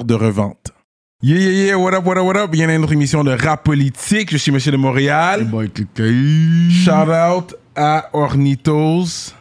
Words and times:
de 0.00 0.14
revente. 0.14 0.72
Yeah, 1.22 1.38
yeah, 1.38 1.66
yeah, 1.66 1.76
what 1.76 1.94
up, 1.94 2.04
what 2.04 2.16
up, 2.18 2.24
what 2.24 2.36
up? 2.36 2.50
Bienvenue 2.50 2.76
à 2.76 2.78
notre 2.80 2.94
émission 2.94 3.22
de 3.22 3.30
rap 3.30 3.62
politique. 3.62 4.30
Je 4.32 4.38
suis 4.38 4.50
Monsieur 4.50 4.72
de 4.72 4.76
Montréal. 4.76 5.46
Shout 6.70 6.90
out 6.90 7.54
à 7.76 8.08
Ornitos. 8.12 9.32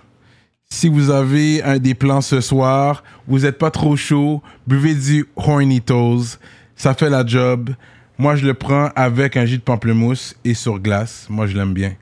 Si 0.69 0.89
vous 0.89 1.09
avez 1.09 1.63
un 1.63 1.79
des 1.79 1.95
plans 1.95 2.21
ce 2.21 2.39
soir, 2.39 3.03
vous 3.27 3.39
n'êtes 3.39 3.57
pas 3.57 3.71
trop 3.71 3.95
chaud, 3.95 4.43
buvez 4.67 4.93
du 4.93 5.25
Hornitos. 5.35 6.37
Ça 6.75 6.93
fait 6.93 7.09
la 7.09 7.25
job. 7.25 7.71
Moi, 8.17 8.35
je 8.35 8.45
le 8.45 8.53
prends 8.53 8.89
avec 8.95 9.35
un 9.35 9.45
jus 9.45 9.57
de 9.57 9.63
pamplemousse 9.63 10.35
et 10.45 10.53
sur 10.53 10.79
glace. 10.79 11.25
Moi, 11.29 11.47
je 11.47 11.57
l'aime 11.57 11.73
bien. 11.73 11.95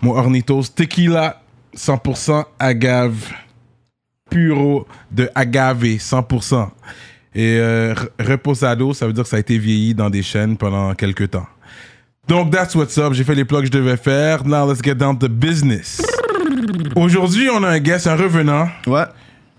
Mon 0.00 0.16
Hornitos 0.16 0.62
tequila 0.74 1.42
100% 1.76 2.44
agave. 2.58 3.32
Puro 4.30 4.86
de 5.10 5.28
agave 5.34 5.84
100%. 5.84 6.70
Et 7.38 7.58
euh, 7.60 7.92
re- 7.92 8.08
reposado, 8.30 8.94
ça 8.94 9.06
veut 9.06 9.12
dire 9.12 9.24
que 9.24 9.28
ça 9.28 9.36
a 9.36 9.40
été 9.40 9.58
vieilli 9.58 9.94
dans 9.94 10.08
des 10.08 10.22
chaînes 10.22 10.56
pendant 10.56 10.94
quelques 10.94 11.30
temps. 11.32 11.46
Donc, 12.26 12.50
that's 12.50 12.74
what's 12.74 12.96
up. 12.96 13.12
J'ai 13.12 13.24
fait 13.24 13.34
les 13.34 13.44
plugs 13.44 13.60
que 13.60 13.66
je 13.66 13.72
devais 13.72 13.98
faire. 13.98 14.44
Now, 14.46 14.66
let's 14.66 14.82
get 14.82 14.94
down 14.94 15.18
to 15.18 15.28
business. 15.28 16.00
Aujourd'hui, 16.96 17.48
on 17.52 17.62
a 17.62 17.68
un 17.68 17.78
guest, 17.78 18.06
un 18.06 18.16
revenant. 18.16 18.68
Ouais. 18.86 19.04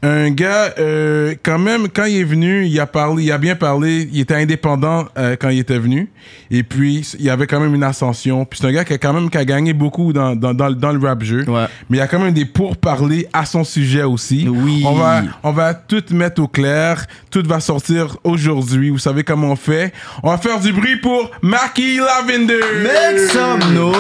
Un 0.03 0.29
gars, 0.29 0.75
euh, 0.77 1.33
quand 1.43 1.57
même, 1.57 1.87
quand 1.89 2.05
il 2.05 2.17
est 2.17 2.23
venu, 2.23 2.67
il 2.67 2.79
a 2.79 2.85
parlé, 2.85 3.23
il 3.23 3.31
a 3.31 3.39
bien 3.39 3.55
parlé. 3.55 4.07
Il 4.13 4.19
était 4.19 4.35
indépendant 4.35 5.05
euh, 5.17 5.35
quand 5.39 5.49
il 5.49 5.57
était 5.57 5.79
venu. 5.79 6.07
Et 6.51 6.61
puis, 6.61 6.99
il 7.17 7.25
y 7.25 7.31
avait 7.31 7.47
quand 7.47 7.59
même 7.59 7.73
une 7.73 7.81
ascension. 7.83 8.45
Puis 8.45 8.59
c'est 8.61 8.67
un 8.67 8.71
gars 8.71 8.85
qui 8.85 8.93
a 8.93 8.99
quand 8.99 9.11
même 9.11 9.31
qui 9.31 9.39
a 9.39 9.43
gagné 9.45 9.73
beaucoup 9.73 10.13
dans, 10.13 10.35
dans, 10.35 10.53
dans, 10.53 10.67
le- 10.67 10.75
dans 10.75 10.91
le 10.91 10.99
rap 11.05 11.23
jeu. 11.23 11.43
Ouais. 11.49 11.65
Mais 11.89 11.97
il 11.97 11.99
y 11.99 12.03
a 12.03 12.07
quand 12.07 12.19
même 12.19 12.31
des 12.33 12.45
pourparlers 12.45 13.27
à 13.33 13.45
son 13.45 13.63
sujet 13.63 14.03
aussi. 14.03 14.47
Oui. 14.47 14.83
On 14.85 14.93
va, 14.93 15.23
on 15.41 15.51
va 15.51 15.73
tout 15.73 16.03
mettre 16.11 16.43
au 16.43 16.47
clair. 16.47 17.07
Tout 17.31 17.43
va 17.47 17.59
sortir 17.59 18.17
aujourd'hui. 18.23 18.91
Vous 18.91 18.99
savez 18.99 19.23
comment 19.23 19.47
on 19.51 19.55
fait. 19.55 19.93
On 20.21 20.29
va 20.29 20.37
faire 20.37 20.59
du 20.59 20.73
bruit 20.73 20.97
pour 20.97 21.31
Mackie 21.41 21.97
Lavender. 21.97 22.59
Make 22.83 23.19
some 23.31 23.73
noise, 23.73 23.95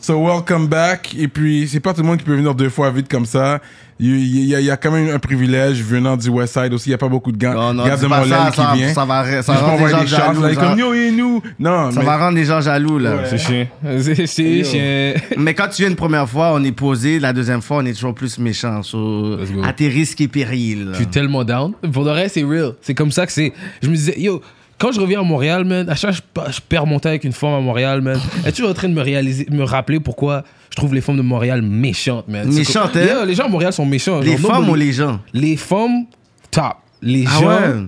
So 0.00 0.18
welcome 0.24 0.66
back. 0.68 1.14
Et 1.18 1.28
puis, 1.28 1.66
c'est 1.68 1.80
pas 1.80 1.92
tout 1.92 2.02
le 2.02 2.06
monde 2.06 2.18
qui 2.18 2.24
peut 2.24 2.34
venir 2.36 2.54
deux 2.54 2.68
fois 2.68 2.90
vite 2.90 3.08
comme 3.08 3.26
ça. 3.26 3.60
Il 3.98 4.46
y, 4.46 4.54
a- 4.54 4.60
il 4.60 4.66
y 4.66 4.70
a 4.70 4.76
quand 4.76 4.90
même 4.90 5.08
un 5.08 5.18
privilège 5.18 5.82
venant 5.82 6.16
du 6.18 6.28
West 6.28 6.52
Side 6.52 6.72
aussi. 6.74 6.90
Il 6.90 6.92
y 6.92 6.94
a 6.94 6.98
pas 6.98 7.08
beaucoup 7.08 7.32
de 7.32 7.38
gars, 7.38 7.54
Non, 7.54 7.72
non, 7.72 7.86
gars 7.86 7.96
de 7.96 8.06
Montréal 8.06 8.50
qui 8.50 8.56
ça- 8.60 8.72
viennent. 8.74 8.94
ça 8.94 9.04
va- 9.06 9.42
ça 9.42 9.54
Je 9.54 9.58
rend 9.58 9.68
m'envoie 9.68 9.86
les 9.88 9.92
gens 9.94 10.00
des 10.02 10.06
jaloux, 10.06 10.42
là, 10.42 10.54
ça. 10.54 10.60
comme 10.60 10.78
yo 10.78 10.92
et 10.92 11.10
nous. 11.10 11.42
Non, 11.58 11.90
Ça 11.90 12.00
mais 12.00 12.06
va 12.06 12.16
rendre 12.18 12.36
les 12.36 12.44
gens 12.44 12.60
jaloux, 12.60 12.98
là. 12.98 13.24
C'est 13.24 13.38
chiant. 13.38 13.66
C'est 14.00 14.26
c'est 14.26 14.64
chiant. 14.64 15.14
Mais 15.38 15.54
quand 15.54 15.68
tu 15.68 15.82
viens 15.82 15.90
une 15.90 15.96
première 15.96 16.28
fois, 16.28 16.52
on 16.54 16.62
est 16.62 16.72
posé. 16.72 17.18
La 17.18 17.32
deuxième 17.32 17.62
fois, 17.62 17.78
on 17.78 17.86
est 17.86 17.94
toujours 17.94 18.14
plus 18.14 18.38
méchant. 18.38 18.82
So, 18.82 19.38
à 19.64 19.72
tes 19.72 19.88
risques 19.88 20.20
et 20.20 20.28
périls. 20.28 20.88
Je 20.92 20.96
suis 20.96 21.06
tellement 21.06 21.44
down. 21.44 21.72
Pour 21.92 22.04
de 22.04 22.10
vrai, 22.10 22.28
c'est 22.28 22.44
real. 22.44 22.72
C'est 22.82 22.94
comme 22.94 23.10
ça 23.12 23.24
que 23.26 23.32
c'est. 23.32 23.52
Je 23.82 23.88
me 23.88 23.94
disais, 23.94 24.20
yo, 24.20 24.42
quand 24.78 24.92
je 24.92 25.00
reviens 25.00 25.20
à 25.20 25.22
Montréal, 25.22 25.64
man, 25.64 25.88
à 25.88 25.94
chaque 25.94 26.14
fois 26.34 26.50
je 26.50 26.60
perds 26.60 26.86
mon 26.86 26.98
temps 26.98 27.08
avec 27.08 27.24
une 27.24 27.32
femme 27.32 27.54
à 27.54 27.60
Montréal, 27.60 28.00
man. 28.00 28.18
Es-tu 28.46 28.64
en 28.64 28.74
train 28.74 28.88
de 28.88 28.94
me 28.94 29.02
réaliser, 29.02 29.46
me 29.50 29.62
rappeler 29.64 30.00
pourquoi 30.00 30.44
je 30.70 30.76
trouve 30.76 30.94
les 30.94 31.00
femmes 31.00 31.16
de 31.16 31.22
Montréal 31.22 31.62
méchantes, 31.62 32.28
man? 32.28 32.48
Méchantes, 32.52 32.96
hein? 32.96 33.06
Yo, 33.20 33.24
les 33.24 33.34
gens 33.34 33.44
à 33.44 33.48
Montréal 33.48 33.72
sont 33.72 33.86
méchants. 33.86 34.20
Les 34.20 34.36
genre, 34.36 34.50
femmes 34.52 34.66
nobody- 34.66 34.70
ou 34.70 34.74
les 34.74 34.92
gens? 34.92 35.20
Les 35.32 35.56
femmes, 35.56 36.04
top. 36.50 36.74
Les 37.02 37.24
Ah 37.26 37.40
gens, 37.40 37.46
ouais? 37.48 37.86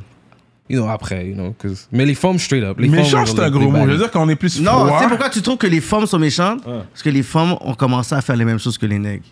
you 0.70 0.78
know, 0.80 0.88
après, 0.88 1.26
you 1.28 1.34
know. 1.34 1.54
'cause- 1.58 1.88
Mais 1.92 2.04
les 2.06 2.14
femmes, 2.14 2.38
straight 2.38 2.62
up. 2.64 2.78
Les 2.78 2.88
méchant, 2.88 3.24
c'est 3.26 3.38
un 3.40 3.44
les- 3.46 3.50
gros 3.50 3.70
mot. 3.70 3.86
Je 3.86 3.90
veux 3.92 3.96
dire 3.98 4.10
qu'on 4.10 4.28
est 4.28 4.36
plus 4.36 4.60
Non, 4.60 4.86
tu 4.92 4.98
sais 5.02 5.08
pourquoi 5.08 5.30
tu 5.30 5.40
trouves 5.42 5.56
que 5.56 5.66
les 5.66 5.80
femmes 5.80 6.06
sont 6.06 6.18
méchantes? 6.18 6.62
Parce 6.64 7.02
que 7.02 7.10
les 7.10 7.22
femmes 7.22 7.54
ont 7.60 7.74
commencé 7.74 8.14
à 8.14 8.20
faire 8.20 8.36
les 8.36 8.44
mêmes 8.44 8.58
choses 8.58 8.76
que 8.78 8.86
les 8.86 8.98
nègres. 8.98 9.24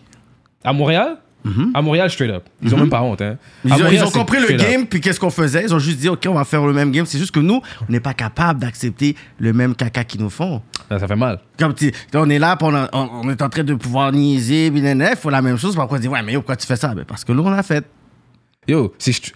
À 0.63 0.73
Montréal? 0.73 1.17
À 1.73 1.81
Montréal, 1.81 2.09
straight 2.09 2.31
up. 2.31 2.43
Ils 2.61 2.73
ont 2.73 2.77
même 2.77 2.89
pas 2.89 3.01
honte, 3.01 3.21
hein. 3.21 3.37
Ils 3.63 3.67
ont, 3.71 3.77
Montréal, 3.77 3.93
ils 3.93 4.03
ont 4.03 4.07
c'est 4.07 4.17
compris 4.19 4.39
le 4.39 4.53
up. 4.53 4.57
game, 4.59 4.85
puis 4.87 5.01
qu'est-ce 5.01 5.19
qu'on 5.19 5.29
faisait? 5.29 5.63
Ils 5.63 5.73
ont 5.73 5.79
juste 5.79 5.99
dit, 5.99 6.09
OK, 6.09 6.25
on 6.27 6.33
va 6.33 6.43
faire 6.45 6.65
le 6.65 6.73
même 6.73 6.91
game. 6.91 7.05
C'est 7.05 7.17
juste 7.19 7.31
que 7.31 7.39
nous, 7.39 7.61
on 7.87 7.91
n'est 7.91 7.99
pas 7.99 8.13
capable 8.13 8.59
d'accepter 8.59 9.15
le 9.39 9.53
même 9.53 9.75
caca 9.75 10.03
qu'ils 10.03 10.21
nous 10.21 10.29
font. 10.29 10.61
Ça, 10.89 10.99
ça 10.99 11.07
fait 11.07 11.15
mal. 11.15 11.39
Comme 11.59 11.73
tu, 11.73 11.91
on 12.13 12.29
est 12.29 12.39
là, 12.39 12.55
puis 12.55 12.67
on, 12.69 12.75
a- 12.75 12.89
on- 12.93 13.09
on 13.25 13.29
est 13.29 13.41
en 13.41 13.49
train 13.49 13.63
de 13.63 13.73
pouvoir 13.73 14.11
niaiser, 14.11 14.67
il 14.67 15.15
faut 15.19 15.29
la 15.29 15.41
même 15.41 15.57
chose. 15.57 15.73
Puis 15.73 15.81
après, 15.81 15.97
on 15.97 15.99
dit, 15.99 16.07
ouais, 16.07 16.23
mais 16.23 16.33
yo, 16.33 16.39
pourquoi 16.41 16.55
tu 16.55 16.65
fais 16.67 16.75
ça? 16.75 16.93
Ben, 16.95 17.05
Parce 17.05 17.23
que 17.23 17.31
nous, 17.31 17.43
on 17.43 17.49
l'a 17.49 17.63
fait. 17.63 17.85
Yo, 18.67 18.93
c'est- 18.97 19.11
je 19.25 19.31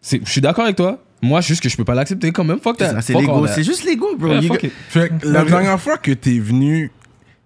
c'est- 0.00 0.20
je 0.24 0.30
suis 0.30 0.40
d'accord 0.40 0.64
avec 0.64 0.76
toi. 0.76 1.02
Moi, 1.22 1.40
juste 1.40 1.62
que 1.62 1.68
je 1.68 1.76
peux 1.76 1.84
pas 1.84 1.94
l'accepter 1.94 2.30
quand 2.30 2.44
même. 2.44 2.60
Fuck 2.60 2.76
C'est 2.78 2.84
that. 2.88 2.92
ça, 2.96 3.00
C'est 3.00 3.12
Fuck 3.14 3.22
all 3.22 3.28
l'ego. 3.28 3.46
that. 3.46 3.52
C'est 3.54 3.64
juste 3.64 3.84
l'ego, 3.84 4.16
bro. 4.18 4.28
Yeah, 4.28 4.40
You 4.42 4.48
fuck 4.48 4.60
got- 4.60 4.66
it. 4.66 4.72
Fait 4.88 5.08
que 5.18 5.26
la 5.26 5.44
dernière 5.44 5.80
fois 5.80 5.96
que 5.96 6.12
t'es 6.12 6.38
venu, 6.38 6.92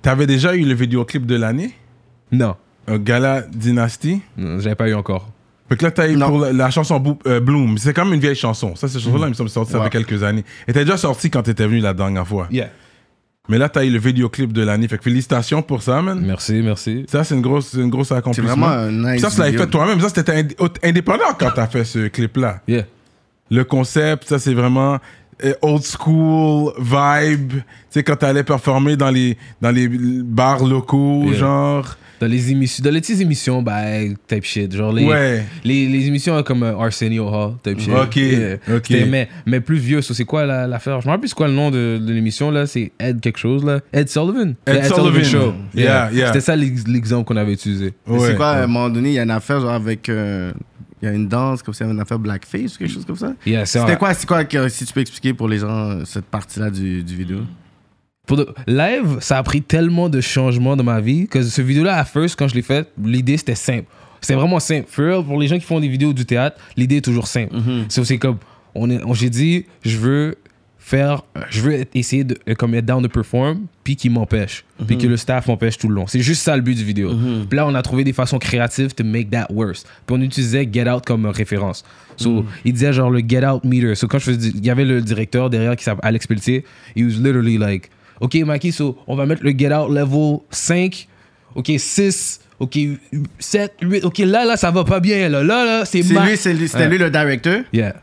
t'avais 0.03 0.27
déjà 0.27 0.54
eu 0.56 0.65
le 0.65 0.75
vidéoclip 0.75 1.25
de 1.25 1.37
l'année, 1.37 1.72
Non. 2.32 2.56
Un 2.90 2.98
Gala 2.98 3.42
Dynasty? 3.42 4.20
J'avais 4.36 4.74
pas 4.74 4.88
eu 4.88 4.94
encore. 4.94 5.28
Fait 5.68 5.76
que 5.76 5.84
là, 5.84 5.90
t'as 5.92 6.08
eu 6.08 6.18
pour 6.18 6.40
la, 6.40 6.52
la 6.52 6.70
chanson 6.70 7.18
euh, 7.26 7.38
Bloom. 7.40 7.78
C'est 7.78 7.94
quand 7.94 8.04
même 8.04 8.14
une 8.14 8.20
vieille 8.20 8.34
chanson. 8.34 8.74
Ça, 8.74 8.88
cette 8.88 9.00
chanson-là, 9.00 9.26
il 9.26 9.30
me 9.30 9.34
semble, 9.34 9.48
sortie 9.50 9.70
ça 9.72 9.78
Ouais. 9.78 9.84
fait 9.84 9.90
quelques 10.04 10.22
années. 10.24 10.44
Elle 10.66 10.72
était 10.72 10.84
déjà 10.84 10.96
sortie 10.96 11.30
quand 11.30 11.42
t'étais 11.42 11.66
venu 11.66 11.78
la 11.78 11.94
dernière 11.94 12.26
fois. 12.26 12.48
Yeah. 12.50 12.70
Mais 13.48 13.56
là, 13.56 13.68
t'as 13.68 13.84
eu 13.84 13.90
le 13.90 13.98
vidéoclip 14.00 14.52
de 14.52 14.62
l'année. 14.62 14.88
Fait 14.88 14.98
que 14.98 15.04
félicitations 15.04 15.62
pour 15.62 15.82
ça, 15.82 16.02
man. 16.02 16.20
Merci, 16.24 16.60
merci. 16.62 17.04
Ça, 17.08 17.22
c'est 17.24 17.34
une 17.36 17.40
grosse, 17.40 17.68
c'est 17.68 17.78
une 17.80 17.88
grosse 17.88 18.08
C'est 18.08 18.14
accomplissement. 18.14 18.48
vraiment 18.66 18.66
un 18.68 18.90
nice. 18.90 19.10
Puis 19.12 19.20
ça, 19.20 19.30
tu 19.30 19.38
l'avais 19.40 19.56
fait 19.56 19.66
toi-même. 19.68 20.00
Ça, 20.00 20.08
c'était 20.08 20.42
ind- 20.42 20.54
indépendant 20.82 21.24
quand 21.38 21.50
t'as 21.54 21.66
fait 21.68 21.84
ce 21.84 22.08
clip-là. 22.08 22.60
Yeah. 22.66 22.84
Le 23.50 23.62
concept, 23.64 24.28
ça, 24.28 24.38
c'est 24.40 24.54
vraiment 24.54 24.98
euh, 25.44 25.52
old 25.62 25.82
school 25.84 26.72
vibe. 26.78 27.52
Tu 27.54 27.62
sais, 27.90 28.02
quand 28.02 28.16
t'allais 28.16 28.44
performer 28.44 28.96
dans 28.96 29.10
les, 29.10 29.36
dans 29.60 29.70
les 29.70 29.88
bars 29.88 30.64
locaux, 30.64 31.22
Yeah. 31.26 31.34
genre. 31.38 31.96
Dans 32.20 32.26
les 32.26 32.50
émissions, 32.50 32.84
dans 32.84 32.91
les 32.91 33.00
petites 33.00 33.20
émissions, 33.20 33.62
bah, 33.62 33.81
type 34.28 34.44
shit. 34.44 34.75
Genre 34.76 34.92
les, 34.92 35.04
Ouais. 35.06 35.42
les, 35.64 35.86
les 35.88 36.06
émissions 36.06 36.42
comme 36.42 36.62
euh, 36.62 36.76
Arsenio 36.78 37.26
Hall, 37.28 37.54
type 37.62 37.81
shit. 37.81 37.88
Ok, 37.94 38.19
ok. 38.76 38.91
Mais, 39.08 39.28
mais 39.47 39.60
plus 39.60 39.78
vieux, 39.78 40.03
c'est 40.03 40.25
quoi 40.25 40.44
la- 40.44 40.66
l'affaire? 40.66 41.00
Je 41.00 41.06
me 41.06 41.10
rappelle 41.10 41.20
plus 41.22 41.28
c'est 41.28 41.34
quoi 41.34 41.48
le 41.48 41.54
nom 41.54 41.70
de, 41.70 41.98
de 41.98 42.12
l'émission, 42.12 42.50
là. 42.50 42.66
C'est 42.66 42.92
Ed 43.00 43.20
quelque 43.20 43.38
chose, 43.38 43.64
là. 43.64 43.80
Ed 43.92 44.09
Sullivan. 44.10 44.54
Ed 44.66 44.84
Sullivan. 44.84 45.25
Show. 45.25 45.54
Yeah, 45.75 46.10
yeah. 46.12 46.26
C'était 46.28 46.41
ça 46.41 46.54
l'ex- 46.56 46.86
l'exemple 46.86 47.25
qu'on 47.26 47.36
avait 47.38 47.54
utilisé. 47.54 47.94
Ouais. 48.06 48.19
C'est 48.28 48.36
quoi, 48.36 48.48
à 48.50 48.64
un 48.64 48.66
moment 48.66 48.91
donné, 48.91 49.09
il 49.10 49.14
y 49.14 49.19
a 49.19 49.22
une 49.22 49.30
affaire 49.30 49.60
genre 49.60 49.70
avec. 49.70 50.09
euh, 50.09 50.53
Il 51.03 51.06
y 51.06 51.09
a 51.10 51.14
une 51.14 51.28
danse, 51.28 51.62
comme 51.62 51.72
ça, 51.72 51.84
il 51.84 51.86
y 51.86 51.91
avait 51.91 51.94
une 51.97 52.03
affaire 52.03 52.19
blackface 52.19 52.75
ou 52.75 52.78
quelque 52.80 52.92
chose 52.92 53.06
comme 53.06 53.16
ça? 53.16 53.32
Yeah, 53.47 53.64
c'est 53.64 53.78
C'était 53.80 53.97
quoi, 53.97 54.12
c'est 54.12 54.26
quoi, 54.26 54.44
que- 54.44 54.69
si 54.69 54.84
tu 54.84 54.92
peux 54.92 55.00
expliquer 55.00 55.32
pour 55.32 55.48
les 55.48 55.56
gens, 55.56 55.70
euh, 55.92 56.03
cette 56.04 56.26
partie-là 56.26 56.69
du, 56.70 57.03
du 57.03 57.16
vidéo? 57.16 57.38
Pour 58.26 58.36
de- 58.36 58.48
live, 58.66 59.16
ça 59.20 59.38
a 59.38 59.42
pris 59.42 59.62
tellement 59.62 60.08
de 60.08 60.20
changements 60.20 60.76
dans 60.76 60.84
ma 60.84 61.00
vie 61.00 61.26
que 61.26 61.42
ce 61.42 61.62
vidéo-là, 61.62 61.98
à 61.98 62.04
first, 62.04 62.36
quand 62.38 62.48
je 62.48 62.54
l'ai 62.54 62.62
fait, 62.62 62.88
l'idée 63.03 63.36
c'était 63.36 63.54
simple. 63.54 63.86
C'était 64.20 64.34
vraiment 64.34 64.60
simple. 64.60 64.86
For 64.88 65.04
real, 65.06 65.25
pour 65.25 65.38
les 65.41 65.48
gens 65.48 65.56
qui 65.58 65.64
font 65.64 65.81
des 65.81 65.88
vidéos 65.88 66.12
du 66.12 66.26
théâtre, 66.26 66.56
l'idée 66.76 66.97
est 66.98 67.04
toujours 67.04 67.26
simple. 67.26 67.56
C'est 67.88 68.04
c'est 68.04 68.19
comme, 68.19 68.36
on 68.75 68.88
on, 68.91 69.14
j'ai 69.14 69.30
dit, 69.30 69.64
je 69.84 69.97
veux 69.97 70.36
faire, 70.78 71.22
je 71.50 71.60
veux 71.60 71.84
essayer 71.94 72.24
de 72.24 72.36
euh, 72.48 72.54
comme 72.54 72.74
être 72.74 72.84
down 72.84 73.03
de 73.03 73.09
perform, 73.09 73.66
puis 73.84 73.97
qui 73.97 74.10
m'empêche, 74.10 74.65
puis 74.86 74.98
que 74.98 75.06
le 75.06 75.16
staff 75.16 75.47
m'empêche 75.47 75.78
tout 75.78 75.89
le 75.89 75.94
long. 75.94 76.06
C'est 76.06 76.21
juste 76.21 76.42
ça 76.42 76.54
le 76.56 76.62
but 76.62 76.77
du 76.77 76.84
vidéo. 76.84 77.12
Puis 77.48 77.56
là, 77.56 77.66
on 77.66 77.74
a 77.74 77.83
trouvé 77.83 78.04
des 78.04 78.12
façons 78.12 78.39
créatives 78.39 78.94
to 78.94 79.04
make 79.04 79.30
that 79.30 79.47
worse. 79.50 79.84
Puis 80.06 80.16
on 80.16 80.21
utilisait 80.21 80.68
Get 80.71 80.89
Out 80.91 81.04
comme 81.06 81.27
référence. 81.27 81.84
So, 82.16 82.44
il 82.65 82.72
disait 82.74 82.92
genre 82.92 83.10
le 83.10 83.22
Get 83.27 83.47
Out 83.47 83.65
meter. 83.65 83.94
So, 83.94 84.06
quand 84.06 84.18
je 84.18 84.24
faisais, 84.33 84.50
il 84.54 84.65
y 84.65 84.71
avait 84.71 84.84
le 84.84 85.00
directeur 85.00 85.48
derrière 85.48 85.74
qui 85.77 85.84
s'appelle 85.84 86.04
Alex 86.06 86.27
Pelletier. 86.27 86.65
He 86.97 87.03
was 87.04 87.18
literally 87.22 87.56
like, 87.56 87.89
OK, 88.20 88.34
Mikey, 88.34 88.70
so 88.70 88.96
on 89.06 89.16
va 89.16 89.26
mettre 89.26 89.42
le 89.42 89.52
Get 89.56 89.72
Out 89.74 89.90
level 89.90 90.38
5, 90.50 91.08
OK, 91.54 91.72
6, 91.78 92.40
OK, 92.58 92.78
7, 93.38 93.72
8. 93.82 94.04
OK, 94.04 94.18
là, 94.18 94.44
là, 94.44 94.56
ça 94.56 94.70
va 94.70 94.84
pas 94.84 95.00
bien. 95.00 95.28
Là, 95.28 95.42
là, 95.42 95.64
là 95.64 95.84
c'est 95.84 96.02
C'est 96.02 96.14
ma- 96.14 96.26
lui, 96.28 96.36
c'est 96.36 96.52
lui- 96.52 96.68
c'était 96.68 96.84
Ouais. 96.84 96.88
lui 96.90 96.98
le 96.98 97.10
directeur? 97.10 97.62
Yeah. 97.72 97.94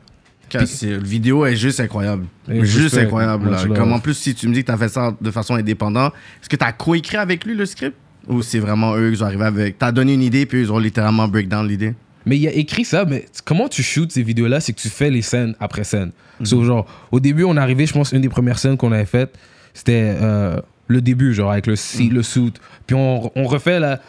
C'est- 0.65 0.85
Le 0.91 1.03
vidéo 1.03 1.45
est 1.45 1.57
juste 1.57 1.79
incroyable. 1.81 2.25
Juste 2.47 2.97
incroyable. 2.97 3.51
là. 3.51 3.63
Comme 3.75 3.91
en 3.91 3.99
plus, 3.99 4.13
si 4.13 4.33
tu 4.33 4.47
me 4.47 4.53
dis 4.53 4.61
que 4.61 4.67
tu 4.67 4.71
as 4.71 4.77
fait 4.77 4.87
ça 4.89 5.13
de 5.19 5.29
façon 5.31 5.55
indépendante, 5.55 6.13
est-ce 6.41 6.47
que 6.49 6.55
tu 6.55 6.63
as 6.63 6.71
coécrit 6.71 7.17
avec 7.17 7.43
lui 7.45 7.53
le 7.53 7.65
script? 7.65 7.95
Ou 8.29 8.41
c'est 8.41 8.59
vraiment 8.59 8.95
eux 8.95 9.11
qui 9.11 9.21
ont 9.21 9.25
arrivé 9.25 9.43
avec. 9.43 9.77
Tu 9.77 9.85
as 9.85 9.91
donné 9.91 10.13
une 10.13 10.21
idée, 10.21 10.45
puis 10.45 10.61
ils 10.61 10.71
ont 10.71 10.79
littéralement 10.79 11.27
break 11.27 11.49
down 11.49 11.67
l'idée? 11.67 11.93
Mais 12.25 12.37
il 12.37 12.47
a 12.47 12.51
écrit 12.53 12.85
ça, 12.85 13.03
mais 13.05 13.25
comment 13.45 13.67
tu 13.67 13.83
shoots 13.83 14.11
ces 14.11 14.23
vidéos-là, 14.23 14.59
c'est 14.61 14.73
que 14.73 14.79
tu 14.81 14.89
fais 14.89 15.09
les 15.09 15.21
scènes 15.21 15.53
après 15.59 15.83
scène. 15.83 16.11
So, 16.43 16.63
genre, 16.63 16.85
au 17.11 17.19
début, 17.19 17.43
on 17.43 17.55
est 17.55 17.59
arrivé, 17.59 17.85
je 17.85 17.93
pense, 17.93 18.11
une 18.13 18.21
des 18.21 18.29
premières 18.29 18.59
scènes 18.59 18.75
qu'on 18.77 18.91
avait 18.91 19.05
faites, 19.05 19.33
c'était 19.77 20.15
euh, 20.21 20.59
le 20.87 21.01
début, 21.01 21.33
genre, 21.33 21.51
avec 21.51 21.67
le, 21.67 21.75
si- 21.75 22.09
le 22.09 22.23
suit. 22.23 22.53
Puis 22.87 22.95
on, 22.95 23.31
on 23.35 23.43
refait 23.45 23.79
là, 23.79 23.99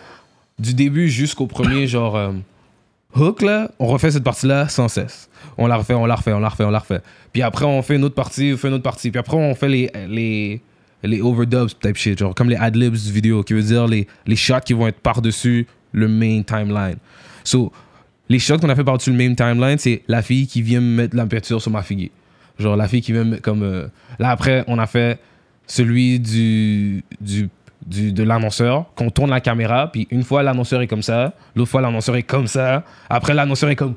du 0.59 0.73
début 0.75 1.09
jusqu'au 1.09 1.47
premier, 1.47 1.87
genre, 1.87 2.17
euh, 2.17 2.33
hook, 3.15 3.43
là, 3.43 3.71
on 3.79 3.87
refait 3.87 4.11
cette 4.11 4.25
partie-là 4.25 4.69
sans 4.69 4.89
cesse. 4.89 5.29
On 5.57 5.67
la 5.67 5.77
refait, 5.77 5.95
on 5.95 6.07
la 6.07 6.15
refait, 6.15 6.33
on 6.33 6.41
la 6.41 6.49
refait, 6.49 6.65
on 6.65 6.71
la 6.71 6.79
refait. 6.79 7.01
Puis 7.33 7.43
après, 7.43 7.65
on 7.65 7.83
fait 7.83 7.97
une 7.97 8.05
autre 8.05 8.15
partie, 8.15 8.53
on 8.55 8.57
fait 8.57 8.69
une 8.69 8.75
autre 8.75 8.83
partie. 8.85 9.11
Puis 9.11 9.19
après, 9.19 9.37
on 9.37 9.55
fait 9.55 9.69
les, 9.69 9.91
les, 10.09 10.61
les 11.03 11.21
overdubs 11.21 11.69
type 11.81 11.97
shit, 11.97 12.19
genre 12.19 12.35
comme 12.35 12.49
les 12.49 12.57
adlibs 12.57 12.95
du 12.95 13.13
vidéo, 13.13 13.43
qui 13.43 13.55
veut 13.55 13.63
dire 13.63 13.87
les, 13.87 14.07
les 14.27 14.37
shots 14.37 14.61
qui 14.65 14.73
vont 14.73 14.87
être 14.89 15.01
par-dessus 15.01 15.67
le 15.93 16.09
main 16.09 16.43
timeline. 16.43 16.97
So, 17.45 17.73
les 18.29 18.39
shots 18.39 18.59
qu'on 18.59 18.69
a 18.69 18.75
fait 18.77 18.85
par-dessus 18.85 19.11
le 19.11 19.17
main 19.17 19.35
timeline, 19.35 19.79
c'est 19.79 20.03
la 20.09 20.23
fille 20.23 20.47
qui 20.47 20.63
vient 20.63 20.81
me 20.81 20.97
mettre 20.97 21.17
la 21.17 21.27
peinture 21.27 21.61
sur 21.63 21.71
ma 21.71 21.83
fille. 21.83 22.11
Genre 22.59 22.77
la 22.77 22.89
fille 22.89 23.01
qui 23.01 23.13
vient 23.13 23.25
me 23.25 23.31
mettre 23.31 23.43
comme. 23.43 23.63
euh, 23.63 23.87
Là, 24.19 24.31
après, 24.31 24.65
on 24.67 24.79
a 24.79 24.87
fait 24.87 25.19
celui 25.69 26.19
du, 26.19 27.05
du, 27.21 27.49
du- 27.87 28.11
de 28.13 28.23
l'annonceur, 28.25 28.87
qu'on 28.97 29.11
tourne 29.11 29.31
la 29.31 29.41
caméra, 29.41 29.93
puis 29.93 30.09
une 30.11 30.25
fois 30.25 30.43
l'annonceur 30.43 30.81
est 30.83 30.89
comme 30.89 31.03
ça, 31.03 31.35
l'autre 31.55 31.71
fois 31.71 31.81
l'annonceur 31.81 32.17
est 32.17 32.25
comme 32.25 32.49
ça, 32.49 32.83
après 33.09 33.35
l'annonceur 33.35 33.71
est 33.71 33.77
comme. 33.77 33.95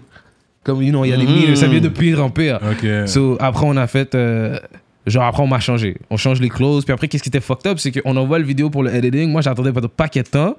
Comme, 0.63 0.83
you 0.83 0.91
know, 0.91 1.03
il 1.03 1.09
y 1.09 1.13
a 1.13 1.17
des 1.17 1.25
mille, 1.25 1.57
ça 1.57 1.65
vient 1.65 1.79
de 1.81 1.87
pire 1.89 2.23
en 2.23 2.29
pire. 2.29 2.59
Ok. 2.61 2.85
So, 3.07 3.35
après, 3.39 3.65
on 3.65 3.75
a 3.77 3.87
fait. 3.87 4.13
euh, 4.13 4.59
genre, 5.07 5.23
après, 5.23 5.41
on 5.41 5.47
m'a 5.47 5.59
changé. 5.59 5.97
On 6.11 6.17
change 6.17 6.39
les 6.39 6.49
clauses. 6.49 6.85
Puis 6.85 6.93
après, 6.93 7.07
qu'est-ce 7.07 7.23
qui 7.23 7.29
était 7.29 7.39
fucked 7.41 7.65
up, 7.65 7.79
c'est 7.79 7.91
qu'on 7.91 8.15
envoie 8.15 8.37
le 8.37 8.45
vidéo 8.45 8.69
pour 8.69 8.83
le 8.83 8.93
editing. 8.93 9.31
Moi, 9.31 9.41
j'attendais 9.41 9.71
pas 9.73 9.81
de 9.81 9.87
paquet 9.87 10.21
de 10.21 10.27
temps. 10.27 10.55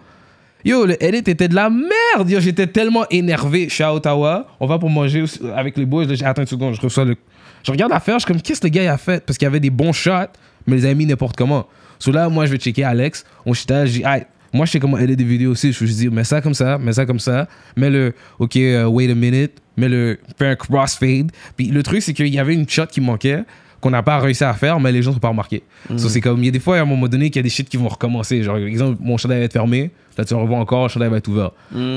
Yo, 0.64 0.86
le 0.86 1.00
edit 1.00 1.30
était 1.30 1.46
de 1.46 1.54
la 1.54 1.70
merde. 1.70 2.28
Yo, 2.28 2.40
j'étais 2.40 2.66
tellement 2.66 3.04
énervé. 3.12 3.66
Je 3.68 3.74
suis 3.74 3.84
à 3.84 3.94
Ottawa. 3.94 4.48
On 4.58 4.66
va 4.66 4.76
pour 4.80 4.90
manger 4.90 5.22
avec 5.54 5.76
les 5.76 5.86
boys. 5.86 6.06
J'ai 6.12 6.24
attends 6.24 6.42
une 6.42 6.48
seconde. 6.48 6.74
Je 6.74 6.80
reçois 6.80 7.04
le. 7.04 7.14
Je 7.62 7.70
regarde 7.70 7.92
l'affaire. 7.92 8.16
Je 8.18 8.24
suis 8.24 8.32
comme, 8.32 8.42
qu'est-ce 8.42 8.60
que 8.60 8.66
le 8.66 8.70
gars 8.72 8.92
a 8.92 8.96
fait? 8.96 9.24
Parce 9.24 9.38
qu'il 9.38 9.46
y 9.46 9.48
avait 9.48 9.60
des 9.60 9.70
bons 9.70 9.92
shots, 9.92 10.32
mais 10.66 10.76
les 10.76 10.86
a 10.86 10.94
mis 10.94 11.06
n'importe 11.06 11.36
comment. 11.36 11.66
So 11.98 12.10
là, 12.10 12.28
moi, 12.28 12.46
je 12.46 12.52
vais 12.52 12.58
checker 12.58 12.84
Alex. 12.84 13.24
On 13.46 13.54
chita. 13.54 13.86
Je 13.86 13.92
dis, 13.92 14.04
Aïe, 14.04 14.26
moi, 14.52 14.66
je 14.66 14.72
sais 14.72 14.80
comment 14.80 14.98
editer 14.98 15.16
des 15.16 15.24
vidéos 15.24 15.52
aussi. 15.52 15.72
Je 15.72 15.84
dis, 15.84 16.08
mets 16.08 16.24
ça 16.24 16.40
comme 16.40 16.54
ça, 16.54 16.78
mets 16.78 16.92
ça 16.92 17.06
comme 17.06 17.20
ça. 17.20 17.48
Mets 17.76 17.90
le, 17.90 18.14
OK, 18.38 18.56
euh, 18.56 18.86
wait 18.86 19.10
a 19.10 19.14
minute. 19.14 19.52
Mets 19.76 19.88
le, 19.88 20.18
fais 20.38 20.48
un 20.48 20.56
crossfade. 20.56 21.30
Puis 21.56 21.68
le 21.68 21.82
truc, 21.82 22.02
c'est 22.02 22.12
qu'il 22.12 22.28
y 22.28 22.38
avait 22.38 22.54
une 22.54 22.68
shot 22.68 22.86
qui 22.86 23.00
manquait 23.00 23.44
qu'on 23.82 23.90
n'a 23.90 24.02
pas 24.02 24.18
réussi 24.20 24.44
à 24.44 24.54
faire, 24.54 24.80
mais 24.80 24.92
les 24.92 25.02
gens 25.02 25.12
sont 25.12 25.18
pas 25.18 25.28
remarqués. 25.28 25.62
So, 25.96 26.08
c'est 26.08 26.20
comme, 26.22 26.38
il 26.38 26.46
y 26.46 26.48
a 26.48 26.52
des 26.52 26.60
fois, 26.60 26.78
à 26.78 26.82
un 26.82 26.84
moment 26.86 27.08
donné, 27.08 27.28
qu'il 27.28 27.36
y 27.36 27.40
a 27.40 27.42
des 27.42 27.50
shit 27.50 27.68
qui 27.68 27.76
vont 27.76 27.88
recommencer. 27.88 28.42
Genre, 28.42 28.54
par 28.54 28.64
exemple, 28.64 28.98
mon 29.02 29.16
chandail 29.18 29.40
va 29.40 29.44
être 29.44 29.52
fermé. 29.52 29.90
Là, 30.16 30.24
tu 30.24 30.32
le 30.34 30.40
revois 30.40 30.58
encore, 30.58 30.84
le 30.84 30.88
chandail 30.88 31.10
va 31.10 31.16
être 31.18 31.28
ouvert. 31.28 31.50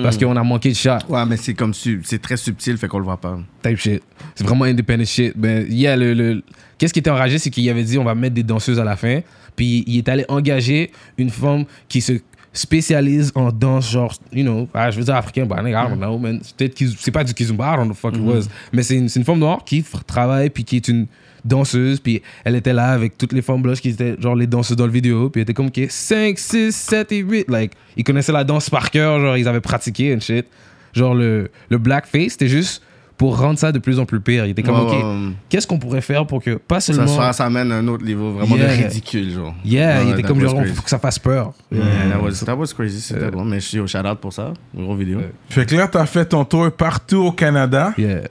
Parce 0.04 0.18
qu'on 0.18 0.36
a 0.36 0.44
manqué 0.44 0.70
de 0.70 0.76
shot. 0.76 0.98
Ouais, 1.08 1.26
mais 1.26 1.38
c'est 1.38 1.54
comme 1.54 1.74
c'est 1.74 2.22
très 2.22 2.38
subtil, 2.38 2.78
fait 2.78 2.88
qu'on 2.88 2.98
le 3.00 3.06
voit 3.06 3.18
pas. 3.18 3.38
Type 3.64 3.78
shit. 3.78 4.04
C'est 4.34 4.44
vraiment 4.44 4.66
independent 4.66 5.06
shit. 5.06 5.34
Ben, 5.38 5.66
yeah, 5.70 5.96
le, 5.96 6.14
le- 6.14 6.44
Qu'est-ce 6.78 6.92
qui 6.92 7.00
était 7.00 7.10
enragé, 7.12 7.38
c'est 7.38 7.50
qu'il 7.52 7.70
avait 7.70 7.84
dit 7.84 7.98
on 7.98 8.04
va 8.04 8.16
mettre 8.16 8.34
des 8.36 8.44
danseuses 8.44 8.80
à 8.80 8.84
la 8.84 8.96
fin. 8.98 9.22
Puis 9.56 9.84
il 9.88 9.98
est 10.00 10.10
allé 10.10 10.26
engager 10.28 10.92
une 11.18 11.30
femme 11.30 11.64
qui 11.88 12.02
se 12.02 12.14
spécialise 12.52 13.32
en 13.36 13.52
danse, 13.52 13.92
genre, 13.92 14.14
you 14.34 14.44
know, 14.44 14.68
ah, 14.74 14.90
je 14.90 14.98
veux 14.98 15.04
dire 15.04 15.16
africain, 15.16 15.46
bah, 15.46 15.58
I 15.62 15.72
don't 15.72 15.98
know, 15.98 16.18
man. 16.18 16.40
Peut-être 16.58 16.82
c'est 17.00 17.12
pas 17.12 17.24
du 17.24 17.34
kizumba, 17.34 17.74
I 17.74 17.76
don't 17.78 17.86
know 17.86 17.94
the 17.94 17.98
fuck 17.98 18.16
it 18.16 18.22
was. 18.22 18.44
Mais 18.74 18.82
c'est 18.84 18.96
une, 18.96 19.10
c'est 19.10 19.20
une 19.20 19.26
femme 19.26 19.40
noire 19.40 19.64
qui 19.66 19.84
travaille, 20.08 20.50
puis 20.50 20.64
qui 20.64 20.78
est 20.78 20.88
une 20.88 21.08
danseuse, 21.46 22.00
puis 22.00 22.22
elle 22.44 22.56
était 22.56 22.74
là 22.74 22.88
avec 22.90 23.18
toutes 23.18 23.32
les 23.34 23.42
femmes 23.42 23.62
blanches 23.62 23.80
qui 23.82 23.90
étaient 23.90 24.16
genre 24.20 24.36
les 24.36 24.48
danseuses 24.48 24.76
dans 24.78 24.86
le 24.88 24.92
vidéo, 24.92 25.30
puis 25.30 25.40
elle 25.42 25.44
était 25.44 25.54
comme, 25.54 25.68
ok, 25.68 25.80
5, 25.88 26.38
6, 26.38 26.76
7 26.76 27.12
et 27.12 27.18
8. 27.20 27.50
Like, 27.50 27.74
ils 27.96 28.04
connaissaient 28.04 28.32
la 28.34 28.44
danse 28.44 28.70
par 28.70 28.90
cœur, 28.92 29.20
genre, 29.20 29.38
ils 29.38 29.48
avaient 29.48 29.62
pratiqué 29.62 30.14
and 30.16 30.20
shit. 30.20 30.46
Genre, 30.94 31.14
le, 31.16 31.50
le 31.70 31.78
blackface, 31.78 32.32
c'était 32.34 32.48
juste 32.48 32.82
pour 33.18 33.38
rendre 33.40 33.58
ça 33.58 33.72
de 33.72 33.80
plus 33.80 33.98
en 34.00 34.06
plus 34.06 34.20
pire. 34.20 34.46
Il 34.46 34.52
était 34.52 34.62
comme, 34.64 34.76
Ouais, 34.76 34.82
ok, 34.82 34.92
ouais, 34.92 35.04
ouais. 35.04 35.32
qu'est-ce 35.48 35.66
qu'on 35.68 35.80
pourrait 35.80 36.02
faire 36.02 36.26
pour 36.28 36.42
que, 36.44 36.56
pas 36.56 36.82
seulement. 36.82 37.08
ça, 37.08 37.32
ça 37.32 37.46
amène 37.46 37.72
un 37.72 37.88
autre 37.88 38.04
niveau 38.04 38.32
vraiment 38.34 38.56
Yeah. 38.58 38.76
de 38.78 38.84
ridicule, 38.84 39.32
genre. 39.32 39.56
Yeah, 39.64 40.02
il 40.02 40.06
Ouais, 40.08 40.12
était 40.14 40.22
that 40.24 40.28
comme 40.28 40.38
was 40.42 40.50
genre, 40.50 40.60
crazy. 40.62 40.74
faut 40.76 40.82
que 40.82 40.90
ça 40.90 41.00
fasse 41.00 41.20
peur. 41.20 41.54
Yeah, 41.72 41.82
that 42.12 42.22
was, 42.22 42.32
that 42.46 42.56
was 42.56 42.74
crazy, 42.74 43.00
c'était 43.00 43.32
bon. 43.32 43.46
Mais 43.46 43.60
je 43.62 43.66
suis 43.68 43.80
au 43.80 43.88
shout-out 43.88 44.20
pour 44.20 44.34
ça, 44.34 44.52
une 44.78 44.84
grosse 44.86 45.00
vidéo. 45.00 45.20
Fait 45.50 45.66
que 45.66 45.76
là, 45.76 45.88
t'as 45.88 46.06
fait 46.06 46.26
ton 46.26 46.44
tour 46.44 46.70
partout 46.72 47.18
au 47.28 47.32
Canada. 47.32 47.94
Yeah. 47.98 48.22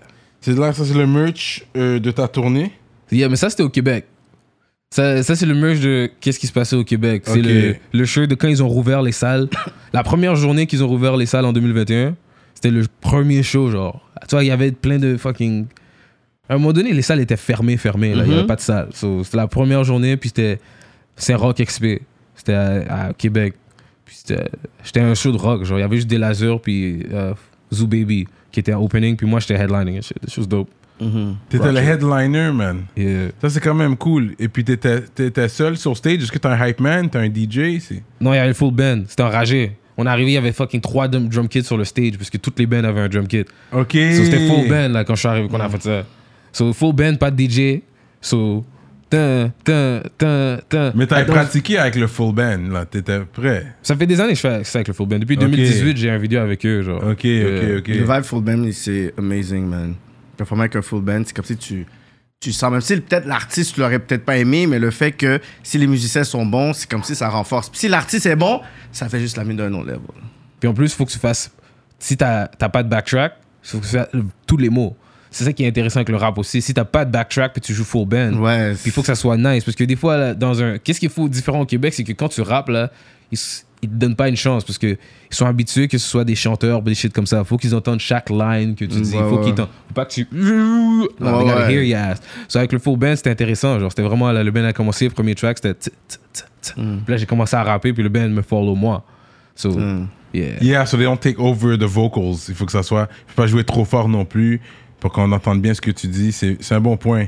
C'est 0.43 0.55
là, 0.59 0.73
ça 0.75 0.85
c'est 0.85 0.93
le 0.93 1.07
merch 1.07 1.65
euh, 1.77 1.99
de 1.99 2.11
ta 2.11 2.29
tournée. 2.29 2.73
Yeah, 3.17 3.29
mais 3.29 3.37
ça, 3.37 3.51
c'était 3.51 3.63
au 3.63 3.69
Québec. 3.69 4.07
Ça, 4.91 5.23
ça 5.23 5.35
c'est 5.35 5.47
le 5.47 5.55
merch 5.55 5.81
de 5.81 6.09
qu'est-ce 6.21 6.39
qui 6.39 6.47
se 6.47 6.53
passait 6.53 6.77
au 6.77 6.85
Québec. 6.85 7.23
C'est 7.27 7.41
le, 7.43 7.77
le 7.93 8.05
shirt 8.05 8.29
de 8.29 8.35
quand 8.37 8.49
ils 8.49 8.63
ont 8.63 8.69
rouvert 8.69 9.03
les 9.03 9.13
salles. 9.13 9.49
La 9.93 10.03
première 10.03 10.37
journée 10.37 10.67
qu'ils 10.67 10.83
ont 10.85 10.89
rouvert 10.89 11.17
les 11.17 11.27
salles 11.27 11.45
en 11.47 11.53
2021, 11.53 12.15
c'était 12.55 12.71
le 12.71 12.85
premier 13.01 13.43
show, 13.43 13.71
genre. 13.71 14.09
Tu 14.29 14.35
vois, 14.35 14.45
il 14.45 14.49
y 14.49 14.51
avait 14.51 14.73
plein 14.73 14.99
de 14.99 15.17
fucking. 15.17 15.67
À 16.49 16.55
un 16.55 16.59
moment 16.59 16.73
donné, 16.73 16.93
les 16.93 17.03
salles 17.03 17.21
étaient 17.21 17.37
fermées, 17.37 17.77
fermées. 17.77 18.15
là. 18.15 18.23
Il 18.25 18.29
n'y 18.29 18.33
avait 18.35 18.43
Mhm. 18.43 18.47
pas 18.49 18.57
de 18.57 18.61
salle. 18.61 18.89
So, 18.93 19.25
c'était 19.25 19.37
la 19.39 19.47
première 19.49 19.83
journée, 19.85 20.17
puis 20.17 20.29
c'était 20.29 20.59
Saint-Roch 21.17 21.57
XP. 21.61 22.01
C'était 22.37 22.55
à, 22.55 23.07
à 23.07 23.13
Québec. 23.15 23.55
Puis 24.05 24.17
c'était 24.19 24.49
j'étais 24.85 25.01
un 25.01 25.15
show 25.15 25.33
de 25.33 25.39
rock. 25.39 25.65
Genre, 25.65 25.79
il 25.79 25.83
y 25.83 25.85
avait 25.85 25.97
juste 25.97 26.09
des 26.09 26.19
lasers, 26.19 26.59
puis 26.63 27.05
euh, 27.13 27.33
Zoo 27.73 27.87
Baby, 27.87 28.27
qui 28.53 28.61
était 28.61 28.75
en 28.75 28.83
opening, 28.83 29.17
puis 29.17 29.27
moi, 29.27 29.41
j'étais 29.41 29.55
headlining. 29.55 29.99
and 29.99 30.03
shit. 30.03 30.19
This 30.21 30.39
Mhm. 31.01 31.37
T'étais 31.49 31.73
le 31.73 31.79
headliner, 31.79 32.53
man. 32.53 32.83
Yeah. 32.97 33.29
Ça, 33.41 33.51
c'est 33.51 33.61
quand 33.61 33.75
même 33.75 33.97
cool. 33.97 34.35
Et 34.39 34.49
puis, 34.49 34.65
t'étais, 34.65 35.01
t'étais 35.01 35.49
seul 35.49 35.77
sur 35.77 35.97
stage. 35.97 36.23
Est-ce 36.23 36.31
que 36.33 36.39
t'as 36.39 36.51
un 36.57 36.67
hype 36.69 36.81
man? 36.81 37.11
T'as 37.11 37.21
un 37.21 37.27
DJ? 37.29 37.81
Non, 38.21 38.33
il 38.33 38.37
y 38.37 38.39
avait 38.39 38.49
le 38.49 38.55
full 38.55 38.73
band. 38.73 39.03
C'était 39.09 39.25
enragé. 39.25 39.73
On 39.97 40.07
est 40.07 40.09
arrivé, 40.09 40.33
il 40.33 40.35
y 40.35 40.39
avait 40.39 40.53
fucking 40.53 40.81
trois 40.81 41.07
drum, 41.09 41.49
kits 41.49 41.63
sur 41.63 41.77
le 41.77 41.85
stage 41.85 42.17
parce 42.19 42.31
que 42.31 42.39
toutes 42.39 42.59
les 42.59 42.67
bands 42.67 42.83
avaient 42.83 43.01
un 43.01 43.09
drum 43.09 43.27
kit. 43.29 43.45
OK. 43.73 43.93
So, 43.93 44.25
c'était 44.25 44.49
full 44.49 44.69
band 44.69 44.89
là, 44.89 45.05
quand 45.05 45.15
je 45.15 45.21
suis 45.21 45.29
arrivé 45.29 45.49
qu'on 45.49 45.61
a 45.61 45.69
fait 45.69 45.83
ça. 45.83 46.05
So, 46.53 46.73
full 46.73 46.95
band, 46.95 47.15
pas 47.17 47.31
de 47.31 47.41
DJ. 47.41 47.83
So, 48.21 48.65
tin, 49.11 49.53
tin, 49.63 50.01
tin, 50.19 50.59
tin. 50.69 50.93
Mais 50.95 51.07
t'avais 51.07 51.27
pratiqué 51.27 51.79
avec 51.79 51.95
le 51.97 52.07
full 52.09 52.35
band, 52.35 52.73
là. 52.73 52.85
T'étais 52.87 53.21
prêt. 53.21 53.67
Ça 53.83 53.97
fait 53.97 54.07
des 54.07 54.21
années 54.21 54.31
que 54.33 54.37
je 54.37 54.41
fais 54.41 54.65
ça 54.65 54.79
avec 54.79 54.89
le 54.89 54.95
full 54.95 55.07
band. 55.07 55.19
Depuis 55.19 55.37
Ok. 55.37 55.43
2018, 55.43 55.97
j'ai 55.97 56.11
un 56.11 56.19
vidéo 56.19 56.41
avec 56.41 56.65
eux. 56.67 56.83
Genre. 56.83 56.99
OK, 56.99 57.11
OK, 57.11 57.79
OK. 57.79 57.89
Le 57.89 58.05
vibe 58.05 58.23
full 58.25 58.43
band, 58.43 58.65
c'est 58.73 59.13
amazing, 59.17 59.67
man. 59.67 59.95
Performer 60.37 60.63
avec 60.65 60.77
un 60.77 60.83
full 60.83 61.03
band, 61.03 61.23
c'est 61.27 61.35
comme 61.35 61.45
si 61.45 61.57
tu, 61.57 61.87
tu 62.41 62.53
sens, 62.53 62.71
même 62.71 62.81
si 62.81 63.01
peut-être 63.01 63.27
l'artiste, 63.27 63.75
tu 63.75 63.81
l'aurais 63.81 63.99
peut-être 63.99 64.25
pas 64.25 64.37
aimé, 64.37 64.67
mais 64.67 64.79
le 64.79 64.91
fait 64.91 65.13
que 65.13 65.41
si 65.63 65.79
les 65.79 65.87
musiciens 65.87 66.25
sont 66.25 66.45
bons, 66.45 66.73
c'est 66.73 66.91
comme 66.91 67.03
si 67.05 67.15
ça 67.15 67.29
renforce. 67.29 67.69
Puis 67.71 67.79
si 67.81 67.89
l'artiste 67.89 68.27
est 68.27 68.37
bon, 68.37 68.61
ça 68.93 69.09
fait 69.09 69.21
juste 69.21 69.37
la 69.37 69.45
mine 69.45 69.57
d'un 69.57 69.73
autre 69.73 69.87
level. 69.87 70.01
Puis 70.61 70.69
en 70.69 70.75
plus, 70.75 70.87
il 70.87 70.95
faut 70.95 71.05
que 71.07 71.11
tu 71.13 71.19
fasses. 71.19 71.51
Si 71.99 72.17
t'as 72.17 72.47
pas 72.49 72.83
de 72.83 72.89
backtrack, 72.89 73.35
il 73.65 73.69
faut 73.71 73.79
que 73.79 73.85
tu 73.87 73.91
fasses 73.93 74.09
tous 74.47 74.57
les 74.57 74.69
mots. 74.71 74.97
C'est 75.31 75.45
ça 75.45 75.53
qui 75.53 75.65
est 75.65 75.69
intéressant 75.69 75.97
avec 75.99 76.11
le 76.11 76.17
rap 76.17 76.39
aussi. 76.39 76.63
Si 76.63 76.73
t'as 76.75 76.85
pas 76.85 77.05
de 77.05 77.11
backtrack 77.11 77.55
puis 77.55 77.61
tu 77.61 77.75
joues 77.75 77.83
full 77.85 78.07
band, 78.07 78.35
Ouais. 78.35 78.73
Puis 78.75 78.83
il 78.87 78.93
faut 78.93 79.01
que 79.01 79.07
ça 79.09 79.17
soit 79.17 79.37
nice. 79.37 79.65
Parce 79.65 79.75
que 79.77 79.83
des 79.85 79.97
fois, 79.97 80.17
là, 80.17 80.35
dans 80.35 80.63
un. 80.63 80.79
Qu'est-ce 80.79 81.01
qu'il 81.01 81.09
faut 81.11 81.29
différent 81.29 81.61
au 81.61 81.67
Québec, 81.67 81.93
c'est 81.95 82.05
que 82.05 82.13
quand 82.13 82.29
tu 82.29 82.41
rappes, 82.41 82.69
là, 82.69 82.91
ils, 83.33 83.35
s- 83.35 83.67
ils 83.85 83.89
te 83.89 83.95
donnent 83.95 84.17
pas 84.17 84.29
une 84.29 84.37
chance. 84.37 84.65
Parce 84.65 84.79
qu'ils 84.79 84.99
sont 85.31 85.47
habitués 85.47 85.89
que 85.89 85.99
ce 85.99 86.09
soit 86.09 86.25
des 86.25 86.35
chanteurs, 86.35 86.83
des 86.83 86.95
shit 86.95 87.13
comme 87.13 87.27
ça. 87.27 87.45
Faut 87.45 87.57
qu'ils 87.57 87.75
entendent 87.75 88.01
chaque 88.01 88.29
line 88.31 88.75
que 88.75 88.85
tu 88.85 89.01
dis. 89.01 89.15
Ouais, 89.17 89.23
faut 89.29 89.39
ouais. 89.39 89.45
qu'ils 89.53 89.57
Faut 89.57 89.95
pas 89.95 90.05
que 90.05 90.13
tu. 90.13 90.27
Non, 90.33 91.07
they 91.21 91.47
gotta 91.47 91.67
ouais. 91.67 91.73
hear 91.75 91.83
your 91.83 91.99
ass. 91.99 92.21
So, 92.49 92.59
avec 92.59 92.73
le 92.73 92.79
full 92.79 92.99
band, 92.99 93.17
c'était 93.17 93.31
intéressant. 93.31 93.79
Genre, 93.79 93.91
c'était 93.91 94.03
vraiment. 94.03 94.31
Là, 94.33 94.43
le 94.43 94.51
band 94.51 94.65
a 94.65 94.73
commencé, 94.73 95.05
le 95.07 95.11
premier 95.13 95.35
track, 95.35 95.59
c'était. 95.63 95.91
Puis 96.63 96.83
là, 97.09 97.17
j'ai 97.17 97.27
commencé 97.27 97.55
à 97.57 97.63
rapper, 97.63 97.93
puis 97.93 98.03
le 98.03 98.09
band 98.09 98.29
me 98.29 98.43
follow 98.43 98.75
moi. 98.75 99.05
So, 99.55 99.71
Mm. 99.71 100.09
yeah. 100.33 100.47
Yeah, 100.61 100.87
so 100.87 100.97
they 100.97 101.05
don't 101.07 101.19
take 101.21 101.39
over 101.39 101.77
the 101.79 101.85
vocals. 101.85 102.37
Il 102.49 102.55
faut 102.55 102.67
que 102.67 102.73
ça 102.73 102.83
soit. 102.83 103.09
Il 103.29 103.31
faut 103.33 103.43
pas 103.43 103.47
jouer 103.47 103.65
trop 103.65 103.85
fort 103.85 104.09
non 104.09 104.25
plus 104.25 104.61
pour 105.01 105.13
qu'on 105.13 105.31
entende 105.33 105.61
bien 105.61 105.75
ce 105.75 105.81
que 105.81 105.91
tu 105.91 106.09
dis. 106.09 106.33
C'est 106.33 106.57
c'est 106.61 106.75
un 106.75 106.81
bon 106.81 106.97
point. 106.97 107.27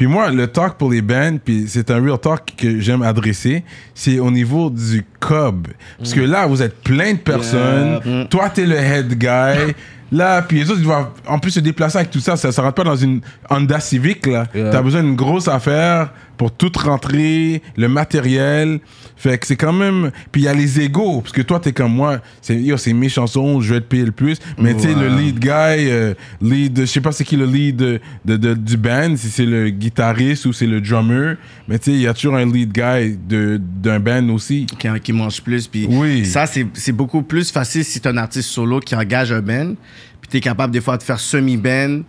Puis 0.00 0.06
moi, 0.06 0.30
le 0.30 0.46
talk 0.46 0.78
pour 0.78 0.90
les 0.90 1.02
bands, 1.02 1.36
puis 1.44 1.66
c'est 1.68 1.90
un 1.90 2.02
real 2.02 2.16
talk 2.18 2.54
que 2.56 2.80
j'aime 2.80 3.02
adresser, 3.02 3.64
c'est 3.94 4.18
au 4.18 4.30
niveau 4.30 4.70
du 4.70 5.04
cob. 5.18 5.68
Parce 5.98 6.14
que 6.14 6.22
là, 6.22 6.46
vous 6.46 6.62
êtes 6.62 6.82
plein 6.82 7.12
de 7.12 7.18
personnes. 7.18 8.26
Toi, 8.30 8.48
t'es 8.48 8.64
le 8.64 8.76
head 8.76 9.18
guy. 9.18 9.74
Là, 10.12 10.42
puis 10.42 10.58
les 10.58 10.70
autres, 10.70 10.80
ils 10.80 10.86
doivent 10.86 11.10
en 11.28 11.38
plus 11.38 11.52
se 11.52 11.60
déplacer 11.60 11.98
avec 11.98 12.10
tout 12.10 12.18
ça. 12.18 12.36
Ça 12.36 12.48
ne 12.48 12.54
rentre 12.54 12.74
pas 12.74 12.82
dans 12.82 12.96
une 12.96 13.20
Honda 13.48 13.78
Civic, 13.78 14.26
là. 14.26 14.46
Yeah. 14.52 14.70
T'as 14.70 14.82
besoin 14.82 15.04
d'une 15.04 15.14
grosse 15.14 15.46
affaire 15.46 16.12
pour 16.40 16.50
tout 16.52 16.72
rentrer, 16.82 17.60
le 17.76 17.86
matériel. 17.88 18.80
Fait 19.14 19.36
que 19.36 19.46
c'est 19.46 19.56
quand 19.56 19.74
même. 19.74 20.10
Puis 20.32 20.40
il 20.40 20.44
y 20.46 20.48
a 20.48 20.54
les 20.54 20.80
égaux, 20.80 21.20
parce 21.20 21.34
que 21.34 21.42
toi, 21.42 21.60
t'es 21.60 21.72
comme 21.72 21.92
moi. 21.92 22.20
C'est 22.40 22.58
yo, 22.58 22.78
c'est 22.78 22.94
mes 22.94 23.10
chansons, 23.10 23.60
je 23.60 23.74
vais 23.74 23.80
te 23.82 23.84
payer 23.84 24.06
le 24.06 24.10
plus. 24.12 24.38
Mais 24.56 24.72
tu 24.74 24.84
sais, 24.84 24.94
le 24.94 25.08
lead 25.18 25.38
guy, 25.38 25.50
euh, 25.50 26.14
lead, 26.40 26.80
je 26.80 26.84
sais 26.86 27.02
pas 27.02 27.12
c'est 27.12 27.24
qui 27.24 27.36
le 27.36 27.44
lead 27.44 27.76
de, 27.76 28.00
de- 28.24 28.38
de- 28.38 28.54
du 28.54 28.78
band, 28.78 29.14
si 29.18 29.28
c'est 29.28 29.44
le 29.44 29.68
guitariste 29.68 30.46
ou 30.46 30.54
c'est 30.54 30.66
le 30.66 30.80
drummer. 30.80 31.36
Mais 31.68 31.78
tu 31.78 31.90
sais, 31.90 31.96
il 31.98 32.00
y 32.00 32.06
a 32.06 32.14
toujours 32.14 32.36
un 32.36 32.46
lead 32.50 32.72
guy 32.72 33.18
de- 33.28 33.60
d'un 33.60 34.00
band 34.00 34.26
aussi. 34.30 34.64
Qui, 34.64 34.88
qui 35.00 35.12
mange 35.12 35.42
plus. 35.42 35.66
Puis 35.68 35.86
Oui. 35.90 36.24
ça, 36.24 36.46
c'est 36.46 36.66
c'est 36.72 36.92
beaucoup 36.92 37.20
plus 37.20 37.50
facile 37.52 37.84
si 37.84 38.00
t'es 38.00 38.08
un 38.08 38.16
artiste 38.16 38.48
solo 38.48 38.80
qui 38.80 38.94
engage 38.94 39.30
un 39.30 39.42
band. 39.42 39.74
Puis 40.22 40.30
t'es 40.30 40.40
capable 40.40 40.72
des 40.72 40.80
fois 40.80 40.96
de 40.96 41.02
faire 41.02 41.20
semi-band, 41.20 42.00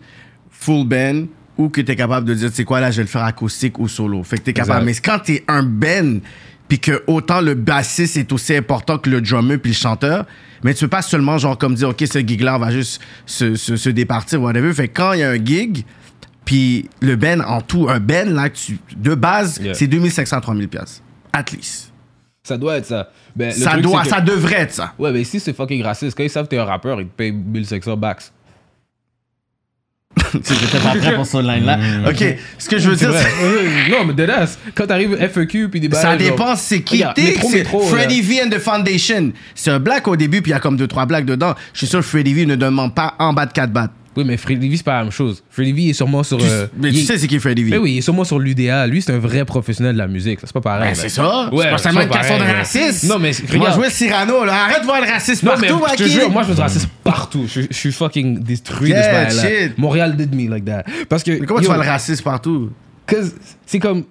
full 0.49 0.87
band 0.87 1.25
ou 1.65 1.69
que 1.69 1.81
t'es 1.81 1.95
capable 1.95 2.27
de 2.27 2.33
dire, 2.33 2.49
tu 2.49 2.55
sais 2.57 2.63
quoi, 2.63 2.79
là, 2.79 2.91
je 2.91 2.97
vais 2.97 3.03
le 3.03 3.07
faire 3.09 3.23
acoustique 3.23 3.79
ou 3.79 3.87
solo. 3.87 4.23
Fait 4.23 4.37
que 4.37 4.43
t'es 4.43 4.53
capable. 4.53 4.87
Exact. 4.87 5.07
Mais 5.07 5.17
quand 5.17 5.23
t'es 5.23 5.43
un 5.47 5.63
band, 5.63 6.19
puis 6.67 6.79
que 6.79 7.03
autant 7.07 7.41
le 7.41 7.53
bassiste 7.53 8.15
est 8.17 8.31
aussi 8.31 8.55
important 8.55 8.97
que 8.97 9.09
le 9.09 9.19
drummer 9.21 9.57
puis 9.59 9.71
le 9.71 9.75
chanteur, 9.77 10.25
mais 10.63 10.73
tu 10.73 10.85
peux 10.85 10.89
pas 10.89 11.01
seulement, 11.01 11.37
genre, 11.37 11.57
comme 11.57 11.75
dire, 11.75 11.89
OK, 11.89 12.01
ce 12.05 12.19
gig-là, 12.19 12.55
on 12.55 12.59
va 12.59 12.71
juste 12.71 13.01
se, 13.25 13.55
se, 13.55 13.75
se 13.75 13.89
départir, 13.89 14.41
whatever. 14.41 14.73
Fait 14.73 14.87
que 14.87 14.93
quand 15.01 15.13
il 15.13 15.19
y 15.19 15.23
a 15.23 15.31
un 15.31 15.43
gig, 15.43 15.83
puis 16.45 16.89
le 17.01 17.15
band, 17.15 17.39
en 17.41 17.61
tout, 17.61 17.87
un 17.89 17.99
band, 17.99 18.25
là, 18.27 18.49
tu, 18.49 18.77
de 18.95 19.15
base, 19.15 19.59
Yeah. 19.61 19.73
c'est 19.73 19.87
2500, 19.87 20.39
3000 20.41 20.67
piastres. 20.69 21.01
At 21.33 21.45
least. 21.53 21.91
Ça 22.43 22.57
doit 22.57 22.77
être 22.77 22.85
ça. 22.87 23.09
Ben, 23.35 23.47
le 23.49 23.51
Ça 23.53 23.71
truc, 23.71 23.83
doit, 23.83 24.03
c'est 24.03 24.09
que- 24.09 24.15
ça 24.15 24.21
devrait 24.21 24.61
être 24.61 24.73
ça. 24.73 24.93
Ouais, 24.97 25.11
mais 25.11 25.23
si 25.23 25.39
c'est 25.39 25.53
fucking 25.53 25.83
raciste, 25.83 26.17
quand 26.17 26.23
ils 26.23 26.29
savent 26.29 26.45
que 26.45 26.49
t'es 26.49 26.57
un 26.57 26.65
rappeur, 26.65 26.99
ils 26.99 27.07
te 27.07 27.13
payent 27.15 27.31
1500 27.31 27.95
backs. 27.97 28.31
J'étais 30.33 30.77
pas 30.79 30.95
prêt 30.95 31.15
pour 31.15 31.25
ce 31.25 31.37
line-là. 31.37 31.77
OK, 32.07 32.23
ce 32.57 32.69
que 32.69 32.77
je 32.79 32.89
veux 32.89 32.95
dire, 32.95 33.11
c'est... 33.13 33.89
Non, 33.91 34.05
mais 34.05 34.13
deadass. 34.13 34.57
Quand 34.75 34.87
t'arrives 34.87 35.15
FEQ 35.17 35.69
puis 35.69 35.79
des 35.79 35.93
Ça 35.95 36.15
bails, 36.15 36.19
genre- 36.19 36.31
dépend 36.37 36.55
c'est 36.55 36.81
qui 36.81 37.03
t'es. 37.15 37.35
Là. 37.35 38.07
V 38.21 38.41
and 38.45 38.49
the 38.49 38.59
Foundation. 38.59 39.31
C'est 39.55 39.71
un 39.71 39.79
black 39.79 40.07
au 40.07 40.15
début, 40.15 40.41
puis 40.41 40.51
il 40.51 40.53
y 40.53 40.57
a 40.57 40.59
comme 40.59 40.77
deux, 40.77 40.87
trois 40.87 41.05
blacks 41.05 41.25
dedans. 41.25 41.53
Je 41.73 41.79
suis 41.79 41.87
sûr 41.87 41.99
que 41.99 42.05
Freddie 42.05 42.33
V 42.33 42.45
ne 42.45 42.55
demande 42.55 42.95
pas 42.95 43.15
en 43.19 43.33
bas 43.33 43.45
de 43.45 43.53
4 43.53 43.71
bahts. 43.71 43.89
Oui, 44.17 44.23
mais 44.25 44.35
Freddy 44.35 44.67
V, 44.67 44.75
c'est 44.75 44.83
pas 44.83 44.97
la 44.97 45.03
même 45.03 45.11
chose. 45.11 45.41
Freddy 45.49 45.71
V 45.71 45.89
est 45.89 45.93
sûrement 45.93 46.21
sur. 46.23 46.37
Tu- 46.37 46.43
euh, 46.45 46.67
mais 46.77 46.91
tu 46.91 46.97
est- 46.99 47.03
sais 47.03 47.17
c'est 47.17 47.27
qui 47.27 47.39
Freddie 47.39 47.63
V? 47.63 47.69
Mais 47.71 47.77
oui, 47.77 47.93
il 47.93 47.97
est 47.99 48.01
sûrement 48.01 48.25
sur 48.25 48.39
l'UDA. 48.39 48.85
Lui, 48.87 49.01
c'est 49.01 49.13
un 49.13 49.19
vrai 49.19 49.45
professionnel 49.45 49.93
de 49.93 49.97
la 49.99 50.07
musique. 50.07 50.39
Ça, 50.41 50.47
C'est 50.47 50.53
pas 50.53 50.59
pareil. 50.61 50.89
Ben, 50.89 50.95
c'est 50.95 51.07
ça. 51.09 51.49
Ouais, 51.53 51.63
c'est 51.63 51.69
pas 51.71 51.77
seulement 51.77 52.01
une 52.01 52.09
question 52.09 52.37
de 52.37 52.43
racisme. 52.43 53.07
Non, 53.07 53.19
mais 53.19 53.31
Moi, 53.31 53.59
regarde. 53.59 53.75
jouer 53.79 53.89
Cyrano, 53.89 54.43
là? 54.43 54.65
Arrête 54.65 54.81
de 54.81 54.85
voir 54.85 54.99
le 55.01 55.07
racisme 55.07 55.45
Non, 55.45 55.53
partout, 55.53 55.79
mais 55.81 55.91
je 55.91 55.95
te 55.95 56.03
Aki. 56.03 56.11
jure, 56.11 56.29
moi, 56.29 56.43
je 56.43 56.51
me 56.51 56.55
raciste 56.57 56.89
partout. 57.03 57.45
Je, 57.47 57.61
je 57.69 57.73
suis 57.77 57.91
fucking 57.93 58.39
détruit 58.39 58.91
de 58.91 58.95
ce 58.97 59.01
Yeah, 59.01 59.29
shit. 59.29 59.77
Montréal 59.77 60.15
did 60.17 60.35
me 60.35 60.49
like 60.49 60.65
that. 60.65 60.83
Parce 61.07 61.23
que. 61.23 61.31
Mais 61.31 61.45
comment 61.45 61.59
yo, 61.59 61.67
tu 61.67 61.73
vois 61.73 61.83
le 61.83 61.89
racisme 61.89 62.23
partout? 62.23 62.69
c'est 63.65 63.79
comme. 63.79 64.03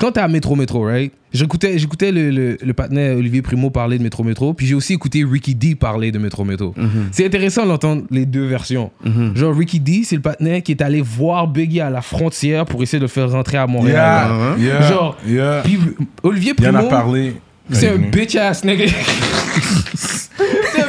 Quand 0.00 0.12
t'es 0.12 0.20
à 0.20 0.28
Métro 0.28 0.56
Métro, 0.56 0.82
right? 0.86 1.12
J'écoutais, 1.32 1.78
j'écoutais 1.78 2.10
le, 2.10 2.30
le, 2.30 2.56
le 2.60 2.72
partenaire 2.72 3.16
Olivier 3.16 3.42
Primo 3.42 3.68
parler 3.70 3.98
de 3.98 4.02
Métro 4.02 4.24
Métro, 4.24 4.54
puis 4.54 4.66
j'ai 4.66 4.74
aussi 4.74 4.94
écouté 4.94 5.22
Ricky 5.24 5.54
D 5.54 5.74
parler 5.74 6.10
de 6.10 6.18
Métro 6.18 6.42
Métro. 6.44 6.74
C'est 7.12 7.26
intéressant 7.26 7.66
d'entendre 7.66 8.02
les 8.10 8.24
deux 8.26 8.46
versions. 8.46 8.90
Genre, 9.34 9.54
Ricky 9.54 9.78
D, 9.78 10.00
c'est 10.04 10.16
le 10.16 10.22
partenaire 10.22 10.62
qui 10.62 10.72
est 10.72 10.80
allé 10.82 11.02
voir 11.02 11.46
Biggie 11.46 11.80
à 11.80 11.90
la 11.90 12.00
frontière 12.00 12.64
pour 12.64 12.82
essayer 12.82 12.98
de 12.98 13.04
le 13.04 13.08
faire 13.08 13.30
rentrer 13.30 13.58
à 13.58 13.66
Montréal. 13.66 14.30
Yeah, 14.58 14.80
yeah, 14.80 14.88
Genre, 14.88 15.16
yeah. 15.26 15.60
Puis 15.62 15.78
Olivier 16.22 16.54
Il 16.58 16.66
en 16.68 16.72
Primo, 16.72 16.86
a 16.86 16.90
parlé. 16.90 17.34
c'est 17.70 17.90
un 17.90 17.98
bitch 17.98 18.34
ass 18.36 18.64
nigga. 18.64 18.86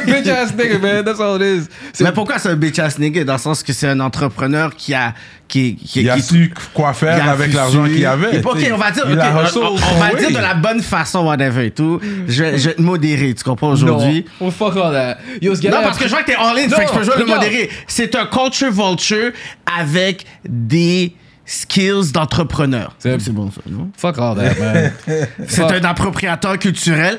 c'est 0.04 0.12
un 0.12 0.20
bitch 0.20 0.28
ass 0.28 0.54
nigga, 0.54 0.78
man. 0.78 1.04
That's 1.04 1.20
all 1.20 1.40
it 1.42 1.62
is. 1.62 1.68
C'est- 1.92 2.04
Mais 2.04 2.12
pourquoi 2.12 2.38
c'est 2.38 2.48
un 2.50 2.56
bitch 2.56 2.78
ass 2.78 2.98
nigga? 2.98 3.24
Dans 3.24 3.34
le 3.34 3.38
sens 3.38 3.62
que 3.62 3.72
c'est 3.72 3.88
un 3.88 4.00
entrepreneur 4.00 4.74
qui 4.76 4.94
a. 4.94 5.14
Qui, 5.48 5.76
qui, 5.76 6.00
Il 6.00 6.08
a 6.08 6.14
qui- 6.16 6.22
su 6.22 6.54
quoi 6.72 6.94
faire 6.94 7.18
il 7.22 7.28
a 7.28 7.32
avec 7.32 7.50
su- 7.50 7.56
l'argent 7.56 7.84
qu'il 7.84 8.06
avait. 8.06 8.42
Ok, 8.42 8.56
t'sais. 8.58 8.72
on 8.72 8.78
va 8.78 8.90
dire, 8.90 9.04
Il 9.06 9.12
ok, 9.12 9.20
a 9.20 9.36
on, 9.38 9.44
hustle 9.44 9.58
on- 9.58 9.72
on 9.74 9.76
son 9.76 9.94
va 9.96 10.12
way. 10.12 10.18
dire 10.20 10.30
de 10.30 10.42
la 10.42 10.54
bonne 10.54 10.80
façon, 10.80 11.26
whatever 11.26 11.66
et 11.66 11.70
tout. 11.72 12.00
Je 12.26 12.42
vais, 12.42 12.56
je 12.58 12.68
vais 12.70 12.74
te 12.76 12.80
modérer, 12.80 13.34
tu 13.34 13.44
comprends, 13.44 13.68
aujourd'hui? 13.68 14.24
Non, 14.40 14.46
oh, 14.46 14.50
fuck 14.50 14.74
all 14.78 14.92
that. 14.94 15.18
Yo, 15.42 15.54
ce 15.54 15.60
gars-là 15.60 15.76
Non, 15.78 15.82
parce 15.82 15.98
que 15.98 16.04
je 16.04 16.08
vois 16.10 16.22
que 16.22 16.26
t'es 16.30 16.36
all 16.36 16.56
in, 16.58 16.68
Non, 16.68 16.76
fait 16.76 16.84
que 16.86 16.90
je 16.92 16.96
peux 16.98 17.04
jouer 17.04 17.14
le 17.18 17.22
regarde. 17.24 17.42
modéré. 17.44 17.68
C'est 17.86 18.14
un 18.16 18.24
culture 18.24 18.72
vulture 18.72 19.32
avec 19.78 20.24
des 20.48 21.14
skills 21.44 22.12
d'entrepreneur. 22.14 22.94
C'est- 22.98 23.18
C'est 23.20 23.32
bon 23.34 23.50
ça, 23.50 23.60
non? 23.68 23.90
Fuck 23.94 24.16
all 24.18 24.36
that, 24.36 24.54
man. 24.58 24.92
C'est 25.46 25.60
Fuck. 25.62 25.72
un 25.72 25.84
appropriateur 25.84 26.58
culturel 26.58 27.18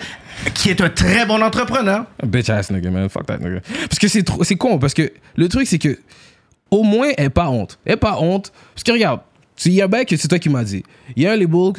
qui 0.53 0.69
est 0.69 0.81
un 0.81 0.89
très 0.89 1.25
bon 1.25 1.41
entrepreneur. 1.41 2.05
Bitch 2.25 2.49
ass 2.49 2.71
nigga, 2.71 2.89
man. 2.91 3.09
Fuck 3.09 3.25
that 3.27 3.37
nigga. 3.37 3.61
Parce 3.89 3.99
que 3.99 4.07
c'est 4.07 4.23
trop- 4.23 4.43
c'est 4.43 4.55
con, 4.55 4.77
parce 4.79 4.93
que 4.93 5.11
le 5.35 5.47
truc, 5.49 5.67
c'est 5.67 5.79
que 5.79 5.97
au 6.71 6.83
moins, 6.83 7.09
elle 7.17 7.29
pas 7.29 7.49
honte. 7.49 7.79
Elle 7.85 7.97
pas 7.97 8.17
honte. 8.19 8.51
Parce 8.73 8.83
que 8.83 8.91
regarde, 8.91 9.21
il 9.65 9.73
y 9.73 9.81
a 9.81 9.85
un 9.85 9.87
bail 9.87 10.05
que 10.05 10.17
c'est 10.17 10.27
toi 10.27 10.39
qui 10.39 10.49
m'as 10.49 10.63
dit. 10.63 10.83
Il 11.15 11.23
y 11.23 11.27
a 11.27 11.33
un 11.33 11.35
label 11.37 11.73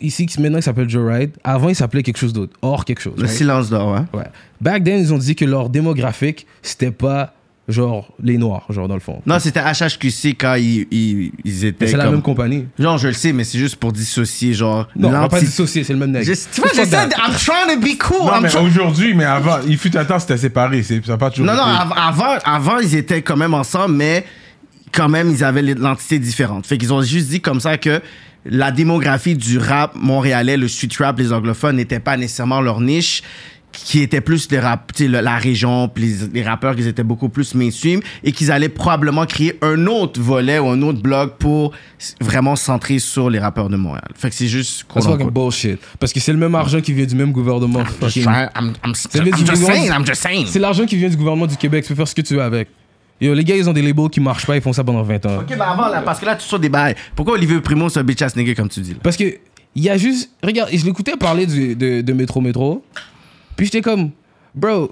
ici 0.00 0.24
qui 0.26 0.40
maintenant 0.40 0.60
s'appelle 0.62 0.88
Joe 0.88 1.12
Ride. 1.12 1.32
Avant, 1.44 1.68
il 1.68 1.74
s'appelait 1.76 2.02
quelque 2.02 2.16
chose 2.18 2.32
d'autre. 2.32 2.54
Or 2.62 2.84
quelque 2.84 3.02
chose. 3.02 3.14
Le 3.18 3.24
right? 3.24 3.36
silence 3.36 3.68
d'or, 3.68 3.94
hein? 3.94 4.06
Ouais. 4.14 4.24
Back 4.60 4.84
then, 4.84 4.98
ils 5.00 5.12
ont 5.12 5.18
dit 5.18 5.34
que 5.36 5.44
leur 5.44 5.68
démographique, 5.68 6.46
c'était 6.62 6.90
pas 6.90 7.34
genre 7.70 8.12
les 8.22 8.38
noirs, 8.38 8.64
genre 8.70 8.88
dans 8.88 8.94
le 8.94 9.00
fond. 9.00 9.20
Non, 9.26 9.38
c'était 9.38 9.60
HHQC 9.60 10.36
quand 10.38 10.54
ils, 10.54 10.86
ils, 10.90 11.32
ils 11.44 11.64
étaient. 11.64 11.86
C'est 11.86 11.96
la 11.96 12.04
comme- 12.04 12.14
même 12.14 12.22
compagnie. 12.22 12.66
Non, 12.78 12.96
je 12.98 13.08
le 13.08 13.14
sais, 13.14 13.32
mais 13.32 13.44
c'est 13.44 13.58
juste 13.58 13.76
pour 13.76 13.92
dissocier, 13.92 14.52
genre. 14.54 14.88
Non, 14.96 15.08
on 15.08 15.12
va 15.12 15.28
pas 15.28 15.40
dissocier, 15.40 15.84
c'est 15.84 15.92
le 15.92 15.98
même 15.98 16.10
nègre. 16.10 16.26
Je- 16.26 16.32
Tu 16.54 16.60
vois, 16.60 16.70
j'essaie. 16.74 16.96
I'm 16.96 17.34
trying 17.36 17.74
to 17.74 17.80
be 17.80 17.98
cool. 17.98 18.26
Non, 18.26 18.34
I'm 18.36 18.42
mais 18.42 18.48
try- 18.48 18.60
aujourd'hui, 18.66 19.14
mais 19.14 19.24
avant, 19.24 19.58
il 19.66 19.78
fut 19.78 19.96
un 19.96 20.04
temps, 20.04 20.18
c'était 20.18 20.36
séparé. 20.38 20.82
c'est- 20.82 21.04
Ça 21.04 21.12
n'a 21.12 21.18
pas 21.18 21.30
toujours 21.30 21.46
Non, 21.46 21.54
non, 21.54 21.62
été. 21.66 21.80
av- 21.82 21.94
avant, 21.96 22.38
avant, 22.44 22.78
ils 22.78 22.94
étaient 22.94 23.22
quand 23.22 23.36
même 23.36 23.54
ensemble, 23.54 23.94
mais 23.94 24.24
quand 24.92 25.08
même, 25.08 25.30
ils 25.30 25.44
avaient 25.44 25.62
l'identité 25.62 26.18
différente. 26.18 26.66
Fait 26.66 26.76
qu'ils 26.78 26.92
ont 26.92 27.02
juste 27.02 27.28
dit 27.28 27.40
comme 27.40 27.60
ça 27.60 27.78
que 27.78 28.00
la 28.44 28.70
démographie 28.72 29.36
du 29.36 29.58
rap 29.58 29.92
montréalais, 29.94 30.56
le 30.56 30.66
street 30.66 30.88
rap, 30.98 31.18
les 31.18 31.32
anglophones, 31.32 31.76
n'était 31.76 32.00
pas 32.00 32.16
nécessairement 32.16 32.60
leur 32.60 32.80
niche 32.80 33.22
qui 33.72 34.00
était 34.00 34.20
plus 34.20 34.50
les 34.50 34.58
rap, 34.58 34.92
la 34.98 35.36
région, 35.36 35.88
puis 35.88 36.04
les, 36.04 36.28
les 36.40 36.42
rappeurs 36.42 36.74
qui 36.74 36.86
étaient 36.86 37.02
beaucoup 37.04 37.28
plus 37.28 37.54
mainstream, 37.54 38.00
et 38.24 38.32
qu'ils 38.32 38.50
allaient 38.50 38.68
probablement 38.68 39.26
créer 39.26 39.58
un 39.62 39.86
autre 39.86 40.20
volet 40.20 40.58
ou 40.58 40.68
un 40.68 40.82
autre 40.82 41.00
blog 41.00 41.32
pour 41.38 41.72
vraiment 42.20 42.56
centrer 42.56 42.98
sur 42.98 43.30
les 43.30 43.38
rappeurs 43.38 43.68
de 43.68 43.76
Montréal. 43.76 44.08
Fait 44.14 44.28
que 44.30 44.34
c'est 44.34 44.48
juste... 44.48 44.84
That's 44.92 45.06
fucking 45.06 45.30
bullshit. 45.30 45.78
Parce 45.98 46.12
que 46.12 46.20
c'est 46.20 46.32
le 46.32 46.38
même 46.38 46.54
argent 46.54 46.80
qui 46.80 46.92
vient 46.92 47.06
du 47.06 47.14
même 47.14 47.32
gouvernement. 47.32 47.84
Saying. 50.14 50.46
C'est 50.46 50.58
l'argent 50.58 50.84
qui 50.86 50.96
vient 50.96 51.08
du 51.08 51.16
gouvernement 51.16 51.46
du 51.46 51.56
Québec. 51.56 51.84
Tu 51.84 51.88
peux 51.90 51.94
faire 51.96 52.08
ce 52.08 52.14
que 52.14 52.22
tu 52.22 52.34
veux 52.34 52.42
avec. 52.42 52.68
Yo, 53.20 53.34
les 53.34 53.44
gars, 53.44 53.54
ils 53.56 53.68
ont 53.68 53.72
des 53.74 53.82
labels 53.82 54.08
qui 54.08 54.18
marchent 54.20 54.46
pas, 54.46 54.56
ils 54.56 54.62
font 54.62 54.72
ça 54.72 54.82
pendant 54.82 55.02
20 55.02 55.26
ans. 55.26 55.38
Ok, 55.40 55.56
bah 55.56 55.70
avant, 55.72 55.88
là, 55.88 56.00
parce 56.00 56.18
que 56.20 56.24
là, 56.24 56.36
tu 56.36 56.46
sors 56.48 56.58
des 56.58 56.70
bails. 56.70 56.94
Pourquoi 57.14 57.34
Olivier 57.34 57.60
Primo, 57.60 57.88
c'est 57.90 58.00
un 58.00 58.02
bitch 58.02 58.22
ass 58.22 58.34
nigga, 58.34 58.54
comme 58.54 58.68
tu 58.70 58.80
dis? 58.80 58.92
là? 58.92 58.98
Parce 59.02 59.16
que 59.16 59.24
il 59.74 59.84
y 59.84 59.90
a 59.90 59.96
juste. 59.98 60.30
Regarde, 60.42 60.70
je 60.72 60.84
l'écoutais 60.84 61.16
parler 61.16 61.46
du- 61.46 61.76
de, 61.76 62.00
de 62.00 62.12
Métro 62.14 62.40
Métro. 62.40 62.82
Puis 63.60 63.66
j'étais 63.66 63.82
comme, 63.82 64.12
bro, 64.54 64.90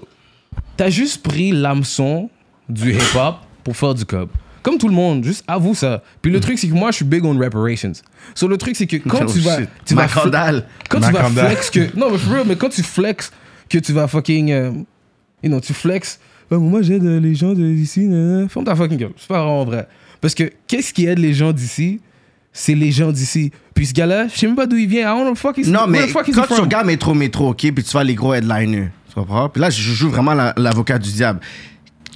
t'as 0.77 0.91
juste 0.91 1.23
pris 1.23 1.51
l'hameçon 1.51 2.29
du 2.69 2.93
hip-hop 2.93 3.37
pour 3.63 3.75
faire 3.75 3.95
du 3.95 4.05
cob. 4.05 4.29
Comme 4.61 4.77
tout 4.77 4.87
le 4.87 4.93
monde, 4.93 5.23
juste 5.23 5.43
avoue 5.47 5.73
ça. 5.73 6.03
Puis 6.21 6.31
le 6.31 6.39
truc, 6.39 6.59
c'est 6.59 6.67
que 6.67 6.75
moi, 6.75 6.91
je 6.91 6.97
suis 6.97 7.05
big 7.05 7.25
on 7.25 7.35
reparations. 7.35 7.93
So 8.35 8.47
le 8.47 8.57
truc, 8.57 8.75
c'est 8.75 8.85
que 8.85 8.97
quand 8.97 9.21
Oh, 9.23 9.31
tu 9.33 9.39
vas. 9.39 9.57
Tu 9.83 9.95
vas 9.95 10.05
fl- 10.05 10.63
quand 10.87 10.99
tu 10.99 11.11
vas 11.11 11.23
flex 11.47 11.71
que. 11.71 11.97
Non, 11.97 12.11
mais 12.11 12.43
mais 12.45 12.55
quand 12.55 12.69
tu 12.69 12.83
flex 12.83 13.31
que 13.67 13.79
tu 13.79 13.91
vas 13.91 14.07
fucking. 14.07 14.51
euh, 14.51 14.71
you 15.41 15.49
know, 15.49 15.59
tu 15.59 15.73
flex. 15.73 16.19
Ah, 16.51 16.57
moi, 16.57 16.83
j'aide 16.83 17.01
les 17.05 17.33
gens 17.33 17.53
d'ici. 17.53 18.07
Ferme 18.49 18.65
ta 18.65 18.75
fucking 18.75 18.97
gueule. 18.99 19.13
C'est 19.17 19.29
pas 19.29 19.39
vraiment 19.39 19.65
vrai. 19.65 19.87
Parce 20.21 20.35
que 20.35 20.43
qu'est-ce 20.67 20.93
qui 20.93 21.07
aide 21.07 21.17
les 21.17 21.33
gens 21.33 21.53
d'ici 21.53 22.01
C'est 22.51 22.75
les 22.75 22.91
gens 22.91 23.11
d'ici. 23.11 23.51
Puis 23.75 23.85
ce 23.87 23.93
gars-là, 23.93 24.27
je 24.27 24.37
sais 24.37 24.47
même 24.47 24.55
pas 24.55 24.65
d'où 24.67 24.75
il 24.75 24.87
vient. 24.87 25.01
I 25.01 25.17
don't 25.17 25.25
know 25.25 25.35
fuck 25.35 25.57
he's 25.57 25.67
Non, 25.67 25.87
mais 25.87 26.07
quand 26.11 26.23
tu 26.47 26.61
regardes 26.61 26.87
Métro 26.87 27.13
Métro, 27.13 27.49
OK, 27.49 27.57
puis 27.59 27.83
tu 27.83 27.91
vois 27.91 28.03
les 28.03 28.15
gros 28.15 28.33
headliners, 28.33 28.89
tu 29.07 29.13
comprends? 29.15 29.47
Puis 29.49 29.61
là, 29.61 29.69
je 29.69 29.81
joue 29.81 30.09
vraiment 30.09 30.33
la- 30.33 30.53
l'avocat 30.57 30.97
du 30.97 31.11
diable. 31.11 31.39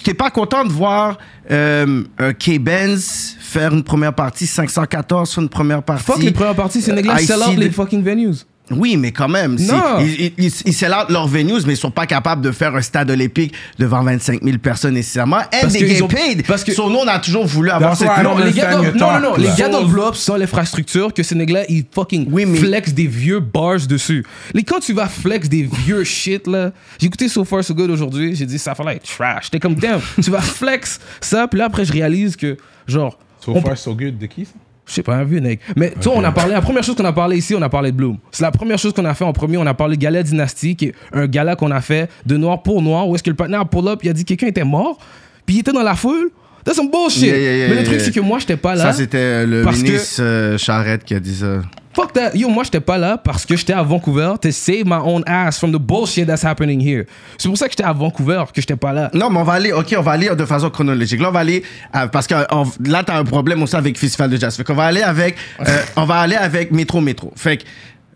T'es 0.03 0.13
pas 0.13 0.29
content 0.31 0.65
de 0.65 0.69
voir 0.71 1.17
euh, 1.49 2.03
un 2.17 2.33
K-Benz 2.33 3.37
faire 3.39 3.73
une 3.73 3.83
première 3.83 4.13
partie, 4.13 4.45
514 4.45 5.33
faire 5.33 5.43
une 5.43 5.49
première 5.49 5.81
partie? 5.83 6.03
Fuck 6.03 6.21
les 6.23 6.31
premières 6.31 6.55
parties, 6.55 6.81
c'est 6.81 6.93
négligent. 6.93 7.21
I 7.21 7.25
Sell 7.25 7.37
out 7.41 7.57
les 7.57 7.71
fucking 7.71 8.03
venues. 8.03 8.35
Oui, 8.72 8.96
mais 8.96 9.12
quand 9.12 9.27
même. 9.27 9.58
c'est- 9.58 9.72
Non. 9.72 10.00
Ils, 10.00 10.32
ils, 10.38 10.86
leurs 11.10 11.27
venues, 11.27 11.62
mais 11.65 11.74
ils 11.74 11.77
sont 11.77 11.91
pas 11.91 12.05
capables 12.05 12.41
de 12.41 12.51
faire 12.51 12.74
un 12.75 12.82
stade 12.82 13.12
olympique 13.12 13.53
devant 13.77 14.01
25 14.03 14.41
000 14.41 14.58
personnes 14.58 14.93
nécessairement. 14.93 15.38
And 15.38 15.43
Parce 15.62 15.74
they 15.74 15.79
qu'ils 15.86 15.96
get 15.98 16.01
ont- 16.01 16.08
paid. 16.08 16.46
parce 16.48 16.63
que- 16.63 16.72
So, 16.74 16.89
nous, 16.89 16.98
on 17.00 17.08
a 17.08 17.20
toujours 17.20 17.46
voulu 17.46 17.70
avoir 17.70 17.96
cette... 17.98 18.08
Non, 18.24 18.38
les 18.38 18.51
gars 18.53 18.77
non, 18.77 18.84
non, 18.96 19.20
non, 19.20 19.36
les 19.36 19.50
gars 19.58 19.70
up 20.08 20.15
sans 20.15 20.38
l'infrastructure 20.38 21.13
que 21.13 21.24
ces 21.24 21.36
nègres-là, 21.36 21.65
ils 21.67 21.84
fucking 21.91 22.27
Oui, 22.32 22.46
mais- 22.46 22.58
flex 22.58 22.93
des 22.93 23.08
vieux 23.08 23.39
bars 23.41 23.86
dessus. 23.88 24.24
Les, 24.53 24.63
quand 24.63 24.79
tu 24.79 24.93
vas 24.93 25.08
flex 25.08 25.50
des 25.50 25.63
vieux 25.86 26.03
shit, 26.05 26.48
là, 26.48 26.72
j'ai 27.00 27.08
écouté 27.08 27.27
So 27.27 27.43
Far 27.43 27.63
So 27.63 27.74
Good 27.74 27.89
aujourd'hui, 27.91 28.34
j'ai 28.36 28.46
dit, 28.46 28.58
ça 28.60 28.75
fait 28.75 28.84
like 28.84 29.03
trash. 29.03 29.51
T'es 29.51 29.60
comme, 29.60 29.75
damn, 29.75 30.00
tu 30.24 30.32
vas 30.32 30.41
flex 30.41 31.00
ça, 31.20 31.48
puis 31.48 31.60
là, 31.60 31.65
après, 31.65 31.84
je 31.86 31.91
réalise 31.91 32.36
que, 32.38 32.58
genre, 32.88 33.20
So 33.43 33.51
on- 33.53 33.62
far, 33.62 33.77
so 33.77 33.93
good. 33.93 34.17
De 34.17 34.25
qui, 34.25 34.46
ça? 34.46 34.51
Je 34.85 34.93
sais 34.93 35.03
pas, 35.03 35.15
un 35.15 35.23
vieux 35.23 35.39
nègre. 35.39 35.61
Mais 35.75 35.93
tu 35.99 36.09
vois, 36.09 36.17
on 36.17 36.23
a 36.23 36.31
parlé, 36.31 36.53
la 36.53 36.61
première 36.61 36.83
chose 36.83 36.95
qu'on 36.95 37.05
a 37.05 37.13
parlé 37.13 37.37
ici, 37.37 37.55
on 37.55 37.61
a 37.61 37.69
parlé 37.69 37.91
de 37.91 37.97
Bloom. 37.97 38.17
C'est 38.31 38.43
la 38.43 38.51
première 38.51 38.77
chose 38.77 38.93
qu'on 38.93 39.05
a 39.05 39.13
fait 39.13 39.23
en 39.23 39.33
premier, 39.33 39.57
on 39.57 39.65
a 39.65 39.73
parlé 39.73 39.95
de 39.97 40.01
Gala 40.01 40.23
Dynasty, 40.23 40.75
qui 40.75 40.85
est 40.87 40.95
un 41.13 41.25
gala 41.27 41.55
qu'on 41.55 41.71
a 41.71 41.81
fait 41.81 42.09
de 42.25 42.35
noir 42.37 42.61
pour 42.63 42.81
noir, 42.81 43.07
où 43.07 43.15
est-ce 43.15 43.23
que 43.23 43.29
le 43.29 43.35
partenaire 43.35 43.65
pull 43.67 43.87
up, 43.87 43.99
il 44.03 44.09
a 44.09 44.13
dit 44.13 44.23
que 44.23 44.29
quelqu'un 44.29 44.47
était 44.47 44.63
mort, 44.65 44.97
puis 45.45 45.55
il 45.55 45.59
était 45.59 45.71
dans 45.71 45.83
la 45.83 45.95
foule. 45.95 46.31
That's 46.65 46.77
some 46.77 46.89
bullshit. 46.89 47.23
Yeah, 47.23 47.37
yeah, 47.37 47.57
yeah, 47.57 47.67
Mais 47.69 47.75
le 47.81 47.83
truc, 47.83 47.99
c'est 47.99 48.13
que 48.13 48.21
moi, 48.21 48.39
j'étais 48.39 48.55
pas 48.55 48.73
là. 48.75 48.83
Ça, 48.83 48.93
c'était 48.93 49.17
euh, 49.17 49.45
le 49.45 49.63
Parce 49.63 49.79
que- 49.79 49.83
ministre 49.83 50.21
euh, 50.21 50.57
Charette 50.57 51.03
qui 51.03 51.13
a 51.13 51.19
dit 51.19 51.35
ça. 51.35 51.61
Fuck 51.95 52.13
that. 52.13 52.31
Yo, 52.35 52.50
moi, 52.50 52.63
j'étais 52.63 52.79
pas 52.79 52.97
là 52.97 53.17
parce 53.17 53.45
que 53.45 53.55
j'étais 53.55 53.73
à 53.73 53.83
Vancouver 53.83 54.33
to 54.41 54.51
save 54.51 54.83
my 54.85 54.97
own 55.03 55.23
ass 55.27 55.59
from 55.59 55.71
the 55.71 55.77
bullshit 55.79 56.25
that's 56.25 56.43
happening 56.43 56.81
here. 56.81 57.05
C'est 57.38 57.47
pour 57.47 57.57
ça 57.57 57.65
que 57.67 57.71
j'étais 57.73 57.83
à 57.83 57.93
Vancouver, 57.93 58.43
que 58.53 58.59
j'étais 58.62 58.75
pas 58.75 58.93
là. 58.93 59.12
Non, 59.13 59.29
mais 59.29 59.39
on 59.39 59.43
va 59.43 59.53
aller, 59.53 59.71
ok, 59.71 59.93
on 59.97 60.01
va 60.01 60.12
aller 60.13 60.29
de 60.35 60.45
façon 60.45 60.69
chronologique. 60.71 61.21
Là, 61.21 61.29
on 61.29 61.31
va 61.31 61.41
aller, 61.41 61.63
euh, 61.95 62.07
parce 62.07 62.25
que 62.25 62.33
on- 62.51 62.65
là, 62.89 63.03
t'as 63.03 63.19
un 63.19 63.23
problème 63.25 63.62
aussi 63.62 63.75
avec 63.75 63.97
Festival 63.97 64.29
de 64.31 64.38
Jazz. 64.38 64.55
Fait 64.57 64.63
qu'on 64.63 64.73
va 64.73 64.85
aller 64.85 65.01
avec, 65.03 65.35
euh, 65.59 65.65
on 65.95 66.05
va 66.05 66.15
aller 66.21 66.35
avec 66.35 66.71
Métro 66.71 67.00
Métro. 67.00 67.31
Fait 67.35 67.57
que, 67.57 67.63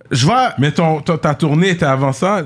je 0.10 0.26
vois, 0.26 0.54
Mais 0.58 0.72
ton, 0.72 1.02
ton- 1.02 1.18
ta 1.18 1.36
tournée 1.36 1.70
était 1.70 1.86
avant 1.86 2.14
ça? 2.14 2.42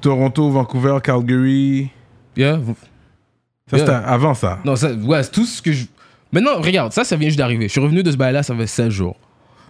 Toronto, 0.00 0.50
Vancouver, 0.50 0.98
Calgary. 1.02 1.90
Yeah. 2.36 2.58
Ça, 3.70 3.76
Yeah. 3.76 3.86
c'était 3.86 3.92
avant 4.06 4.34
ça. 4.34 4.58
Non, 4.64 4.76
ça, 4.76 4.92
ouais, 4.92 5.24
tout 5.24 5.44
ce 5.44 5.60
que 5.60 5.72
je. 5.72 5.84
Maintenant, 6.32 6.60
regarde, 6.60 6.92
ça, 6.92 7.04
ça 7.04 7.16
vient 7.16 7.28
juste 7.28 7.38
d'arriver. 7.38 7.64
Je 7.66 7.72
suis 7.72 7.80
revenu 7.80 8.02
de 8.02 8.10
ce 8.10 8.16
bail-là, 8.16 8.42
ça 8.42 8.54
fait 8.54 8.66
16 8.66 8.90
jours. 8.90 9.16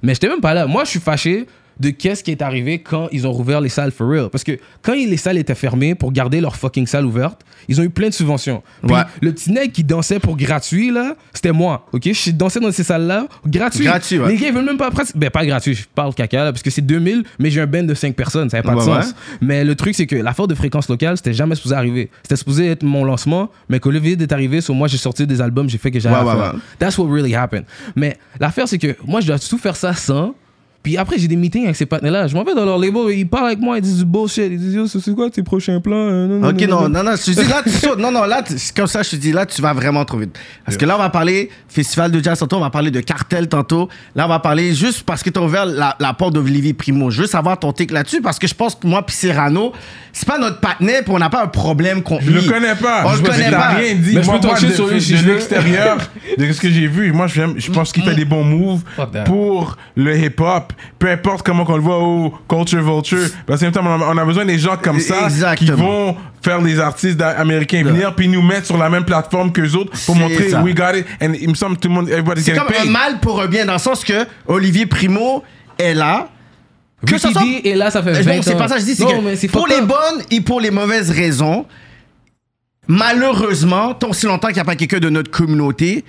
Mais 0.02 0.14
j'étais 0.14 0.28
même 0.28 0.40
pas 0.40 0.54
là. 0.54 0.66
Moi, 0.66 0.84
je 0.84 0.90
suis 0.90 1.00
fâché 1.00 1.46
de 1.80 1.90
qu'est-ce 1.90 2.24
qui 2.24 2.30
est 2.30 2.42
arrivé 2.42 2.80
quand 2.80 3.08
ils 3.12 3.26
ont 3.26 3.32
rouvert 3.32 3.60
les 3.60 3.68
salles 3.68 3.92
for 3.92 4.08
real. 4.08 4.28
Parce 4.30 4.42
que 4.44 4.58
quand 4.82 4.94
les 4.94 5.16
salles 5.16 5.38
étaient 5.38 5.54
fermées 5.54 5.94
pour 5.94 6.10
garder 6.12 6.40
leur 6.40 6.56
fucking 6.56 6.86
salle 6.86 7.04
ouverte, 7.06 7.42
ils 7.68 7.80
ont 7.80 7.84
eu 7.84 7.90
plein 7.90 8.08
de 8.08 8.14
subventions. 8.14 8.62
Puis 8.84 8.94
Ouais. 8.94 9.02
le 9.20 9.32
petit 9.32 9.52
nègre 9.52 9.72
qui 9.72 9.84
dansait 9.84 10.18
pour 10.18 10.36
gratuit, 10.36 10.90
là, 10.90 11.14
c'était 11.32 11.52
moi. 11.52 11.86
Ok, 11.92 12.10
je 12.12 12.30
dansais 12.32 12.58
dans 12.60 12.72
ces 12.72 12.82
salles-là, 12.84 13.26
gratuit. 13.46 13.84
Gratuit, 13.84 14.18
ouais. 14.18 14.28
Les 14.32 14.36
gars, 14.36 14.48
ils 14.48 14.54
veulent 14.54 14.64
même 14.64 14.76
pas. 14.78 14.90
presque- 14.90 15.16
Ben, 15.16 15.30
pas 15.30 15.44
gratuit, 15.46 15.74
je 15.74 15.84
parle 15.94 16.14
caca, 16.14 16.44
là, 16.44 16.52
parce 16.52 16.62
que 16.62 16.70
c'est 16.70 16.82
2000, 16.82 17.22
mais 17.38 17.50
j'ai 17.50 17.60
un 17.60 17.66
band 17.66 17.82
de 17.84 17.94
5 17.94 18.14
personnes, 18.14 18.48
ça 18.50 18.56
n'a 18.56 18.62
pas 18.62 18.74
de 18.74 18.80
sens. 18.80 19.14
Mais 19.40 19.64
le 19.64 19.74
truc, 19.74 19.94
c'est 19.94 20.06
que 20.06 20.16
la 20.16 20.32
de 20.48 20.54
fréquence 20.54 20.88
locale, 20.88 21.16
c'était 21.16 21.32
jamais 21.34 21.54
supposé 21.56 21.74
arriver. 21.74 22.10
C'était 22.22 22.36
supposé 22.36 22.66
être 22.68 22.82
mon 22.84 23.04
lancement, 23.04 23.50
mais 23.68 23.80
qu'Olivier 23.80 24.16
est 24.18 24.32
arrivé, 24.32 24.60
sur 24.60 24.74
moi, 24.74 24.88
j'ai 24.88 24.96
sorti 24.98 25.26
des 25.26 25.40
albums, 25.40 25.68
j'ai 25.68 25.78
fait 25.78 25.90
que 25.90 25.98
j'avais. 26.00 26.16
That's 26.78 26.96
what 26.96 27.06
really 27.12 27.34
happened. 27.34 27.64
Mais 27.96 28.16
l'affaire, 28.40 28.66
c'est 28.68 28.78
que 28.78 28.96
moi, 29.04 29.20
je 29.20 29.26
dois 29.26 29.38
tout 29.38 29.58
faire 29.58 29.76
ça 29.76 29.92
sans. 29.94 30.34
Puis 30.88 30.96
après, 30.96 31.18
j'ai 31.18 31.28
des 31.28 31.36
meetings 31.36 31.64
avec 31.64 31.76
ces 31.76 31.84
partenaires-là. 31.84 32.28
Je 32.28 32.34
m'en 32.34 32.44
vais 32.44 32.54
dans 32.54 32.64
leur 32.64 32.78
label, 32.78 33.02
ils 33.10 33.28
parlent 33.28 33.48
avec 33.48 33.58
moi, 33.58 33.76
ils 33.76 33.82
disent 33.82 33.98
du 33.98 34.06
bullshit. 34.06 34.44
Ils 34.50 34.58
disent, 34.58 34.96
c'est 35.04 35.14
quoi 35.14 35.28
tes 35.28 35.42
prochains 35.42 35.80
plans? 35.80 35.94
Euh, 35.94 36.26
non, 36.26 36.38
non, 36.38 36.48
Ok, 36.48 36.60
non, 36.62 36.66
non, 36.68 36.80
non. 36.88 36.88
non, 36.88 37.10
non, 37.10 37.16
je 37.16 37.30
te 37.30 37.38
dis 37.42 37.46
là, 37.46 37.60
tu 37.62 37.68
sautes. 37.86 37.98
Non, 37.98 38.10
non, 38.10 38.24
là, 38.24 38.42
comme 38.74 38.86
ça, 38.86 39.02
je 39.02 39.10
te 39.10 39.16
dis 39.16 39.30
là, 39.32 39.44
tu 39.44 39.60
vas 39.60 39.74
vraiment 39.74 40.02
trop 40.06 40.16
vite. 40.16 40.34
Parce 40.64 40.78
que 40.78 40.86
là, 40.86 40.94
on 40.94 40.98
va 40.98 41.10
parler 41.10 41.50
Festival 41.68 42.10
de 42.10 42.24
Jazz 42.24 42.38
tantôt, 42.38 42.56
on 42.56 42.60
va 42.60 42.70
parler 42.70 42.90
de 42.90 43.00
cartel 43.00 43.48
tantôt. 43.48 43.90
Là, 44.16 44.24
on 44.24 44.28
va 44.30 44.38
parler 44.38 44.74
juste 44.74 45.02
parce 45.02 45.22
que 45.22 45.28
tu 45.28 45.38
as 45.38 45.42
ouvert 45.42 45.66
la, 45.66 45.94
la 46.00 46.14
porte 46.14 46.32
d'Olivier 46.32 46.72
Primo. 46.72 47.10
Je 47.10 47.20
veux 47.20 47.26
savoir 47.28 47.58
ton 47.58 47.70
take 47.74 47.92
là-dessus 47.92 48.22
parce 48.22 48.38
que 48.38 48.46
je 48.46 48.54
pense 48.54 48.74
que 48.74 48.86
moi, 48.86 49.04
puis 49.04 49.14
Cyrano, 49.14 49.74
c'est 50.14 50.26
pas 50.26 50.38
notre 50.38 50.58
partenaire, 50.60 51.02
puis 51.04 51.12
on 51.14 51.18
n'a 51.18 51.28
pas 51.28 51.42
un 51.44 51.48
problème 51.48 52.02
contre 52.02 52.22
Je 52.24 52.30
lui. 52.30 52.40
le 52.40 52.50
connais 52.50 52.74
pas. 52.76 53.02
On 53.04 53.12
je 53.14 53.22
le 53.22 53.28
connaît 53.28 53.50
pas. 53.50 53.68
rien 53.74 53.94
dit. 53.94 54.12
Mais 54.14 54.22
je 54.22 54.26
moi, 54.30 54.40
peux 54.40 54.46
moi, 54.48 54.58
de, 54.58 54.68
sur 54.70 54.88
lui 54.88 55.02
si 55.02 55.12
de 55.12 55.16
je 55.18 55.22
veux. 55.24 55.32
l'extérieur, 55.34 55.98
de 56.38 56.50
ce 56.50 56.60
que 56.62 56.70
j'ai 56.70 56.86
vu, 56.86 57.12
moi, 57.12 57.26
je, 57.26 57.42
je 57.58 57.70
pense 57.70 57.92
qu'il 57.92 58.02
fait 58.04 58.14
des 58.14 58.24
bons 58.24 58.42
moves 58.44 58.80
pour 59.26 59.76
le 59.94 60.16
hip-hop. 60.18 60.72
Peu 60.98 61.08
importe 61.10 61.44
comment 61.46 61.64
qu'on 61.64 61.76
le 61.76 61.82
voit 61.82 61.98
au 61.98 62.32
Culture 62.48 62.82
Vulture. 62.82 63.28
Parce 63.46 63.60
que 63.60 63.66
en 63.66 63.68
même 63.68 63.74
temps, 63.74 63.82
on 63.84 64.02
a, 64.02 64.14
on 64.14 64.18
a 64.18 64.24
besoin 64.24 64.44
des 64.44 64.58
gens 64.58 64.76
comme 64.76 65.00
ça 65.00 65.24
Exactement. 65.24 65.56
qui 65.76 65.82
vont 65.82 66.16
faire 66.42 66.60
les 66.60 66.78
artistes 66.80 67.20
américains 67.20 67.82
venir 67.82 68.14
puis 68.14 68.28
nous 68.28 68.42
mettre 68.42 68.66
sur 68.66 68.78
la 68.78 68.88
même 68.88 69.04
plateforme 69.04 69.50
que 69.52 69.62
autres 69.76 69.92
pour 70.06 70.14
montrer 70.16 70.50
ça. 70.50 70.62
we 70.62 70.74
got 70.74 70.94
it. 70.96 71.04
And 71.22 71.32
il 71.40 71.48
me 71.50 71.54
semble 71.54 71.76
que 71.76 71.82
tout 71.82 71.88
le 71.88 71.94
monde, 71.94 72.08
everybody's 72.08 72.44
C'est 72.44 72.54
comme 72.54 72.68
un 72.68 72.82
paid. 72.82 72.90
mal 72.90 73.18
pour 73.20 73.40
un 73.40 73.46
bien, 73.46 73.64
dans 73.66 73.72
le 73.74 73.78
sens 73.78 74.04
que 74.04 74.26
Olivier 74.46 74.86
Primo 74.86 75.42
est 75.78 75.94
là. 75.94 76.28
Que 77.06 77.14
Ricky 77.14 77.26
ce 77.28 77.32
soit- 77.32 77.42
D 77.42 77.60
est 77.64 77.74
là, 77.76 77.90
ça 77.90 78.02
fait 78.02 78.12
20 78.22 78.36
bon, 78.36 78.42
c'est 78.42 78.56
pas 78.56 78.66
ça 78.68 78.74
que 78.74 78.80
je 78.80 78.86
dis, 78.86 78.94
c'est 78.96 79.04
que 79.04 79.36
c'est 79.36 79.48
pour 79.48 79.68
les 79.68 79.80
bonnes 79.80 80.22
et 80.32 80.40
pour 80.40 80.60
les 80.60 80.70
mauvaises 80.72 81.10
raisons, 81.10 81.64
malheureusement, 82.86 83.94
tant 83.94 84.10
aussi 84.10 84.26
longtemps 84.26 84.48
qu'il 84.48 84.56
n'y 84.56 84.60
a 84.62 84.64
pas 84.64 84.76
quelqu'un 84.76 84.98
de 84.98 85.10
notre 85.10 85.30
communauté 85.30 86.04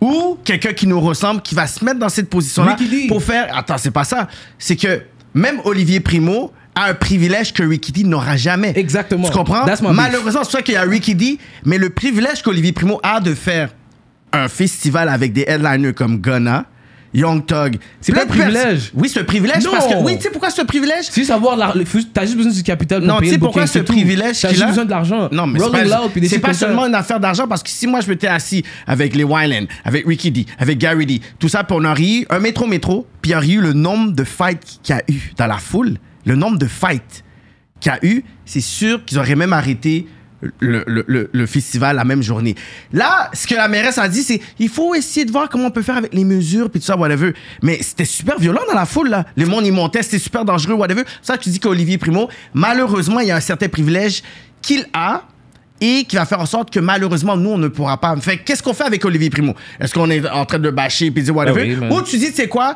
ou 0.00 0.38
quelqu'un 0.44 0.72
qui 0.72 0.86
nous 0.86 1.00
ressemble 1.00 1.42
qui 1.42 1.54
va 1.54 1.66
se 1.66 1.84
mettre 1.84 1.98
dans 1.98 2.08
cette 2.08 2.28
position-là 2.28 2.76
Ricky 2.78 3.06
pour 3.06 3.22
faire. 3.22 3.56
Attends, 3.56 3.78
c'est 3.78 3.90
pas 3.90 4.04
ça. 4.04 4.28
C'est 4.58 4.76
que 4.76 5.02
même 5.32 5.60
Olivier 5.64 6.00
Primo 6.00 6.52
a 6.74 6.86
un 6.90 6.94
privilège 6.94 7.52
que 7.52 7.62
Ricky 7.62 7.92
D 7.92 8.04
n'aura 8.04 8.36
jamais. 8.36 8.72
Exactement. 8.76 9.28
Tu 9.28 9.32
comprends? 9.32 9.64
Malheureusement, 9.92 10.40
c'est 10.42 10.50
pour 10.50 10.50
ça 10.50 10.62
qu'il 10.62 10.74
y 10.74 10.76
a 10.76 10.82
Ricky 10.82 11.14
D, 11.14 11.38
mais 11.64 11.78
le 11.78 11.90
privilège 11.90 12.42
qu'Olivier 12.42 12.72
Primo 12.72 13.00
a 13.02 13.20
de 13.20 13.34
faire 13.34 13.70
un 14.32 14.48
festival 14.48 15.08
avec 15.08 15.32
des 15.32 15.44
headliners 15.46 15.94
comme 15.94 16.20
Ghana, 16.20 16.66
Young 17.14 17.46
Thug. 17.46 17.78
C'est 18.00 18.12
pas 18.12 18.24
un 18.24 18.26
privilège. 18.26 18.90
Oui, 18.94 19.08
c'est 19.08 19.20
un 19.20 19.24
privilège 19.24 19.64
Non. 19.64 19.70
parce 19.70 19.86
que. 19.86 19.94
Oui, 20.02 20.16
tu 20.16 20.22
sais 20.24 20.30
pourquoi 20.30 20.50
c'est 20.50 20.62
un 20.62 20.64
privilège? 20.66 21.04
Si 21.10 21.24
savoir, 21.24 21.56
la- 21.56 21.72
t'as 22.12 22.22
juste 22.24 22.36
besoin 22.36 22.52
du 22.52 22.62
capital 22.64 22.98
pour 22.98 23.06
Non, 23.08 23.14
tu 23.14 23.20
payer 23.20 23.30
sais 23.30 23.36
le 23.36 23.40
pourquoi 23.40 23.62
booking, 23.62 23.72
ce 23.72 23.78
c'est 23.78 23.84
tout. 23.84 23.92
privilège 23.92 24.40
T'as 24.40 24.48
juste 24.50 24.66
besoin 24.66 24.84
de 24.84 24.90
l'argent. 24.90 25.28
Non, 25.30 25.46
mais 25.46 25.60
c'est 26.28 26.38
pas, 26.40 26.48
pas 26.48 26.54
seulement 26.54 26.86
une 26.86 26.94
affaire 26.94 27.20
d'argent 27.20 27.46
parce 27.46 27.62
que 27.62 27.70
si 27.70 27.86
moi 27.86 28.00
je 28.00 28.08
m'étais 28.08 28.26
assis 28.26 28.64
avec 28.86 29.14
les 29.14 29.24
Wyland, 29.24 29.66
avec 29.84 30.06
Ricky 30.06 30.30
D, 30.32 30.46
avec 30.58 30.78
Gary 30.78 31.06
D, 31.06 31.20
tout 31.38 31.48
ça, 31.48 31.62
puis 31.64 31.76
on 31.78 31.84
aurait 31.84 32.02
eu 32.02 32.26
un 32.30 32.40
métro-métro, 32.40 33.06
puis 33.22 33.30
il 33.30 33.34
y 33.34 33.36
aurait 33.36 33.48
eu 33.48 33.60
le 33.60 33.72
nombre 33.72 34.12
de 34.12 34.24
fights 34.24 34.80
qu'il 34.82 34.94
y 34.96 34.98
a 34.98 35.02
eu 35.08 35.32
dans 35.36 35.46
la 35.46 35.58
foule, 35.58 35.98
le 36.26 36.34
nombre 36.34 36.58
de 36.58 36.66
fights 36.66 37.22
qu'il 37.80 37.92
y 37.92 37.94
a 37.94 37.98
eu, 38.04 38.24
c'est 38.44 38.60
sûr 38.60 39.04
qu'ils 39.04 39.18
auraient 39.18 39.36
même 39.36 39.52
arrêté 39.52 40.06
le, 40.60 40.84
le- 40.86 41.04
le- 41.06 41.30
le 41.32 41.46
festival 41.46 41.96
la 41.96 42.04
même 42.04 42.22
journée. 42.22 42.54
Là, 42.92 43.30
ce 43.32 43.46
que 43.46 43.54
la 43.54 43.68
mairesse 43.68 43.98
a 43.98 44.08
dit, 44.08 44.22
c'est 44.22 44.40
il 44.58 44.68
faut 44.68 44.94
essayer 44.94 45.24
de 45.26 45.32
voir 45.32 45.48
comment 45.48 45.66
on 45.66 45.70
peut 45.70 45.82
faire 45.82 45.96
avec 45.96 46.12
les 46.14 46.24
mesures, 46.24 46.70
puis 46.70 46.80
tout 46.80 46.86
ça, 46.86 46.96
whatever. 46.96 47.32
Mais 47.62 47.78
c'était 47.82 48.04
super 48.04 48.38
violent 48.38 48.62
dans 48.68 48.74
la 48.78 48.86
foule, 48.86 49.08
là. 49.10 49.24
Le 49.36 49.46
monde, 49.46 49.66
il 49.66 49.72
montait, 49.72 50.02
c'était 50.02 50.18
super 50.18 50.44
dangereux, 50.44 50.74
whatever. 50.74 51.02
Ça, 51.22 51.36
tu 51.38 51.48
dis 51.50 51.60
qu'Olivier 51.60 51.98
Primo, 51.98 52.28
malheureusement, 52.52 53.20
il 53.20 53.28
y 53.28 53.30
a 53.30 53.36
un 53.36 53.40
certain 53.40 53.68
privilège 53.68 54.22
qu'il 54.62 54.86
a 54.92 55.22
et 55.80 56.04
qui 56.04 56.16
va 56.16 56.24
faire 56.24 56.40
en 56.40 56.46
sorte 56.46 56.70
que 56.70 56.80
malheureusement, 56.80 57.36
nous, 57.36 57.50
on 57.50 57.58
ne 57.58 57.68
pourra 57.68 58.00
pas. 58.00 58.16
Fait 58.16 58.38
qu'est-ce 58.38 58.62
qu'on 58.62 58.72
fait 58.72 58.84
avec 58.84 59.04
Olivier 59.04 59.28
Primo? 59.28 59.54
Est-ce 59.80 59.92
qu'on 59.92 60.08
est 60.08 60.26
en 60.30 60.46
train 60.46 60.58
de 60.60 60.70
bâcher 60.70 61.10
puis 61.10 61.22
dire 61.24 61.34
whatever? 61.36 61.76
Ah 61.82 61.86
oui. 61.90 61.96
Ou 61.96 62.02
tu 62.02 62.16
dis, 62.16 62.28
tu 62.30 62.34
sais 62.36 62.48
quoi? 62.48 62.74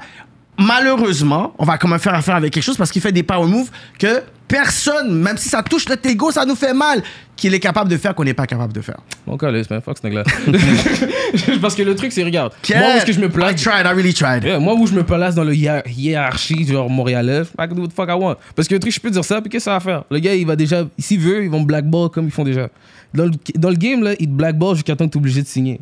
Malheureusement, 0.59 1.55
on 1.59 1.64
va 1.64 1.79
quand 1.79 1.88
même 1.88 1.99
faire 2.01 2.14
affaire 2.14 2.35
avec 2.37 2.53
quelque 2.53 2.64
chose 2.64 2.77
parce 2.77 2.90
qu'il 2.90 3.01
fait 3.01 3.12
des 3.12 3.23
power 3.23 3.47
moves 3.47 3.71
que 3.99 4.23
personne, 4.49 5.14
même 5.14 5.37
si 5.37 5.49
ça 5.49 5.62
touche 5.62 5.88
notre 5.88 6.09
ego, 6.09 6.33
ça 6.33 6.44
nous 6.44 6.57
fait 6.57 6.75
mal, 6.75 7.03
qu'il 7.37 7.55
est 7.55 7.61
capable 7.61 7.88
de 7.88 7.97
faire 7.97 8.14
qu'on 8.14 8.25
n'est 8.25 8.35
pas 8.35 8.47
capable 8.47 8.73
de 8.73 8.81
faire. 8.81 8.99
Mon 9.27 9.37
calice, 9.37 9.71
man. 9.71 9.81
Fuck 9.81 9.99
ce. 9.99 11.61
Parce 11.61 11.75
que 11.77 11.83
le 11.83 11.94
truc, 11.94 12.11
c'est, 12.11 12.25
regarde, 12.25 12.53
moi, 12.75 12.81
où 12.81 12.97
est-ce 12.97 13.07
que 13.07 13.12
je 13.12 13.21
me 13.21 13.27
I 13.27 13.31
place 13.31 13.62
tried, 13.62 13.85
I 13.85 13.92
really 13.94 14.12
tried. 14.14 14.42
Yeah, 14.42 14.59
moi, 14.59 14.75
où 14.75 14.87
je 14.87 14.94
me 14.94 15.05
place 15.05 15.35
dans 15.35 15.44
le 15.44 15.53
hiér- 15.55 15.83
hiérarchie, 15.87 16.66
genre 16.66 16.90
montréalais, 16.90 17.42
I 17.59 17.68
can 17.68 17.75
do 17.75 17.83
what 17.83 17.88
the 17.88 17.92
fuck 17.92 18.09
I 18.09 18.14
want. 18.14 18.37
Parce 18.57 18.66
que 18.66 18.75
le 18.75 18.81
truc, 18.81 18.92
je 18.92 18.99
peux 19.01 19.11
dire 19.11 19.25
ça, 19.25 19.40
puis 19.40 19.51
qu'est-ce 19.51 19.66
que 19.66 19.71
ça 19.71 19.75
va 19.75 19.81
faire? 19.81 20.05
Le 20.11 20.18
gars, 20.18 20.35
il 20.35 20.47
va 20.47 20.57
déjà, 20.57 20.85
s'il 20.99 21.21
veut, 21.21 21.44
ils 21.44 21.51
vont 21.51 21.61
me 21.61 21.66
blackball 21.66 22.09
comme 22.11 22.25
ils 22.25 22.33
font 22.33 22.44
déjà. 22.44 22.68
Dans 23.14 23.27
le, 23.27 23.31
dans 23.55 23.71
le 23.71 23.77
game, 23.77 24.03
là, 24.03 24.14
ils 24.18 24.27
te 24.27 24.33
blackball 24.33 24.75
jusqu'à 24.75 24.97
temps 24.97 25.07
que 25.07 25.12
tu 25.12 25.18
es 25.18 25.21
obligé 25.21 25.42
de 25.42 25.47
signer. 25.47 25.81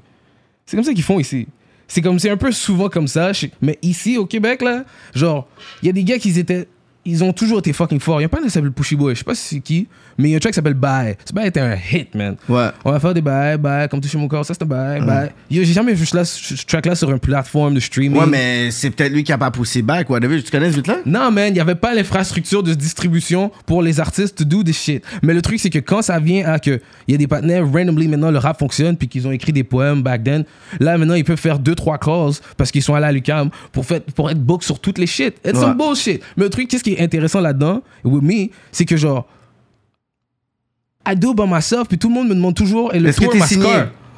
C'est 0.66 0.76
comme 0.76 0.84
ça 0.84 0.92
qu'ils 0.92 1.02
font 1.04 1.18
ici. 1.20 1.46
C'est 1.88 2.02
comme, 2.02 2.18
c'est 2.18 2.30
un 2.30 2.36
peu 2.36 2.52
souvent 2.52 2.88
comme 2.88 3.08
ça. 3.08 3.32
Mais 3.60 3.78
ici, 3.82 4.18
au 4.18 4.26
Québec, 4.26 4.62
là, 4.62 4.84
genre, 5.14 5.48
il 5.82 5.86
y 5.86 5.88
a 5.88 5.92
des 5.92 6.04
gars 6.04 6.18
qui 6.18 6.38
étaient. 6.38 6.68
Ils 7.06 7.22
ont 7.22 7.32
toujours 7.32 7.60
été 7.60 7.72
fucking 7.72 8.00
forts. 8.00 8.20
Il 8.20 8.24
y 8.24 8.26
a 8.26 8.28
pas 8.28 8.40
un 8.40 8.42
qui 8.44 8.50
s'appelle 8.50 8.72
Pushy 8.72 8.96
Boy, 8.96 9.14
je 9.14 9.18
sais 9.20 9.24
pas 9.24 9.34
si 9.34 9.54
c'est 9.54 9.60
qui, 9.60 9.86
mais 10.18 10.28
il 10.28 10.30
y 10.32 10.34
a 10.34 10.36
un 10.36 10.40
track 10.40 10.52
qui 10.52 10.56
s'appelle 10.56 10.74
Bye. 10.74 11.16
Ce 11.24 11.32
Bye 11.32 11.46
était 11.46 11.60
un 11.60 11.74
hit, 11.76 12.14
man. 12.14 12.36
Ouais. 12.48 12.68
On 12.84 12.90
va 12.90 13.00
faire 13.00 13.14
des 13.14 13.20
bye, 13.20 13.56
bye, 13.56 13.88
comme 13.88 14.00
toucher 14.00 14.18
mon 14.18 14.28
corps, 14.28 14.44
ça 14.44 14.54
c'est 14.54 14.62
un 14.62 14.66
bye, 14.66 15.00
bye. 15.00 15.30
Yo, 15.50 15.62
j'ai 15.62 15.72
jamais 15.72 15.94
vu 15.94 16.04
ce, 16.04 16.66
track-là 16.66 16.94
sur 16.94 17.10
une 17.10 17.20
plateforme 17.20 17.74
de 17.74 17.80
streaming. 17.80 18.18
Ouais, 18.20 18.26
mais 18.26 18.70
c'est 18.70 18.90
peut-être 18.90 19.12
lui 19.12 19.22
qui 19.24 19.32
a 19.32 19.38
pas 19.38 19.50
poussé 19.50 19.82
back, 19.82 20.10
whatever. 20.10 20.42
Tu 20.42 20.50
connais 20.50 20.72
ce 20.72 20.80
là 20.86 20.98
Non, 21.06 21.30
man, 21.30 21.48
il 21.48 21.54
n'y 21.54 21.60
avait 21.60 21.74
pas 21.74 21.94
l'infrastructure 21.94 22.62
de 22.62 22.74
distribution 22.74 23.50
pour 23.66 23.82
les 23.82 24.00
artistes 24.00 24.38
to 24.38 24.44
do 24.44 24.62
this 24.62 24.82
shit. 24.82 25.04
Mais 25.22 25.32
le 25.34 25.42
truc, 25.42 25.60
c'est 25.60 25.70
que 25.70 25.78
quand 25.78 26.02
ça 26.02 26.18
vient 26.18 26.46
à 26.46 26.58
que 26.58 26.80
il 27.06 27.12
y 27.12 27.14
a 27.14 27.18
des 27.18 27.26
partenaires, 27.26 27.64
randomly, 27.70 28.08
maintenant, 28.08 28.30
le 28.30 28.38
rap 28.38 28.58
fonctionne, 28.58 28.96
puis 28.96 29.08
qu'ils 29.08 29.26
ont 29.28 29.32
écrit 29.32 29.52
des 29.52 29.64
poèmes 29.64 30.02
back 30.02 30.24
then, 30.24 30.44
là, 30.80 30.98
maintenant, 30.98 31.14
ils 31.14 31.24
peuvent 31.24 31.38
faire 31.38 31.58
deux, 31.58 31.74
trois 31.74 31.98
clauses 31.98 32.40
parce 32.56 32.70
qu'ils 32.70 32.82
sont 32.82 32.94
allés 32.94 33.06
à 33.30 33.44
pour, 33.72 33.84
faire- 33.86 34.00
pour 34.14 34.30
être 34.30 34.40
book 34.40 34.62
sur 34.62 34.78
toutes 34.80 34.98
les 34.98 35.06
shit. 35.06 35.34
It's 35.44 35.54
Ouais. 35.54 35.60
some 35.60 35.76
bullshit. 35.76 36.22
Mais 36.36 36.44
le 36.44 36.50
truc, 36.50 36.68
qu'est-ce 36.68 36.84
qui 36.84 36.95
est 36.96 37.02
intéressant 37.02 37.40
là-dedans, 37.40 37.82
with 38.04 38.22
me, 38.22 38.48
c'est 38.72 38.84
que 38.84 38.96
genre, 38.96 39.26
I 41.08 41.14
do 41.14 41.34
by 41.34 41.44
myself, 41.46 41.88
puis 41.88 41.98
tout 41.98 42.08
le 42.08 42.14
monde 42.14 42.28
me 42.28 42.34
demande 42.34 42.54
toujours, 42.54 42.94
et 42.94 42.98
le 42.98 43.08
Est-ce 43.08 43.18
que 43.20 43.24
tour 43.24 43.32
t'es 43.32 43.38
m'a 43.38 43.46
signé? 43.46 43.72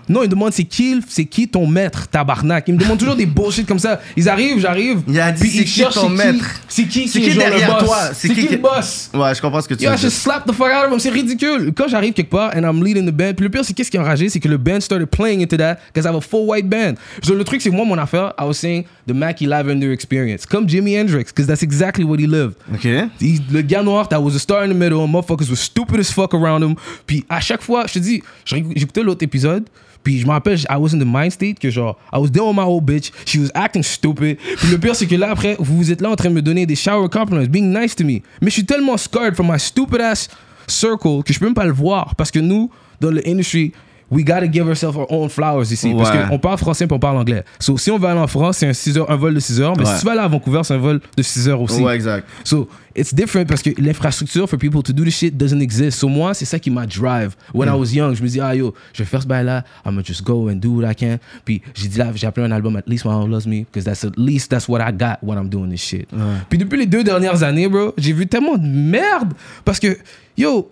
Non, 0.09 0.21
ils 0.23 0.27
me 0.27 0.31
demandent 0.31 0.53
c'est 0.53 0.65
qui, 0.65 1.01
c'est 1.09 1.25
qui 1.25 1.49
ton 1.49 1.67
maître, 1.67 2.09
tabarnak? 2.09 2.65
Ils 2.69 2.75
me 2.75 2.79
demandent 2.79 2.99
toujours 2.99 3.17
des 3.17 3.27
bullshit 3.27 3.67
comme 3.67 3.79
ça. 3.79 4.01
Ils 4.17 4.29
arrivent, 4.29 4.59
j'arrive. 4.61 5.03
Il 5.09 5.19
a 5.21 5.31
dit, 5.33 5.41
puis 5.41 5.51
ils 5.59 5.65
qui 5.65 5.69
cherchent 5.71 5.95
ton 5.95 6.09
maître? 6.09 6.45
C'est 6.69 6.85
qui, 6.85 7.09
C'est 7.09 7.21
qui, 7.21 7.31
qui 7.31 7.37
derrière 7.37 7.69
le 7.69 7.81
boss? 7.81 7.85
toi? 7.85 7.99
C'est 8.15 8.29
qui, 8.29 8.49
le 8.49 8.57
boss? 8.59 9.11
Ouais, 9.15 9.35
je 9.35 9.41
comprends 9.41 9.61
ce 9.61 9.69
que 9.69 9.75
tu 9.75 9.85
Yo, 9.85 9.91
veux 9.91 9.97
dire. 9.97 10.05
just 10.11 10.23
slap 10.23 10.47
the 10.47 10.53
fuck 10.53 10.69
out 10.69 10.87
of 10.87 10.93
him. 10.93 10.99
C'est 10.99 11.11
ridicule. 11.11 11.73
Quand 11.77 11.89
j'arrive 11.89 12.13
quelque 12.15 12.31
part 12.31 12.53
and 12.57 12.61
I'm 12.63 12.83
leading 12.83 13.07
the 13.07 13.13
band, 13.15 13.35
puis 13.35 13.45
le 13.45 13.51
pire, 13.51 13.65
c'est 13.65 13.73
qu'est-ce 13.75 13.91
qui 13.91 13.97
est 13.97 14.01
enragé, 14.01 14.29
c'est 14.29 14.41
que 14.41 14.49
le 14.49 14.57
band 14.57 14.81
started 14.81 15.07
playing 15.07 15.43
into 15.43 15.57
that 15.57 15.79
because 15.93 16.05
I 16.05 16.09
have 16.09 16.17
a 16.17 16.21
full 16.21 16.47
white 16.49 16.69
band. 16.69 16.95
Genre, 17.23 17.37
le 17.37 17.45
truc, 17.45 17.61
c'est 17.61 17.71
que 17.71 17.75
moi, 17.75 17.85
mon 17.85 17.99
affaire, 17.99 18.33
I 18.41 18.45
was 18.45 18.55
saying 18.55 18.85
the 19.07 19.13
Mackie 19.13 19.47
Lavender 19.47 19.93
experience. 19.93 20.47
Comme 20.47 20.69
Jimi 20.69 20.95
Hendrix, 20.97 21.25
because 21.27 21.47
that's 21.47 21.63
exactly 21.63 22.05
what 22.05 22.19
he 22.19 22.27
lived. 22.27 22.55
Ok. 22.73 22.87
Il- 23.21 23.41
le 23.53 23.63
gars 23.63 23.83
noir, 23.83 24.09
that 24.09 24.21
was 24.21 24.35
a 24.35 24.39
star 24.39 24.65
in 24.65 24.69
the 24.71 24.75
middle, 24.77 25.07
motherfuckers 25.07 25.49
were 25.49 25.57
stupid 25.57 26.01
as 26.01 26.11
fuck 26.13 26.35
around 26.35 26.63
him. 26.63 26.75
Puis 27.07 27.25
à 27.29 27.41
chaque 27.41 27.63
fois, 27.63 27.85
je 27.87 27.95
te 27.95 27.99
dis, 27.99 28.23
je 28.45 28.57
j'écoutais 28.77 29.03
l'autre 29.03 29.23
épisode, 29.25 29.65
puis 30.03 30.21
je 30.21 30.27
me 30.27 30.33
rappelle, 30.33 30.59
I 30.71 30.77
was 30.77 30.95
in 30.95 30.99
the 30.99 31.07
mind 31.07 31.31
state 31.31 31.59
que 31.59 31.71
genre, 31.71 31.99
I 32.13 32.19
was 32.19 32.31
dealing 32.31 32.51
with 32.51 32.57
my 32.57 32.65
old 32.65 32.85
bitch, 32.85 33.13
she 33.27 33.39
was 33.39 33.51
acting 33.55 33.83
stupid. 33.83 34.39
Puis 34.39 34.71
le 34.71 34.79
pire, 34.79 34.95
c'est 34.95 35.07
que 35.07 35.17
là, 35.17 35.31
après, 35.31 35.57
vous 35.59 35.91
êtes 35.91 36.01
là 36.01 36.11
en 36.11 36.17
train 36.17 36.31
de 36.31 36.35
me 36.35 36.43
donner 36.43 36.67
des 36.67 36.77
shower 36.77 37.09
compliments, 37.09 37.47
being 37.49 37.73
nice 37.73 37.95
to 37.95 38.05
me. 38.05 38.23
Mais 38.41 38.49
je 38.49 38.55
suis 38.55 38.65
tellement 38.65 38.97
scarred 38.97 39.35
from 39.35 39.51
my 39.51 39.59
stupid 39.59 40.01
ass 40.01 40.29
circle 40.67 41.23
que 41.25 41.33
je 41.33 41.39
peux 41.39 41.47
même 41.47 41.55
pas 41.55 41.67
le 41.67 41.73
voir. 41.73 42.15
Parce 42.15 42.31
que 42.31 42.39
nous, 42.39 42.71
dans 43.01 43.11
l'industrie, 43.11 43.73
we 44.11 44.25
gotta 44.25 44.47
give 44.51 44.67
ourselves 44.67 44.97
our 44.97 45.07
own 45.11 45.29
flowers 45.29 45.71
ici. 45.71 45.93
Parce 45.95 46.11
Ouais. 46.11 46.25
qu'on 46.29 46.39
parle 46.39 46.59
français 46.59 46.87
puis 46.87 46.95
on 46.95 46.99
parle 46.99 47.17
anglais. 47.19 47.45
So, 47.59 47.77
si 47.77 47.91
on 47.91 47.99
va 47.99 48.11
aller 48.11 48.21
en 48.21 48.27
France, 48.27 48.59
c'est 48.59 48.67
un, 48.67 48.73
6 48.73 48.97
heures, 48.99 49.11
un 49.11 49.17
vol 49.17 49.35
de 49.35 49.41
6 49.41 49.61
heures. 49.61 49.75
Mais 49.77 49.85
Ouais. 49.87 49.93
si 49.95 50.01
tu 50.01 50.07
vas 50.07 50.13
aller 50.13 50.21
à 50.23 50.29
Vancouver, 50.29 50.61
c'est 50.65 50.75
un 50.75 50.79
vol 50.79 51.01
de 51.17 51.23
6 51.23 51.49
heures 51.49 51.61
aussi. 51.61 51.81
Ouais, 51.83 51.95
exact. 51.95 52.27
So 52.45 52.69
it's 52.97 53.15
different 53.15 53.47
parce 53.47 53.63
que 53.63 53.71
l'infrastructure 53.81 54.49
for 54.49 54.59
people 54.59 54.83
to 54.83 54.93
do 54.93 55.05
this 55.05 55.17
shit 55.17 55.37
doesn't 55.37 55.61
exist. 55.61 55.99
So 55.99 56.09
moi, 56.09 56.35
c'est 56.35 56.45
ça 56.47 56.59
qui 56.59 56.71
m'a 56.71 56.87
drive. 56.87 57.35
When 57.55 57.69
I 57.69 57.73
was 57.73 57.93
young, 57.95 58.15
je 58.15 58.23
me 58.23 58.29
dis, 58.29 58.41
ah 58.41 58.55
yo, 58.55 58.75
je 58.93 59.03
vais 59.03 59.09
faire 59.09 59.23
ce 59.23 59.27
bail-là, 59.27 59.65
I'm 59.85 59.93
gonna 59.93 60.03
just 60.05 60.23
go 60.23 60.49
and 60.49 60.57
do 60.57 60.81
what 60.81 60.91
I 60.91 60.95
can. 60.95 61.19
Puis 61.45 61.63
j'ai 61.75 61.89
dit 61.89 61.99
là, 61.99 62.11
j'ai 62.15 62.27
appelé 62.27 62.47
un 62.47 62.51
album 62.51 62.77
At 62.77 62.83
Least 62.87 63.05
My 63.05 63.11
Mom 63.13 63.31
Loves 63.31 63.47
Me, 63.47 63.65
because 63.71 63.85
that's 63.85 64.05
at 64.05 64.13
least 64.17 64.51
that's 64.51 64.69
what 64.69 64.81
I 64.81 64.93
got 64.93 65.19
when 65.23 65.37
I'm 65.39 65.49
doing 65.49 65.69
this 65.71 65.83
shit. 65.83 66.09
Puis 66.49 66.59
depuis 66.59 66.79
les 66.79 66.87
deux 66.87 67.05
dernières 67.05 67.43
années, 67.43 67.69
bro, 67.69 67.93
j'ai 67.99 68.13
vu 68.13 68.27
tellement 68.27 68.57
de 68.57 68.67
merde 68.67 69.33
parce 69.65 69.79
que, 69.79 69.97
yo, 70.37 70.71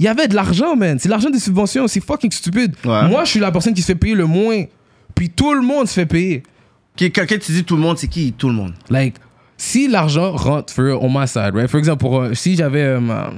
il 0.00 0.04
y 0.04 0.08
avait 0.08 0.26
de 0.28 0.34
l'argent, 0.34 0.74
man. 0.76 0.98
C'est 0.98 1.10
l'argent 1.10 1.28
des 1.28 1.38
subventions. 1.38 1.86
C'est 1.86 2.00
fucking 2.02 2.32
stupide. 2.32 2.74
Ouais. 2.86 3.06
Moi, 3.06 3.22
je 3.24 3.30
suis 3.32 3.40
la 3.40 3.52
personne 3.52 3.74
qui 3.74 3.82
se 3.82 3.86
fait 3.88 3.94
payer 3.94 4.14
le 4.14 4.24
moins 4.24 4.64
Puis 5.14 5.28
tout 5.28 5.52
le 5.52 5.60
monde 5.60 5.86
se 5.86 5.92
fait 5.92 6.06
payer. 6.06 6.42
Quand 6.98 7.26
tu 7.28 7.52
dis 7.52 7.64
tout 7.64 7.76
le 7.76 7.82
monde, 7.82 7.98
c'est 7.98 8.08
qui 8.08 8.32
tout 8.32 8.48
le 8.48 8.54
monde? 8.54 8.72
Like, 8.88 9.16
si 9.58 9.88
l'argent 9.88 10.32
rentre 10.32 10.72
for, 10.72 11.02
on 11.02 11.10
my 11.10 11.28
side, 11.28 11.54
right? 11.54 11.68
For 11.68 11.78
example, 11.78 11.98
pour, 12.00 12.18
euh, 12.20 12.32
si 12.34 12.56
j'avais. 12.56 12.98
ma- 12.98 13.30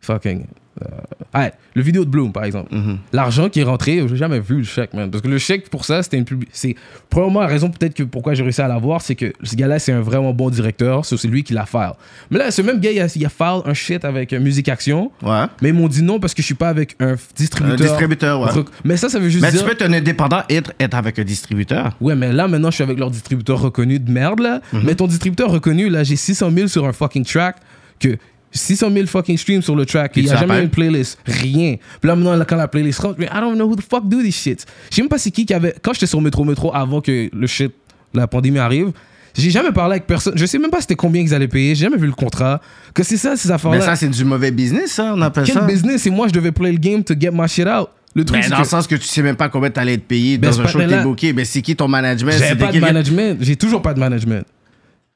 fucking. 0.00 0.46
Euh, 0.82 1.38
ouais, 1.38 1.52
le 1.74 1.82
vidéo 1.82 2.04
de 2.04 2.10
Bloom, 2.10 2.32
par 2.32 2.44
exemple. 2.44 2.74
L'argent 3.12 3.48
qui 3.48 3.60
est 3.60 3.64
rentré, 3.64 4.02
j'ai 4.08 4.16
jamais 4.16 4.40
vu 4.40 4.58
le 4.58 4.64
chèque, 4.64 4.94
man. 4.94 5.10
Parce 5.10 5.22
que 5.22 5.28
le 5.28 5.38
chèque, 5.38 5.68
pour 5.70 5.84
ça, 5.84 6.02
c'était 6.02 6.16
une 6.18 6.24
publi- 6.24 6.48
C'est 6.52 6.74
probablement 7.08 7.40
la 7.40 7.46
raison, 7.46 7.70
peut-être, 7.70 7.94
que 7.94 8.02
pourquoi 8.02 8.34
j'ai 8.34 8.42
réussi 8.42 8.60
à 8.62 8.68
l'avoir, 8.68 9.00
c'est 9.02 9.14
que 9.14 9.32
ce 9.42 9.56
gars-là, 9.56 9.78
c'est 9.78 9.92
un 9.92 10.00
vraiment 10.00 10.32
bon 10.32 10.50
directeur. 10.50 11.04
C'est 11.04 11.24
lui 11.28 11.42
qui 11.44 11.52
l'a 11.52 11.66
file. 11.66 11.92
Mais 12.30 12.38
là, 12.38 12.50
ce 12.50 12.62
même 12.62 12.80
gars, 12.80 12.90
il 12.92 13.00
a, 13.00 13.06
il 13.14 13.26
a 13.26 13.28
file 13.28 13.60
un 13.64 13.74
shit 13.74 14.04
avec 14.04 14.32
euh, 14.32 14.40
Musique 14.40 14.68
Action. 14.68 15.10
Ouais. 15.22 15.44
Mais 15.62 15.68
ils 15.70 15.74
m'ont 15.74 15.88
dit 15.88 16.02
non 16.02 16.18
parce 16.20 16.34
que 16.34 16.42
je 16.42 16.46
suis 16.46 16.54
pas 16.54 16.68
avec 16.68 16.96
un 17.00 17.16
distributeur. 17.36 17.78
Un 17.80 17.82
distributeur, 17.90 18.40
ouais. 18.40 18.62
Mais 18.84 18.96
ça, 18.96 19.08
ça 19.08 19.18
veut 19.18 19.28
juste 19.28 19.44
Mais 19.44 19.50
dire. 19.50 19.60
tu 19.60 19.66
peux 19.66 19.72
être 19.72 19.82
un 19.82 19.92
indépendant 19.92 20.42
et 20.48 20.56
être, 20.56 20.72
être 20.80 20.94
avec 20.94 21.18
un 21.18 21.24
distributeur. 21.24 21.92
Ouais, 22.00 22.14
mais 22.14 22.32
là, 22.32 22.48
maintenant, 22.48 22.70
je 22.70 22.76
suis 22.76 22.84
avec 22.84 22.98
leur 22.98 23.10
distributeur 23.10 23.60
reconnu 23.60 23.98
de 23.98 24.10
merde, 24.10 24.40
là. 24.40 24.60
Mhm. 24.72 24.82
Mais 24.84 24.94
ton 24.94 25.06
distributeur 25.06 25.50
reconnu, 25.50 25.88
là, 25.88 26.02
j'ai 26.04 26.16
600 26.16 26.50
000 26.50 26.68
sur 26.68 26.86
un 26.86 26.92
fucking 26.92 27.24
track, 27.24 27.56
que 27.98 28.16
600 28.52 28.90
000 28.92 29.06
fucking 29.06 29.36
streams 29.38 29.62
sur 29.62 29.76
le 29.76 29.86
track, 29.86 30.12
il 30.16 30.24
n'y 30.24 30.30
a 30.30 30.36
jamais 30.36 30.58
eu 30.58 30.62
une 30.62 30.70
playlist, 30.70 31.18
rien. 31.24 31.76
Puis 32.00 32.08
là, 32.08 32.16
maintenant, 32.16 32.44
quand 32.48 32.56
la 32.56 32.68
playlist 32.68 32.98
rentre, 33.00 33.20
I 33.22 33.28
don't 33.40 33.54
know 33.54 33.66
who 33.68 33.76
the 33.76 33.82
fuck 33.88 34.08
do 34.08 34.22
this 34.22 34.36
shit. 34.36 34.66
Je 34.90 34.96
sais 34.96 35.02
même 35.02 35.08
pas 35.08 35.18
c'est 35.18 35.30
qui 35.30 35.46
qui 35.46 35.54
avait. 35.54 35.74
Quand 35.82 35.92
j'étais 35.92 36.06
sur 36.06 36.20
Métro 36.20 36.44
Métro 36.44 36.74
avant 36.74 37.00
que 37.00 37.30
le 37.32 37.46
shit, 37.46 37.72
la 38.12 38.26
pandémie 38.26 38.58
arrive, 38.58 38.90
j'ai 39.36 39.50
jamais 39.50 39.70
parlé 39.70 39.92
avec 39.94 40.06
personne. 40.08 40.32
Je 40.36 40.44
sais 40.46 40.58
même 40.58 40.70
pas 40.72 40.80
c'était 40.80 40.96
combien 40.96 41.22
ils 41.22 41.32
allaient 41.32 41.46
payer, 41.46 41.74
j'ai 41.76 41.84
jamais 41.84 41.96
vu 41.96 42.06
le 42.06 42.12
contrat. 42.12 42.60
Que 42.92 43.04
c'est 43.04 43.16
ça, 43.16 43.36
ces 43.36 43.48
Mais 43.48 43.54
affaires-là. 43.54 43.80
ça, 43.82 43.94
c'est 43.96 44.08
du 44.08 44.24
mauvais 44.24 44.50
business, 44.50 44.92
ça, 44.92 45.12
on 45.16 45.22
appelle 45.22 45.44
Quel 45.44 45.54
ça. 45.54 45.60
business? 45.62 46.04
Et 46.06 46.10
moi, 46.10 46.26
je 46.26 46.32
devais 46.32 46.50
play 46.50 46.72
le 46.72 46.78
game 46.78 47.04
to 47.04 47.14
get 47.18 47.30
my 47.32 47.46
shit 47.48 47.66
out. 47.68 47.88
Le 48.16 48.24
truc, 48.24 48.40
Mais 48.42 48.48
dans 48.48 48.56
que 48.56 48.62
le 48.62 48.66
sens 48.66 48.88
que 48.88 48.96
tu 48.96 49.04
sais 49.06 49.22
même 49.22 49.36
pas 49.36 49.48
combien 49.48 49.70
t'allais 49.70 49.94
être 49.94 50.04
payé 50.08 50.36
Ben, 50.36 50.50
dans 50.50 50.60
un 50.62 50.66
show 50.66 50.80
que 50.80 50.84
t'es 50.84 51.02
booké. 51.04 51.32
Mais 51.32 51.44
c'est 51.44 51.62
qui 51.62 51.76
ton 51.76 51.86
management? 51.86 52.32
C'est 52.36 52.56
pas 52.56 52.72
de 52.72 52.80
management. 52.80 53.38
J'ai 53.40 53.54
toujours 53.54 53.80
pas 53.82 53.94
de 53.94 54.00
management. 54.00 54.44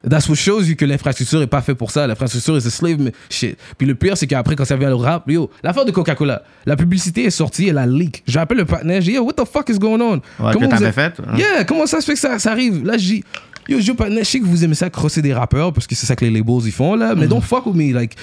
That's 0.09 0.29
what 0.29 0.37
shows 0.37 0.63
you 0.65 0.77
que 0.77 0.85
l'infrastructure 0.85 1.41
est 1.43 1.47
pas 1.47 1.63
fait 1.63 1.75
pour 1.75 1.91
ça. 1.91 2.07
L'infrastructure 2.07 2.57
is 2.59 2.67
a 2.67 2.71
slave 2.71 3.11
shit. 3.31 3.57
Puis 3.79 3.87
le 3.87 3.95
pire, 3.95 4.17
c'est 4.17 4.27
qu'après, 4.27 4.55
quand 4.57 4.65
ça 4.65 4.77
vient 4.77 4.93
au 4.93 4.99
rap, 4.99 5.31
yo, 5.31 5.51
l'affaire 5.63 5.85
de 5.85 5.91
Coca-Cola, 5.91 6.43
la 6.67 6.77
publicité 6.77 7.25
est 7.25 7.31
sortie, 7.31 7.69
elle 7.69 7.79
a 7.79 7.87
leak. 7.87 8.23
J'appelle 8.27 8.59
le 8.59 8.65
partenaire, 8.67 9.01
je 9.01 9.07
dis, 9.07 9.13
yo, 9.13 9.23
what 9.25 9.33
the 9.33 9.47
fuck 9.51 9.69
is 9.71 9.79
going 9.79 10.01
on? 10.01 10.21
Ouais, 10.45 10.53
que 10.53 10.59
vous 10.59 10.67
t'avais 10.69 10.93
fait, 10.93 11.15
hein? 11.27 11.37
Yeah, 11.37 11.65
comment 11.65 11.87
ça 11.87 12.01
se 12.01 12.07
fait 12.07 12.15
que 12.15 12.19
ça, 12.19 12.39
ça 12.39 12.53
arrive? 12.53 12.85
Là, 12.85 12.99
je 12.99 13.05
dis, 13.05 13.25
yo, 13.69 13.81
je 13.81 13.93
partenaire, 13.93 14.25
je 14.25 14.29
sais 14.31 14.41
que 14.41 14.45
vous 14.47 14.63
aimez 14.65 14.75
ça, 14.75 14.91
crosser 14.91 15.23
des 15.23 15.33
rappeurs, 15.33 15.73
parce 15.73 15.87
que 15.87 15.95
c'est 15.95 16.07
ça 16.07 16.15
que 16.17 16.25
les 16.25 16.31
labels, 16.31 16.61
ils 16.67 16.73
font, 16.73 16.95
là, 16.97 17.15
mais 17.15 17.27
don't 17.27 17.41
fuck 17.43 17.65
with 17.67 17.75
me. 17.77 17.93
Like, 17.95 18.15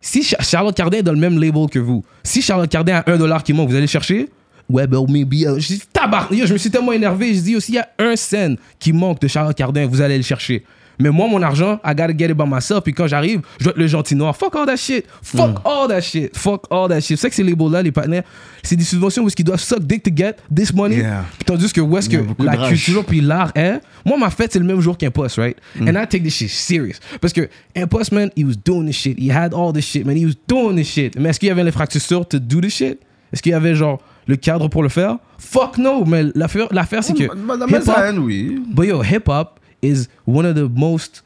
si 0.00 0.22
Cha- 0.22 0.40
Charlotte 0.40 0.76
Cardin 0.76 0.98
est 0.98 1.02
dans 1.02 1.12
le 1.12 1.18
même 1.18 1.38
label 1.38 1.66
que 1.70 1.78
vous, 1.78 2.04
si 2.22 2.40
Charlotte 2.40 2.70
Cardin 2.70 3.02
a 3.04 3.10
un 3.12 3.16
dollar 3.18 3.42
qui 3.42 3.52
manque, 3.52 3.68
vous 3.68 3.74
allez 3.74 3.82
le 3.82 3.88
chercher? 3.88 4.28
Ouais, 4.70 4.86
ben, 4.86 5.04
maybe. 5.08 5.44
euh, 5.46 5.58
Je 5.58 5.66
dis, 5.66 5.82
tabarnak. 5.92 6.38
Yo, 6.38 6.44
je 6.46 6.52
me 6.52 6.58
suis 6.58 6.70
tellement 6.70 6.92
énervé. 6.92 7.34
Je 7.34 7.40
dis, 7.40 7.52
yo, 7.52 7.60
s'il 7.60 7.74
y 7.74 7.78
a 7.78 7.88
un 7.98 8.14
cent 8.16 8.54
qui 8.78 8.92
manque 8.92 9.18
de 9.20 9.26
Charlotte 9.26 9.56
Cardin, 9.56 9.86
vous 9.86 10.00
allez 10.02 10.16
le 10.18 10.22
chercher. 10.22 10.62
Mais 10.98 11.10
moi, 11.10 11.28
mon 11.28 11.40
argent, 11.42 11.80
I 11.84 11.90
gotta 11.94 12.16
get 12.16 12.26
it 12.30 12.34
by 12.36 12.44
myself. 12.46 12.82
Puis 12.82 12.92
quand 12.92 13.06
j'arrive, 13.06 13.40
je 13.58 13.64
dois 13.64 13.72
être 13.72 13.78
le 13.78 13.86
gentil 13.86 14.14
noir. 14.16 14.36
Fuck 14.36 14.56
all 14.56 14.66
that 14.66 14.76
shit. 14.76 15.04
Fuck 15.22 15.58
Mm. 15.58 15.66
all 15.68 15.88
that 15.88 16.00
shit. 16.00 16.36
Fuck 16.36 16.64
all 16.70 16.88
that 16.88 17.00
shit. 17.00 17.18
C'est 17.18 17.28
que 17.28 17.34
ces 17.36 17.42
labels-là, 17.44 17.82
les 17.82 17.92
partenaires, 17.92 18.24
c'est 18.62 18.76
des 18.76 18.84
subventions 18.84 19.22
où 19.24 19.28
ils 19.36 19.44
doivent 19.44 19.60
suck 19.60 19.80
dick 19.80 20.02
to 20.02 20.10
get 20.14 20.34
this 20.54 20.72
money. 20.72 20.96
Yeah. 20.96 21.24
Tandis 21.46 21.72
que 21.72 21.80
où 21.80 21.96
est-ce 21.96 22.08
que 22.08 22.18
la 22.38 22.56
culture 22.68 23.04
puis 23.04 23.20
l'art 23.20 23.52
est, 23.54 23.80
moi, 24.04 24.16
ma 24.18 24.30
fête, 24.30 24.52
c'est 24.52 24.58
le 24.58 24.64
même 24.64 24.80
jour 24.80 24.96
qu'un 24.98 25.10
poste, 25.10 25.36
right? 25.36 25.56
Mm. 25.78 25.88
And 25.88 26.02
I 26.02 26.06
take 26.08 26.22
this 26.22 26.34
shit 26.34 26.50
serious. 26.50 26.96
Parce 27.20 27.32
que 27.32 27.48
un 27.76 27.86
poste, 27.86 28.12
man, 28.12 28.30
he 28.36 28.44
was 28.44 28.54
doing 28.64 28.86
this 28.86 28.96
shit. 28.96 29.16
He 29.18 29.30
had 29.30 29.54
all 29.54 29.72
this 29.72 29.84
shit, 29.86 30.04
man. 30.04 30.16
He 30.16 30.24
was 30.26 30.34
doing 30.48 30.74
this 30.76 30.88
shit. 30.88 31.16
Mais 31.18 31.28
est-ce 31.30 31.38
qu'il 31.38 31.48
y 31.48 31.52
avait 31.52 31.62
l'infrastructure 31.64 32.26
to 32.26 32.38
do 32.38 32.60
this 32.60 32.74
shit? 32.74 32.98
Est-ce 33.32 33.42
qu'il 33.42 33.52
y 33.52 33.54
avait, 33.54 33.74
genre, 33.74 34.00
le 34.26 34.36
cadre 34.36 34.68
pour 34.68 34.82
le 34.82 34.88
faire? 34.88 35.18
Fuck 35.38 35.78
no! 35.78 36.04
Mais 36.04 36.24
l'affaire, 36.34 36.66
l'affaire 36.70 37.04
c'est 37.04 37.14
que. 37.14 37.32
Madame 37.34 37.68
hip-hop- 37.70 38.18
oui. 38.24 38.60
But 38.68 38.86
yo, 38.88 39.02
hip 39.04 39.28
hop 39.28 39.60
is 39.82 40.06
one 40.26 40.46
of 40.46 40.54
the 40.54 40.68
most 40.74 41.24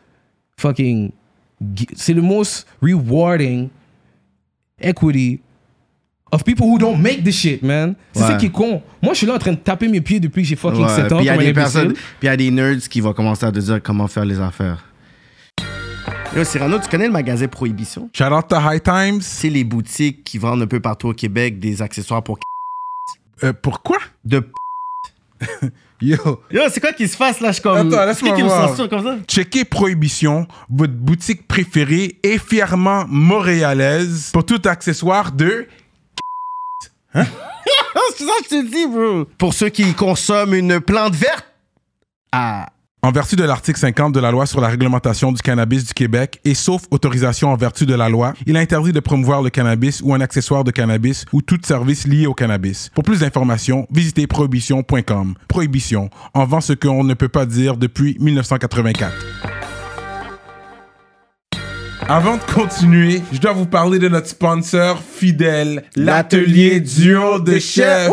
fucking. 0.59 1.13
C'est 1.95 2.15
le 2.15 2.23
most 2.23 2.67
rewarding 2.83 3.69
equity 4.81 5.41
of 6.33 6.43
people 6.45 6.67
who 6.67 6.79
don't 6.79 6.99
make 7.01 7.23
this 7.23 7.37
shit, 7.37 7.63
man. 7.63 7.95
C'est 8.13 8.21
ça 8.23 8.35
qui 8.35 8.47
est 8.47 8.51
con. 8.51 8.83
Moi, 9.03 9.13
je 9.13 9.19
suis 9.19 9.27
là 9.27 9.35
en 9.35 9.39
train 9.39 9.53
de 9.53 9.59
taper 9.59 9.87
mes 9.89 10.01
pieds 10.01 10.19
depuis 10.19 10.43
que 10.43 10.49
j'ai 10.49 10.57
fucking 10.57 10.83
Ouais, 10.83 10.89
7 10.89 11.13
ans. 11.13 11.17
Puis 11.19 11.27
il 11.27 11.29
y 11.29 11.31
a 11.31 11.37
des 11.37 11.53
personnes, 11.53 11.93
puis 11.93 12.03
il 12.23 12.27
y 12.27 12.29
a 12.29 12.37
des 12.37 12.51
nerds 12.51 12.89
qui 12.89 13.01
vont 13.01 13.13
commencer 13.13 13.47
à 13.47 13.53
te 13.53 13.59
dire 13.59 13.81
comment 13.83 14.09
faire 14.09 14.25
les 14.25 14.41
affaires. 14.41 14.85
Yo, 16.35 16.43
Cyrano, 16.45 16.79
tu 16.79 16.89
connais 16.89 17.07
le 17.07 17.13
magasin 17.13 17.47
Prohibition? 17.47 18.09
Shout 18.15 18.25
out 18.33 18.49
to 18.49 18.57
High 18.57 18.83
Times. 18.83 19.21
C'est 19.21 19.51
les 19.51 19.65
boutiques 19.65 20.25
qui 20.25 20.39
vendent 20.39 20.63
un 20.63 20.67
peu 20.67 20.81
partout 20.81 21.09
au 21.09 21.13
Québec 21.15 21.59
des 21.61 21.83
accessoires 21.83 22.23
pour 22.23 22.39
Euh, 23.45 23.53
pourquoi? 23.53 23.99
De 24.25 24.43
Yo, 26.03 26.17
Yo, 26.51 26.63
c'est 26.71 26.81
quoi 26.81 26.93
qui 26.93 27.07
se 27.07 27.17
passe 27.17 27.39
là? 27.41 27.53
Je 27.53 27.61
comme. 27.61 27.77
Attends, 27.93 28.05
laisse-moi 28.05 28.37
me 28.37 28.43
voir. 28.43 28.69
censure 28.71 28.89
comme 28.89 29.05
ça? 29.05 29.17
checkez 29.29 29.65
Prohibition, 29.65 30.49
votre 30.69 30.93
boutique 30.95 31.47
préférée 31.47 32.19
et 32.25 32.39
fièrement 32.39 33.05
montréalaise 33.09 34.31
pour 34.33 34.45
tout 34.45 34.61
accessoire 34.65 35.31
de 35.31 35.69
Ah, 37.15 37.25
c'est 38.17 38.25
ça 38.25 38.33
que 38.41 38.45
je 38.45 38.49
te 38.49 38.71
dis, 38.71 38.87
bro. 38.87 39.27
Pour 39.39 39.55
ceux 39.55 39.69
qui 39.69 39.95
consomment 39.95 40.55
une 40.55 40.81
plante 40.81 41.15
verte. 41.15 41.47
Ah. 42.33 42.67
En 43.05 43.11
vertu 43.11 43.35
de 43.35 43.43
l'article 43.43 43.81
50 43.81 44.15
de 44.15 44.21
la 44.21 44.31
loi 44.31 44.47
sur 44.47 44.61
la 44.61 44.69
réglementation 44.69 45.33
du 45.33 45.43
cannabis 45.43 45.85
du 45.85 45.93
Québec 45.93 46.39
et 46.45 46.55
sauf 46.55 46.83
autorisation 46.93 47.51
en 47.51 47.57
vertu 47.57 47.85
de 47.85 47.97
la 47.97 48.09
loi, 48.09 48.33
il 48.47 48.55
est 48.55 48.61
interdit 48.61 48.93
de 48.93 49.01
promouvoir 49.01 49.43
le 49.43 49.51
cannabis 49.51 50.01
ou 50.05 50.15
un 50.15 50.21
accessoire 50.21 50.63
de 50.63 50.71
cannabis 50.71 51.25
ou 51.33 51.43
tout 51.43 51.59
service 51.65 52.07
lié 52.07 52.29
au 52.29 52.35
cannabis. 52.35 52.91
Pour 52.95 53.03
plus 53.03 53.19
d'informations, 53.19 53.89
visitez 53.91 54.29
prohibition.com. 54.29 55.35
Prohibition, 55.49 56.11
en 56.33 56.45
vend 56.45 56.61
ce 56.61 56.75
qu'on 56.75 57.03
ne 57.03 57.15
peut 57.15 57.29
pas 57.29 57.45
dire 57.45 57.77
depuis 57.77 58.17
1984. 58.21 59.13
Avant 62.09 62.37
de 62.37 62.43
continuer, 62.55 63.21
je 63.33 63.41
dois 63.41 63.53
vous 63.53 63.67
parler 63.67 63.99
de 63.99 64.07
notre 64.07 64.29
sponsor 64.29 65.03
fidèle, 65.03 65.83
l'atelier 65.97 66.79
duo 66.79 67.41
de 67.41 67.59
chef. 67.59 68.13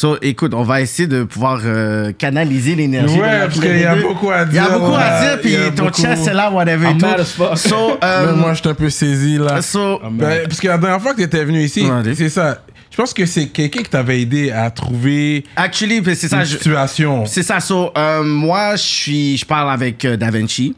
So, 0.00 0.16
écoute, 0.22 0.54
on 0.54 0.62
va 0.62 0.80
essayer 0.80 1.08
de 1.08 1.24
pouvoir 1.24 1.58
euh, 1.64 2.12
canaliser 2.12 2.76
l'énergie. 2.76 3.18
la 3.18 3.46
parce 3.48 3.58
qu'il 3.58 3.80
y 3.80 3.84
a 3.84 3.96
beaucoup 3.96 4.30
à 4.30 4.44
Il 4.48 4.54
y 4.54 4.58
a 4.60 4.68
dire, 4.68 4.78
beaucoup 4.78 4.94
à 4.94 4.98
ouais, 4.98 5.26
dire, 5.26 5.40
puis 5.42 5.74
ton 5.74 5.86
beaucoup. 5.86 6.00
chest 6.02 6.24
est 6.28 6.34
là, 6.34 6.52
whatever. 6.52 6.86
et 6.86 6.90
I'm 6.92 6.98
tout. 6.98 7.06
as 7.06 7.24
fuck. 7.32 7.58
So, 7.58 7.98
euh, 8.04 8.26
Même 8.26 8.36
moi, 8.36 8.54
je 8.54 8.60
suis 8.60 8.68
un 8.68 8.74
peu 8.74 8.90
saisi 8.90 9.38
là. 9.38 9.60
so, 9.60 9.98
Ben, 10.12 10.44
parce 10.46 10.60
que 10.60 10.68
la 10.68 10.78
dernière 10.78 11.02
fois 11.02 11.14
que 11.14 11.18
tu 11.18 11.24
étais 11.24 11.44
venu 11.44 11.60
ici, 11.64 11.82
Ouais, 11.84 12.14
c'est 12.14 12.28
ça. 12.28 12.62
Je 12.92 12.96
pense 12.96 13.12
que 13.12 13.26
c'est 13.26 13.48
quelqu'un 13.48 13.82
qui 13.82 13.90
t'avait 13.90 14.20
aidé 14.22 14.52
à 14.52 14.70
trouver 14.70 15.42
actually, 15.56 16.00
puis 16.00 16.14
c'est 16.14 16.28
ça. 16.28 16.38
une 16.38 16.44
situation. 16.46 17.26
C'est 17.26 17.42
ça. 17.42 17.58
So, 17.58 17.90
euh, 17.98 18.22
moi, 18.22 18.76
je 18.76 18.82
suis, 18.82 19.36
je 19.36 19.44
parle 19.44 19.68
avec 19.68 20.04
euh, 20.04 20.16
Da 20.16 20.30
Vinci, 20.30 20.76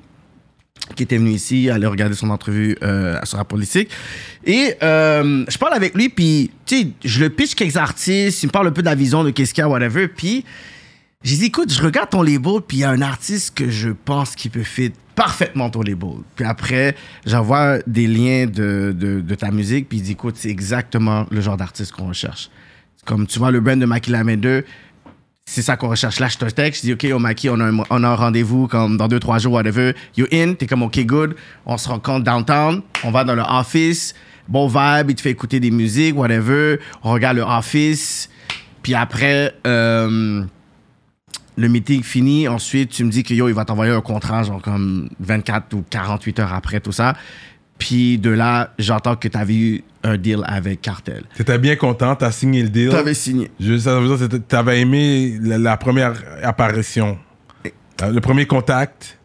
qui 0.94 1.02
était 1.02 1.18
venu 1.18 1.30
ici, 1.30 1.70
aller 1.70 1.86
regarder 1.86 2.14
son 2.14 2.30
entrevue 2.30 2.76
euh, 2.82 3.18
sur 3.24 3.38
la 3.38 3.44
politique. 3.44 3.90
Et 4.44 4.74
euh, 4.82 5.44
je 5.48 5.58
parle 5.58 5.74
avec 5.74 5.94
lui, 5.94 6.08
puis, 6.08 6.50
je 7.04 7.20
le 7.20 7.30
pitch 7.30 7.54
quelques 7.54 7.76
artistes, 7.76 8.42
il 8.42 8.46
me 8.46 8.52
parle 8.52 8.68
un 8.68 8.72
peu 8.72 8.82
de 8.82 8.86
la 8.86 8.94
vision 8.94 9.24
de 9.24 9.30
qu'est-ce 9.30 9.54
qu'il 9.54 9.62
y 9.62 9.64
a, 9.64 9.68
whatever. 9.68 10.08
Puis, 10.08 10.44
j'ai 11.22 11.36
dit, 11.36 11.46
écoute, 11.46 11.72
je 11.72 11.82
regarde 11.82 12.10
ton 12.10 12.22
label, 12.22 12.60
puis 12.66 12.78
il 12.78 12.80
y 12.80 12.84
a 12.84 12.90
un 12.90 13.02
artiste 13.02 13.54
que 13.54 13.68
je 13.68 13.90
pense 13.90 14.34
qui 14.34 14.48
peut 14.48 14.62
fit 14.62 14.92
parfaitement 15.14 15.68
ton 15.68 15.82
label. 15.82 16.20
Puis 16.34 16.46
après, 16.46 16.96
j'envoie 17.26 17.78
des 17.86 18.06
liens 18.06 18.46
de 18.46 19.34
ta 19.38 19.50
musique, 19.50 19.88
puis 19.88 19.98
il 19.98 20.02
dit, 20.02 20.12
écoute, 20.12 20.36
c'est 20.38 20.50
exactement 20.50 21.26
le 21.30 21.40
genre 21.40 21.56
d'artiste 21.56 21.92
qu'on 21.92 22.08
recherche. 22.08 22.50
Comme 23.04 23.26
tu 23.26 23.38
vois, 23.38 23.50
le 23.50 23.60
brand 23.60 23.78
de 23.78 23.86
Makila 23.86 24.22
2, 24.24 24.64
c'est 25.50 25.62
ça 25.62 25.76
qu'on 25.76 25.88
recherche. 25.88 26.20
Là, 26.20 26.28
je 26.28 26.38
te 26.38 26.44
texte, 26.44 26.86
je 26.86 26.94
dis, 26.94 27.08
OK, 27.08 27.12
au 27.12 27.18
Maki, 27.18 27.50
on 27.50 27.58
a 27.58 27.64
un, 27.64 27.78
on 27.90 28.04
a 28.04 28.08
un 28.08 28.14
rendez-vous 28.14 28.68
comme 28.68 28.96
dans 28.96 29.08
deux, 29.08 29.18
trois 29.18 29.38
jours, 29.38 29.54
whatever. 29.54 29.96
You 30.16 30.26
in, 30.32 30.54
t'es 30.54 30.68
comme, 30.68 30.84
OK, 30.84 31.04
good. 31.04 31.34
On 31.66 31.76
se 31.76 31.88
rencontre 31.88 32.24
downtown, 32.24 32.82
on 33.02 33.10
va 33.10 33.24
dans 33.24 33.34
le 33.34 33.42
office, 33.42 34.14
bon 34.46 34.68
vibe, 34.68 35.10
il 35.10 35.14
te 35.16 35.22
fait 35.22 35.30
écouter 35.30 35.58
des 35.58 35.72
musiques, 35.72 36.16
whatever. 36.16 36.78
On 37.02 37.10
regarde 37.10 37.36
le 37.36 37.42
office, 37.42 38.30
puis 38.82 38.94
après, 38.94 39.52
euh, 39.66 40.44
le 41.56 41.68
meeting 41.68 42.04
fini. 42.04 42.46
Ensuite, 42.46 42.90
tu 42.90 43.02
me 43.02 43.10
dis 43.10 43.24
que 43.24 43.34
yo, 43.34 43.48
il 43.48 43.54
va 43.54 43.64
t'envoyer 43.64 43.92
un 43.92 44.00
contrat, 44.00 44.44
genre 44.44 44.62
comme 44.62 45.08
24 45.18 45.74
ou 45.74 45.84
48 45.90 46.38
heures 46.38 46.54
après, 46.54 46.78
tout 46.78 46.92
ça. 46.92 47.14
Puis 47.80 48.18
de 48.18 48.30
là, 48.30 48.72
j'entends 48.78 49.16
que 49.16 49.26
tu 49.26 49.36
avais 49.36 49.54
eu 49.56 49.84
un 50.04 50.16
deal 50.16 50.42
avec 50.46 50.80
Cartel. 50.82 51.24
T'étais 51.36 51.58
bien 51.58 51.74
content, 51.74 52.14
t'as 52.14 52.30
signé 52.30 52.62
le 52.62 52.68
deal. 52.68 52.90
Tu 52.90 52.94
avais 52.96 53.14
signé. 53.14 53.50
Je, 53.58 53.76
ça 53.78 53.98
veut 53.98 54.16
dire 54.16 54.28
que 54.28 54.36
t'avais 54.36 54.80
aimé 54.80 55.36
la, 55.42 55.58
la 55.58 55.76
première 55.76 56.14
apparition, 56.44 57.18
Euh, 58.02 58.12
le 58.12 58.20
premier 58.20 58.46
contact. 58.46 59.18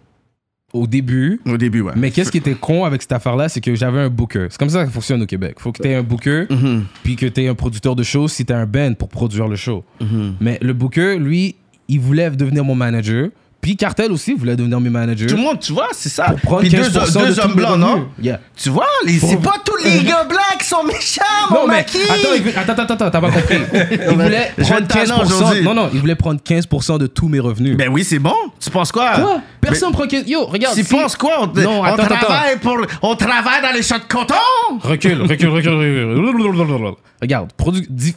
au 0.74 0.88
début. 0.88 1.40
Au 1.46 1.56
début, 1.58 1.80
ouais. 1.82 1.94
Mais 1.96 2.12
qu'est-ce 2.12 2.30
qui 2.32 2.40
était 2.40 2.56
con 2.56 2.84
avec 2.84 3.02
cette 3.02 3.14
affaire-là, 3.14 3.48
c'est 3.48 3.62
que 3.62 3.74
j'avais 3.76 4.00
un 4.02 4.10
booker. 4.10 4.48
C'est 4.50 4.58
comme 4.60 4.70
ça 4.70 4.80
que 4.82 4.88
ça 4.88 4.92
fonctionne 4.92 5.22
au 5.22 5.26
Québec. 5.26 5.56
Faut 5.60 5.72
que 5.72 5.82
tu 5.82 5.88
aies 5.88 5.96
un 5.96 6.04
booker, 6.04 6.48
Mhm. 6.50 6.84
puis 7.04 7.16
que 7.16 7.26
tu 7.28 7.42
aies 7.44 7.48
un 7.48 7.56
producteur 7.56 7.96
de 7.96 8.04
show 8.04 8.28
si 8.28 8.46
tu 8.46 8.52
un 8.52 8.66
band 8.66 8.94
pour 8.96 9.08
produire 9.08 9.48
le 9.48 9.56
show. 9.56 9.86
Mhm. 10.02 10.36
Mais 10.42 10.58
le 10.62 10.74
booker, 10.74 11.18
lui, 11.20 11.56
il 11.88 12.00
voulait 12.02 12.30
devenir 12.32 12.66
mon 12.66 12.76
manager. 12.76 13.30
Puis 13.66 13.76
Cartel 13.76 14.12
aussi 14.12 14.36
voulait 14.36 14.56
devenir 14.56 14.80
mes 14.80 14.92
managers. 14.92 15.26
Tout 15.26 15.38
le 15.38 15.42
monde, 15.42 15.60
tu 15.60 15.74
vois, 15.74 15.88
c'est 15.92 16.10
ça. 16.10 16.36
Puis 16.60 16.70
deux, 16.70 16.84
15% 16.84 17.18
deux 17.26 17.40
hommes 17.40 17.50
mes 17.50 17.56
blancs, 17.56 17.80
non? 17.80 18.08
Yeah. 18.22 18.40
Tu 18.56 18.70
vois, 18.70 18.86
les- 19.04 19.18
c'est 19.18 19.42
pas 19.42 19.56
tous 19.66 19.76
les 19.84 20.04
gars 20.04 20.24
blancs 20.24 20.60
qui 20.60 20.68
sont 20.68 20.84
méchants, 20.84 21.24
mon 21.50 21.66
mais 21.66 21.78
maquis. 21.78 21.98
attends, 22.08 22.60
attends, 22.72 22.84
attends, 22.84 22.94
attends, 22.94 23.10
t'as 23.10 23.22
pas 23.22 23.32
compris. 23.32 23.58
Il 23.92 24.18
voulait 24.18 24.52
Je 24.56 24.62
prendre 24.66 24.82
vais 24.82 24.88
te 24.88 24.94
tanner 24.94 25.06
15%. 25.10 25.22
aujourd'hui. 25.24 25.64
Non, 25.64 25.74
non, 25.74 25.90
il 25.92 26.00
voulait 26.00 26.14
prendre 26.14 26.40
15% 26.40 27.00
de 27.00 27.08
tous 27.08 27.28
mes 27.28 27.40
revenus. 27.40 27.76
Ben 27.76 27.90
oui, 27.90 28.04
c'est 28.04 28.20
bon. 28.20 28.36
Tu 28.60 28.70
penses 28.70 28.92
quoi? 28.92 29.16
Quoi? 29.16 29.42
Personne 29.60 29.92
prend 29.94 30.06
15. 30.06 30.30
Yo, 30.30 30.46
regarde. 30.46 30.76
Tu 30.76 30.84
si- 30.84 30.90
penses 30.96 31.16
quoi? 31.16 31.32
On, 31.42 31.48
Non, 31.60 31.80
on 31.80 31.84
attends, 31.86 32.04
attends, 32.04 32.16
travaille 32.18 32.60
pour, 32.60 32.78
on 33.02 33.16
travaille 33.16 33.64
dans 33.64 33.72
les 33.74 33.82
champs 33.82 33.98
de 33.98 34.04
coton? 34.08 34.36
Recule, 34.84 35.24
recule, 35.24 35.50
recule, 35.50 35.74
recule. 35.74 36.96
Regarde, 37.20 37.50
produ- 37.60 38.14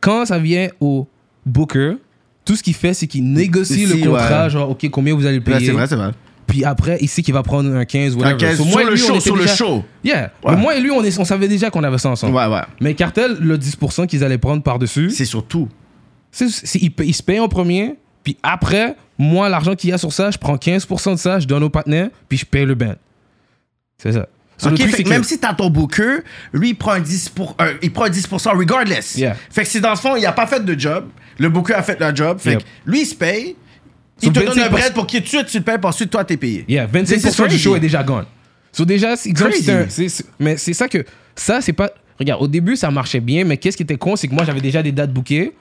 quand 0.00 0.24
ça 0.24 0.38
vient 0.38 0.68
au 0.80 1.06
booker, 1.44 1.96
tout 2.50 2.56
ce 2.56 2.64
qu'il 2.64 2.74
fait, 2.74 2.94
c'est 2.94 3.06
qu'il 3.06 3.22
négocie 3.32 3.84
Ici, 3.84 3.94
le 4.00 4.04
contrat, 4.10 4.44
ouais. 4.44 4.50
genre, 4.50 4.70
OK, 4.70 4.88
combien 4.90 5.14
vous 5.14 5.24
allez 5.24 5.40
payer. 5.40 5.66
c'est 5.66 5.72
vrai, 5.72 5.86
c'est 5.86 5.94
vrai. 5.94 6.10
Puis 6.48 6.64
après, 6.64 6.98
ici, 7.00 7.22
qu'il 7.22 7.32
va 7.32 7.44
prendre 7.44 7.72
un 7.72 7.84
15 7.84 8.16
whatever. 8.16 8.34
Un 8.34 8.38
15 8.38 8.56
So, 8.58 8.64
sur 8.64 8.78
le 8.80 8.90
lui, 8.90 8.98
show, 8.98 9.20
sur 9.20 9.36
le 9.36 9.46
show. 9.46 9.84
Yeah. 10.02 10.32
Ouais. 10.44 10.56
Moi 10.56 10.76
et 10.76 10.80
lui, 10.80 10.90
on, 10.90 11.00
est- 11.04 11.16
on 11.20 11.24
savait 11.24 11.46
déjà 11.46 11.70
qu'on 11.70 11.84
avait 11.84 11.98
ça 11.98 12.08
ensemble. 12.10 12.34
Ouais, 12.34 12.46
ouais. 12.46 12.62
Mais 12.80 12.94
Cartel, 12.94 13.36
le 13.40 13.56
10% 13.56 14.08
qu'ils 14.08 14.24
allaient 14.24 14.36
prendre 14.36 14.64
par-dessus, 14.64 15.10
C'est 15.10 15.24
surtout. 15.26 15.68
c'est, 16.32 16.48
il, 16.82 16.90
il 17.04 17.14
se 17.14 17.22
paye 17.22 17.38
en 17.38 17.46
premier, 17.46 17.94
puis 18.24 18.36
après, 18.42 18.96
moi, 19.16 19.48
l'argent 19.48 19.76
qu'il 19.76 19.90
y 19.90 19.92
a 19.92 19.98
sur 19.98 20.12
ça, 20.12 20.32
je 20.32 20.38
prends 20.38 20.56
15% 20.56 21.12
de 21.12 21.16
ça, 21.20 21.38
je 21.38 21.46
donne 21.46 21.62
au 21.62 21.70
partenaire, 21.70 22.08
puis 22.28 22.36
je 22.36 22.44
paye 22.46 22.64
le 22.66 22.74
band. 22.74 22.94
C'est 23.98 24.10
ça. 24.10 24.26
So, 24.62 24.70
fait 24.76 24.76
c'est 24.90 24.96
que 24.98 25.02
que- 25.04 25.08
même 25.08 25.24
si 25.24 25.38
t'as 25.38 25.54
ton 25.54 25.70
booker, 25.70 26.18
lui, 26.52 26.70
il 26.70 26.74
prend 26.74 26.92
un 26.92 27.00
10%, 27.00 27.30
pour, 27.34 27.56
euh, 27.60 27.72
il 27.82 27.90
prend 27.92 28.04
un 28.04 28.10
10% 28.10 28.50
regardless. 28.56 29.16
Yeah. 29.16 29.34
Fait 29.50 29.62
que 29.62 29.68
si 29.68 29.80
dans 29.80 29.90
le 29.90 29.96
fond, 29.96 30.16
il 30.16 30.26
a 30.26 30.32
pas 30.32 30.46
fait 30.46 30.64
de 30.64 30.78
job, 30.78 31.08
le 31.38 31.48
booker 31.48 31.74
a 31.74 31.82
fait 31.82 31.98
le 31.98 32.14
job, 32.14 32.38
fait 32.38 32.50
Yep. 32.52 32.58
que 32.60 32.64
lui, 32.90 33.00
il 33.02 33.06
se 33.06 33.14
paye, 33.14 33.56
So, 34.22 34.26
il 34.28 34.32
te 34.32 34.38
donne 34.40 34.48
un 34.58 34.68
25%. 34.68 34.70
bread 34.70 34.92
pour 34.92 35.06
qu'il 35.06 35.26
suite, 35.26 35.46
tu 35.46 35.56
le 35.58 35.64
payes, 35.64 35.78
puis 35.78 35.86
ensuite, 35.88 36.10
toi, 36.10 36.24
t'es 36.24 36.36
payé. 36.36 36.64
Yeah, 36.68 36.86
This 36.86 37.10
is 37.10 37.14
25% 37.26 37.46
du 37.48 37.58
show 37.58 37.74
est 37.76 37.80
déjà 37.80 38.02
gone. 38.02 38.26
So 38.72 38.84
déjà, 38.84 39.14
exemple, 39.24 39.54
mais 40.38 40.56
c'est 40.58 40.72
ça 40.74 40.86
que 40.88 41.04
ça 41.34 41.60
c'est 41.60 41.72
pas 41.72 41.90
regarde, 42.18 42.42
au 42.42 42.46
début 42.46 42.76
ça 42.76 42.90
marchait 42.90 43.18
bien, 43.20 43.44
mais 43.44 43.56
qu'est-ce 43.56 43.76
qui 43.76 43.82
était 43.82 43.96
con, 43.96 44.14
c'est 44.14 44.28
que 44.28 44.34
moi 44.34 44.44
j'avais 44.44 44.60
déjà 44.60 44.82
des 44.82 44.92
dates 44.92 45.12
bookées 45.12 45.54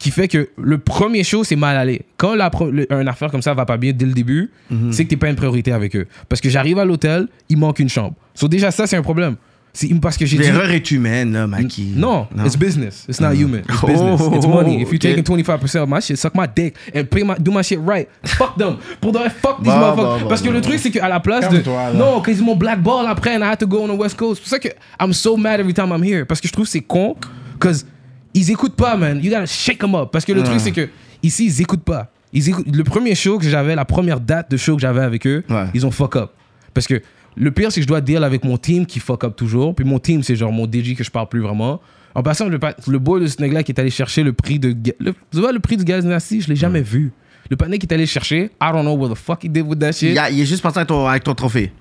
qui 0.00 0.10
fait 0.10 0.26
que 0.26 0.48
le 0.56 0.78
premier 0.78 1.22
show 1.22 1.44
c'est 1.44 1.54
mal 1.56 1.76
allé. 1.76 2.02
Quand 2.16 2.34
la 2.34 2.50
le- 2.72 2.90
une 2.92 3.06
affaire 3.06 3.30
comme 3.30 3.42
ça 3.42 3.54
va 3.54 3.64
pas 3.66 3.76
bien 3.76 3.92
dès 3.92 4.06
le 4.06 4.12
début, 4.12 4.50
Mhm. 4.70 4.92
c'est 4.92 5.04
que 5.04 5.10
t'es 5.10 5.16
pas 5.16 5.28
une 5.28 5.36
priorité 5.36 5.70
avec 5.72 5.94
eux 5.94 6.06
parce 6.28 6.40
que 6.40 6.48
j'arrive 6.50 6.78
à 6.78 6.84
l'hôtel, 6.84 7.28
il 7.48 7.58
manque 7.58 7.78
une 7.78 7.88
chambre. 7.88 8.14
So 8.34 8.48
déjà 8.48 8.72
ça 8.72 8.88
c'est 8.88 8.96
un 8.96 9.02
problème. 9.02 9.36
C'est 9.72 9.88
parce 10.00 10.16
que 10.16 10.26
j'ai 10.26 10.36
dit 10.36 10.42
L'erreur 10.42 10.68
est 10.72 10.90
humaine, 10.90 11.32
là, 11.32 11.46
Maki. 11.46 11.92
non, 11.94 12.26
it's 12.44 12.56
business. 12.56 13.04
It's 13.08 13.20
not 13.20 13.34
human. 13.34 13.60
It's 13.68 13.80
business. 13.86 14.20
It's 14.34 14.44
Oh, 14.44 14.48
money. 14.48 14.82
If 14.82 14.88
you 14.90 14.96
okay. 14.96 15.14
taking 15.14 15.22
25% 15.22 15.82
of 15.84 15.88
my 15.88 16.00
shit, 16.00 16.16
suck 16.16 16.34
my 16.34 16.46
dick 16.52 16.74
and 16.92 17.04
pay 17.04 17.22
my, 17.22 17.34
do 17.38 17.52
my 17.52 17.62
shit 17.62 17.78
right. 17.86 18.08
Fuck 18.24 18.56
them. 18.58 18.78
Pour 19.00 19.12
de 19.12 19.18
vrai, 19.18 19.30
fuck 19.30 19.58
these 19.62 19.66
Bon, 19.66 19.78
motherfuckers. 19.78 19.96
bon, 19.96 20.18
bon, 20.22 20.28
Parce 20.28 20.42
que 20.42 20.48
bon, 20.48 20.54
le 20.54 20.60
truc, 20.60 20.80
c'est 20.80 20.90
qu'à 20.90 21.08
la 21.08 21.20
place 21.20 21.48
de. 21.50 21.58
Là. 21.64 21.92
Non, 21.94 22.20
qu'ils 22.20 22.42
m'ont 22.42 22.56
blackball 22.56 23.06
après 23.06 23.36
and 23.36 23.42
I 23.42 23.52
had 23.52 23.58
to 23.60 23.66
go 23.68 23.82
on 23.84 23.94
the 23.96 24.00
West 24.00 24.16
Coast. 24.16 24.42
C'est 24.42 24.42
pour 24.42 24.48
ça 24.50 24.58
que 24.58 24.74
I'm 25.00 25.12
so 25.12 25.36
mad 25.36 25.60
every 25.60 25.72
time 25.72 25.90
I'm 25.96 26.02
here. 26.02 26.24
Parce 26.26 26.40
que 26.40 26.48
je 26.48 26.52
trouve 26.52 26.66
c'est 26.66 26.80
con. 26.80 27.14
Parce 27.60 27.86
ils 28.34 28.50
écoutent 28.50 28.76
pas, 28.76 28.96
man. 28.96 29.18
You 29.22 29.30
gotta 29.30 29.46
shake 29.46 29.78
them 29.78 29.94
up. 29.94 30.10
Parce 30.12 30.24
que 30.24 30.32
le 30.32 30.42
truc, 30.42 30.60
c'est 30.60 30.72
que 30.72 30.88
ici, 31.22 31.46
ils 31.46 31.60
écoutent 31.60 31.84
pas. 31.84 32.10
Ils 32.32 32.48
écoutent, 32.48 32.74
le 32.74 32.84
premier 32.84 33.14
show 33.14 33.38
que 33.38 33.48
j'avais, 33.48 33.74
la 33.74 33.84
première 33.84 34.20
date 34.20 34.50
de 34.50 34.56
show 34.56 34.76
que 34.76 34.82
j'avais 34.82 35.02
avec 35.02 35.26
eux, 35.26 35.42
Ouais. 35.50 35.66
ils 35.74 35.84
ont 35.84 35.90
fuck 35.90 36.16
up. 36.16 36.30
Parce 36.74 36.86
que 36.86 37.02
le 37.36 37.50
pire, 37.50 37.72
c'est 37.72 37.80
que 37.80 37.84
je 37.84 37.88
dois 37.88 38.00
deal 38.00 38.22
avec 38.22 38.44
mon 38.44 38.56
team 38.56 38.86
qui 38.86 39.00
fuck 39.00 39.24
up 39.24 39.34
toujours. 39.36 39.74
Puis 39.74 39.84
mon 39.84 39.98
team, 39.98 40.22
c'est 40.22 40.36
genre 40.36 40.52
mon 40.52 40.66
DJ 40.66 40.94
que 40.94 41.02
je 41.04 41.10
parle 41.10 41.28
plus 41.28 41.40
vraiment. 41.40 41.80
En 42.14 42.22
passant, 42.22 42.48
le, 42.48 42.58
le 42.88 42.98
boy 42.98 43.20
de 43.20 43.26
ce 43.26 43.40
nègre-là 43.40 43.62
qui 43.62 43.72
est 43.72 43.80
allé 43.80 43.90
chercher 43.90 44.22
le 44.22 44.32
prix 44.32 44.58
de. 44.58 44.74
Le, 45.00 45.12
tu 45.32 45.38
vois, 45.38 45.52
le 45.52 45.60
prix 45.60 45.76
du 45.76 45.84
Gaz 45.84 46.04
Nasty, 46.04 46.40
je 46.40 46.48
l'ai 46.48 46.56
jamais 46.56 46.82
vu. 46.82 47.12
Le 47.50 47.56
panier 47.56 47.78
qui 47.78 47.86
est 47.86 47.92
allé 47.94 48.06
chercher, 48.06 48.50
I 48.62 48.70
don't 48.72 48.82
know 48.82 48.94
what 48.96 49.08
the 49.08 49.16
fuck 49.18 49.42
he 49.44 49.48
did 49.48 49.66
with 49.66 49.78
that 49.80 49.92
shit. 49.92 50.10
Il, 50.10 50.18
a- 50.18 50.30
il 50.30 50.40
est 50.40 50.46
juste 50.46 50.62
parti 50.62 50.78
avec 50.78 50.88
ton, 50.88 51.06
avec 51.06 51.24
ton 51.24 51.34
trophée. 51.34 51.72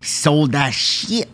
Sold 0.00 0.52
that 0.52 0.70
shit. 0.70 1.26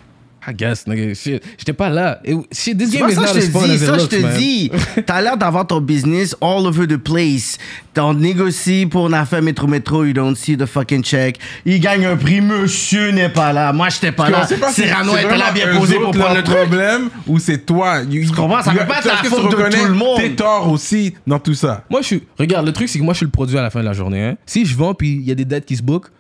I 0.47 0.53
guess, 0.55 0.87
nigga, 0.87 1.15
shit. 1.15 1.43
J'étais 1.59 1.73
pas 1.73 1.89
là. 1.89 2.21
It- 2.25 2.37
shit, 2.53 2.77
this 2.77 2.91
game 2.91 3.09
is 3.09 3.15
ça 3.15 3.21
not 3.23 3.27
as 3.29 3.33
te 3.35 3.41
fun 3.51 3.65
dis, 3.67 3.71
as 3.71 3.75
it 3.77 3.79
ça 3.87 3.95
je 3.95 4.01
looks, 4.01 4.09
te 4.11 4.17
man. 4.17 4.37
dis. 4.37 4.71
T'as 5.07 5.21
l'air 5.23 5.37
d'avoir 5.37 5.67
ton 5.67 5.81
business 5.81 6.37
all 6.41 6.67
over 6.67 6.87
the 6.87 6.97
place. 6.99 7.57
T'en 7.95 8.13
négocies 8.13 8.87
pour 8.87 9.07
une 9.07 9.15
affaire 9.15 9.41
métro 9.41 9.67
métro, 9.67 10.05
you 10.05 10.13
don't 10.13 10.35
see 10.37 10.57
the 10.57 10.67
fucking 10.67 11.03
check. 11.03 11.39
Il 11.65 11.81
gagne 11.81 12.05
un 12.07 12.17
prix, 12.17 12.41
monsieur 12.41 13.11
n'est 13.11 13.29
pas 13.29 13.53
là. 13.53 13.73
Moi 13.73 13.89
j'étais 13.89 14.13
pas 14.13 14.29
là. 14.31 14.41
Je 14.43 14.49
sais 14.49 14.57
pas 14.57 14.73
si 14.73 14.83
Cyrano 14.83 15.13
c'est 15.15 15.25
était 15.25 15.37
là 15.37 15.53
bien 15.53 15.75
posé 15.79 15.95
pour 15.99 16.11
prendre 16.11 16.35
le 16.37 16.43
problème 16.43 17.09
ou 17.27 17.39
c'est 17.39 17.59
toi? 17.65 18.01
Tu 18.05 18.27
comprends? 18.29 18.63
Ça 18.63 18.73
peut 18.73 18.85
pas 18.87 18.99
être 18.99 19.07
la 19.07 19.17
faute 19.29 19.51
de 19.51 19.77
tout 19.77 19.85
le 19.87 19.95
monde? 19.95 20.19
T'es 20.19 20.31
tort 20.35 20.71
aussi 20.71 21.15
dans 21.27 21.39
tout 21.39 21.55
ça? 21.55 21.85
Moi, 21.89 22.01
je 22.03 22.07
suis. 22.07 22.23
Regarde, 22.39 22.67
le 22.67 22.73
truc, 22.73 22.89
c'est 22.89 22.99
que 22.99 23.05
moi, 23.05 23.15
je 23.15 23.19
suis 23.19 23.27
le 23.27 23.31
produit 23.33 23.57
à 23.57 23.63
la 23.63 23.71
fin 23.71 23.81
de 23.81 23.85
la 23.87 23.93
journée. 23.93 24.23
hein. 24.25 24.37
Si 24.45 24.67
je 24.67 24.77
vends, 24.77 24.93
puis 24.95 25.11
il 25.15 25.23
y 25.23 25.31
a 25.31 25.35
des 25.35 25.45
dates 25.45 25.65
qui 25.65 25.77
se 25.77 25.83
bookent, 25.83 26.11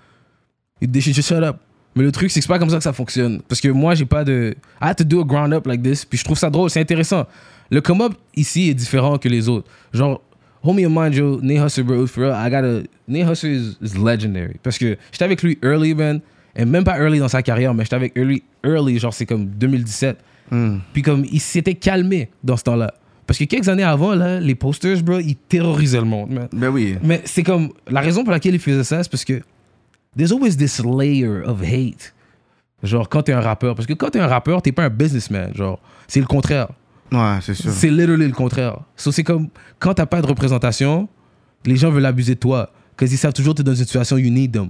they 0.80 1.00
should 1.02 1.14
just 1.14 1.28
shut 1.28 1.42
up. 1.42 1.56
Mais 1.96 2.02
le 2.02 2.12
truc, 2.12 2.30
c'est 2.30 2.40
que 2.40 2.44
c'est 2.44 2.48
pas 2.48 2.59
comme 2.59 2.70
ça 2.70 2.78
que 2.78 2.83
ça 2.83 2.92
fonctionne. 2.92 3.40
Parce 3.48 3.61
que 3.61 3.68
moi, 3.68 3.94
j'ai 3.94 4.04
pas 4.04 4.24
de. 4.24 4.54
I 4.80 4.87
had 4.88 4.96
to 4.96 5.04
do 5.04 5.20
a 5.20 5.24
ground 5.24 5.52
up 5.52 5.66
like 5.66 5.83
this. 5.83 6.04
Puis 6.04 6.18
je 6.18 6.24
trouve 6.24 6.38
ça 6.38 6.50
drôle, 6.50 6.70
c'est 6.70 6.80
intéressant. 6.80 7.26
Le 7.70 7.80
come-up 7.80 8.14
ici 8.37 8.68
est 8.70 8.74
différent 8.74 9.18
que 9.18 9.28
les 9.28 9.48
autres. 9.48 9.68
Genre, 9.92 10.20
homie 10.62 10.87
of 10.87 10.92
mine, 10.94 11.12
Joe, 11.12 11.40
Nate 11.42 11.66
Husser, 11.66 11.83
bro, 11.83 12.07
for 12.07 12.24
real, 12.24 12.35
I 12.35 12.50
gotta. 12.50 12.83
Nate 13.07 13.30
Husser 13.30 13.48
is, 13.48 13.76
is 13.80 13.98
legendary. 13.98 14.57
Parce 14.62 14.78
que 14.78 14.96
j'étais 15.12 15.24
avec 15.24 15.42
lui 15.42 15.59
early, 15.62 15.94
man. 15.94 16.20
Et 16.57 16.64
même 16.64 16.85
pas 16.85 16.98
early 16.98 17.18
dans 17.18 17.28
sa 17.28 17.42
carrière, 17.42 17.74
mais 17.74 17.85
j'étais 17.85 17.96
avec 17.96 18.16
early, 18.16 18.42
early, 18.64 18.98
genre 18.98 19.12
c'est 19.12 19.26
comme 19.26 19.46
2017. 19.46 20.16
Puis 20.92 21.02
comme 21.02 21.24
il 21.30 21.40
s'était 21.40 21.74
calmé 21.74 22.28
dans 22.44 22.57
ce 22.57 22.62
temps-là. 22.64 22.94
Parce 23.26 23.38
que 23.38 23.44
quelques 23.44 23.68
années 23.68 23.83
avant, 23.83 24.14
là, 24.14 24.38
les 24.38 24.54
posters, 24.54 25.02
bro, 25.02 25.18
ils 25.18 25.37
terrorisaient 25.37 25.98
le 25.98 26.04
monde, 26.04 26.30
man. 26.30 26.48
Ben 26.52 26.68
oui. 26.68 26.96
Mais 27.02 27.22
c'est 27.24 27.42
comme. 27.42 27.70
La 27.88 28.00
raison 28.00 28.22
pour 28.22 28.33
laquelle 28.33 28.54
il 28.54 28.61
faisait 28.61 28.85
ça, 28.85 29.02
c'est 29.02 29.11
parce 29.11 29.24
que. 29.24 29.40
There's 30.16 30.33
always 30.33 30.57
this 30.57 30.81
layer 30.85 31.42
of 31.44 31.62
hate. 31.62 32.14
Genre, 32.83 33.09
quand 33.09 33.22
t'es 33.22 33.33
un 33.33 33.40
rappeur. 33.40 33.74
Parce 33.74 33.87
que 33.87 33.94
quand 33.94 34.11
t'es 34.11 34.20
un 34.20 34.27
rappeur, 34.27 34.62
t'es 34.62 34.72
pas 34.72 34.85
un 34.85 34.90
businessman. 34.90 35.50
Genre, 35.55 35.81
c'est 36.07 36.20
le 36.20 36.27
contraire. 36.27 36.68
Ouais, 37.12 37.38
c'est 37.40 37.55
sûr. 37.55 37.70
C'est 37.70 37.90
literally 37.90 38.27
le 38.27 38.33
contraire. 38.33 38.79
So, 38.96 39.12
c'est 39.12 39.24
comme. 39.24 39.48
Quand 39.79 39.94
t'as 39.94 40.07
pas 40.07 40.20
de 40.20 40.27
représentation, 40.27 41.09
les 41.64 41.77
gens 41.77 41.90
veulent 41.90 42.07
abuser 42.07 42.35
de 42.35 42.40
toi. 42.40 42.70
Parce 42.96 43.11
qu'ils 43.11 43.18
savent 43.18 43.33
toujours 43.33 43.55
que 43.55 43.59
t'es 43.59 43.64
dans 43.64 43.74
une 43.74 43.85
situation, 43.85 44.16
you 44.18 44.31
need 44.31 44.53
them. 44.53 44.68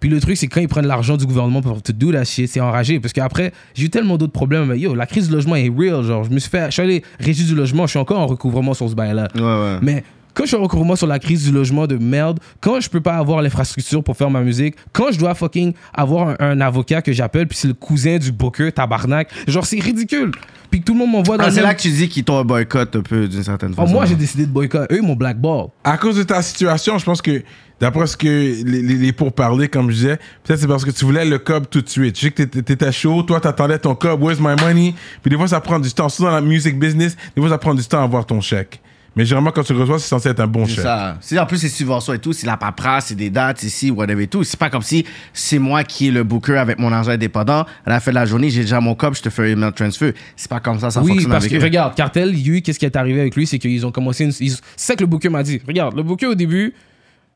Puis 0.00 0.10
le 0.10 0.20
truc, 0.20 0.36
c'est 0.36 0.48
quand 0.48 0.60
ils 0.60 0.68
prennent 0.68 0.86
l'argent 0.86 1.16
du 1.16 1.24
gouvernement 1.24 1.62
pour 1.62 1.80
te 1.80 1.92
do 1.92 2.12
that 2.12 2.24
shit, 2.24 2.48
c'est 2.48 2.60
enragé. 2.60 3.00
Parce 3.00 3.12
qu'après, 3.12 3.52
j'ai 3.74 3.86
eu 3.86 3.90
tellement 3.90 4.18
d'autres 4.18 4.32
problèmes. 4.32 4.74
Yo, 4.76 4.94
la 4.94 5.06
crise 5.06 5.28
du 5.28 5.34
logement 5.34 5.56
est 5.56 5.70
real. 5.74 6.02
Genre, 6.02 6.24
je 6.24 6.30
me 6.30 6.38
suis 6.38 6.50
fait. 6.50 6.66
Je 6.66 6.72
suis 6.72 6.82
allé 6.82 7.02
régie 7.18 7.44
du 7.44 7.54
logement, 7.54 7.86
je 7.86 7.90
suis 7.90 7.98
encore 7.98 8.18
en 8.18 8.26
recouvrement 8.26 8.74
sur 8.74 8.88
ce 8.88 8.94
bail-là. 8.94 9.28
Ouais, 9.34 9.42
ouais. 9.42 9.78
Mais 9.82 10.04
quand 10.34 10.42
je 10.44 10.48
suis 10.48 10.56
en 10.56 10.62
recouvrement 10.62 10.96
sur 10.96 11.06
la 11.06 11.18
crise 11.18 11.44
du 11.44 11.52
logement 11.52 11.86
de 11.86 11.96
merde, 11.96 12.40
quand 12.60 12.80
je 12.80 12.90
peux 12.90 13.00
pas 13.00 13.14
avoir 13.16 13.40
l'infrastructure 13.40 14.02
pour 14.02 14.16
faire 14.16 14.30
ma 14.30 14.40
musique, 14.42 14.74
quand 14.92 15.12
je 15.12 15.18
dois 15.18 15.34
fucking 15.34 15.72
avoir 15.92 16.30
un, 16.30 16.36
un 16.40 16.60
avocat 16.60 17.02
que 17.02 17.12
j'appelle, 17.12 17.46
puis 17.46 17.56
c'est 17.56 17.68
le 17.68 17.74
cousin 17.74 18.18
du 18.18 18.32
booker, 18.32 18.72
tabarnak, 18.72 19.28
genre 19.46 19.64
c'est 19.64 19.80
ridicule. 19.80 20.32
Puis 20.70 20.80
que 20.80 20.86
tout 20.86 20.92
le 20.94 20.98
monde 20.98 21.12
m'envoie 21.12 21.36
dans 21.36 21.44
Ah, 21.44 21.46
le 21.46 21.52
c'est 21.52 21.60
même- 21.60 21.68
là 21.68 21.74
que 21.74 21.82
tu 21.82 21.90
dis 21.90 22.08
qu'ils 22.08 22.24
t'ont 22.24 22.38
un 22.38 22.44
boycott 22.44 22.96
un 22.96 23.02
peu 23.02 23.28
d'une 23.28 23.44
certaine 23.44 23.72
Oh, 23.76 23.82
façon. 23.82 23.92
moi 23.92 24.06
j'ai 24.06 24.16
décidé 24.16 24.44
de 24.46 24.50
boycott. 24.50 24.90
Eux 24.90 24.96
ils 25.00 25.06
m'ont 25.06 25.14
blackball. 25.14 25.68
À 25.84 25.96
cause 25.98 26.16
de 26.16 26.24
ta 26.24 26.42
situation, 26.42 26.98
je 26.98 27.04
pense 27.04 27.22
que, 27.22 27.42
d'après 27.80 28.08
ce 28.08 28.16
que 28.16 28.26
les, 28.26 28.64
les, 28.64 28.82
les 28.96 29.12
pourparlers, 29.12 29.68
comme 29.68 29.90
je 29.90 29.94
disais, 29.94 30.16
peut-être 30.42 30.58
c'est 30.58 30.66
parce 30.66 30.84
que 30.84 30.90
tu 30.90 31.04
voulais 31.04 31.24
le 31.24 31.38
cob 31.38 31.66
tout 31.70 31.80
de 31.80 31.88
suite. 31.88 32.16
Je 32.18 32.22
sais 32.22 32.30
que 32.32 32.42
t'étais 32.42 32.90
chaud, 32.90 33.22
toi 33.22 33.38
t'attendais 33.40 33.78
ton 33.78 33.94
cob, 33.94 34.20
where's 34.20 34.40
my 34.40 34.56
money? 34.60 34.94
Puis 35.22 35.30
des 35.30 35.36
fois 35.36 35.46
ça 35.46 35.60
prend 35.60 35.78
du 35.78 35.92
temps. 35.92 36.08
Surtout 36.08 36.24
dans 36.24 36.34
la 36.34 36.40
music 36.40 36.76
business, 36.76 37.16
des 37.36 37.40
fois 37.40 37.50
ça 37.50 37.58
prend 37.58 37.74
du 37.74 37.84
temps 37.84 38.00
à 38.00 38.04
avoir 38.04 38.26
ton 38.26 38.40
chèque. 38.40 38.80
Mais 39.16 39.24
généralement, 39.24 39.52
quand 39.52 39.62
tu 39.62 39.72
le 39.72 39.80
reçois, 39.80 39.98
c'est 39.98 40.08
censé 40.08 40.28
être 40.28 40.40
un 40.40 40.46
bon 40.46 40.64
C'est 40.66 40.72
chèque. 40.74 40.82
ça. 40.84 41.16
C'est 41.20 41.38
en 41.38 41.46
plus 41.46 41.58
c'est 41.58 41.68
subventions 41.68 42.12
et 42.14 42.18
tout, 42.18 42.32
c'est 42.32 42.46
la 42.46 42.56
paperasse, 42.56 43.06
c'est 43.06 43.14
des 43.14 43.30
dates 43.30 43.62
ici, 43.62 43.90
whatever 43.90 44.24
et 44.24 44.26
tout. 44.26 44.42
C'est 44.44 44.58
pas 44.58 44.70
comme 44.70 44.82
si 44.82 45.04
c'est 45.32 45.58
moi 45.58 45.84
qui 45.84 46.08
est 46.08 46.10
le 46.10 46.24
booker 46.24 46.56
avec 46.58 46.78
mon 46.78 46.92
argent 46.92 47.12
indépendant. 47.12 47.64
À 47.86 47.90
la 47.90 48.00
fin 48.00 48.10
de 48.10 48.16
la 48.16 48.26
journée, 48.26 48.50
j'ai 48.50 48.62
déjà 48.62 48.80
mon 48.80 48.94
cop, 48.94 49.14
je 49.16 49.22
te 49.22 49.30
fais 49.30 49.42
un 49.42 49.46
email 49.46 49.72
transfer. 49.72 50.14
C'est 50.36 50.48
pas 50.50 50.60
comme 50.60 50.80
ça, 50.80 50.90
ça 50.90 51.00
oui, 51.00 51.10
fonctionne 51.10 51.30
parce 51.30 51.44
avec 51.44 51.52
que 51.56 51.60
eux. 51.60 51.64
regarde, 51.64 51.94
Cartel, 51.94 52.30
lui, 52.32 52.62
qu'est-ce 52.62 52.78
qui 52.78 52.86
est 52.86 52.96
arrivé 52.96 53.20
avec 53.20 53.36
lui, 53.36 53.46
c'est 53.46 53.58
qu'ils 53.60 53.86
ont 53.86 53.92
commencé 53.92 54.24
une. 54.24 54.32
ils- 54.40 54.50
C'est 54.52 54.58
ça 54.76 54.96
que 54.96 55.00
le 55.02 55.06
booker 55.06 55.28
m'a 55.28 55.42
dit. 55.44 55.60
Regarde, 55.66 55.94
le 55.96 56.02
booker 56.02 56.26
au 56.26 56.34
début, 56.34 56.74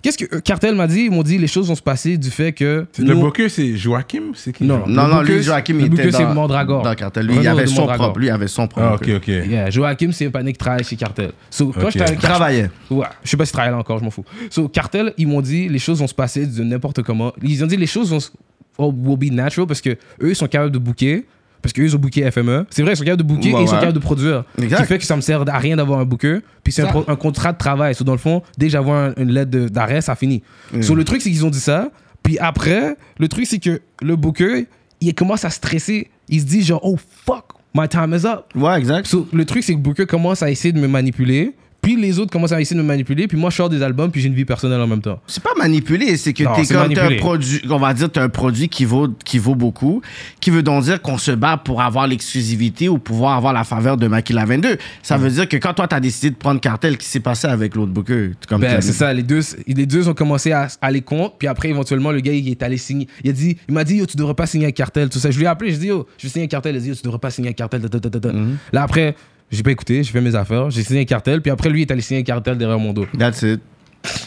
qu'est-ce 0.03 0.19
que 0.19 0.37
euh, 0.37 0.41
Cartel 0.41 0.75
m'a 0.75 0.87
dit 0.87 1.03
Ils 1.03 1.11
m'ont 1.11 1.23
dit 1.23 1.39
les 1.39 1.47
choses 1.47 1.69
vont 1.69 1.75
se 1.75 1.83
passer 1.83 2.17
du 2.19 2.31
fait 2.31 2.53
que. 2.53 2.87
Le 2.99 3.05
nous- 3.15 3.21
booker, 3.21 3.49
c'est 3.49 3.77
Joachim? 3.77 4.33
C'est 4.35 4.53
qui? 4.53 4.65
Non, 4.65 4.85
Non, 4.87 5.09
non, 5.09 5.23
lui, 5.23 5.43
Joachim, 5.43 5.77
il 5.81 5.87
était 5.87 6.11
c'est 6.13 6.23
dans, 6.23 6.35
Mandragore. 6.35 6.83
dans 6.83 6.95
cartel. 6.95 7.27
Lui, 7.27 7.35
il 7.35 7.39
Renaud 7.41 7.51
avait 7.51 7.63
de 7.65 7.69
son 7.69 7.81
Mandragore. 7.81 8.07
propre. 8.07 8.19
Lui, 8.21 8.27
il 8.27 8.31
avait 8.31 8.49
son 8.49 8.69
propre. 8.69 8.87
Ah, 8.91 8.95
ok, 8.95 9.09
ok. 9.17 9.27
Yeah, 9.29 9.71
Joachim, 9.71 10.11
c'est 10.13 10.27
un 10.27 10.31
panique 10.31 10.55
qui 10.57 10.59
travaille 10.65 10.85
chez 10.85 10.97
Cartel. 10.97 11.33
So, 11.51 11.67
quand 11.73 11.83
Ok. 11.85 11.91
j'étais 11.93 12.05
avec 12.05 12.19
Il 12.19 12.23
travaillait. 12.23 12.71
Ouais, 12.91 13.07
je 13.25 13.31
sais 13.31 13.37
pas 13.37 13.45
s'ils 13.45 13.53
travaillent 13.53 13.73
là 13.73 13.79
encore, 13.79 13.99
je 13.99 14.05
m'en 14.05 14.11
fous. 14.11 14.25
So, 14.51 14.69
Cartel, 14.69 15.13
ils 15.19 15.27
m'ont 15.27 15.41
dit 15.41 15.69
les 15.69 15.79
choses 15.79 15.99
vont 16.01 16.07
se 16.07 16.15
passer 16.15 16.47
de 16.47 16.63
n'importe 16.65 17.03
comment. 17.03 17.33
Ils 17.43 17.63
ont 17.65 17.67
dit 17.67 17.77
les 17.77 17.87
choses 17.87 18.11
vont 18.11 18.21
se- 18.21 18.31
oh, 18.79 18.93
will 18.97 19.19
be 19.19 19.33
natural 19.33 19.67
parce 19.67 19.81
que 19.81 19.91
eux 19.91 20.31
ils 20.31 20.37
sont 20.37 20.47
capables 20.47 20.73
de 20.73 20.79
booker. 20.79 21.25
Parce 21.63 21.73
qu'eux, 21.73 21.85
ils 21.85 21.97
ont 21.97 21.99
booké 21.99 22.31
FME. 22.31 22.67
C'est 22.71 22.83
vrai, 22.83 22.93
ils 22.93 22.97
sont 22.97 23.05
capables 23.05 23.23
de 23.23 23.27
booker 23.27 23.53
Ouais, 23.53 23.61
et 23.61 23.63
ils 23.65 23.67
sont 23.69 23.75
ouais. 23.75 23.81
capables 23.81 23.99
de 23.99 24.03
produire. 24.03 24.45
Ce 24.59 24.63
Exact. 24.65 24.81
qui 24.83 24.87
fait 24.87 24.99
que 24.99 25.05
ça 25.05 25.17
me 25.17 25.21
sert 25.21 25.43
à 25.49 25.59
rien 25.59 25.77
d'avoir 25.77 25.99
un 26.01 26.05
booker. 26.05 26.39
Puis 26.63 26.73
c'est 26.73 26.83
un, 26.83 27.17
contrat 27.17 27.53
de 27.53 27.59
travail. 27.59 27.95
So, 27.95 28.05
dans 28.05 28.13
le 28.13 28.19
fond, 28.19 28.43
dès 28.57 28.67
que 28.67 28.73
j'avais 28.73 28.91
un- 28.91 29.15
une 29.17 29.31
lettre 29.33 29.51
d'arrêt, 29.69 30.01
ça 30.01 30.15
finit. 30.15 30.43
Mm. 30.73 30.83
So, 30.83 30.95
le 30.95 31.05
truc, 31.05 31.21
c'est 31.23 31.31
qu'ils 31.31 31.45
ont 31.45 31.51
dit 31.51 31.61
ça. 31.61 31.91
Puis 32.23 32.39
après, 32.39 32.97
le 33.19 33.29
truc, 33.29 33.47
c'est 33.47 33.59
que 33.59 33.81
le 34.03 34.17
booker, 34.17 34.67
il 35.01 35.15
commence 35.15 35.45
à 35.45 35.51
stresser. 35.51 36.11
Il 36.29 36.41
se 36.41 36.47
dit 36.47 36.63
genre, 36.63 36.81
oh 36.85 36.97
fuck, 37.25 37.45
my 37.75 37.89
time 37.89 38.15
is 38.15 38.27
up. 38.27 38.45
Ouais, 38.55 38.79
exact. 38.79 39.07
So, 39.07 39.27
le 39.33 39.45
truc, 39.45 39.63
c'est 39.65 39.73
que 39.75 39.79
Booker 39.79 40.07
commence 40.07 40.43
à 40.43 40.51
essayer 40.51 40.73
de 40.73 40.81
me 40.81 40.89
manipuler. 40.89 41.55
Puis 41.89 41.97
les 41.97 42.19
autres 42.19 42.31
commencent 42.31 42.53
à 42.53 42.61
essayer 42.61 42.77
de 42.77 42.83
me 42.83 42.87
manipuler. 42.87 43.27
Puis 43.27 43.39
moi, 43.39 43.49
je 43.49 43.57
sors 43.57 43.71
des 43.71 43.83
albums, 43.83 44.11
puis 44.11 44.21
j'ai 44.21 44.29
une 44.29 44.35
vie 44.35 44.45
personnelle 44.45 44.79
en 44.79 44.87
même 44.87 45.01
temps. 45.01 45.19
C'est 45.27 45.43
pas 45.43 45.55
manipulé, 45.57 46.19
c'est 46.19 46.35
que 46.35 46.43
t'es 46.43 46.75
comme 46.75 46.93
un 46.93 47.17
produit, 47.17 47.63
on 47.71 47.79
va 47.79 47.95
dire 47.95 48.13
t'as 48.13 48.25
un 48.25 48.29
produit 48.29 48.69
qui 48.69 48.85
vaut 48.85 49.09
qui 49.25 49.39
vaut 49.39 49.55
beaucoup, 49.55 50.03
qui 50.39 50.51
veut 50.51 50.63
donc 50.63 50.85
dire 50.85 51.01
qu'on 51.01 51.17
se 51.17 51.31
bat 51.31 51.57
pour 51.57 51.81
avoir 51.81 52.07
l'exclusivité 52.07 52.91
ou 52.91 52.99
pouvoir 52.99 53.39
avoir 53.39 53.55
la 53.55 53.65
faveur 53.65 53.97
de 53.97 54.07
Makila 54.07 54.45
22. 54.45 54.77
Ça 55.03 55.17
veut 55.17 55.31
dire 55.31 55.49
que 55.49 55.57
quand 55.57 55.73
toi 55.73 55.89
t'as 55.89 55.99
décidé 55.99 56.29
de 56.29 56.37
prendre 56.37 56.61
cartel, 56.61 56.99
qu'est-ce 56.99 57.07
qui 57.07 57.13
s'est 57.13 57.21
passé 57.21 57.47
avec 57.47 57.75
l'autre 57.75 57.93
booker 57.93 58.33
comme 58.47 58.61
Ben, 58.61 58.83
c'est 58.83 58.93
ça, 58.93 59.15
les 59.15 59.23
deux, 59.23 59.41
les 59.67 59.87
deux 59.87 60.11
ont 60.11 60.15
commencé 60.15 60.53
à 60.53 60.69
aller 60.83 61.01
contre, 61.01 61.37
puis 61.39 61.49
après, 61.49 61.71
éventuellement, 61.71 62.13
le 62.13 62.21
gars, 62.21 62.35
il 62.35 62.51
est 62.51 62.63
allé 62.63 62.77
signer. 62.77 63.09
Il 63.25 63.31
a 63.31 63.33
dit, 63.33 63.57
il 63.67 63.73
m'a 63.73 63.85
dit, 63.85 63.97
yo, 63.97 64.05
tu 64.05 64.19
devrais 64.19 64.35
pas 64.35 64.45
signer 64.45 64.67
un 64.67 64.73
cartel, 64.73 65.09
tout 65.09 65.21
ça. 65.21 65.31
Je 65.31 65.39
lui 65.39 65.47
ai 65.47 65.49
appelé, 65.49 65.73
je 65.73 65.79
dit, 65.79 65.87
yo, 65.87 66.07
je 66.19 66.27
vais 66.27 66.33
signer 66.33 66.45
un 66.45 66.49
cartel. 66.49 66.75
Il 66.75 66.79
a 66.79 66.81
dit, 66.83 66.89
yo, 66.89 66.95
tu 66.95 67.03
devrais 67.03 67.19
pas 67.19 67.31
signer 67.31 67.49
un 67.49 67.55
cartel. 67.55 67.81
ta, 67.81 67.89
ta, 67.89 67.99
ta, 67.99 68.11
ta, 68.11 68.21
ta. 68.21 68.29
Mm-hmm. 68.29 68.55
Là, 68.75 68.83
après, 68.83 69.17
j'ai 69.51 69.63
pas 69.63 69.71
écouté, 69.71 70.03
j'ai 70.03 70.13
fait 70.13 70.21
mes 70.21 70.35
affaires, 70.35 70.71
j'ai 70.71 70.83
signé 70.83 71.01
un 71.01 71.05
cartel, 71.05 71.41
puis 71.41 71.51
après, 71.51 71.69
lui, 71.71 71.81
il 71.81 71.83
est 71.83 71.91
allé 71.93 72.01
signer 72.03 72.21
un 72.21 72.25
cartel 72.25 72.57
derrière 72.59 72.79
mon 72.79 72.93
dos. 72.93 73.07
That's 73.19 73.43
it. 73.43 73.61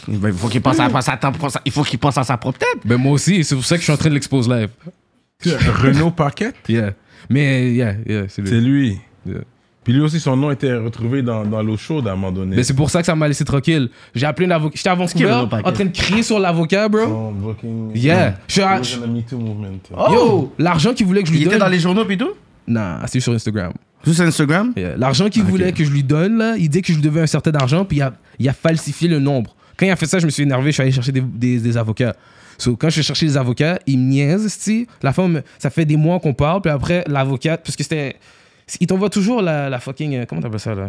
Ben, 0.08 0.28
Il 0.28 0.34
faut 0.34 0.48
qu'il 0.48 0.60
pense 0.60 0.78
à, 0.80 0.84
à 0.86 1.00
sa, 1.00 1.18
il 1.64 1.72
faut 1.72 1.82
qu'il 1.82 1.98
pense 1.98 2.18
à 2.18 2.24
sa 2.24 2.36
propre 2.36 2.58
tête. 2.58 2.80
Ben, 2.84 2.96
moi 2.98 3.12
aussi, 3.12 3.42
c'est 3.44 3.54
pour 3.54 3.64
ça 3.64 3.76
que 3.76 3.80
je 3.80 3.84
suis 3.84 3.92
en 3.92 3.96
train 3.96 4.08
de 4.10 4.14
l'expose 4.14 4.48
live. 4.48 4.68
Renaud 5.44 6.10
Paquette, 6.10 6.56
Yeah. 6.68 6.92
Mais, 7.30 7.72
yeah, 7.72 7.94
yeah, 8.06 8.24
c'est 8.28 8.42
lui. 8.42 8.48
c'est 8.50 8.60
lui. 8.60 8.98
Yeah. 9.26 9.38
Puis 9.84 9.92
lui 9.92 10.00
aussi, 10.00 10.20
son 10.20 10.36
nom 10.36 10.50
était 10.52 10.74
retrouvé 10.76 11.22
dans, 11.22 11.44
dans 11.44 11.60
l'eau 11.62 11.76
chaude 11.76 12.06
à 12.06 12.12
un 12.12 12.14
moment 12.14 12.30
donné. 12.30 12.54
Mais 12.56 12.62
c'est 12.62 12.74
pour 12.74 12.90
ça 12.90 13.00
que 13.00 13.06
ça 13.06 13.16
m'a 13.16 13.26
laissé 13.26 13.44
tranquille. 13.44 13.88
J'ai 14.14 14.26
appelé 14.26 14.46
un 14.46 14.52
avocat. 14.52 14.76
J'étais 14.76 15.26
Paquet? 15.50 15.66
en 15.68 15.72
train 15.72 15.84
de 15.86 15.90
crier 15.90 16.22
sur 16.22 16.38
l'avocat, 16.38 16.88
bro. 16.88 17.00
Son 17.04 17.32
booking- 17.32 17.90
Yeah. 17.96 18.36
Je 18.46 18.52
suis 18.52 18.62
à-. 18.62 18.80
Yo, 20.12 20.52
l'argent 20.58 20.92
qu'il 20.94 21.06
voulait 21.06 21.22
que 21.22 21.28
je 21.28 21.32
lui 21.32 21.40
Il 21.40 21.44
donne. 21.44 21.54
était 21.54 21.60
dans 21.60 21.68
les 21.68 21.80
journaux 21.80 22.04
pis 22.04 22.16
tout? 22.16 22.30
Nah, 22.66 23.00
c'est 23.06 23.20
sur 23.20 23.32
Instagram. 23.32 23.72
Juste 24.04 24.16
sur 24.18 24.26
Instagram? 24.26 24.72
Yeah. 24.76 24.96
L'argent 24.96 25.28
qu'il 25.28 25.42
voulait 25.44 25.72
que 25.72 25.84
je 25.84 25.90
lui 25.90 26.02
donne, 26.02 26.38
là, 26.38 26.54
il 26.58 26.68
dit 26.68 26.82
que 26.82 26.88
je 26.88 26.94
lui 26.94 27.02
devais 27.02 27.20
un 27.20 27.26
certain 27.26 27.52
argent, 27.54 27.84
puis 27.84 27.98
il 27.98 28.02
a, 28.02 28.12
il 28.38 28.48
a 28.48 28.52
falsifié 28.52 29.08
le 29.08 29.18
nombre. 29.18 29.54
Quand 29.76 29.86
il 29.86 29.90
a 29.90 29.96
fait 29.96 30.06
ça, 30.06 30.18
je 30.18 30.26
me 30.26 30.30
suis 30.30 30.42
énervé, 30.42 30.66
je 30.66 30.72
suis 30.72 30.82
allé 30.82 30.92
chercher 30.92 31.12
des, 31.12 31.20
des, 31.20 31.58
des 31.58 31.76
avocats. 31.76 32.14
So, 32.58 32.76
quand 32.76 32.88
je 32.88 32.94
suis 32.94 33.02
cherché 33.02 33.26
des 33.26 33.36
avocats, 33.36 33.78
il 33.86 33.98
me 33.98 34.04
niaise. 34.10 34.58
La 35.02 35.12
femme, 35.12 35.42
ça 35.58 35.70
fait 35.70 35.84
des 35.84 35.96
mois 35.96 36.20
qu'on 36.20 36.34
parle, 36.34 36.60
puis 36.60 36.70
après, 36.70 37.04
l'avocate, 37.08 37.62
parce 37.64 37.76
que 37.76 37.82
c'était. 37.82 38.16
Il 38.80 38.86
t'envoie 38.86 39.10
toujours 39.10 39.42
la, 39.42 39.68
la 39.68 39.78
fucking. 39.80 40.14
euh, 40.14 40.24
Comment 40.28 40.40
t'appelles 40.40 40.60
ça, 40.60 40.74
là? 40.74 40.88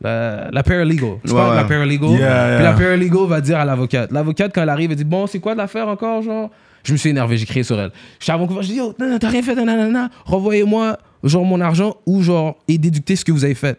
La, 0.00 0.48
la 0.52 0.62
paralegal. 0.62 1.16
Tu 1.24 1.32
Ouais, 1.32 1.36
parles 1.36 1.50
de 1.50 1.56
la 1.56 1.62
ouais. 1.62 1.68
paralegal. 1.68 2.10
Yeah, 2.10 2.54
Puis 2.56 2.64
la 2.64 2.72
paralegal 2.74 3.26
va 3.26 3.40
dire 3.40 3.58
à 3.58 3.64
l'avocate. 3.64 4.12
L'avocate, 4.12 4.52
quand 4.54 4.62
elle 4.62 4.68
arrive, 4.68 4.90
elle 4.92 4.96
dit 4.96 5.04
Bon, 5.04 5.26
c'est 5.26 5.40
quoi 5.40 5.54
de 5.54 5.58
l'affaire 5.58 5.88
encore, 5.88 6.22
genre? 6.22 6.50
Je 6.84 6.92
me 6.92 6.96
suis 6.96 7.10
énervé, 7.10 7.36
j'ai 7.36 7.46
crié 7.46 7.64
sur 7.64 7.78
elle. 7.80 7.90
Je 8.20 8.24
suis 8.24 8.32
à 8.32 8.36
Vancouver, 8.36 8.62
je 8.62 8.68
dis 8.68 8.76
Yo, 8.76 8.94
t'as 9.20 9.28
rien 9.28 9.42
fait, 9.42 9.54
nanana. 9.56 10.10
Renvoyez-moi, 10.24 10.96
genre, 11.24 11.44
mon 11.44 11.60
argent 11.60 11.96
ou, 12.06 12.22
genre, 12.22 12.58
et 12.68 12.78
déductez 12.78 13.16
ce 13.16 13.24
que 13.24 13.32
vous 13.32 13.44
avez 13.44 13.54
fait. 13.54 13.78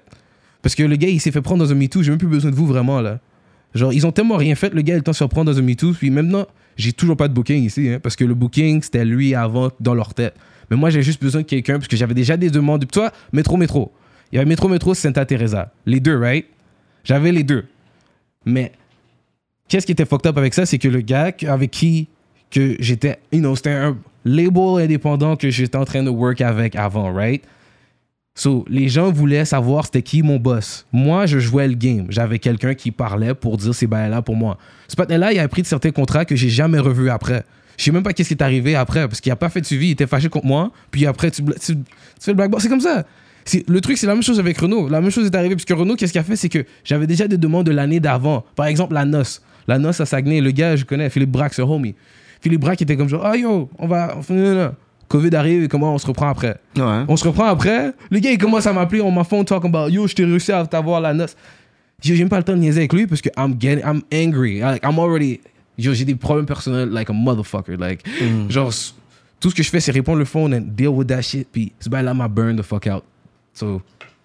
Parce 0.61 0.75
que 0.75 0.83
le 0.83 0.95
gars, 0.95 1.07
il 1.07 1.19
s'est 1.19 1.31
fait 1.31 1.41
prendre 1.41 1.63
dans 1.63 1.71
un 1.71 1.75
MeToo, 1.75 2.03
j'ai 2.03 2.11
même 2.11 2.19
plus 2.19 2.27
besoin 2.27 2.51
de 2.51 2.55
vous 2.55 2.67
vraiment, 2.67 3.01
là. 3.01 3.19
Genre, 3.73 3.93
ils 3.93 4.05
ont 4.05 4.11
tellement 4.11 4.37
rien 4.37 4.55
fait, 4.55 4.73
le 4.73 4.81
gars, 4.81 4.95
il 4.95 5.03
temps 5.03 5.11
de 5.11 5.15
se 5.15 5.23
reprendre 5.23 5.51
dans 5.51 5.57
un 5.57 5.61
MeToo, 5.61 5.93
puis 5.93 6.09
maintenant, 6.09 6.45
j'ai 6.75 6.91
toujours 6.91 7.15
pas 7.17 7.27
de 7.27 7.33
booking 7.33 7.63
ici, 7.63 7.89
hein, 7.89 7.99
parce 8.01 8.15
que 8.15 8.25
le 8.25 8.33
booking, 8.33 8.81
c'était 8.81 9.05
lui 9.05 9.35
avant 9.35 9.69
dans 9.79 9.93
leur 9.93 10.13
tête. 10.13 10.35
Mais 10.69 10.77
moi, 10.77 10.89
j'ai 10.89 11.01
juste 11.01 11.21
besoin 11.21 11.41
de 11.41 11.45
quelqu'un, 11.45 11.75
parce 11.75 11.87
que 11.87 11.97
j'avais 11.97 12.13
déjà 12.13 12.37
des 12.37 12.49
demandes. 12.49 12.85
Toi, 12.91 13.11
métro, 13.31 13.57
métro. 13.57 13.91
Il 14.31 14.35
y 14.35 14.37
avait 14.39 14.47
métro, 14.47 14.67
métro, 14.67 14.93
Santa 14.93 15.25
Teresa. 15.25 15.71
Les 15.85 15.99
deux, 15.99 16.17
right? 16.17 16.45
J'avais 17.03 17.31
les 17.31 17.43
deux. 17.43 17.65
Mais 18.45 18.71
qu'est-ce 19.67 19.85
qui 19.85 19.91
était 19.91 20.05
fucked 20.05 20.27
up 20.27 20.37
avec 20.37 20.53
ça, 20.53 20.65
c'est 20.65 20.77
que 20.77 20.87
le 20.87 21.01
gars 21.01 21.31
avec 21.47 21.71
qui 21.71 22.07
que 22.51 22.75
j'étais, 22.79 23.19
you 23.31 23.39
know, 23.39 23.55
c'était 23.55 23.71
un 23.71 23.97
label 24.25 24.83
indépendant 24.83 25.35
que 25.35 25.49
j'étais 25.49 25.77
en 25.77 25.85
train 25.85 26.03
de 26.03 26.09
work 26.09 26.41
avec 26.41 26.75
avant, 26.75 27.13
right? 27.13 27.43
So, 28.35 28.63
les 28.69 28.87
gens 28.87 29.11
voulaient 29.11 29.43
savoir 29.43 29.85
c'était 29.85 30.01
qui 30.01 30.21
mon 30.21 30.37
boss. 30.37 30.85
Moi, 30.93 31.25
je 31.25 31.39
jouais 31.39 31.67
le 31.67 31.73
game. 31.73 32.05
J'avais 32.09 32.39
quelqu'un 32.39 32.73
qui 32.73 32.91
parlait 32.91 33.33
pour 33.33 33.57
dire 33.57 33.75
ces 33.75 33.85
bails-là 33.85 34.21
pour 34.21 34.35
moi. 34.35 34.57
Ce 34.87 34.95
patin-là, 34.95 35.33
il 35.33 35.39
a 35.39 35.47
pris 35.49 35.61
de 35.61 35.67
certains 35.67 35.91
contrats 35.91 36.23
que 36.23 36.37
j'ai 36.37 36.47
jamais 36.47 36.79
revus 36.79 37.09
après. 37.09 37.43
Je 37.77 37.83
sais 37.83 37.91
même 37.91 38.03
pas 38.03 38.13
qu'est-ce 38.13 38.29
qui 38.29 38.33
est 38.35 38.41
arrivé 38.41 38.75
après, 38.75 39.07
parce 39.07 39.19
qu'il 39.19 39.31
a 39.31 39.35
pas 39.35 39.49
fait 39.49 39.61
de 39.61 39.65
suivi, 39.65 39.87
il 39.87 39.91
était 39.91 40.07
fâché 40.07 40.29
contre 40.29 40.45
moi, 40.45 40.71
puis 40.91 41.05
après, 41.05 41.31
tu, 41.31 41.43
fais 42.19 42.31
le 42.31 42.33
blackboard. 42.33 42.61
C'est 42.61 42.69
comme 42.69 42.81
ça. 42.81 43.05
Le 43.67 43.81
truc, 43.81 43.97
c'est 43.97 44.07
la 44.07 44.13
même 44.13 44.23
chose 44.23 44.39
avec 44.39 44.57
Renault. 44.57 44.87
La 44.89 45.01
même 45.01 45.11
chose 45.11 45.25
est 45.25 45.35
arrivée, 45.35 45.55
parce 45.55 45.65
que 45.65 45.73
Renault, 45.73 45.95
qu'est-ce 45.95 46.11
qu'il 46.11 46.21
a 46.21 46.23
fait, 46.23 46.35
c'est 46.35 46.49
que 46.49 46.65
j'avais 46.83 47.07
déjà 47.07 47.27
des 47.27 47.37
demandes 47.37 47.65
de 47.65 47.71
l'année 47.71 47.99
d'avant. 47.99 48.45
Par 48.55 48.67
exemple, 48.67 48.93
la 48.93 49.05
noce. 49.05 49.41
La 49.67 49.79
noce 49.79 49.99
à 49.99 50.05
Saguenay, 50.05 50.41
le 50.41 50.51
gars, 50.51 50.75
je 50.75 50.85
connais, 50.85 51.09
Philippe 51.09 51.37
ce 51.51 51.61
homie. 51.61 51.95
Philippe 52.41 52.61
Braque 52.61 52.81
était 52.81 52.95
comme 52.97 53.09
genre, 53.09 53.25
ah 53.25 53.35
yo, 53.35 53.69
on 53.77 53.87
va. 53.87 54.15
non. 54.29 54.71
Covid 55.07 55.35
arrive 55.35 55.63
et 55.63 55.67
comment 55.67 55.95
on 55.95 55.97
se 55.97 56.05
reprend 56.05 56.29
après? 56.29 56.57
Ouais. 56.77 57.03
on 57.07 57.17
se 57.17 57.27
reprend 57.27 57.45
après. 57.45 57.93
Le 58.11 58.19
gars, 58.19 58.29
il 58.31 58.37
commence 58.37 58.67
à 58.67 58.73
m'appeler 58.73 59.01
on 59.01 59.11
m'a 59.11 59.23
phone 59.23 59.43
talk 59.43 59.65
about 59.65 59.89
yo, 59.89 60.05
je 60.07 60.13
t'ai 60.13 60.23
réussi 60.23 60.51
à 60.51 60.65
t'avoir 60.67 61.01
la 61.01 61.13
noce. 61.15 61.35
J'ai 62.01 62.15
même 62.17 62.29
pas 62.29 62.37
le 62.37 62.43
temps 62.43 62.53
de 62.53 62.59
niaiser 62.59 62.81
avec 62.81 62.93
lui 62.93 63.07
parce 63.07 63.19
que 63.21 63.29
I'm 63.35 63.55
getting, 63.59 63.83
I'm 63.83 64.01
angry. 64.13 64.59
Like, 64.59 64.83
I'm 64.85 64.99
already. 64.99 65.41
Yo, 65.77 65.93
j'ai 65.93 66.05
des 66.05 66.15
problèmes 66.15 66.45
personnels, 66.45 66.89
like 66.91 67.09
a 67.09 67.13
motherfucker. 67.13 67.75
Like, 67.77 68.03
genre, 68.49 68.67
s- 68.69 68.93
tout 69.39 69.49
ce 69.49 69.55
que 69.55 69.63
je 69.63 69.69
fais, 69.69 69.79
c'est 69.79 69.91
répondre 69.91 70.19
le 70.19 70.25
phone 70.25 70.53
and 70.53 70.61
deal 70.75 70.89
with 70.89 71.07
that 71.07 71.21
shit. 71.23 71.47
Puis, 71.51 71.71
ce 71.79 71.89
bail-là 71.89 72.13
m'a 72.13 72.27
burn 72.27 72.55
the 72.55 72.61
fuck 72.61 72.85
out. 72.87 73.03
So, 73.53 73.81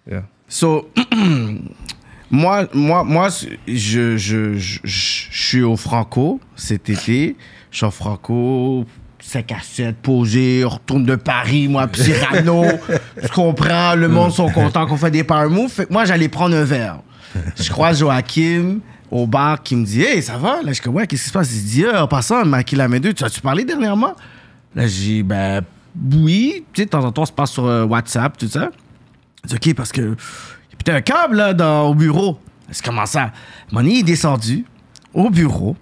yeah. 0.09 0.23
So, 0.47 0.89
moi, 2.31 2.67
moi, 2.73 3.03
moi, 3.03 3.29
je, 3.67 4.17
je, 4.17 4.17
je, 4.17 4.79
je 4.83 5.27
suis 5.31 5.61
au 5.63 5.75
Franco 5.77 6.39
cet 6.55 6.89
été. 6.89 7.35
Je 7.75 7.89
Franco, 7.89 8.85
5 9.19 9.51
à 9.51 9.59
7, 9.61 9.97
posé, 9.97 10.63
on 10.63 10.69
retourne 10.69 11.03
de 11.03 11.15
Paris, 11.15 11.67
moi, 11.67 11.89
Cyrano. 11.93 12.63
tu 13.21 13.27
comprends, 13.27 13.95
le 13.95 14.07
monde 14.07 14.31
sont 14.31 14.49
contents 14.49 14.87
qu'on 14.87 14.95
fait 14.95 15.11
des 15.11 15.25
power 15.25 15.49
moves. 15.49 15.69
Fait 15.69 15.85
que 15.85 15.91
moi, 15.91 16.05
j'allais 16.05 16.29
prendre 16.29 16.55
un 16.55 16.63
verre. 16.63 16.99
Je 17.57 17.69
croise 17.69 17.99
Joachim 17.99 18.79
au 19.11 19.27
bar 19.27 19.61
qui 19.61 19.75
me 19.75 19.83
dit 19.85 20.03
Hey, 20.03 20.23
ça 20.23 20.37
va? 20.37 20.61
Là, 20.63 20.71
je 20.71 20.81
comme 20.81 20.95
Ouais, 20.95 21.05
qu'est-ce 21.05 21.23
qui 21.23 21.27
se 21.27 21.33
passe? 21.33 21.51
Il 21.51 21.59
se 21.59 21.65
dit 21.65 21.85
Ah, 21.85 22.05
En 22.05 22.07
passant, 22.07 22.45
Maki 22.45 22.77
la 22.77 22.87
deux, 22.87 23.11
tu 23.11 23.25
as-tu 23.25 23.41
parlé 23.41 23.65
dernièrement? 23.65 24.15
Là, 24.73 24.87
j'ai 24.87 25.03
dit 25.03 25.23
Ben, 25.23 25.61
oui. 26.13 26.63
Tu 26.71 26.83
sais, 26.83 26.85
de 26.85 26.91
temps 26.91 27.03
en 27.03 27.11
temps, 27.11 27.23
on 27.23 27.25
se 27.25 27.33
passe 27.33 27.51
sur 27.51 27.65
euh, 27.65 27.83
WhatsApp, 27.83 28.37
tout 28.37 28.47
ça. 28.47 28.69
C'est 29.43 29.55
OK 29.55 29.75
parce 29.75 29.91
que 29.91 30.01
il 30.01 30.07
y 30.07 30.11
a 30.11 30.77
peut-être 30.81 30.95
un 30.95 31.01
câble 31.01 31.35
là 31.35 31.53
dans, 31.53 31.89
au 31.89 31.93
bureau. 31.93 32.39
C'est 32.71 32.85
comment 32.85 33.05
ça? 33.05 33.33
Moni 33.69 33.99
est 33.99 34.03
descendu 34.03 34.63
au 35.13 35.29
bureau. 35.29 35.75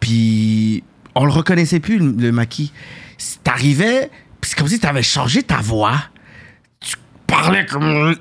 Puis 0.00 0.82
on 1.14 1.24
le 1.24 1.30
reconnaissait 1.32 1.80
plus, 1.80 1.98
le, 1.98 2.12
le 2.12 2.32
maquis. 2.32 2.72
T'arrivais, 3.42 4.10
puis 4.40 4.50
c'est 4.50 4.58
comme 4.58 4.68
si 4.68 4.78
t'avais 4.78 5.02
changé 5.02 5.42
ta 5.42 5.56
voix. 5.56 5.96
Tu 6.80 6.96
parlais 7.26 7.64
comme. 7.66 8.14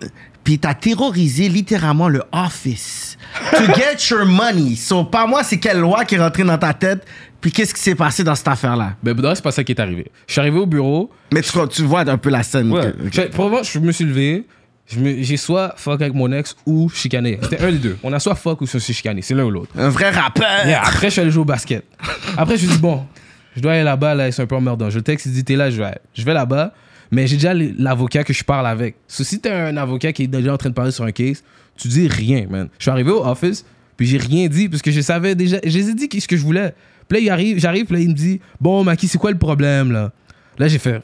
Puis 0.43 0.59
t'as 0.59 0.75
terrorisé 0.75 1.49
littéralement 1.49 2.07
le 2.07 2.21
office. 2.31 3.17
To 3.51 3.65
get 3.75 3.97
your 4.11 4.25
money. 4.25 4.75
So, 4.75 5.03
pas 5.03 5.25
moi, 5.25 5.43
c'est 5.43 5.57
quelle 5.57 5.79
loi 5.79 6.05
qui 6.05 6.15
est 6.15 6.19
rentrée 6.19 6.43
dans 6.43 6.57
ta 6.57 6.73
tête. 6.73 7.05
Puis 7.41 7.51
qu'est-ce 7.51 7.73
qui 7.73 7.81
s'est 7.81 7.95
passé 7.95 8.23
dans 8.23 8.35
cette 8.35 8.47
affaire-là? 8.47 8.95
Ben, 9.03 9.13
ben, 9.13 9.35
c'est 9.35 9.43
pas 9.43 9.51
ça 9.51 9.63
qui 9.63 9.71
est 9.71 9.79
arrivé. 9.79 10.11
Je 10.27 10.33
suis 10.33 10.41
arrivé 10.41 10.57
au 10.59 10.65
bureau. 10.65 11.11
Mais 11.33 11.41
tu, 11.41 11.51
tu 11.71 11.81
vois 11.83 12.07
un 12.09 12.17
peu 12.17 12.29
la 12.29 12.43
scène. 12.43 12.71
Ouais. 12.71 12.91
que- 12.91 13.11
Je- 13.11 13.21
Probablement, 13.29 13.63
je 13.63 13.79
me 13.79 13.91
suis 13.91 14.05
levé. 14.05 14.45
Je 14.87 15.23
J'ai 15.23 15.37
soit 15.37 15.73
fuck 15.77 16.01
avec 16.01 16.13
mon 16.13 16.31
ex 16.31 16.55
ou 16.65 16.89
chicané. 16.89 17.39
C'était 17.41 17.59
un 17.59 17.71
des 17.71 17.77
deux. 17.77 17.97
On 18.03 18.13
a 18.13 18.19
soit 18.19 18.35
fuck 18.35 18.61
ou 18.61 18.67
soit 18.67 18.79
chicané. 18.79 19.21
C'est 19.21 19.33
l'un 19.33 19.45
ou 19.45 19.49
l'autre. 19.49 19.71
Un 19.77 19.89
vrai 19.89 20.11
rappeur. 20.11 20.65
Yeah, 20.65 20.81
après, 20.81 21.07
je 21.07 21.11
suis 21.11 21.21
allé 21.21 21.31
jouer 21.31 21.41
au 21.41 21.45
basket. 21.45 21.83
Après, 22.37 22.57
je 22.57 22.63
me 22.63 22.67
suis 22.67 22.77
dit, 22.77 22.81
bon, 22.81 23.05
je 23.55 23.61
dois 23.61 23.73
aller 23.73 23.83
là-bas, 23.83 24.15
là, 24.15 24.31
c'est 24.31 24.41
un 24.41 24.45
peu 24.45 24.55
emmerdant. 24.55 24.89
Je 24.89 24.97
le 24.97 25.03
texte, 25.03 25.25
il 25.25 25.31
dit, 25.31 25.43
t'es 25.43 25.55
là, 25.55 25.69
je 25.71 25.81
vais, 25.81 25.97
je 26.13 26.23
vais 26.23 26.33
là-bas, 26.33 26.73
mais 27.11 27.25
j'ai 27.25 27.35
déjà 27.37 27.53
l'avocat 27.53 28.23
que 28.23 28.33
je 28.33 28.43
parle 28.43 28.67
avec. 28.67 28.95
So, 29.07 29.23
si 29.23 29.39
t'es 29.39 29.49
un 29.51 29.77
avocat 29.77 30.13
qui 30.13 30.23
est 30.23 30.27
déjà 30.27 30.53
en 30.53 30.57
train 30.57 30.69
de 30.69 30.75
parler 30.75 30.91
sur 30.91 31.03
un 31.03 31.11
case, 31.11 31.43
tu 31.77 31.87
dis 31.87 32.07
rien, 32.07 32.45
man. 32.49 32.69
Je 32.77 32.83
suis 32.83 32.91
arrivé 32.91 33.11
au 33.11 33.25
office, 33.25 33.65
puis 33.97 34.05
j'ai 34.05 34.17
rien 34.17 34.47
dit, 34.47 34.69
parce 34.69 34.81
que 34.81 34.91
je 34.91 35.01
savais 35.01 35.35
déjà, 35.35 35.57
je 35.63 35.77
les 35.77 35.89
ai 35.89 35.93
dit 35.93 36.09
ce 36.19 36.27
que 36.27 36.37
je 36.37 36.43
voulais. 36.43 36.73
Puis 37.07 37.17
là, 37.17 37.23
il 37.23 37.29
arrive, 37.29 37.59
j'arrive, 37.59 37.85
puis 37.85 37.95
là, 37.95 38.01
il 38.01 38.09
me 38.09 38.13
dit, 38.13 38.39
bon, 38.59 38.83
Maki, 38.83 39.07
c'est 39.07 39.17
quoi 39.17 39.31
le 39.31 39.37
problème, 39.37 39.91
là? 39.91 40.11
Là, 40.57 40.67
j'ai 40.67 40.79
fait, 40.79 41.01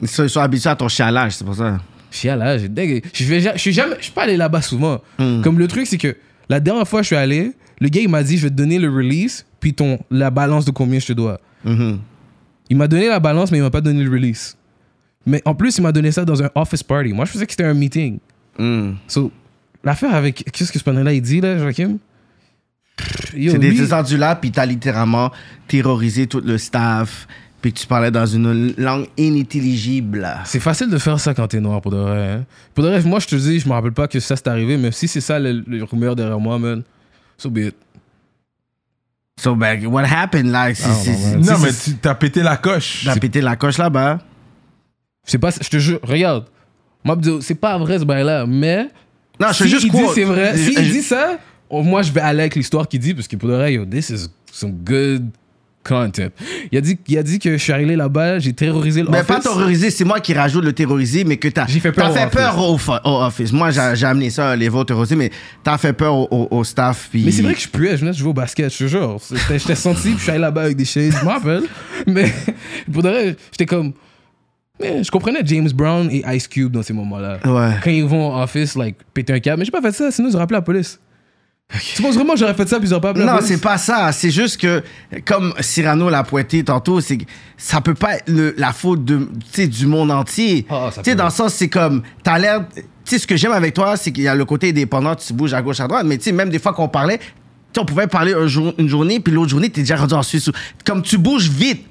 Ils 0.00 0.08
sont, 0.08 0.24
ils 0.24 0.30
sont 0.30 0.40
habitués 0.40 0.70
à 0.70 0.76
ton 0.76 0.88
chialage, 0.88 1.32
c'est 1.32 1.44
pour 1.44 1.54
ça. 1.54 1.78
chialage, 2.10 2.62
dégueu. 2.64 3.00
Je 3.12 3.24
vais 3.24 3.40
je 3.40 3.58
suis 3.58 3.72
jamais, 3.72 3.96
je 3.98 4.04
suis 4.04 4.12
pas 4.12 4.22
allé 4.24 4.36
là-bas 4.36 4.62
souvent. 4.62 5.00
Hmm. 5.18 5.42
Comme 5.42 5.58
le 5.58 5.68
truc, 5.68 5.86
c'est 5.86 5.98
que 5.98 6.16
la 6.48 6.60
dernière 6.60 6.86
fois 6.88 7.00
que 7.00 7.04
je 7.04 7.08
suis 7.08 7.16
allé, 7.16 7.52
le 7.80 7.88
gars, 7.88 8.00
il 8.00 8.08
m'a 8.08 8.22
dit, 8.22 8.36
je 8.38 8.44
vais 8.44 8.50
te 8.50 8.54
donner 8.56 8.78
le 8.78 8.88
release, 8.90 9.44
puis 9.60 9.74
ton, 9.74 9.98
la 10.10 10.30
balance 10.30 10.64
de 10.64 10.70
combien 10.70 10.98
je 10.98 11.06
te 11.06 11.12
dois. 11.12 11.40
Mhm. 11.64 11.98
Il 12.70 12.76
m'a 12.76 12.88
donné 12.88 13.08
la 13.08 13.20
balance, 13.20 13.50
mais 13.50 13.58
il 13.58 13.62
m'a 13.62 13.70
pas 13.70 13.80
donné 13.80 14.02
le 14.02 14.10
release. 14.10 14.56
Mais 15.26 15.42
en 15.44 15.54
plus, 15.54 15.76
il 15.78 15.82
m'a 15.82 15.92
donné 15.92 16.10
ça 16.10 16.24
dans 16.24 16.42
un 16.42 16.50
office 16.54 16.82
party. 16.82 17.12
Moi, 17.12 17.24
je 17.26 17.32
pensais 17.32 17.46
que 17.46 17.52
c'était 17.52 17.64
un 17.64 17.74
meeting. 17.74 18.18
Mm. 18.58 18.92
So, 19.06 19.30
l'affaire 19.84 20.14
avec. 20.14 20.44
Qu'est-ce 20.52 20.72
que 20.72 20.78
ce 20.78 20.84
panneau-là, 20.84 21.12
il 21.12 21.22
dit, 21.22 21.40
là, 21.40 21.58
Joachim? 21.58 21.98
C'est 23.30 23.36
lui- 23.36 23.76
descendu 23.76 24.16
là, 24.16 24.36
puis 24.36 24.50
t'as 24.50 24.66
littéralement 24.66 25.30
terrorisé 25.68 26.26
tout 26.26 26.40
le 26.44 26.58
staff, 26.58 27.26
puis 27.62 27.72
que 27.72 27.78
tu 27.78 27.86
parlais 27.86 28.10
dans 28.10 28.26
une 28.26 28.74
langue 28.76 29.06
inintelligible. 29.16 30.28
C'est 30.44 30.60
facile 30.60 30.90
de 30.90 30.98
faire 30.98 31.18
ça 31.20 31.32
quand 31.32 31.46
t'es 31.48 31.60
noir, 31.60 31.80
pour 31.80 31.92
de 31.92 31.96
vrai. 31.96 32.28
hein. 32.32 32.44
Pour 32.74 32.84
de 32.84 32.90
vrai, 32.90 33.00
moi, 33.02 33.20
je 33.20 33.28
te 33.28 33.36
dis, 33.36 33.60
je 33.60 33.68
me 33.68 33.72
rappelle 33.72 33.92
pas 33.92 34.08
que 34.08 34.20
ça 34.20 34.36
s'est 34.36 34.48
arrivé, 34.48 34.76
mais 34.76 34.90
si 34.92 35.06
c'est 35.08 35.20
ça 35.20 35.38
le, 35.38 35.62
le 35.66 35.84
rumeur 35.84 36.14
derrière 36.16 36.40
moi, 36.40 36.58
man, 36.58 36.82
so 37.38 37.48
be 37.48 37.58
it. 37.58 37.74
So, 39.40 39.56
ben, 39.56 39.86
what 39.86 40.04
happened 40.04 40.50
là? 40.50 40.74
C'est- 40.74 40.82
c'est- 41.14 41.36
Non, 41.38 41.58
mais 41.58 41.70
tu 41.72 41.94
t'as 41.94 42.14
pété 42.14 42.42
la 42.42 42.56
coche. 42.56 43.02
T'as 43.04 43.16
pété 43.16 43.40
la 43.40 43.56
coche 43.56 43.78
là-bas. 43.78 44.18
C'est 45.24 45.38
pas, 45.38 45.50
je 45.50 45.68
te 45.68 45.78
jure, 45.78 46.00
regarde. 46.02 46.44
Moi, 47.04 47.16
c'est 47.40 47.54
pas 47.54 47.78
vrai 47.78 47.98
ce 47.98 48.04
bail-là, 48.04 48.44
mais. 48.46 48.88
Non, 49.40 49.48
je 49.48 49.54
si 49.54 49.62
fais 49.64 49.68
juste 49.68 49.86
il 49.86 49.92
dit 49.92 50.02
c'est 50.14 50.24
vrai, 50.24 50.52
Je- 50.56 50.62
si 50.62 50.74
il 50.78 50.84
je- 50.84 50.92
dit 50.92 51.02
ça, 51.02 51.38
oh, 51.70 51.82
moi 51.82 52.02
je 52.02 52.12
vais 52.12 52.20
aller 52.20 52.40
avec 52.40 52.54
l'histoire 52.54 52.86
qu'il 52.86 53.00
dit 53.00 53.14
parce 53.14 53.26
que 53.26 53.34
pour 53.36 53.48
le 53.48 53.56
reste, 53.56 53.74
yo, 53.74 53.84
this 53.84 54.10
is 54.10 54.26
some 54.52 54.72
good 54.72 55.30
Il 56.70 56.78
a 56.78 56.80
dit, 56.80 56.98
il 57.08 57.18
a 57.18 57.22
dit 57.22 57.38
que 57.38 57.52
je 57.52 57.62
suis 57.62 57.72
arrivé 57.72 57.96
là-bas, 57.96 58.38
j'ai 58.38 58.52
terrorisé 58.52 59.02
le 59.02 59.08
Mais 59.10 59.22
pas 59.24 59.40
terroriser, 59.40 59.90
c'est 59.90 60.04
moi 60.04 60.20
qui 60.20 60.32
rajoute 60.34 60.64
le 60.64 60.72
terroriser, 60.72 61.24
mais 61.24 61.36
que 61.36 61.48
t'as 61.48 61.66
J'ai 61.66 61.80
fait 61.80 61.92
peur 61.92 62.06
t'as 62.06 62.10
au 62.10 62.14
fait 62.14 62.22
office. 62.24 62.34
peur 62.38 62.58
au, 62.58 63.10
au 63.10 63.22
office. 63.24 63.52
Moi, 63.52 63.70
j'ai 63.70 64.06
amené 64.06 64.30
ça, 64.30 64.54
les 64.56 64.68
votes 64.68 64.88
terrorisés, 64.88 65.16
mais 65.16 65.30
t'as 65.64 65.78
fait 65.78 65.92
peur 65.92 66.14
au, 66.14 66.28
au- 66.30 66.48
au 66.58 66.64
staff. 66.64 67.08
Puis... 67.10 67.22
Mais 67.24 67.30
c'est 67.32 67.42
vrai 67.42 67.54
que 67.54 67.60
je 67.60 67.68
puais, 67.68 67.90
je 67.92 67.96
venais 67.96 68.12
de 68.12 68.16
jouer 68.16 68.30
au 68.30 68.34
basket, 68.34 68.72
je 68.72 68.78
te 68.78 68.86
jure. 68.88 69.18
J'étais 69.50 69.74
senti, 69.74 70.10
puis 70.10 70.18
je 70.18 70.22
suis 70.22 70.30
allé 70.30 70.40
là-bas 70.40 70.62
avec 70.62 70.76
des 70.76 70.84
shades, 70.84 71.12
je 71.18 71.24
m'en 71.24 71.32
rappelle. 71.32 71.64
Mais 72.06 72.32
pour 72.92 73.02
de 73.02 73.08
vrai, 73.08 73.36
j'étais 73.50 73.66
comme. 73.66 73.92
Mais 74.80 75.04
je 75.04 75.10
comprenais 75.10 75.40
James 75.44 75.70
Brown 75.72 76.08
et 76.10 76.24
Ice 76.34 76.48
Cube 76.48 76.72
dans 76.72 76.82
ces 76.82 76.92
moments-là. 76.92 77.38
Ouais. 77.44 77.74
Quand 77.84 77.90
ils 77.90 78.04
vont 78.04 78.32
en 78.32 78.42
office, 78.42 78.74
like, 78.74 78.96
péter 79.14 79.32
un 79.32 79.38
câble. 79.38 79.58
Mais 79.60 79.64
j'ai 79.64 79.70
pas 79.70 79.82
fait 79.82 79.92
ça, 79.92 80.10
sinon 80.10 80.28
ils 80.28 80.34
auraient 80.34 80.44
appelé 80.44 80.56
la 80.58 80.62
police. 80.62 80.98
Tu 81.94 82.02
penses 82.02 82.14
vraiment 82.14 82.34
que 82.34 82.38
j'aurais 82.38 82.54
fait 82.54 82.68
ça, 82.68 82.78
puis 82.78 82.88
ils 82.90 83.00
pas 83.00 83.12
Non, 83.14 83.38
c'est 83.42 83.60
pas 83.60 83.78
ça. 83.78 84.12
C'est 84.12 84.30
juste 84.30 84.60
que, 84.60 84.82
comme 85.24 85.54
Cyrano 85.60 86.10
l'a 86.10 86.22
pointé 86.22 86.62
tantôt, 86.64 87.00
c'est 87.00 87.18
ça 87.56 87.80
peut 87.80 87.94
pas 87.94 88.16
être 88.16 88.28
le- 88.28 88.54
la 88.58 88.72
faute 88.72 89.04
de, 89.04 89.28
du 89.66 89.86
monde 89.86 90.10
entier. 90.10 90.66
Ça 90.68 90.90
tu 90.96 91.00
sais, 91.02 91.10
peut. 91.12 91.16
dans 91.16 91.24
le 91.26 91.30
sens, 91.30 91.54
c'est 91.54 91.68
comme, 91.68 92.02
t'as 92.22 92.38
l'air. 92.38 92.66
Tu 92.74 92.82
sais, 93.04 93.18
ce 93.18 93.26
que 93.26 93.36
j'aime 93.36 93.52
avec 93.52 93.74
toi, 93.74 93.96
c'est 93.96 94.12
qu'il 94.12 94.24
y 94.24 94.28
a 94.28 94.34
le 94.34 94.44
côté 94.44 94.68
indépendant, 94.68 95.14
tu 95.16 95.32
bouges 95.32 95.54
à 95.54 95.62
gauche, 95.62 95.80
à 95.80 95.88
droite, 95.88 96.04
mais 96.06 96.18
tu 96.18 96.24
sais, 96.24 96.32
même 96.32 96.50
des 96.50 96.58
fois 96.58 96.72
qu'on 96.72 96.88
parlait, 96.88 97.18
on 97.78 97.84
pouvait 97.84 98.06
parler 98.06 98.34
un 98.34 98.46
jour, 98.46 98.74
une 98.78 98.88
journée, 98.88 99.18
puis 99.20 99.32
l'autre 99.32 99.50
journée, 99.50 99.70
t'es 99.70 99.80
déjà 99.80 99.96
rendu 99.96 100.14
en 100.14 100.22
Suisse. 100.22 100.50
Comme 100.84 101.02
tu 101.02 101.16
bouges 101.18 101.48
vite. 101.48 101.86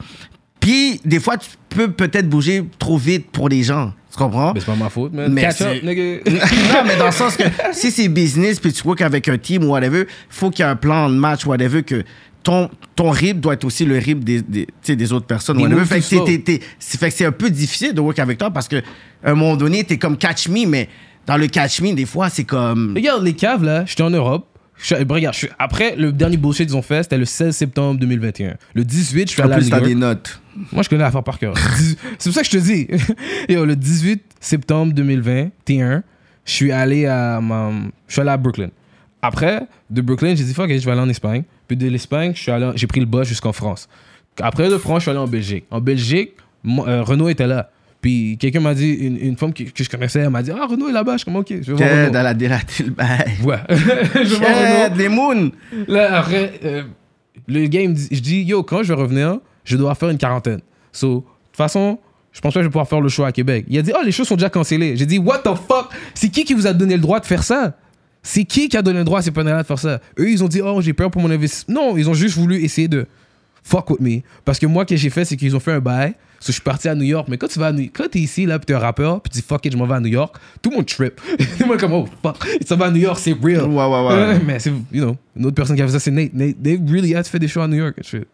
Puis, 0.59 1.01
des 1.03 1.19
fois, 1.19 1.37
tu 1.37 1.49
peux 1.69 1.91
peut-être 1.91 2.29
bouger 2.29 2.63
trop 2.77 2.97
vite 2.97 3.31
pour 3.31 3.49
les 3.49 3.63
gens. 3.63 3.93
Tu 4.11 4.17
comprends? 4.17 4.51
Mais 4.53 4.59
c'est 4.59 4.65
pas 4.65 4.75
ma 4.75 4.89
faute, 4.89 5.13
man. 5.13 5.31
Mais 5.31 5.41
Catch 5.41 5.61
up, 5.61 5.83
nigga. 5.83 6.01
non, 6.29 6.83
mais 6.85 6.97
dans 6.97 7.05
le 7.05 7.11
sens 7.11 7.37
que 7.37 7.43
si 7.71 7.91
c'est 7.91 8.09
business 8.09 8.59
puis 8.59 8.73
tu 8.73 8.85
work 8.85 9.01
avec 9.01 9.27
un 9.29 9.37
team 9.37 9.63
ou 9.63 9.67
whatever, 9.69 10.05
faut 10.29 10.49
qu'il 10.49 10.65
y 10.65 10.67
ait 10.67 10.71
un 10.71 10.75
plan 10.75 11.09
de 11.09 11.15
match 11.15 11.45
whatever 11.45 11.81
que 11.83 12.03
ton, 12.43 12.69
ton 12.95 13.11
rib 13.11 13.39
doit 13.39 13.53
être 13.53 13.63
aussi 13.65 13.85
le 13.85 13.97
rib 13.97 14.23
des, 14.23 14.41
des, 14.41 14.65
tu 14.65 14.73
sais, 14.81 14.95
des 14.95 15.13
autres 15.13 15.27
personnes. 15.27 15.61
Whatever. 15.61 15.85
Fait, 15.85 15.99
que 16.01 16.05
t'es- 16.25 16.37
t'es- 16.37 16.57
t'es- 16.57 16.65
c'est- 16.79 16.97
fait 16.97 17.09
que 17.09 17.15
c'est 17.15 17.25
un 17.25 17.31
peu 17.31 17.49
difficile 17.49 17.93
de 17.93 18.01
work 18.01 18.19
avec 18.19 18.37
toi 18.37 18.49
parce 18.51 18.67
que 18.67 18.77
à 19.23 19.31
un 19.31 19.35
moment 19.35 19.55
donné, 19.55 19.83
t'es 19.83 19.97
comme 19.97 20.17
catch 20.17 20.47
me, 20.49 20.65
mais 20.65 20.89
dans 21.27 21.37
le 21.37 21.47
catch 21.47 21.79
me, 21.81 21.93
des 21.93 22.05
fois, 22.07 22.29
c'est 22.29 22.43
comme. 22.43 22.93
Regarde, 22.95 23.23
les 23.23 23.33
caves, 23.33 23.63
là, 23.63 23.85
j'étais 23.85 24.01
en 24.03 24.09
Europe. 24.09 24.47
Je 24.83 24.95
regarde, 24.95 25.35
après, 25.59 25.95
le 25.95 26.11
dernier 26.11 26.37
bullshit 26.37 26.67
qu'ils 26.67 26.75
ont 26.75 26.81
fait, 26.81 27.03
c'était 27.03 27.17
le 27.17 27.25
16 27.25 27.55
septembre 27.55 27.99
2021. 27.99 28.55
Le 28.73 28.83
18, 28.83 29.27
je 29.27 29.33
suis 29.33 29.41
En 29.41 29.45
allé 29.45 29.53
à 29.53 29.57
plus, 29.57 29.65
New 29.65 29.69
t'as 29.71 29.79
des 29.81 29.95
notes. 29.95 30.41
Moi, 30.71 30.81
je 30.83 30.89
connais 30.89 31.03
l'affaire 31.03 31.23
par 31.23 31.37
cœur. 31.37 31.53
C'est 32.17 32.29
pour 32.29 32.33
ça 32.33 32.41
que 32.41 32.47
je 32.47 32.51
te 32.51 32.57
dis. 32.57 32.87
Yo, 33.49 33.63
le 33.65 33.75
18 33.75 34.23
septembre 34.39 34.93
2021, 34.93 36.03
je 36.45 36.51
suis 36.51 36.71
allé 36.71 37.05
à, 37.05 37.39
je 38.07 38.13
suis 38.13 38.21
allé 38.21 38.31
à 38.31 38.37
Brooklyn. 38.37 38.69
Après, 39.21 39.61
de 39.89 40.01
Brooklyn, 40.01 40.33
j'ai 40.35 40.43
dit, 40.43 40.53
fuck, 40.53 40.69
je 40.69 40.83
vais 40.85 40.91
aller 40.91 41.01
en 41.01 41.09
Espagne. 41.09 41.43
Puis 41.67 41.77
de 41.77 41.87
l'Espagne, 41.87 42.31
je 42.35 42.41
suis 42.41 42.51
allé 42.51 42.65
en- 42.65 42.75
j'ai 42.75 42.87
pris 42.87 42.99
le 42.99 43.05
bus 43.05 43.27
jusqu'en 43.27 43.53
France. 43.53 43.87
Après 44.41 44.67
de 44.69 44.77
France, 44.77 44.97
je 44.99 45.01
suis 45.03 45.11
allé 45.11 45.19
en 45.19 45.27
Belgique. 45.27 45.65
En 45.69 45.79
Belgique, 45.79 46.31
moi, 46.63 46.87
euh, 46.87 47.03
Renault 47.03 47.29
était 47.29 47.47
là. 47.47 47.69
Puis 48.01 48.37
quelqu'un 48.39 48.59
m'a 48.61 48.73
dit, 48.73 48.89
une, 48.93 49.17
une 49.17 49.37
femme 49.37 49.53
que, 49.53 49.63
que 49.63 49.83
je 49.83 49.89
connaissais, 49.89 50.19
elle 50.21 50.29
m'a 50.31 50.41
dit, 50.41 50.51
ah, 50.51 50.65
Renault 50.65 50.89
est 50.89 50.93
là-bas. 50.93 51.13
Je 51.13 51.17
suis 51.19 51.25
comme, 51.25 51.35
ok, 51.35 51.47
je 51.49 51.55
vais 51.71 51.73
voir 51.73 51.77
Ted, 51.89 52.01
Renault. 52.07 52.19
elle 52.19 52.25
a 52.27 52.33
délaté 52.33 52.83
le 52.83 52.89
bail. 52.89 53.31
Ouais. 53.43 53.57
je 53.69 54.35
vais 54.35 54.37
voir 54.37 54.95
les 54.95 55.09
moons. 55.09 55.51
Là, 55.87 56.17
après, 56.19 56.53
euh, 56.65 56.83
le 57.47 57.67
game, 57.67 57.93
dit- 57.93 58.07
je 58.11 58.19
dis, 58.19 58.41
yo, 58.41 58.63
quand 58.63 58.81
je 58.83 58.93
vais 58.93 58.99
revenir, 58.99 59.37
je 59.63 59.77
dois 59.77 59.93
faire 59.95 60.09
une 60.09 60.17
quarantaine. 60.17 60.61
So, 60.91 61.07
de 61.17 61.21
toute 61.21 61.57
façon, 61.57 61.99
je 62.31 62.41
pense 62.41 62.53
pas 62.53 62.59
que 62.59 62.63
je 62.63 62.67
vais 62.67 62.71
pouvoir 62.71 62.87
faire 62.87 63.01
le 63.01 63.09
show 63.09 63.23
à 63.23 63.31
Québec. 63.31 63.65
Il 63.67 63.77
a 63.77 63.81
dit, 63.83 63.91
oh, 63.95 64.01
les 64.03 64.11
shows 64.11 64.23
sont 64.25 64.35
déjà 64.35 64.49
cancellés. 64.49 64.97
J'ai 64.97 65.05
dit, 65.05 65.19
what 65.19 65.39
the 65.39 65.53
fuck? 65.55 65.89
C'est 66.15 66.29
qui 66.29 66.43
qui 66.43 66.53
vous 66.55 66.65
a 66.65 66.73
donné 66.73 66.95
le 66.95 67.01
droit 67.01 67.19
de 67.19 67.25
faire 67.25 67.43
ça? 67.43 67.77
C'est 68.23 68.45
qui 68.45 68.67
qui 68.69 68.77
a 68.77 68.81
donné 68.81 68.99
le 68.99 69.05
droit 69.05 69.19
à 69.19 69.21
ces 69.21 69.31
panneaux-là 69.31 69.61
de 69.61 69.67
faire 69.67 69.79
ça? 69.79 69.99
Eux, 70.17 70.29
ils 70.29 70.43
ont 70.43 70.47
dit, 70.47 70.61
oh, 70.61 70.81
j'ai 70.81 70.93
peur 70.93 71.11
pour 71.11 71.21
mon 71.21 71.29
investissement. 71.29 71.73
Non, 71.89 71.97
ils 71.97 72.09
ont 72.09 72.13
juste 72.13 72.35
voulu 72.37 72.63
essayer 72.63 72.87
de 72.87 73.05
fuck 73.63 73.89
with 73.89 73.99
me. 74.01 74.21
Parce 74.45 74.59
que 74.59 74.65
moi, 74.65 74.83
ce 74.83 74.93
que 74.93 74.95
j'ai 74.95 75.09
fait, 75.09 75.25
c'est 75.25 75.37
qu'ils 75.37 75.55
ont 75.55 75.59
fait 75.59 75.73
un 75.73 75.79
bail. 75.79 76.13
So, 76.39 76.47
je 76.47 76.53
suis 76.53 76.61
parti 76.61 76.89
à 76.89 76.95
New 76.95 77.03
York. 77.03 77.27
Mais 77.29 77.37
quand 77.37 77.47
tu 77.47 77.59
vas 77.59 77.67
à 77.67 77.71
New- 77.71 77.89
quand 77.93 78.09
t'es 78.09 78.19
ici, 78.19 78.47
là, 78.47 78.57
puis 78.57 78.65
t'es 78.65 78.73
un 78.73 78.79
rappeur, 78.79 79.21
puis 79.21 79.29
tu 79.31 79.39
dis, 79.39 79.45
fuck 79.47 79.63
it, 79.65 79.73
je 79.73 79.77
m'en 79.77 79.85
vais 79.85 79.93
à 79.93 79.99
New 79.99 80.07
York, 80.07 80.35
tout 80.61 80.71
le 80.71 80.77
monde 80.77 80.85
trip. 80.87 81.21
est 81.39 81.77
comme, 81.79 81.93
oh, 81.93 82.07
fuck, 82.23 82.37
ça 82.65 82.75
va 82.75 82.85
à 82.85 82.91
New 82.91 83.01
York, 83.01 83.19
c'est 83.19 83.33
real. 83.33 83.65
Ouais, 83.65 83.85
ouais, 83.85 84.07
ouais. 84.07 84.39
Mais 84.45 84.57
c'est, 84.57 84.71
you 84.91 85.03
know, 85.03 85.15
une 85.35 85.45
autre 85.45 85.55
personne 85.55 85.75
qui 85.75 85.81
a 85.83 85.85
fait 85.85 85.93
ça, 85.93 85.99
c'est 85.99 86.09
Nate. 86.11 86.33
Nate, 86.33 86.61
they 86.61 86.79
really 86.87 87.15
had 87.15 87.25
fait 87.27 87.37
des 87.37 87.47
shows 87.47 87.61
à 87.61 87.67
New 87.67 87.77
York 87.77 87.95
and 87.99 88.03
shit. 88.03 88.27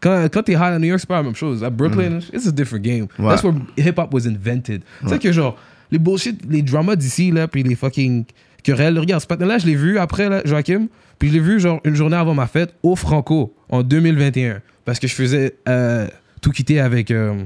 Quand, 0.00 0.24
quand 0.32 0.42
t'es 0.42 0.54
high 0.54 0.62
à 0.62 0.78
New 0.80 0.88
York, 0.88 0.98
c'est 0.98 1.08
pas 1.08 1.18
la 1.18 1.22
même 1.22 1.36
chose. 1.36 1.62
À 1.62 1.70
Brooklyn, 1.70 2.18
it's 2.32 2.48
a 2.48 2.50
different 2.50 2.82
game. 2.82 3.06
Ouais. 3.20 3.28
That's 3.28 3.44
where 3.44 3.54
hip-hop 3.76 4.12
was 4.12 4.26
invented. 4.26 4.82
C'est 5.02 5.10
ça 5.10 5.18
que 5.18 5.30
genre, 5.30 5.56
les 5.92 5.98
bullshit, 6.00 6.40
les 6.50 6.62
dramas 6.62 6.96
d'ici, 6.96 7.30
là, 7.30 7.46
puis 7.46 7.62
les 7.62 7.76
fucking 7.76 8.24
querelles. 8.64 8.98
Regarde, 8.98 9.22
ce 9.22 9.28
patin-là, 9.28 9.58
je 9.58 9.66
l'ai 9.66 9.76
vu 9.76 9.98
après, 9.98 10.28
là, 10.28 10.42
Joachim, 10.44 10.88
puis 11.20 11.28
je 11.28 11.34
l'ai 11.34 11.40
vu 11.40 11.60
genre 11.60 11.80
une 11.84 11.94
journée 11.94 12.16
avant 12.16 12.34
ma 12.34 12.48
fête 12.48 12.74
au 12.82 12.96
Franco, 12.96 13.54
en 13.68 13.84
2021. 13.84 14.60
Parce 14.84 14.98
que 14.98 15.06
je 15.06 15.14
faisais 15.14 15.56
euh, 15.68 16.08
tout 16.40 16.50
quitter 16.50 16.80
avec, 16.80 17.10
euh, 17.10 17.44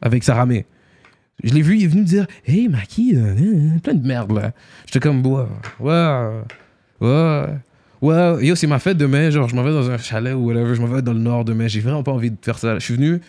avec 0.00 0.24
Sarah 0.24 0.46
May. 0.46 0.66
Je 1.42 1.52
l'ai 1.54 1.62
vu, 1.62 1.76
il 1.78 1.84
est 1.84 1.88
venu 1.88 2.02
me 2.02 2.06
dire 2.06 2.26
Hey, 2.46 2.68
Maki, 2.68 3.16
euh, 3.16 3.34
euh, 3.38 3.78
plein 3.82 3.94
de 3.94 4.06
merde 4.06 4.32
là. 4.32 4.52
J'étais 4.86 5.00
comme, 5.00 5.24
ouais, 5.26 5.44
ouais, 5.80 6.30
ouais, 7.00 7.46
ouais. 8.00 8.46
Yo, 8.46 8.54
c'est 8.54 8.66
ma 8.66 8.78
fête 8.78 8.96
demain. 8.96 9.30
Genre, 9.30 9.48
je 9.48 9.56
m'en 9.56 9.62
vais 9.62 9.72
dans 9.72 9.90
un 9.90 9.98
chalet 9.98 10.34
ou 10.34 10.46
whatever. 10.46 10.74
Je 10.74 10.80
m'en 10.80 10.88
vais 10.88 11.02
dans 11.02 11.12
le 11.12 11.18
nord 11.18 11.44
demain. 11.44 11.66
J'ai 11.66 11.80
vraiment 11.80 12.02
pas 12.02 12.12
envie 12.12 12.30
de 12.30 12.36
faire 12.40 12.58
ça. 12.58 12.78
Je 12.78 12.84
suis 12.84 12.94
venu 12.94 13.20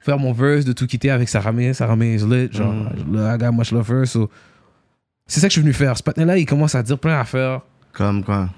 faire 0.00 0.18
mon 0.18 0.32
verse 0.32 0.64
de 0.64 0.72
tout 0.72 0.86
quitter 0.86 1.10
avec 1.10 1.28
Sarah 1.28 1.52
May. 1.52 1.74
Sarah 1.74 1.96
May 1.96 2.14
is 2.14 2.26
lit. 2.26 2.50
Genre, 2.52 2.90
I 3.14 3.38
got 3.38 3.52
much 3.52 3.72
love 3.72 3.90
her. 3.90 4.06
So, 4.06 4.30
c'est 5.26 5.40
ça 5.40 5.48
que 5.48 5.50
je 5.50 5.54
suis 5.54 5.62
venu 5.62 5.74
faire. 5.74 5.96
Ce 5.96 6.02
patin-là, 6.02 6.38
il 6.38 6.46
commence 6.46 6.74
à 6.74 6.82
dire 6.82 6.98
plein 6.98 7.18
d'affaires. 7.18 7.60
Comme 7.92 8.24
quoi? 8.24 8.48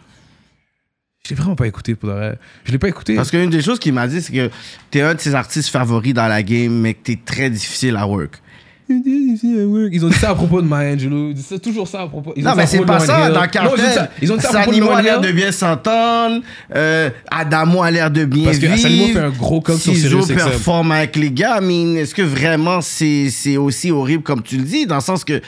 Je 1.27 1.31
l'ai 1.31 1.37
vraiment 1.37 1.55
pas 1.57 1.67
écouté 1.67 1.95
pour 1.95 2.11
vrai. 2.11 2.39
Je 2.65 2.73
l'ai 2.73 2.79
pas 2.79 2.89
écouté. 2.89 3.15
Parce 3.15 3.31
qu'une 3.31 3.51
des 3.51 3.61
choses 3.63 3.79
qu'il 3.79 3.93
m'a 3.93 4.07
dit, 4.07 4.23
c'est 4.23 4.33
que 4.33 4.51
t'es 4.91 5.03
un 5.03 5.15
de 5.15 5.21
ses 5.21 5.35
artistes 5.35 5.69
favoris 5.69 6.15
dans 6.15 6.27
la 6.27 6.43
game, 6.43 6.73
mais 6.73 6.95
que 6.95 7.01
t'es 7.05 7.19
très 7.25 7.51
difficile 7.51 7.97
à 7.97 8.07
work. 8.07 8.41
Ils 8.89 10.01
ont 10.05 10.09
dit 10.09 10.17
ça 10.17 10.31
à 10.31 10.35
propos 10.35 10.61
de 10.63 10.67
Maya 10.67 10.95
Angelou. 10.95 11.29
Ils 11.29 11.35
disent 11.35 11.61
toujours 11.63 11.87
ça 11.87 12.01
à 12.03 12.07
propos. 12.09 12.33
Ils 12.37 12.43
Non, 12.43 12.55
mais 12.57 12.67
c'est 12.67 12.81
pas 12.85 12.99
ça, 12.99 13.29
Hill. 13.29 13.35
dans 13.35 13.41
Non, 13.43 13.47
ils 13.47 13.59
ont 13.61 13.77
dit 13.77 13.83
Cartel. 13.83 13.93
ça- 13.95 14.11
Ils 14.21 14.33
ont 14.33 14.37
dit 14.37 14.43
ça 14.43 14.49
à 14.49 14.53
propos 14.63 14.71
de 14.71 14.75
Sanimo 14.77 14.91
a 14.91 15.03
l'air 15.03 15.21
de 15.21 15.31
bien 15.31 15.53
s'entendre. 15.53 16.43
euh, 16.75 17.11
Adamo 17.31 17.83
a 17.85 17.91
l'air 17.93 18.11
de 18.11 18.25
bien 18.25 18.45
Parce 18.47 18.59
que 18.59 18.67
vivre. 18.67 18.79
Sanimo 18.79 19.07
fait 19.13 19.19
un 19.21 19.31
gros 19.31 19.61
coke 19.61 19.79
sur 19.79 19.95
Sirius 19.95 20.27
XM. 20.27 20.35
performe 20.35 20.91
avec 20.91 21.15
les 21.15 21.31
gars. 21.31 21.61
Mais 21.61 22.01
est-ce 22.01 22.15
que 22.17 22.23
vraiment 22.23 22.81
c'est 22.81 23.29
c'est 23.31 23.57
aussi 23.59 23.93
horrible 23.93 24.25
comme 24.25 24.43
tu 24.43 24.57
le 24.57 24.65
dis? 24.65 24.87
Dans 24.87 24.97
le 24.97 25.01
sens 25.03 25.23
que 25.23 25.41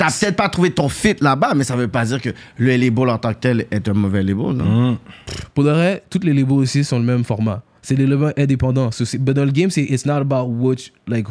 t'as 0.00 0.10
peut-être 0.10 0.36
pas 0.36 0.48
trouvé 0.48 0.70
ton 0.70 0.88
fit 0.88 1.16
là-bas, 1.20 1.52
mais 1.54 1.62
ça 1.62 1.76
veut 1.76 1.86
pas 1.86 2.06
dire 2.06 2.22
que 2.22 2.30
le 2.56 2.74
label 2.74 3.10
en 3.10 3.18
tant 3.18 3.34
que 3.34 3.38
tel 3.38 3.66
est 3.70 3.86
un 3.86 3.92
mauvais 3.92 4.22
label, 4.22 4.52
non? 4.56 4.98
Pour 5.52 5.62
de 5.64 5.70
vrai, 5.70 6.02
toutes 6.08 6.24
les 6.24 6.32
labels 6.32 6.64
ici 6.64 6.84
sont 6.84 6.98
le 6.98 7.04
même 7.04 7.22
format. 7.22 7.62
C'est 7.82 7.96
des 7.96 8.06
labels 8.06 8.32
indépendants. 8.38 8.90
So, 8.92 9.04
but 9.18 9.34
dans 9.34 9.44
le 9.44 9.50
game, 9.50 9.68
c'est 9.68 9.82
it's 9.82 10.06
not 10.06 10.14
about 10.16 10.46
which 10.48 10.90
like 11.06 11.26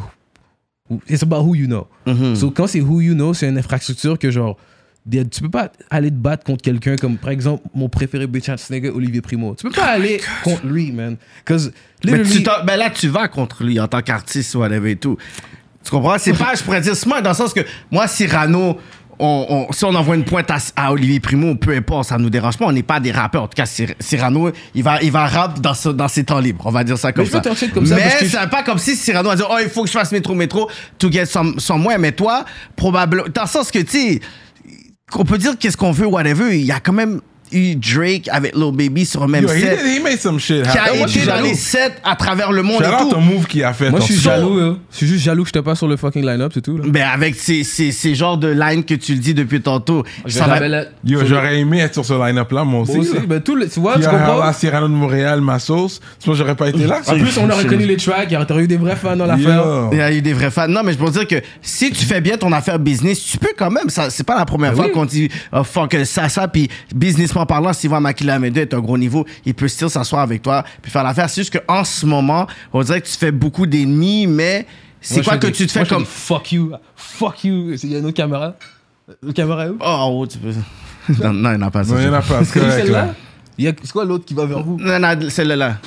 it's 1.08 1.24
about 1.24 1.42
who 1.42 1.56
you 1.56 1.66
know. 1.66 1.88
Mhm. 2.06 2.36
So 2.36 2.52
quand 2.52 2.68
c'est 2.68 2.80
who 2.80 3.00
you 3.00 3.14
know, 3.14 3.34
c'est 3.34 3.48
une 3.48 3.58
infrastructure 3.58 4.16
que 4.16 4.30
genre 4.30 4.56
tu 5.10 5.40
peux 5.40 5.50
pas 5.50 5.72
aller 5.88 6.10
te 6.10 6.16
battre 6.16 6.44
contre 6.44 6.62
quelqu'un 6.62 6.94
comme 6.94 7.16
par 7.16 7.30
exemple 7.30 7.64
mon 7.74 7.88
préféré 7.88 8.26
bitch 8.28 8.50
ass 8.50 8.70
nigga 8.70 8.90
Olivier 8.90 9.20
Primo. 9.20 9.56
Tu 9.56 9.66
peux 9.66 9.72
pas 9.72 9.86
aller 9.86 10.20
contre 10.44 10.66
lui, 10.66 10.92
man. 10.92 11.16
Cause 11.44 11.72
Mais 12.04 12.22
tu 12.22 12.44
ben 12.64 12.76
là, 12.76 12.90
tu 12.90 13.08
vas 13.08 13.26
contre 13.26 13.64
lui 13.64 13.80
en 13.80 13.88
tant 13.88 14.02
qu'artiste, 14.02 14.54
whatever 14.54 14.92
et 14.92 14.96
tout. 14.96 15.16
Tu 15.90 15.96
comprends? 15.96 16.18
C'est 16.18 16.32
pas, 16.34 16.54
je 16.54 16.62
pourrais 16.62 16.80
dire 16.80 16.94
smart, 16.94 17.20
dans 17.20 17.30
le 17.30 17.36
sens 17.36 17.52
que 17.52 17.60
moi, 17.90 18.06
Cyrano, 18.06 18.78
on, 19.18 19.66
on- 19.68 19.72
si 19.72 19.84
on 19.84 19.94
envoie 19.94 20.14
une 20.14 20.24
pointe 20.24 20.48
à, 20.50 20.58
à 20.76 20.92
Olivier 20.92 21.18
Primo, 21.20 21.54
peu 21.56 21.74
importe, 21.76 22.08
ça 22.08 22.16
nous 22.16 22.30
dérange 22.30 22.56
pas. 22.56 22.64
On 22.66 22.72
n'est 22.72 22.82
pas 22.84 23.00
des 23.00 23.10
rappeurs. 23.10 23.42
En 23.42 23.48
tout 23.48 23.56
cas, 23.56 23.64
Cyr- 23.64 23.94
Cyrano, 23.98 24.50
il 24.74 24.82
va, 24.84 25.02
il 25.02 25.10
va 25.10 25.26
rap 25.26 25.60
dans, 25.60 25.74
ce- 25.74 25.88
dans 25.88 26.06
ses 26.08 26.22
temps 26.24 26.38
libres. 26.38 26.62
On 26.64 26.70
va 26.70 26.84
dire 26.84 26.96
ça 26.96 27.12
comme 27.12 27.24
ça. 27.32 27.40
comme 27.74 27.84
ça 27.86 27.96
mais 27.96 28.02
c'est 28.28 28.50
pas 28.50 28.62
comme 28.62 28.78
si 28.78 28.94
Cyrano 28.96 29.28
a 29.30 29.36
dit 29.36 29.42
Oh, 29.50 29.56
il 29.60 29.68
faut 29.68 29.82
que 29.82 29.88
je 29.88 29.92
fasse 29.92 30.12
métro, 30.12 30.34
métro, 30.34 30.70
to 30.98 31.10
get 31.10 31.26
some, 31.26 31.58
some. 31.58 31.86
Mais 31.98 32.12
toi, 32.12 32.44
probablement. 32.76 33.24
Dans 33.34 33.42
le 33.42 33.48
sens 33.48 33.70
que, 33.72 33.80
tu 33.80 33.90
sais, 33.90 34.20
qu'on 35.10 35.24
peut 35.24 35.38
dire 35.38 35.58
qu'est-ce 35.58 35.76
qu'on 35.76 35.90
veut, 35.92 36.06
whatever, 36.06 36.56
il 36.58 36.64
y 36.64 36.72
a 36.72 36.78
quand 36.80 36.92
même 36.92 37.20
eu 37.52 37.74
Drake 37.76 38.28
avec 38.30 38.54
Lil 38.54 38.72
Baby 38.72 39.04
sur 39.06 39.22
un 39.22 39.28
même 39.28 39.44
Yo, 39.44 39.50
he, 39.50 39.60
set. 39.60 39.78
did- 39.84 39.96
he 39.98 40.02
made 40.02 40.18
some 40.20 40.38
shit 40.38 40.62
Qui 40.62 40.78
a 40.78 40.94
été 40.94 41.00
dans 41.20 41.34
jaloux. 41.36 41.44
les 41.46 41.54
sets 41.54 41.92
à 42.04 42.16
travers 42.16 42.52
le 42.52 42.62
monde 42.62 42.82
et 42.82 42.86
out 42.86 42.94
tout. 43.00 43.10
ton 43.10 43.20
move 43.20 43.46
qu'il 43.46 43.64
a 43.64 43.72
fait. 43.72 43.90
moi 43.90 44.00
je 44.00 44.04
suis 44.06 44.14
son. 44.16 44.22
jaloux, 44.30 44.58
yo. 44.60 44.76
Je 44.90 44.96
suis 44.96 45.06
juste 45.06 45.24
jaloux 45.24 45.42
que 45.42 45.48
j'étais 45.48 45.62
pas 45.62 45.74
sur 45.74 45.88
le 45.88 45.96
fucking 45.96 46.24
line-up, 46.24 46.52
c'est 46.54 46.60
tout. 46.62 46.76
Là. 46.76 46.84
Ben 46.88 47.06
avec 47.12 47.34
ces, 47.34 47.64
ces, 47.64 47.92
ces 47.92 48.14
genres 48.14 48.38
de 48.38 48.48
lines 48.48 48.84
que 48.84 48.94
tu 48.94 49.12
le 49.14 49.18
dis 49.20 49.34
depuis 49.34 49.60
tantôt. 49.60 50.04
Va-. 50.26 50.84
Yo, 51.04 51.20
j'aurais 51.26 51.58
aimé 51.58 51.80
être 51.80 51.94
sur 51.94 52.04
ce 52.04 52.12
line-up-là, 52.14 52.64
moi 52.64 52.82
aussi. 52.82 52.92
Moi 52.96 53.00
aussi. 53.00 53.26
Ben, 53.26 53.40
tout 53.40 53.56
le, 53.56 53.68
tu 53.68 53.80
vois, 53.80 53.98
tu 53.98 54.06
à 54.06 54.10
comprends? 54.10 54.38
la 54.44 54.52
Cyrano 54.52 54.88
de 54.88 54.92
Montréal, 54.92 55.40
ma 55.40 55.58
sauce. 55.58 56.00
Sinon, 56.18 56.34
j'aurais 56.34 56.54
pas 56.56 56.68
été 56.68 56.86
là. 56.86 57.00
En 57.06 57.14
plus, 57.18 57.38
on 57.38 57.48
aurait 57.50 57.66
connu 57.66 57.86
les 57.86 57.96
tracks, 57.96 58.26
il 58.30 58.34
y 58.34 58.36
aurait 58.36 58.62
eu 58.64 58.66
des 58.68 58.76
vrais 58.76 58.96
fans 58.96 59.16
dans 59.16 59.26
l'affaire. 59.26 59.88
Il 59.92 59.98
y 59.98 60.00
a 60.00 60.12
eu 60.12 60.22
des 60.22 60.32
vrais 60.32 60.50
fans. 60.50 60.68
Non, 60.68 60.82
mais 60.84 60.92
je 60.92 60.98
peux 60.98 61.10
dire 61.10 61.26
que 61.26 61.36
si 61.62 61.90
tu 61.90 62.04
fais 62.04 62.20
bien 62.20 62.36
ton 62.36 62.52
affaire 62.52 62.78
business, 62.78 63.22
tu 63.24 63.38
peux 63.38 63.52
quand 63.56 63.70
même. 63.70 63.88
Ça, 63.88 64.10
c'est 64.10 64.24
pas 64.24 64.36
la 64.38 64.44
première 64.44 64.70
Ben 64.72 64.76
fois 64.76 64.88
qu'on 64.90 65.04
dit 65.04 65.28
oh, 65.52 65.64
fuck 65.64 65.96
ça, 66.04 66.28
ça, 66.28 66.48
puis 66.48 66.68
business 66.94 67.32
politiquement 67.40 67.46
parlant, 67.46 67.72
s'il 67.72 67.90
voit 67.90 68.00
Makila 68.00 68.34
Amede 68.34 68.58
est 68.58 68.74
un 68.74 68.80
gros 68.80 68.98
niveau, 68.98 69.24
il 69.44 69.54
peut 69.54 69.68
still 69.68 69.90
s'asseoir 69.90 70.22
avec 70.22 70.42
toi 70.42 70.64
puis 70.82 70.90
faire 70.90 71.04
l'affaire. 71.04 71.28
C'est 71.28 71.42
juste 71.42 71.58
qu'en 71.58 71.84
ce 71.84 72.06
moment, 72.06 72.46
on 72.72 72.82
dirait 72.82 73.00
que 73.00 73.06
tu 73.06 73.16
fais 73.16 73.32
beaucoup 73.32 73.66
d'ennemis, 73.66 74.26
mais 74.26 74.66
c'est 75.00 75.22
quoi 75.22 75.38
que 75.38 75.46
tu 75.48 75.66
te 75.66 75.72
fais 75.72 75.80
moi, 75.80 75.88
je 75.88 75.94
comme. 75.94 76.04
Fuck 76.04 76.52
you. 76.52 76.72
Fuck 76.94 77.44
you. 77.44 77.74
Il 77.82 77.92
y 77.92 77.96
a 77.96 77.98
une 77.98 78.06
autre 78.06 78.16
caméra. 78.16 78.54
Le 79.22 79.32
caméra 79.32 79.66
où? 79.68 79.76
Oh, 79.80 80.20
oh, 80.20 80.26
tu 80.26 80.38
peux. 80.38 80.52
non, 81.22 81.32
non, 81.32 81.52
il 81.52 81.56
n'y 81.58 81.64
en 81.64 81.66
a 81.66 81.70
pas. 81.70 81.82
Non, 81.82 81.98
il 81.98 82.04
y 82.04 82.08
en 82.08 82.12
a 82.12 82.22
pas, 82.22 82.44
c'est 82.44 82.60
celle-là? 82.60 83.14
C'est 83.58 83.92
quoi 83.92 84.04
l'autre 84.04 84.24
qui 84.24 84.34
va 84.34 84.46
vers 84.46 84.62
vous? 84.62 84.78
Non, 84.78 84.98
non, 84.98 85.28
celle-là. 85.28 85.78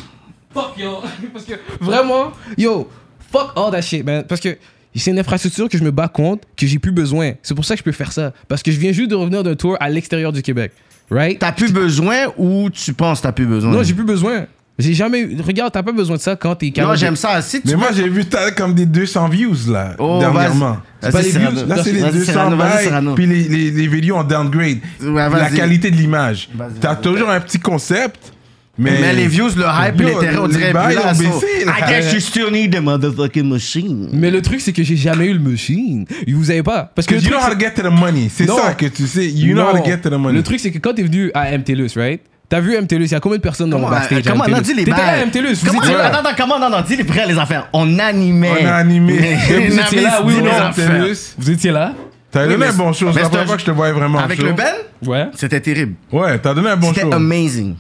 Fuck 0.54 0.78
yo. 0.78 1.02
Parce 1.34 1.46
que 1.46 1.54
vraiment, 1.80 2.32
yo, 2.58 2.90
fuck 3.32 3.52
all 3.56 3.72
that 3.72 3.82
shit, 3.82 4.06
man. 4.06 4.24
Parce 4.28 4.42
que 4.42 4.58
c'est 4.96 5.12
une 5.12 5.20
infrastructure 5.20 5.68
que 5.70 5.78
je 5.78 5.84
me 5.84 5.92
bats 5.92 6.08
contre, 6.08 6.48
que 6.56 6.68
j'ai 6.68 6.78
plus 6.78 6.92
besoin. 6.92 7.34
C'est 7.42 7.56
pour 7.56 7.66
ça 7.66 7.76
que 7.76 7.80
je 7.80 7.84
peux 7.84 7.92
faire 7.92 8.12
ça. 8.12 8.34
Parce 8.48 8.62
que 8.62 8.72
je 8.72 8.80
viens 8.80 8.92
juste 8.92 9.10
de 9.10 9.16
revenir 9.16 9.44
d'un 9.44 9.56
tour 9.56 9.78
à 9.80 9.90
l'extérieur 9.90 10.32
du 10.32 10.42
Québec. 10.42 10.72
Right? 11.12 11.38
T'as 11.40 11.52
plus 11.52 11.72
besoin 11.72 12.28
ou 12.38 12.70
tu 12.70 12.94
penses 12.94 13.20
que 13.20 13.24
t'as 13.24 13.32
plus 13.32 13.46
besoin? 13.46 13.72
Non, 13.72 13.84
j'ai 13.84 13.94
plus 13.94 14.04
besoin. 14.06 14.46
J'ai 14.80 14.94
jamais 14.96 15.20
eu. 15.20 15.38
Regarde, 15.40 15.72
t'as 15.72 15.84
pas 15.84 15.92
besoin 15.92 16.16
de 16.16 16.22
ça 16.22 16.36
quand 16.36 16.56
t'es 16.56 16.66
Non, 16.68 16.72
capable. 16.72 16.94
de- 16.96 17.00
j'aime 17.00 17.16
ça. 17.16 17.40
Si 17.44 17.62
tu 17.62 17.68
Mais 17.68 17.76
moi, 17.76 17.90
j'ai 17.96 18.10
vu 18.10 18.26
t'as 18.26 18.50
comme 18.50 18.74
des 18.74 18.88
200 18.88 19.28
views, 19.30 19.56
là, 19.70 19.94
Oh, 20.00 20.18
dernièrement. 20.20 20.78
vas-y. 21.00 21.12
pas 21.12 21.22
les 21.22 21.30
views. 21.30 21.68
Là, 21.68 21.84
c'est 21.84 21.92
les 21.92 22.00
Vas-y, 22.00 22.12
200 22.14 22.32
Cyrano, 22.32 22.58
vas-y, 22.58 22.74
bails, 22.74 22.84
Cyrano. 22.88 23.14
puis 23.14 23.28
les, 23.28 23.44
les, 23.44 23.70
les 23.70 23.88
vidéos 23.88 24.16
en 24.16 24.24
downgrade. 24.24 24.80
Ouais, 25.04 25.30
la 25.30 25.52
qualité 25.52 25.92
de 25.92 25.96
l'image. 25.98 26.50
T'as 26.82 26.96
toujours 26.96 27.30
un 27.30 27.40
petit 27.40 27.60
concept, 27.60 28.33
mais... 28.78 28.92
Mais 29.02 29.14
les 29.14 29.28
views, 29.28 29.50
le 29.56 29.64
hype, 29.66 30.02
Yo, 30.02 30.08
l'intérêt, 30.08 30.38
on 30.38 30.48
dirait 30.48 30.72
plus 30.74 30.96
là. 30.96 31.14
I 31.14 31.82
guess 31.88 32.12
you 32.14 32.20
still 32.20 32.52
need 32.52 32.74
the 32.76 32.82
motherfucking 32.82 33.48
machine. 33.48 34.10
Mais 34.14 34.32
le 34.32 34.42
truc, 34.42 34.62
c'est 34.62 34.74
que 34.74 34.82
j'ai 34.84 34.96
jamais 34.98 35.28
eu 35.28 35.34
le 35.34 35.40
machine. 35.40 36.06
Vous 36.28 36.50
avez 36.50 36.64
pas. 36.64 36.92
Parce 36.96 37.06
que. 37.08 37.16
You 37.16 37.30
know 37.30 37.38
how 37.38 37.54
to 37.54 37.60
get 37.60 37.72
to 37.76 37.82
the 37.84 37.92
money. 37.92 38.30
C'est 38.34 38.46
Non. 38.46 38.58
ça 38.58 38.74
que 38.74 38.88
tu 38.88 39.06
sais. 39.08 39.28
You 39.28 39.54
know 39.54 39.64
how 39.64 39.72
to 39.74 39.78
Non. 39.78 39.86
get 39.86 39.98
to 40.00 40.10
the 40.10 40.14
money. 40.14 40.38
Le 40.38 40.44
truc, 40.44 40.60
c'est 40.60 40.72
que 40.72 40.80
quand 40.80 40.94
t'es 40.94 41.04
venu 41.04 41.30
à 41.34 41.56
MTLUS, 41.58 41.90
right? 41.96 42.22
T'as 42.50 42.60
vu 42.60 42.76
MTLUS, 42.78 43.06
il 43.06 43.12
y 43.12 43.16
a 43.16 43.20
combien 43.20 43.38
de 43.38 43.42
personnes 43.44 43.70
dans 43.70 43.78
Comment, 43.78 43.90
le 43.90 43.96
backstage 43.96 44.28
euh, 44.28 44.32
comment, 44.32 44.44
non, 44.48 44.58
MTLUS? 44.58 44.64
dis 44.64 44.74
les 44.74 44.84
T'étais 44.84 44.98
là 44.98 45.08
à 45.22 45.26
MTLUS, 45.26 45.54
vous 45.56 45.68
Comment, 45.68 45.82
étiez 45.84 45.94
là. 45.96 46.06
attends, 46.08 46.20
attends, 46.20 46.36
comment, 46.38 46.60
non, 46.60 46.70
non, 46.70 46.82
dis 46.88 46.96
les 46.96 47.04
vraies 47.04 47.26
les 47.28 47.38
affaires? 47.40 47.68
On 47.74 47.98
animait. 48.00 48.52
On 48.62 48.66
a 48.66 48.74
animé. 48.74 49.14
On 49.14 49.54
Vous 49.70 49.80
étiez 49.80 50.02
là, 50.02 50.18
animait, 50.18 50.36
oui 50.36 50.44
non. 50.44 51.08
Vous 51.38 51.50
étiez 51.52 51.72
là? 51.72 51.94
T'as 52.32 52.46
Oui, 52.48 52.54
donné 52.54 52.66
un 52.68 52.74
bon 52.74 52.92
show. 52.94 53.08
C'est 53.14 53.22
la 53.22 53.30
première 53.30 53.46
fois 53.46 53.56
que 53.56 53.62
je 53.62 53.66
te 53.68 53.72
voyais 53.72 53.94
vraiment 53.94 54.20
Avec 54.20 54.40
le 54.42 54.54
Ben, 54.54 54.74
Ouais. 55.06 55.28
c'était 55.36 55.62
terrible. 55.62 55.94
Ouais, 56.12 56.38
t'as 56.40 56.54
donné 56.54 56.70
un 56.70 56.78
bon 56.78 56.90
C'était 56.90 57.02
show. 57.02 57.14
amazing. 57.14 57.76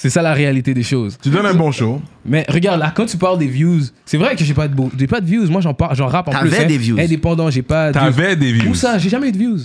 C'est 0.00 0.10
ça 0.10 0.22
la 0.22 0.32
réalité 0.32 0.74
des 0.74 0.84
choses. 0.84 1.18
Tu 1.20 1.28
donnes 1.28 1.44
un 1.46 1.54
bon 1.54 1.72
show. 1.72 2.00
Mais 2.24 2.46
regarde, 2.48 2.78
là, 2.78 2.92
quand 2.94 3.04
tu 3.06 3.16
parles 3.16 3.36
des 3.38 3.48
views, 3.48 3.80
c'est 4.06 4.16
vrai 4.16 4.36
que 4.36 4.44
j'ai 4.44 4.54
pas 4.54 4.68
de, 4.68 4.74
beau- 4.74 4.92
j'ai 4.96 5.08
pas 5.08 5.20
de 5.20 5.26
views. 5.26 5.50
Moi, 5.50 5.60
j'en 5.60 5.74
parle, 5.74 5.96
j'en 5.96 6.06
rappe 6.06 6.28
en 6.28 6.30
T'avais 6.30 6.50
plus. 6.50 6.58
hein. 6.60 6.66
des 6.66 6.78
views. 6.78 6.98
Indépendant, 7.00 7.50
j'ai 7.50 7.62
pas 7.62 7.90
de 7.90 7.98
views. 7.98 8.10
T'avais 8.12 8.36
des 8.36 8.52
views. 8.52 8.70
Où 8.70 8.74
ça? 8.76 8.96
J'ai 8.98 9.08
jamais 9.08 9.28
eu 9.30 9.32
de 9.32 9.38
views. 9.38 9.58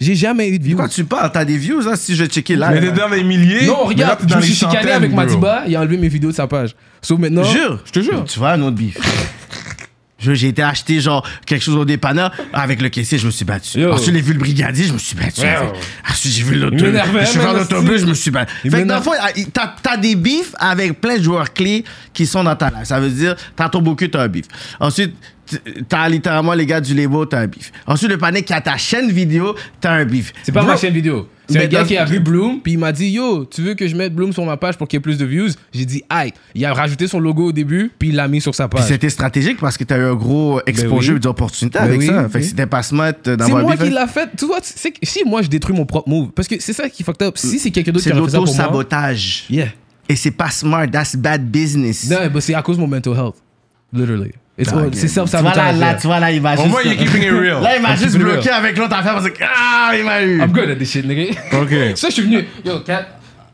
J'ai 0.00 0.14
jamais 0.14 0.48
eu 0.50 0.58
de 0.60 0.64
views. 0.64 0.76
Quand 0.76 0.86
tu 0.88 1.02
parles, 1.04 1.30
t'as 1.32 1.44
des 1.44 1.56
views, 1.56 1.80
là, 1.80 1.96
si 1.96 2.14
je 2.14 2.24
checker 2.26 2.54
là. 2.54 2.70
Mais 2.70 2.80
t'es 2.80 2.92
dans 2.92 3.08
les 3.08 3.24
milliers. 3.24 3.66
Non, 3.66 3.82
là, 3.82 3.88
regarde, 3.88 4.20
t'es 4.20 4.28
je 4.28 4.34
me 4.36 4.40
les 4.40 4.46
suis 4.46 4.54
chicané 4.54 4.76
centaines, 4.78 4.92
avec 4.92 5.10
bro. 5.10 5.16
Madiba, 5.20 5.64
il 5.66 5.74
a 5.76 5.80
enlevé 5.80 5.96
mes 5.98 6.08
vidéos 6.08 6.30
de 6.30 6.36
sa 6.36 6.46
page. 6.46 6.76
Sauf 7.00 7.18
maintenant. 7.18 7.42
Jure. 7.44 7.80
Je 7.84 7.90
te 7.90 8.00
jure. 8.00 8.24
Tu 8.24 8.38
vois, 8.38 8.50
un 8.52 8.62
autre 8.62 8.76
bif. 8.76 8.98
Je- 10.22 10.34
J'ai 10.34 10.48
été 10.48 10.62
acheter 10.62 11.00
genre 11.00 11.26
quelque 11.46 11.62
chose 11.62 11.76
au 11.76 11.84
dépanneur 11.84 12.30
avec 12.52 12.80
le 12.80 12.88
caissier, 12.88 13.18
je 13.18 13.26
me 13.26 13.30
suis 13.30 13.44
battu. 13.44 13.80
Yo. 13.80 13.92
Ensuite, 13.92 14.14
j'ai 14.14 14.20
vu 14.20 14.32
le 14.32 14.38
brigadier, 14.38 14.84
je 14.86 14.92
me 14.92 14.98
suis 14.98 15.16
battu. 15.16 15.42
Avec. 15.42 15.70
Ensuite, 16.08 16.32
j'ai 16.32 16.42
vu 16.44 16.54
l'auto. 16.56 16.76
Il 16.78 16.84
m'énervait, 16.84 17.20
Le 17.20 17.26
chauffeur 17.26 17.52
man, 17.54 17.62
d'autobus, 17.62 17.90
aussi. 17.90 18.00
je 18.02 18.06
me 18.06 18.14
suis 18.14 18.30
battu. 18.30 18.52
Il 18.64 18.70
Fait 18.70 18.82
que 18.82 18.86
dans 18.88 18.96
le 18.96 19.02
fond, 19.02 19.12
t'as 19.52 19.74
t'as 19.82 19.96
des 19.96 20.14
bifs 20.14 20.54
avec 20.58 21.00
plein 21.00 21.18
de 21.18 21.22
joueurs 21.22 21.52
clés 21.52 21.84
qui 22.12 22.26
sont 22.26 22.44
dans 22.44 22.56
ta 22.56 22.68
life. 22.70 22.84
Ça 22.84 23.00
veut 23.00 23.10
dire, 23.10 23.34
t'as 23.56 23.68
ton 23.68 23.82
beaucoup, 23.82 24.06
t'as 24.06 24.22
un 24.22 24.28
bif. 24.28 24.46
Ensuite, 24.80 25.14
t'as 25.88 26.08
littéralement 26.08 26.54
les 26.54 26.66
gars 26.66 26.80
du 26.80 26.94
label, 26.94 27.26
t'as 27.28 27.40
un 27.40 27.46
bif. 27.46 27.72
Ensuite, 27.86 28.10
le 28.10 28.18
panier 28.18 28.42
qui 28.42 28.52
a 28.52 28.60
ta 28.60 28.76
chaîne 28.76 29.10
vidéo, 29.10 29.54
t'as 29.80 29.92
un 29.92 30.04
bif. 30.04 30.32
C'est 30.42 30.52
pas 30.52 30.62
ma 30.62 30.76
chaîne 30.76 30.94
vidéo. 30.94 31.28
C'est 31.48 31.64
un 31.64 31.66
gars 31.66 31.84
qui 31.84 31.96
a 31.96 32.04
vu 32.04 32.20
Bloom, 32.20 32.60
puis 32.62 32.72
il 32.72 32.78
m'a 32.78 32.92
dit 32.92 33.08
Yo, 33.10 33.44
tu 33.44 33.62
veux 33.62 33.74
que 33.74 33.86
je 33.86 33.94
mette 33.94 34.14
Bloom 34.14 34.32
sur 34.32 34.44
ma 34.44 34.56
page 34.56 34.78
pour 34.78 34.88
qu'il 34.88 34.96
y 34.96 35.00
ait 35.00 35.02
plus 35.02 35.18
de 35.18 35.24
views? 35.24 35.50
J'ai 35.72 35.84
dit 35.84 36.02
Aïe. 36.08 36.32
Il 36.54 36.64
a 36.64 36.72
rajouté 36.72 37.06
son 37.06 37.20
logo 37.20 37.46
au 37.46 37.52
début, 37.52 37.90
puis 37.98 38.10
il 38.10 38.14
l'a 38.14 38.28
mis 38.28 38.40
sur 38.40 38.54
sa 38.54 38.68
page. 38.68 38.84
c'était 38.84 39.10
stratégique 39.10 39.58
parce 39.60 39.76
que 39.76 39.84
t'as 39.84 39.98
eu 39.98 40.04
un 40.04 40.14
gros 40.14 40.60
exposure 40.66 41.14
oui. 41.14 41.20
d'opportunités 41.20 41.78
Ben 41.78 41.84
avec 41.84 42.00
oui, 42.00 42.06
ça. 42.06 42.28
Fait 42.28 42.40
que 42.40 42.46
c'était 42.46 42.66
pas 42.66 42.82
smart 42.82 43.08
euh, 43.08 43.14
C'est 43.24 43.36
d'avoir 43.36 43.60
un 43.60 43.62
moi 43.64 43.76
qui 43.76 43.90
l'a 43.90 44.06
fait. 44.06 44.30
Tu 44.36 44.46
vois, 44.46 44.60
c'est 44.62 44.94
si 45.02 45.24
moi 45.26 45.42
je 45.42 45.48
détruis 45.48 45.76
mon 45.76 45.84
propre 45.84 46.08
move, 46.08 46.30
parce 46.30 46.48
que 46.48 46.54
c'est 46.60 46.72
ça 46.72 46.88
qui 46.88 47.02
fucked 47.02 47.26
up. 47.26 47.36
Si 47.36 47.58
c'est 47.58 47.70
quelqu'un 47.70 47.92
d'autre 47.92 48.04
C'est 48.04 48.12
qui 48.12 48.18
aurait 48.18 48.26
fait 48.26 48.32
ça 48.32 48.38
moi. 48.38 48.46
l'auto-sabotage. 48.46 49.44
Yeah. 49.50 49.68
Et 50.08 50.16
c'est 50.16 50.30
pas 50.30 50.50
smart, 50.50 50.86
that's 50.90 51.16
bad 51.16 51.50
business. 51.50 52.08
Non, 52.08 52.18
mais 52.32 52.40
c'est 52.40 52.54
à 52.54 52.62
cause 52.62 52.76
de 52.76 52.82
mon 52.82 52.88
mental 52.88 53.14
health. 53.14 53.36
Literally. 53.92 54.32
C'est 54.64 54.70
Tu 54.70 54.76
vois 54.76 54.84
là, 54.84 55.08
self-sabotage. 55.08 55.78
là, 55.78 55.86
yeah. 55.86 55.94
tu 55.94 56.06
vois 56.06 56.20
là, 56.20 56.32
il 56.32 56.40
va 56.40 56.54
Au 56.54 56.56
juste. 56.56 56.68
moins, 56.68 56.82
you're 56.82 56.96
keeping 56.96 57.22
it 57.22 57.30
real. 57.32 57.60
Là, 57.62 57.76
il 57.76 57.82
m'a 57.82 57.96
juste 57.96 58.16
bloqué 58.16 58.50
avec 58.50 58.76
l'autre 58.76 58.94
affaire 58.94 59.14
parce 59.14 59.30
que 59.30 59.42
ah, 59.42 59.92
il 59.96 60.04
m'a 60.04 60.22
eu. 60.22 60.40
I'm 60.40 60.52
good 60.52 60.70
at 60.70 60.76
this 60.76 60.90
shit, 60.90 61.06
nigga. 61.06 61.32
OK. 61.52 61.96
ça, 61.96 62.08
je 62.08 62.12
suis 62.14 62.22
venu. 62.22 62.44
Yo, 62.64 62.80
Kat, 62.80 63.06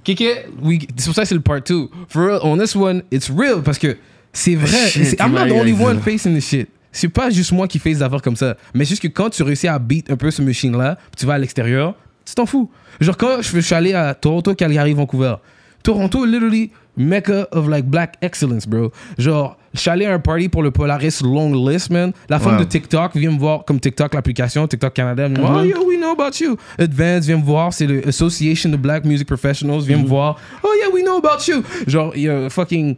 Kiki, 0.04 0.28
we, 0.62 0.78
c'est 0.96 1.06
pour 1.06 1.14
ça 1.14 1.22
que 1.22 1.28
c'est 1.28 1.34
le 1.34 1.40
part 1.40 1.61
2. 1.61 1.88
For 2.09 2.22
real, 2.26 2.40
on 2.42 2.56
this 2.59 2.74
one, 2.74 3.02
it's 3.11 3.30
real 3.30 3.62
parce 3.64 3.78
que 3.78 3.96
c'est 4.32 4.54
vrai. 4.54 4.88
Shit, 4.88 5.20
I'm 5.20 5.32
not 5.32 5.40
m'a 5.40 5.48
the 5.48 5.52
only 5.52 5.72
one 5.72 5.96
ça. 5.98 6.02
facing 6.02 6.34
this 6.34 6.48
shit. 6.48 6.68
C'est 6.90 7.09
pas 7.09 7.30
juste 7.30 7.52
moi 7.52 7.68
qui 7.68 7.78
fais 7.78 7.90
des 7.90 8.02
affaires 8.02 8.22
comme 8.22 8.36
ça. 8.36 8.56
Mais 8.74 8.84
juste 8.84 9.02
que 9.02 9.09
quand 9.09 9.30
tu 9.30 9.42
réussis 9.42 9.68
à 9.68 9.78
beat 9.78 10.11
un 10.11 10.16
peu 10.16 10.30
ce 10.30 10.42
machine-là, 10.42 10.98
tu 11.16 11.26
vas 11.26 11.34
à 11.34 11.38
l'extérieur, 11.38 11.94
tu 12.24 12.34
t'en 12.34 12.46
fous. 12.46 12.70
Genre, 13.00 13.16
quand 13.16 13.42
je, 13.42 13.50
je 13.54 13.61
suis 13.61 13.74
allé 13.74 13.92
à 13.94 14.14
Toronto, 14.14 14.54
Calgary, 14.54 14.94
Vancouver, 14.94 15.34
Toronto, 15.82 16.24
literally, 16.24 16.70
mecca 16.96 17.46
of 17.52 17.68
like 17.68 17.86
black 17.86 18.16
excellence, 18.20 18.66
bro. 18.66 18.90
Genre, 19.18 19.56
je 19.79 19.83
suis 19.83 19.91
allé 19.91 20.05
à 20.07 20.12
un 20.12 20.18
party 20.18 20.49
pour 20.49 20.62
le 20.62 20.70
Polaris 20.70 21.20
Long 21.22 21.55
List, 21.68 21.91
man. 21.91 22.12
La 22.29 22.39
femme 22.39 22.55
Ouais. 22.55 22.61
de 22.61 22.64
TikTok 22.64 23.16
vient 23.16 23.31
me 23.31 23.39
voir, 23.39 23.64
comme 23.64 23.81
TikTok, 23.81 24.12
l'application, 24.14 24.66
TikTok 24.66 24.93
Canada, 24.93 25.24
elle 25.26 25.33
me 25.33 25.37
dit, 25.37 25.43
oh, 25.45 25.62
yo, 25.62 25.87
we 25.89 25.97
know 25.99 26.11
about 26.11 26.37
you. 26.41 26.57
Advance 26.79 27.24
vient 27.26 27.39
me 27.39 27.45
voir, 27.45 27.72
c'est 27.72 27.87
l'Association 27.87 28.72
of 28.72 28.81
Black 28.81 29.05
Music 29.05 29.26
Professionals, 29.26 29.83
vient 29.83 29.99
me 29.99 30.07
voir, 30.07 30.37
oh, 30.62 30.68
yeah, 30.81 30.93
we 30.93 31.03
know 31.03 31.16
about 31.18 31.45
you. 31.49 31.62
Genre, 31.87 32.12
il 32.16 32.22
y 32.22 32.29
a 32.29 32.51
fucking, 32.51 32.97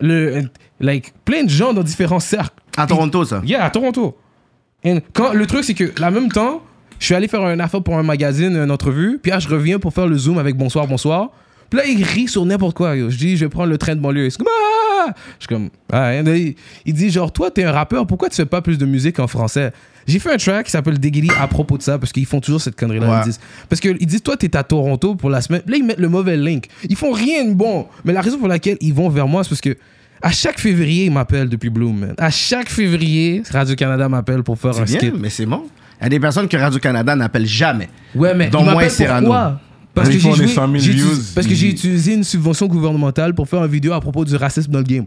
le, 0.00 0.42
like, 0.78 1.12
plein 1.24 1.44
de 1.44 1.50
gens 1.50 1.72
dans 1.72 1.82
différents 1.82 2.20
cercles. 2.20 2.54
À 2.76 2.86
Toronto, 2.86 3.24
ça? 3.24 3.42
Yeah, 3.44 3.64
à 3.64 3.70
Toronto. 3.70 4.16
And 4.84 4.98
quand, 5.12 5.32
le 5.32 5.46
truc, 5.46 5.64
c'est 5.64 5.74
que, 5.74 5.92
la 6.00 6.10
même 6.10 6.30
temps, 6.30 6.62
je 6.98 7.06
suis 7.06 7.14
allé 7.14 7.28
faire 7.28 7.42
un 7.42 7.58
affaire 7.60 7.82
pour 7.82 7.96
un 7.96 8.02
magazine, 8.02 8.56
une 8.56 8.70
entrevue, 8.70 9.18
puis 9.22 9.30
là, 9.30 9.38
je 9.38 9.48
reviens 9.48 9.78
pour 9.78 9.92
faire 9.94 10.06
le 10.06 10.16
Zoom 10.18 10.38
avec 10.38 10.56
Bonsoir, 10.56 10.86
Bonsoir. 10.86 11.30
Puis 11.70 11.78
là, 11.78 11.86
il 11.86 12.02
rit 12.04 12.28
sur 12.28 12.44
n'importe 12.44 12.76
quoi. 12.76 12.96
yo. 12.96 13.10
Je 13.10 13.16
dis, 13.16 13.36
je 13.36 13.44
vais 13.44 13.48
prendre 13.48 13.70
le 13.70 13.78
train 13.78 13.94
de 13.94 14.00
banlieue. 14.00 14.26
Il 14.26 14.36
comme, 14.36 14.48
ah! 14.50 15.14
Je 15.38 15.44
suis 15.44 15.48
comme, 15.48 15.70
ah, 15.92 16.14
il, 16.14 16.54
il 16.84 16.94
dit, 16.94 17.10
genre, 17.10 17.32
toi, 17.32 17.50
t'es 17.50 17.64
un 17.64 17.72
rappeur, 17.72 18.06
pourquoi 18.06 18.28
tu 18.28 18.36
fais 18.36 18.44
pas 18.46 18.60
plus 18.60 18.76
de 18.78 18.86
musique 18.86 19.18
en 19.18 19.26
français? 19.26 19.72
J'ai 20.06 20.18
fait 20.18 20.32
un 20.32 20.36
track 20.36 20.66
qui 20.66 20.72
s'appelle 20.72 20.98
Déguili 20.98 21.30
à 21.40 21.46
propos 21.46 21.78
de 21.78 21.82
ça, 21.82 21.98
parce 21.98 22.12
qu'ils 22.12 22.26
font 22.26 22.40
toujours 22.40 22.60
cette 22.60 22.76
connerie-là. 22.76 23.08
Ouais. 23.10 23.18
Ils 23.22 23.24
disent, 23.26 23.40
parce 23.68 23.80
qu'ils 23.80 24.06
disent, 24.06 24.22
toi, 24.22 24.36
t'es 24.36 24.54
à 24.56 24.62
Toronto 24.64 25.14
pour 25.14 25.30
la 25.30 25.40
semaine. 25.40 25.62
Là, 25.66 25.76
ils 25.76 25.84
mettent 25.84 25.98
le 26.00 26.08
mauvais 26.08 26.36
link. 26.36 26.66
Ils 26.88 26.96
font 26.96 27.12
rien 27.12 27.44
de 27.44 27.54
bon. 27.54 27.86
Mais 28.04 28.12
la 28.12 28.20
raison 28.20 28.38
pour 28.38 28.48
laquelle 28.48 28.76
ils 28.80 28.92
vont 28.94 29.08
vers 29.08 29.28
moi, 29.28 29.44
c'est 29.44 29.50
parce 29.50 29.60
que 29.60 29.76
à 30.22 30.32
chaque 30.32 30.58
février, 30.60 31.06
ils 31.06 31.12
m'appellent 31.12 31.48
depuis 31.48 31.70
Bloom, 31.70 31.98
man. 31.98 32.14
À 32.18 32.30
chaque 32.30 32.68
février, 32.68 33.42
Radio-Canada 33.50 34.08
m'appelle 34.08 34.42
pour 34.42 34.58
faire 34.58 34.70
un 34.72 34.84
C'est 34.86 34.98
skit. 34.98 35.10
bien, 35.10 35.18
mais 35.18 35.30
c'est 35.30 35.46
bon. 35.46 35.64
Il 36.00 36.04
y 36.04 36.06
a 36.06 36.08
des 36.10 36.20
personnes 36.20 36.48
que 36.48 36.56
Radio-Canada 36.56 37.14
n'appellent 37.16 37.46
jamais. 37.46 37.88
Ouais, 38.14 38.34
mais 38.34 38.48
Dont 38.48 38.62
moi 38.64 38.84
et 38.84 38.88
pourquoi? 38.88 39.60
Parce 40.02 40.08
que, 40.08 40.14
j'ai 40.14 40.20
font 40.20 40.36
des 40.36 40.46
joué- 40.46 40.54
100 40.54 40.66
000 40.66 40.78
j'ai 40.78 40.92
views. 40.92 41.06
utilisé- 41.06 41.34
parce 41.34 41.46
que 41.46 41.54
j'ai 41.54 41.68
utilisé 41.70 42.14
une 42.14 42.24
subvention 42.24 42.66
gouvernementale 42.66 43.34
pour 43.34 43.48
faire 43.48 43.64
une 43.64 43.70
vidéo 43.70 43.92
à 43.92 44.00
propos 44.00 44.24
du 44.24 44.34
racisme 44.36 44.70
dans 44.72 44.78
le 44.80 44.84
game. 44.84 45.06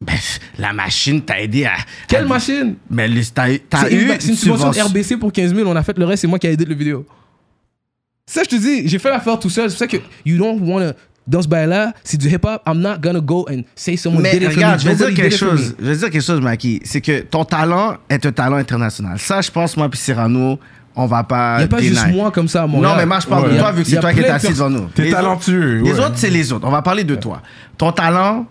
Ben, 0.00 0.14
la 0.58 0.72
machine 0.74 1.22
t'a 1.22 1.40
aidé 1.40 1.64
à. 1.64 1.72
Quelle 2.06 2.24
à- 2.24 2.26
machine? 2.26 2.74
Mais 2.90 3.08
le- 3.08 3.22
t'as 3.32 3.48
t'as 3.70 3.84
C'est 3.88 3.94
eu 3.94 4.02
une, 4.02 4.08
c'est 4.20 4.28
une 4.28 4.36
subvention 4.36 4.72
subvention- 4.72 4.84
RBC 4.88 5.16
pour 5.16 5.32
15 5.32 5.54
000, 5.54 5.68
on 5.70 5.74
a 5.74 5.82
fait 5.82 5.96
le 5.96 6.04
reste, 6.04 6.20
c'est 6.20 6.26
moi 6.26 6.38
qui 6.38 6.46
ai 6.46 6.52
aidé 6.52 6.64
le 6.66 6.74
vidéo. 6.74 7.06
Ça, 8.26 8.42
je 8.42 8.48
te 8.48 8.56
dis, 8.56 8.88
j'ai 8.88 8.98
fait 8.98 9.08
l'affaire 9.10 9.38
tout 9.38 9.48
seul. 9.50 9.70
C'est 9.70 9.76
pour 9.76 9.78
ça 9.78 9.86
que 9.86 10.02
you 10.24 10.36
don't 10.36 10.60
wanna. 10.60 10.92
Dans 11.26 11.42
ce 11.42 11.48
bail-là, 11.48 11.92
c'est 12.04 12.16
du 12.18 12.28
hip-hop. 12.28 12.62
I'm 12.66 12.78
not 12.78 12.98
gonna 13.00 13.18
go 13.20 13.46
and 13.50 13.62
say 13.74 13.96
someone 13.96 14.22
Mais 14.22 14.32
did 14.32 14.42
it 14.42 14.48
for 14.50 14.54
regarde, 14.56 14.74
me. 14.76 14.78
je 14.84 14.88
vais 14.88 14.94
dire 15.06 15.14
quelque 15.14 15.36
chose. 15.36 15.74
Je 15.78 15.84
vais 15.84 15.96
dire 15.96 16.10
quelque 16.10 16.22
chose, 16.24 16.40
Maki. 16.40 16.80
C'est 16.84 17.00
que 17.00 17.22
ton 17.22 17.44
talent 17.44 17.96
est 18.08 18.24
un 18.26 18.30
talent 18.32 18.56
international. 18.56 19.18
Ça, 19.18 19.40
je 19.40 19.50
pense, 19.50 19.76
moi 19.76 19.88
puis 19.88 19.98
Cyrano, 19.98 20.58
on 20.96 21.06
va 21.06 21.22
pas. 21.24 21.56
Il 21.56 21.58
n'y 21.58 21.64
a 21.64 21.68
pas 21.68 21.76
deny. 21.76 21.88
juste 21.88 22.08
moi 22.08 22.30
comme 22.30 22.48
ça 22.48 22.62
à 22.62 22.66
Montréal. 22.66 22.90
Non, 22.92 22.96
mais 22.98 23.06
moi, 23.06 23.20
je 23.20 23.26
parle 23.26 23.46
Ouais. 23.48 23.54
de 23.54 23.58
toi, 23.58 23.70
vu 23.72 23.82
que 23.82 23.88
c'est 23.88 24.00
toi 24.00 24.12
qui 24.12 24.20
es 24.20 24.28
assis 24.28 24.48
devant 24.48 24.70
nous. 24.70 24.86
T'es 24.94 25.02
Les 25.04 25.10
talentueux. 25.12 25.82
Les 25.82 25.92
ouais. 25.92 26.00
autres, 26.00 26.14
c'est 26.16 26.30
les 26.30 26.52
autres. 26.52 26.66
On 26.66 26.70
va 26.70 26.82
parler 26.82 27.04
de 27.04 27.14
toi. 27.14 27.42
Ton 27.76 27.92
talent 27.92 28.46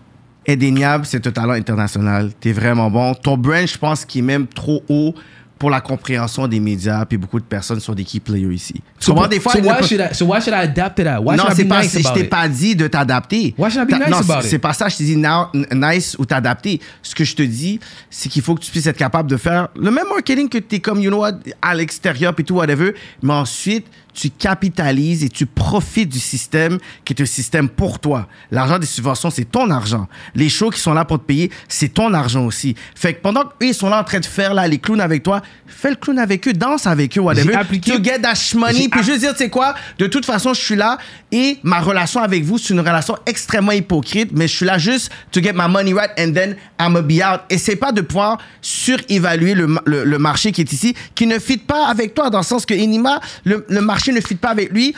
indéniable, 0.48 1.04
c'est 1.06 1.26
un 1.26 1.30
talent 1.32 1.54
international. 1.54 2.30
T'es 2.40 2.52
vraiment 2.52 2.90
bon. 2.90 3.14
Ton 3.14 3.36
brand, 3.36 3.66
je 3.66 3.76
pense 3.76 4.04
qu'il 4.04 4.20
est 4.20 4.26
même 4.26 4.46
trop 4.46 4.82
haut 4.88 5.14
pour 5.58 5.70
la 5.70 5.80
compréhension 5.80 6.46
des 6.46 6.60
médias, 6.60 7.04
puis 7.06 7.16
beaucoup 7.16 7.40
de 7.40 7.44
personnes 7.44 7.80
sont 7.80 7.94
des 7.94 8.04
key 8.04 8.20
players 8.20 8.52
ici. 8.54 8.74
Tu 9.00 9.08
comprends? 9.10 9.26
Des 9.26 9.40
fois, 9.40 9.52
so 9.52 9.58
why 9.60 9.82
should 9.82 10.00
I, 10.00 10.14
so 10.14 10.26
why 10.26 10.40
should 10.40 10.52
I 10.54 10.64
adapt 10.64 10.96
to 10.98 11.04
that? 11.04 11.20
Why 11.20 11.36
non, 11.36 11.44
should 11.46 11.58
I 11.60 11.64
be 11.64 11.68
pas, 11.68 11.82
nice 11.82 11.90
c'est- 11.92 12.02
je 12.02 12.08
about 12.08 12.18
t'ai 12.20 12.24
pas 12.24 12.46
dit 12.48 12.76
de 12.76 12.86
t'adapter. 12.88 13.54
Why 13.56 13.70
should 13.70 13.88
I 13.88 13.92
be 13.94 13.98
nice 13.98 14.10
non, 14.10 14.18
about 14.18 14.32
c'est- 14.40 14.44
it? 14.46 14.50
c'est 14.50 14.58
pas 14.58 14.72
ça, 14.74 14.88
je 14.88 15.14
now- 15.14 15.48
n- 15.54 15.66
nice 15.72 16.14
ou 16.18 16.26
t'adapter. 16.26 16.80
Ce 17.02 17.14
que 17.14 17.24
je 17.24 17.34
te 17.34 17.42
dis, 17.42 17.80
c'est 18.10 18.28
qu'il 18.28 18.42
faut 18.42 18.54
que 18.54 18.60
tu 18.60 18.70
puisses 18.70 18.86
être 18.86 18.98
capable 18.98 19.30
de 19.30 19.36
faire 19.38 19.68
le 19.74 19.90
même 19.90 20.06
marketing 20.08 20.48
que 20.50 20.58
t'es 20.58 20.80
comme, 20.80 21.00
you 21.00 21.08
know 21.10 21.20
what, 21.20 21.32
à 21.62 21.74
l'extérieur 21.74 22.34
puis 22.34 22.44
tout, 22.44 22.54
whatever. 22.56 22.94
Mais 23.22 23.32
ensuite, 23.32 23.86
tu 24.16 24.30
capitalises 24.30 25.22
et 25.22 25.28
tu 25.28 25.44
profites 25.46 26.08
du 26.08 26.18
système 26.18 26.78
qui 27.04 27.12
est 27.12 27.20
un 27.22 27.26
système 27.26 27.68
pour 27.68 27.98
toi. 27.98 28.26
L'argent 28.50 28.78
des 28.78 28.86
subventions, 28.86 29.30
c'est 29.30 29.44
ton 29.44 29.70
argent. 29.70 30.08
Les 30.34 30.48
shows 30.48 30.70
qui 30.70 30.80
sont 30.80 30.94
là 30.94 31.04
pour 31.04 31.18
te 31.20 31.24
payer, 31.24 31.50
c'est 31.68 31.90
ton 31.92 32.12
argent 32.14 32.44
aussi. 32.46 32.74
Fait 32.94 33.12
que 33.14 33.20
pendant 33.20 33.44
qu'eux, 33.44 33.66
ils 33.68 33.74
sont 33.74 33.90
là 33.90 34.00
en 34.00 34.04
train 34.04 34.20
de 34.20 34.24
faire 34.24 34.54
là, 34.54 34.66
les 34.66 34.78
clowns 34.78 35.00
avec 35.02 35.22
toi, 35.22 35.42
fais 35.66 35.90
le 35.90 35.96
clown 35.96 36.18
avec 36.18 36.48
eux, 36.48 36.52
danse 36.54 36.86
avec 36.86 37.16
eux, 37.18 37.20
whatever. 37.20 37.54
Appliqué- 37.54 37.92
To 37.96 38.02
get 38.02 38.20
that 38.20 38.34
money. 38.54 38.88
Puis 38.88 39.02
juste 39.02 39.18
dire, 39.20 39.32
tu 39.32 39.38
sais 39.38 39.50
quoi, 39.50 39.74
de 39.98 40.06
toute 40.06 40.24
façon, 40.24 40.54
je 40.54 40.60
suis 40.60 40.76
là 40.76 40.96
et 41.30 41.58
ma 41.62 41.80
relation 41.80 42.22
avec 42.22 42.42
vous, 42.44 42.56
c'est 42.56 42.72
une 42.72 42.80
relation 42.80 43.16
extrêmement 43.26 43.72
hypocrite, 43.72 44.30
mais 44.32 44.48
je 44.48 44.56
suis 44.56 44.66
là 44.66 44.78
juste 44.78 45.10
to 45.30 45.42
get 45.42 45.52
my 45.52 45.68
money 45.68 45.92
right 45.92 46.10
and 46.18 46.32
then 46.32 46.56
I'm 46.80 46.94
be 47.02 47.20
out. 47.22 47.40
Et 47.50 47.58
c'est 47.58 47.76
pas 47.76 47.92
de 47.92 48.00
pouvoir 48.00 48.38
surévaluer 48.62 49.54
le, 49.54 49.66
le, 49.84 50.04
le 50.04 50.18
marché 50.18 50.52
qui 50.52 50.60
est 50.62 50.72
ici, 50.72 50.94
qui 51.14 51.26
ne 51.26 51.38
fit 51.38 51.58
pas 51.58 51.86
avec 51.88 52.14
toi, 52.14 52.30
dans 52.30 52.38
le 52.38 52.44
sens 52.44 52.64
que 52.64 52.74
Inima, 52.74 53.20
le, 53.44 53.64
le 53.68 53.80
marché 53.80 54.05
ne 54.12 54.20
fit 54.20 54.34
pas 54.36 54.50
avec 54.50 54.70
lui. 54.72 54.94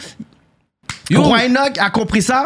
Yo. 1.11 1.23
Roy 1.23 1.47
Enoch 1.47 1.79
a 1.79 1.91
compris 1.91 2.23
ça? 2.23 2.45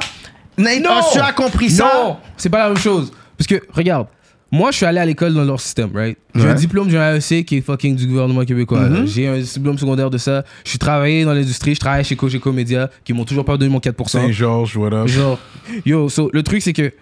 Nate 0.57 0.85
Ossu 0.87 1.19
a 1.19 1.33
compris 1.33 1.71
ça. 1.71 1.85
Non, 1.85 2.17
c'est 2.37 2.49
pas 2.51 2.59
la 2.59 2.69
même 2.69 2.79
chose. 2.79 3.11
Parce 3.37 3.47
que, 3.49 3.61
regarde, 3.73 4.07
moi, 4.53 4.71
je 4.71 4.77
suis 4.77 4.87
allé 4.87 4.99
à 4.99 5.07
l'école 5.07 5.33
dans 5.35 5.45
leur 5.45 5.61
système, 5.61 5.91
right? 5.97 6.17
J'ai 6.35 6.43
Ouais. 6.43 6.51
un 6.51 6.55
diplôme 6.55 6.89
d'un 6.91 7.15
AEC 7.17 7.45
qui 7.45 7.57
est 7.57 7.61
fucking 7.63 7.97
du 7.97 8.07
gouvernement 8.07 8.45
québécois. 8.45 8.87
là. 8.89 9.05
J'ai 9.07 9.27
un 9.27 9.39
diplôme 9.39 9.79
secondaire 9.79 10.11
de 10.11 10.19
ça. 10.19 10.45
Je 10.65 10.71
suis 10.71 10.79
travaillé 10.79 11.25
dans 11.25 11.33
l'industrie. 11.33 11.75
Je 11.75 11.81
travaille 11.81 12.05
chez 12.05 12.17
Cogeco 12.17 12.53
Media, 12.53 12.91
qui 13.03 13.13
m'ont 13.15 13.25
toujours 13.25 13.45
pas 13.47 13.57
donné 13.57 13.71
mon 13.73 13.81
4%. 13.81 14.21
Saint-Georges, 14.21 14.77
what 14.77 14.93
up? 14.93 15.09
Genre, 15.09 15.39
yo, 15.87 16.09
so, 16.11 16.31
le 16.33 16.43
truc, 16.43 16.61
c'est 16.63 16.75
que 16.75 16.93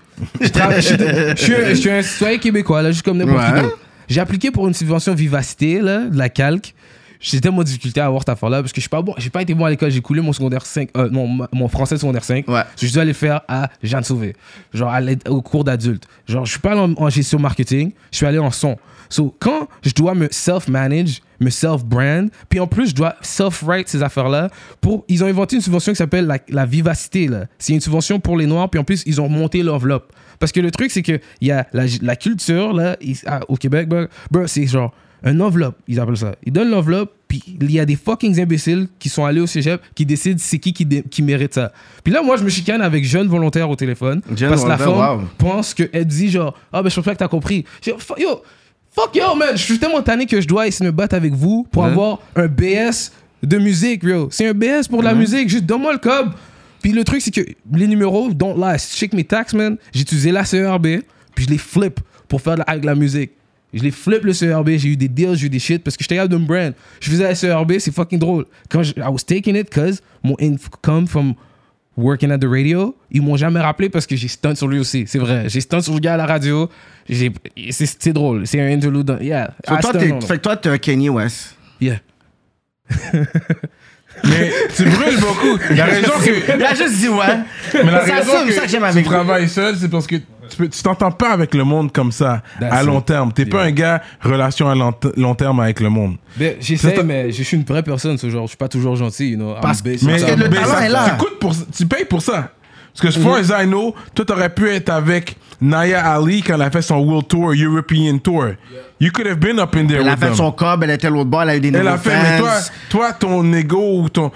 je, 0.41 0.49
travaille- 0.49 0.81
je 0.81 0.87
suis- 0.87 0.97
je 0.97 1.43
suis 1.43 1.55
un- 1.55 1.69
je 1.71 1.75
suis 1.75 1.91
un 1.91 2.03
citoyen 2.03 2.39
québécois, 2.39 2.83
là, 2.83 2.93
juste 2.93 3.05
comme 3.05 3.19
n'importe 3.19 3.45
qui 3.47 3.53
Ouais. 3.53 3.63
d'autre. 3.63 3.79
J'ai 4.09 4.21
appliqué 4.21 4.51
pour 4.53 4.67
une 4.69 4.75
subvention 4.75 5.15
vivacité, 5.15 5.81
là, 5.81 6.05
de 6.05 6.17
la 6.17 6.29
calque. 6.29 6.75
J'ai 7.21 7.41
tellement 7.41 7.59
de 7.59 7.65
difficulté 7.65 8.01
à 8.01 8.07
avoir 8.07 8.23
cette 8.23 8.31
affaire-là 8.31 8.61
parce 8.63 8.73
que 8.73 8.77
je 8.77 8.83
suis 8.83 8.89
pas 8.89 9.03
bon. 9.03 9.15
Pas 9.33 9.43
été 9.43 9.55
bon 9.55 9.65
à 9.67 9.71
l'école. 9.71 9.91
J'ai 9.91 10.01
coulé 10.01 10.21
mon 10.23 10.33
secondaire 10.33 10.65
5, 10.65 10.89
euh, 10.97 11.09
non, 11.11 11.29
ma- 11.29 11.49
mon 11.53 11.69
français 11.69 11.99
secondaire 11.99 12.25
5. 12.25 12.49
Ouais. 12.49 12.63
Je 12.81 12.89
dû 12.89 12.99
aller 12.99 13.09
le 13.09 13.13
faire 13.15 13.43
à 13.47 13.69
Jeanne 13.83 14.03
Sauvé. 14.05 14.35
Genre, 14.73 14.89
à 14.91 15.01
au 15.29 15.43
cours 15.43 15.63
d'adulte. 15.65 16.05
Genre, 16.27 16.45
je 16.47 16.51
suis 16.53 16.61
pas 16.61 16.73
allé 16.73 16.81
en, 16.81 16.95
en 16.97 17.11
gestion 17.11 17.39
marketing. 17.39 17.93
Je 18.11 18.17
suis 18.17 18.27
allé 18.27 18.39
en 18.39 18.51
son. 18.51 18.77
So, 19.11 19.35
quand 19.39 19.69
je 19.83 19.93
dois 19.93 20.15
me 20.15 20.29
self-manage, 20.31 21.21
me 21.41 21.51
self-brand, 21.51 22.31
puis 22.49 22.61
en 22.61 22.67
plus, 22.67 22.91
je 22.91 22.95
dois 22.95 23.17
self-write 23.23 23.89
ces 23.89 24.03
affaires-là, 24.03 24.49
pour, 24.81 25.05
ils 25.09 25.23
ont 25.25 25.27
inventé 25.27 25.57
une 25.57 25.63
subvention 25.63 25.93
qui 25.93 25.97
s'appelle 25.97 26.27
la, 26.27 26.39
la 26.49 26.65
vivacité. 26.65 27.29
C'est 27.59 27.73
une 27.73 27.81
subvention 27.81 28.21
pour 28.21 28.37
les 28.37 28.47
Noirs, 28.47 28.71
puis 28.71 28.79
en 28.81 28.85
plus, 28.85 29.03
ils 29.07 29.21
ont 29.21 29.29
monté 29.29 29.63
l'enveloppe. 29.63 30.13
Parce 30.39 30.53
que 30.53 30.61
le 30.61 30.71
truc, 30.71 30.91
c'est 30.91 31.03
que 31.03 31.19
il 31.41 31.49
y 31.49 31.51
a 31.53 31.67
la, 31.73 31.85
la 32.03 32.17
culture, 32.17 32.73
là, 32.73 32.97
au 33.49 33.57
Québec, 33.57 33.89
bro, 33.89 34.05
bro, 34.31 34.47
c'est 34.47 34.67
genre 34.67 34.93
un 35.23 35.41
enveloppe, 35.41 35.77
ils 35.87 36.01
appellent 36.01 36.17
ça. 36.17 36.35
Ils 36.45 36.53
donnent 36.53 36.71
l'enveloppe, 36.71 37.13
puis 37.29 37.43
il 37.47 37.71
y 37.71 37.79
a 37.79 37.85
des 37.85 37.97
fucking 37.97 38.41
imbéciles 38.41 38.89
qui 38.99 39.09
sont 39.09 39.25
allés 39.25 39.41
au 39.41 39.47
cégep, 39.47 39.81
qui 39.95 40.07
décident 40.07 40.39
c'est 40.39 40.59
qui 40.59 40.73
qui, 40.73 41.23
mérite 41.23 41.55
ça. 41.55 41.73
Puis 42.03 42.13
là, 42.13 42.23
moi, 42.23 42.37
je 42.37 42.45
me 42.45 42.49
chicane 42.49 42.81
avec 42.81 43.05
jeune 43.05 43.29
volontaire 43.29 43.69
au 43.69 43.77
téléphone, 43.77 44.23
Jeune 44.35 44.49
parce 44.49 44.65
que 44.65 44.69
la 44.69 44.79
femme 44.79 45.21
wow. 45.21 45.23
pense 45.39 45.75
qu'elle 45.75 46.05
dit 46.07 46.31
genre, 46.31 46.59
ah 46.73 46.83
ben 46.83 46.89
je 46.89 46.95
pense 46.95 47.05
pas 47.05 47.15
que 47.15 47.19
t'as 47.19 47.29
compris. 47.29 47.65
Yo, 47.87 47.97
fuck 48.91 49.15
yo, 49.15 49.35
man, 49.35 49.51
je 49.53 49.63
suis 49.63 49.79
tellement 49.79 50.03
tanné 50.03 50.27
que 50.27 50.41
je 50.41 50.49
dois 50.49 50.67
essayer 50.67 50.87
de 50.87 50.91
me 50.91 50.97
battre 50.97 51.15
avec 51.15 51.33
vous 51.33 51.67
pour 51.71 51.85
avoir 51.85 52.19
un 52.35 52.47
BS 52.47 53.13
de 53.43 53.59
musique, 53.59 54.03
yo. 54.03 54.29
C'est 54.31 54.49
un 54.49 54.55
BS 54.55 54.89
pour 54.89 55.03
la 55.03 55.15
musique, 55.15 55.49
juste 55.49 55.67
donne-moi 55.67 55.93
le 55.93 55.99
cob. 55.99 56.33
Puis 56.83 56.93
le 56.93 57.05
truc, 57.05 57.21
c'est 57.21 57.31
que 57.31 57.43
les 57.73 57.87
numéros, 57.87 58.31
don't 58.33 58.57
lie, 58.57 58.79
check 58.79 59.13
mes 59.13 59.25
taxes, 59.25 59.53
man. 59.53 59.77
J'ai 59.93 60.01
utilisé 60.01 60.33
la 60.33 60.47
CERB, 60.47 61.03
puis 61.35 61.45
je 61.45 61.51
les 61.51 61.59
flip 61.59 62.01
pour 62.27 62.41
faire 62.41 62.55
de 62.55 62.61
la- 62.61 62.65
avec 62.65 62.85
la 62.85 62.95
musique. 62.95 63.33
Je 63.73 63.83
les 63.83 63.91
flip 63.91 64.25
le 64.25 64.33
CERB, 64.33 64.71
j'ai 64.77 64.89
eu 64.89 64.97
des 64.97 65.09
deals, 65.09 65.35
j'ai 65.37 65.47
eu 65.47 65.51
des 65.51 65.59
shit 65.61 65.83
parce 65.85 65.97
que 65.97 66.03
j'étais 66.03 66.17
capable 66.17 66.33
de 66.33 66.39
me 66.39 66.47
brand. 66.47 66.73
Je 67.01 67.09
faisais 67.11 67.23
la 67.25 67.35
CERB, 67.35 67.79
c'est 67.79 67.95
fucking 67.95 68.19
drôle. 68.19 68.47
Quand 68.69 68.83
je, 68.83 68.93
I 68.97 69.03
was 69.09 69.19
taking 69.27 69.55
it 69.57 69.71
cause 69.73 70.01
mon 70.25 70.35
income 70.41 71.07
from 71.07 71.35
working 71.97 72.31
at 72.33 72.39
the 72.39 72.47
radio, 72.49 72.97
ils 73.13 73.23
m'ont 73.23 73.37
jamais 73.37 73.61
rappelé 73.61 73.89
parce 73.89 74.07
que 74.07 74.17
j'ai 74.17 74.29
stunt 74.29 74.55
sur 74.57 74.67
lui 74.69 74.79
aussi. 74.81 75.05
C'est 75.07 75.19
vrai. 75.19 75.49
J'ai 75.49 75.61
stunt 75.61 75.83
sur 75.83 75.95
le 75.95 76.01
gars 76.01 76.15
à 76.15 76.17
la 76.17 76.27
radio. 76.27 76.69
C'est 77.09 78.13
drôle. 78.13 78.47
C'est 78.47 78.61
un 78.61 78.73
interlude. 78.73 79.07
dans- 79.07 79.19
Yeah. 79.21 79.55
So, 79.69 79.77
toi, 79.93 80.03
him. 80.05 80.21
fait 80.23 80.37
que 80.39 80.43
toi, 80.43 80.57
t'es 80.57 80.69
un 80.69 80.79
Kanye 80.79 81.09
West. 81.11 81.57
Yeah. 81.81 81.99
Mais 84.25 84.51
tu 84.77 84.85
brûles 84.85 85.19
beaucoup. 85.21 85.59
La 85.75 85.85
raison 85.87 86.13
que. 86.25 86.57
Il 86.57 86.63
a 86.65 86.75
juste 86.75 86.97
dit 86.99 87.09
ouais. 87.09 87.25
Mais 87.75 87.91
la 87.91 88.05
C'est 88.05 88.13
raison 88.13 88.33
ça- 88.33 88.45
que, 88.47 88.53
ça 88.53 88.63
que 88.63 88.69
j'aime 88.69 88.85
tu 88.93 89.03
travailles 89.05 89.49
seul, 89.49 89.77
c'est 89.77 89.89
parce 89.89 90.07
que 90.07 90.17
tu 90.57 90.83
t'entends 90.83 91.11
pas 91.11 91.31
avec 91.33 91.55
le 91.55 91.65
monde 91.65 91.93
comme 91.93 92.13
ça 92.13 92.43
That's 92.59 92.73
à 92.73 92.83
long 92.83 93.01
terme. 93.01 93.33
T'es 93.33 93.47
pas 93.47 93.63
un 93.65 93.71
gars 93.71 94.01
relation 94.23 94.69
à 94.69 94.75
long, 94.75 94.93
long 95.17 95.35
terme 95.35 95.61
avec 95.61 95.81
le 95.81 95.89
monde. 95.91 96.17
Ben, 96.37 96.57
J'essaie, 96.61 97.03
mais 97.03 97.31
je 97.33 97.43
suis 97.43 97.57
une 97.57 97.65
vraie 97.65 97.83
personne, 97.83 98.19
ce 98.19 98.29
genre. 98.31 98.43
Je 98.45 98.49
suis 98.51 98.57
pas 98.57 98.69
toujours 98.69 98.97
gentil, 98.97 99.31
you 99.31 99.37
know. 99.37 99.55
I'm 99.55 99.61
Parce- 99.61 99.83
based 99.83 100.05
Mais, 100.07 100.19
Parce 100.19 100.33
que 100.33 100.39
le 100.41 100.49
talent 100.51 100.67
ça- 100.69 100.87
est 100.87 100.89
là. 100.89 101.11
Tu, 101.11 101.17
coûtes 101.25 101.39
pour, 101.39 101.55
tu 101.77 101.87
payes 101.87 102.05
pour 102.05 102.23
ça. 102.23 102.51
Parce 102.93 103.15
que, 103.15 103.21
as 103.21 103.23
far 103.23 103.35
as 103.37 103.63
I 103.63 103.67
know, 103.67 103.95
toi, 104.15 104.25
t'aurais 104.25 104.51
pu 104.53 104.69
être 104.69 104.89
avec 104.91 105.37
Naya 105.61 106.13
Ali 106.13 106.43
quand 106.43 106.55
elle 106.55 106.63
a 106.63 106.71
fait 106.73 106.83
son 106.83 106.97
World 106.97 107.29
Tour, 107.29 107.53
European 107.55 108.19
Tour. 108.19 108.47
You 108.99 109.13
could 109.13 109.29
have 109.29 109.39
been 109.39 109.61
up 109.61 109.77
in 109.77 109.87
there 109.87 110.01
Elle 110.01 110.09
a 110.09 110.13
with 110.13 110.19
fait 110.21 110.27
them. 110.27 110.35
son 110.35 110.51
cob, 110.53 110.83
elle 110.83 110.91
était 110.91 111.09
l'autre 111.09 111.31
bord, 111.31 111.43
elle 111.43 111.51
a 111.51 111.57
eu 111.57 111.61
des 111.61 111.69
Elle 111.69 111.87
a 111.87 111.97
fait, 111.97 112.11
mais 112.11 112.39
fans. 112.39 112.43
toi, 112.43 112.53
toi, 112.91 113.13
ton 113.13 113.53
ego 113.53 114.01
ou 114.03 114.09
ton, 114.09 114.33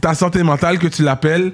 ta 0.00 0.14
santé 0.14 0.42
mentale 0.42 0.78
que 0.78 0.86
tu 0.88 1.02
l'appelles, 1.02 1.52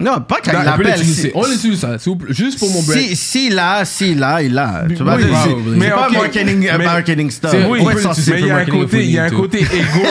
Non, 0.00 0.20
pas 0.20 0.36
qu'elle 0.40 0.54
Dans- 0.54 0.60
On 0.60 0.62
peut 0.76 0.82
l'appelle. 0.84 0.86
l'utiliser. 1.00 1.22
Si, 1.28 1.30
On 1.34 1.44
l'utilise 1.46 1.80
ça, 1.80 1.98
s'il 1.98 2.12
vous 2.12 2.18
plaît. 2.18 2.32
Juste 2.32 2.58
pour 2.58 2.70
mon 2.70 2.82
brand. 2.82 2.96
si, 2.98 3.16
si 3.16 3.50
là, 3.50 3.84
si 3.84 4.14
là, 4.14 4.40
il 4.42 4.56
a. 4.56 4.84
Tu 4.88 5.02
vas 5.02 5.16
Oui, 5.16 5.22
c'est- 5.24 5.70
mais 5.76 5.90
pas 5.90 6.08
ok, 6.08 6.14
un 6.16 6.18
marketing, 6.20 6.68
un 6.68 6.78
mais- 6.78 6.84
marketing 6.84 7.30
stuff. 7.30 7.50
C'est- 7.50 7.64
oui, 7.66 7.80
mais 7.84 7.94
il 8.38 8.46
y 8.46 8.50
a 8.50 8.54
un 8.54 8.56
marketing 8.58 8.80
côté, 8.80 9.04
il 9.04 9.10
y 9.10 9.18
a 9.18 9.24
un 9.24 9.30
côté 9.30 9.58
égo. 9.58 10.06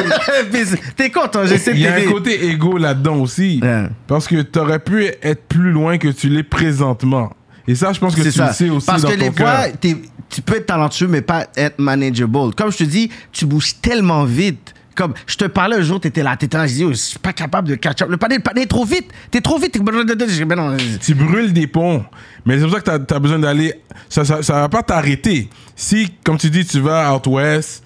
Puis 0.51 0.61
c'est- 0.65 0.79
T'es 0.95 1.09
content, 1.09 1.45
j'essaie 1.45 1.71
de 1.71 1.77
Il 1.77 1.81
y 1.83 1.87
a 1.87 1.93
un 1.93 1.95
t'aider. 1.99 2.11
côté 2.11 2.45
égo 2.49 2.77
là-dedans 2.77 3.15
aussi. 3.17 3.59
Ouais. 3.63 3.83
Parce 4.07 4.27
que 4.27 4.41
t'aurais 4.41 4.79
pu 4.79 5.05
être 5.21 5.43
plus 5.47 5.71
loin 5.71 5.97
que 5.97 6.09
tu 6.09 6.29
l'es 6.29 6.43
présentement. 6.43 7.31
Et 7.67 7.75
ça, 7.75 7.91
je 7.93 7.99
pense 7.99 8.15
que 8.15 8.23
C'est 8.23 8.31
tu 8.31 8.37
ça. 8.37 8.47
le 8.47 8.53
sais 8.53 8.69
aussi 8.69 8.85
Parce 8.85 9.01
dans 9.01 9.09
que 9.09 9.15
ton 9.15 9.19
les 9.25 9.31
fois, 9.31 9.67
t'es- 9.79 9.97
tu 10.29 10.41
peux 10.41 10.55
être 10.57 10.65
talentueux, 10.67 11.07
mais 11.07 11.21
pas 11.21 11.47
être 11.55 11.79
manageable. 11.79 12.53
Comme 12.55 12.71
je 12.71 12.77
te 12.77 12.83
dis, 12.83 13.09
tu 13.31 13.45
bouges 13.45 13.73
tellement 13.81 14.23
vite. 14.25 14.73
Comme 14.97 15.13
je 15.27 15.35
te 15.35 15.45
parlais 15.45 15.75
un 15.75 15.81
jour, 15.81 15.99
t'étais 15.99 16.23
là, 16.23 16.35
t'étais 16.35 16.57
là, 16.57 16.65
je 16.65 16.73
dis, 16.73 16.83
oh, 16.83 16.89
je 16.89 16.95
suis 16.95 17.19
pas 17.19 17.31
capable 17.31 17.67
de 17.67 17.75
catch 17.75 18.01
up. 18.01 18.09
Le 18.09 18.17
panier, 18.17 18.37
le 18.37 18.41
panier 18.41 18.63
est 18.63 18.65
trop 18.65 18.83
vite. 18.83 19.11
T'es 19.29 19.41
trop 19.41 19.59
vite. 19.59 19.73
Tu 21.01 21.13
brûles 21.13 21.53
des 21.53 21.67
ponts. 21.67 22.03
Mais 22.43 22.57
c'est 22.57 22.63
pour 22.63 22.73
ça 22.73 22.81
que 22.81 23.05
tu 23.05 23.13
as, 23.13 23.19
besoin 23.19 23.37
d'aller. 23.37 23.75
Ça, 24.09 24.25
ça, 24.25 24.41
ça 24.41 24.53
va 24.53 24.69
pas 24.69 24.81
t'arrêter. 24.81 25.49
Si, 25.75 26.11
comme 26.23 26.39
tu 26.39 26.49
dis, 26.49 26.65
tu 26.65 26.79
vas 26.79 27.13
out 27.13 27.27
west, 27.27 27.83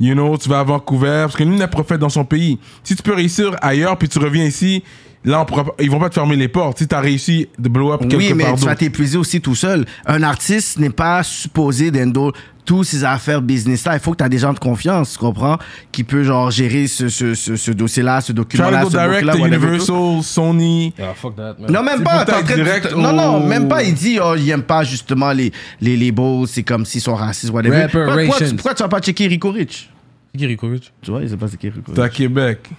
you 0.00 0.14
know, 0.14 0.38
tu 0.38 0.48
vas 0.48 0.60
à 0.60 0.62
Vancouver, 0.64 1.24
parce 1.24 1.36
que 1.36 1.44
nul 1.44 1.58
n'est 1.58 1.68
prophète 1.68 2.00
dans 2.00 2.08
son 2.08 2.24
pays. 2.24 2.58
Si 2.82 2.96
tu 2.96 3.02
peux 3.02 3.14
réussir 3.14 3.54
ailleurs, 3.60 3.98
puis 3.98 4.08
tu 4.08 4.18
reviens 4.18 4.44
ici, 4.44 4.82
là, 5.24 5.40
on 5.40 5.44
pourra 5.44 5.64
ils 5.80 5.90
vont 5.90 5.98
pas 6.00 6.08
te 6.08 6.14
fermer 6.14 6.36
les 6.36 6.48
portes. 6.48 6.78
Si 6.78 6.86
tu 6.88 6.94
as 6.94 7.00
réussi 7.00 7.48
de 7.58 7.68
blow 7.68 7.92
up 7.92 8.00
quelque 8.02 8.16
Oui, 8.16 8.32
mais 8.34 8.44
part 8.44 8.56
tu 8.56 8.64
vas 8.64 8.74
t'épuiser 8.76 9.16
aussi 9.18 9.40
tout 9.40 9.54
seul. 9.54 9.84
Un 10.06 10.22
artiste 10.22 10.78
n'est 10.78 10.90
pas 10.90 11.22
supposé 11.22 11.90
d'endo 11.90 12.32
tous 12.64 12.82
ses 12.82 13.04
affaires 13.04 13.42
business 13.42 13.84
là. 13.84 13.92
Il 13.94 14.00
faut 14.00 14.12
que 14.12 14.16
tu 14.16 14.24
as 14.24 14.28
des 14.30 14.38
gens 14.38 14.54
de 14.54 14.58
confiance, 14.58 15.12
tu 15.12 15.18
comprends, 15.18 15.58
qui 15.92 16.02
peut 16.02 16.22
genre 16.22 16.50
gérer 16.50 16.86
ce, 16.86 17.10
ce, 17.10 17.34
ce, 17.34 17.56
ce 17.56 17.70
dossier-là, 17.72 18.22
ce 18.22 18.32
document-là, 18.32 18.84
ce 18.86 18.90
direct. 18.90 19.34
Universal, 19.36 20.22
Sony. 20.22 20.94
Ah, 20.98 21.12
fuck 21.14 21.36
that, 21.36 21.56
man. 21.60 21.70
Non, 21.70 21.82
même 21.82 22.02
pas. 22.02 22.24
t'es 22.24 22.32
en 22.32 22.40
de- 22.40 22.94
Non, 22.96 23.12
non, 23.12 23.46
même 23.46 23.68
pas. 23.68 23.82
Il 23.82 23.92
dit, 23.92 24.18
oh, 24.22 24.34
il 24.34 24.48
aime 24.48 24.62
pas 24.62 24.82
justement 24.82 25.32
les, 25.32 25.52
les 25.82 25.94
labels, 25.96 26.46
c'est 26.46 26.62
comme 26.62 26.86
s'ils 26.86 27.02
sont 27.02 27.14
racistes, 27.14 27.52
whatever. 27.52 27.86
Pourquoi, 27.92 28.16
pourquoi, 28.24 28.38
tu- 28.46 28.54
pourquoi 28.54 28.74
tu 28.74 28.82
vas 28.82 28.88
pas 28.88 29.00
checker 29.00 29.26
Rico 29.26 29.50
Rich? 29.50 29.90
Qui 30.36 30.46
Rico 30.46 30.66
Rich? 30.68 30.90
Tu 31.02 31.10
vois, 31.10 31.20
il 31.22 31.28
sait 31.28 31.36
pas 31.36 31.48
c'est 31.48 31.58
qui 31.58 31.68
Rico 31.68 31.92
T'es 31.92 32.00
à 32.00 32.04
Rich. 32.04 32.14
Québec. 32.14 32.70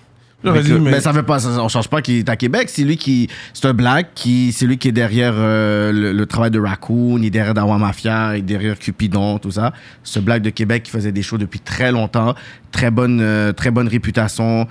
Mais, 0.43 0.61
que- 0.61 0.73
mais- 0.73 0.91
mais 0.91 0.99
ça 1.01 1.11
veut 1.11 1.23
pas, 1.23 1.39
ça- 1.39 1.63
on 1.63 1.69
change 1.69 1.87
pas 1.87 2.01
qu'il 2.01 2.15
est 2.19 2.29
à 2.29 2.35
Québec. 2.35 2.69
C'est 2.69 2.83
lui 2.83 2.97
qui, 2.97 3.29
c'est 3.53 3.65
un 3.67 3.73
black 3.73 4.09
qui, 4.13 4.51
c'est 4.51 4.67
lui 4.67 4.77
qui 4.77 4.89
est 4.89 4.91
derrière 4.91 5.33
euh, 5.35 5.91
le, 5.91 6.11
le 6.13 6.25
travail 6.27 6.51
de 6.51 6.59
Raccoon, 6.59 7.17
il 7.19 7.25
est 7.25 7.29
derrière 7.31 7.53
Dawa 7.55 7.77
Mafia, 7.79 8.35
il 8.35 8.39
est 8.39 8.41
derrière 8.43 8.77
Cupidon, 8.77 9.39
tout 9.39 9.51
ça. 9.51 9.73
Ce 10.03 10.19
black 10.19 10.41
de 10.43 10.51
Québec 10.51 10.83
qui 10.83 10.91
faisait 10.91 11.11
des 11.11 11.23
shows 11.23 11.37
depuis 11.39 11.59
très 11.59 11.91
longtemps, 11.91 12.35
très 12.71 12.91
bonne, 12.91 13.19
euh, 13.21 13.53
très 13.53 13.71
bonne 13.71 13.87
réputation. 13.87 14.67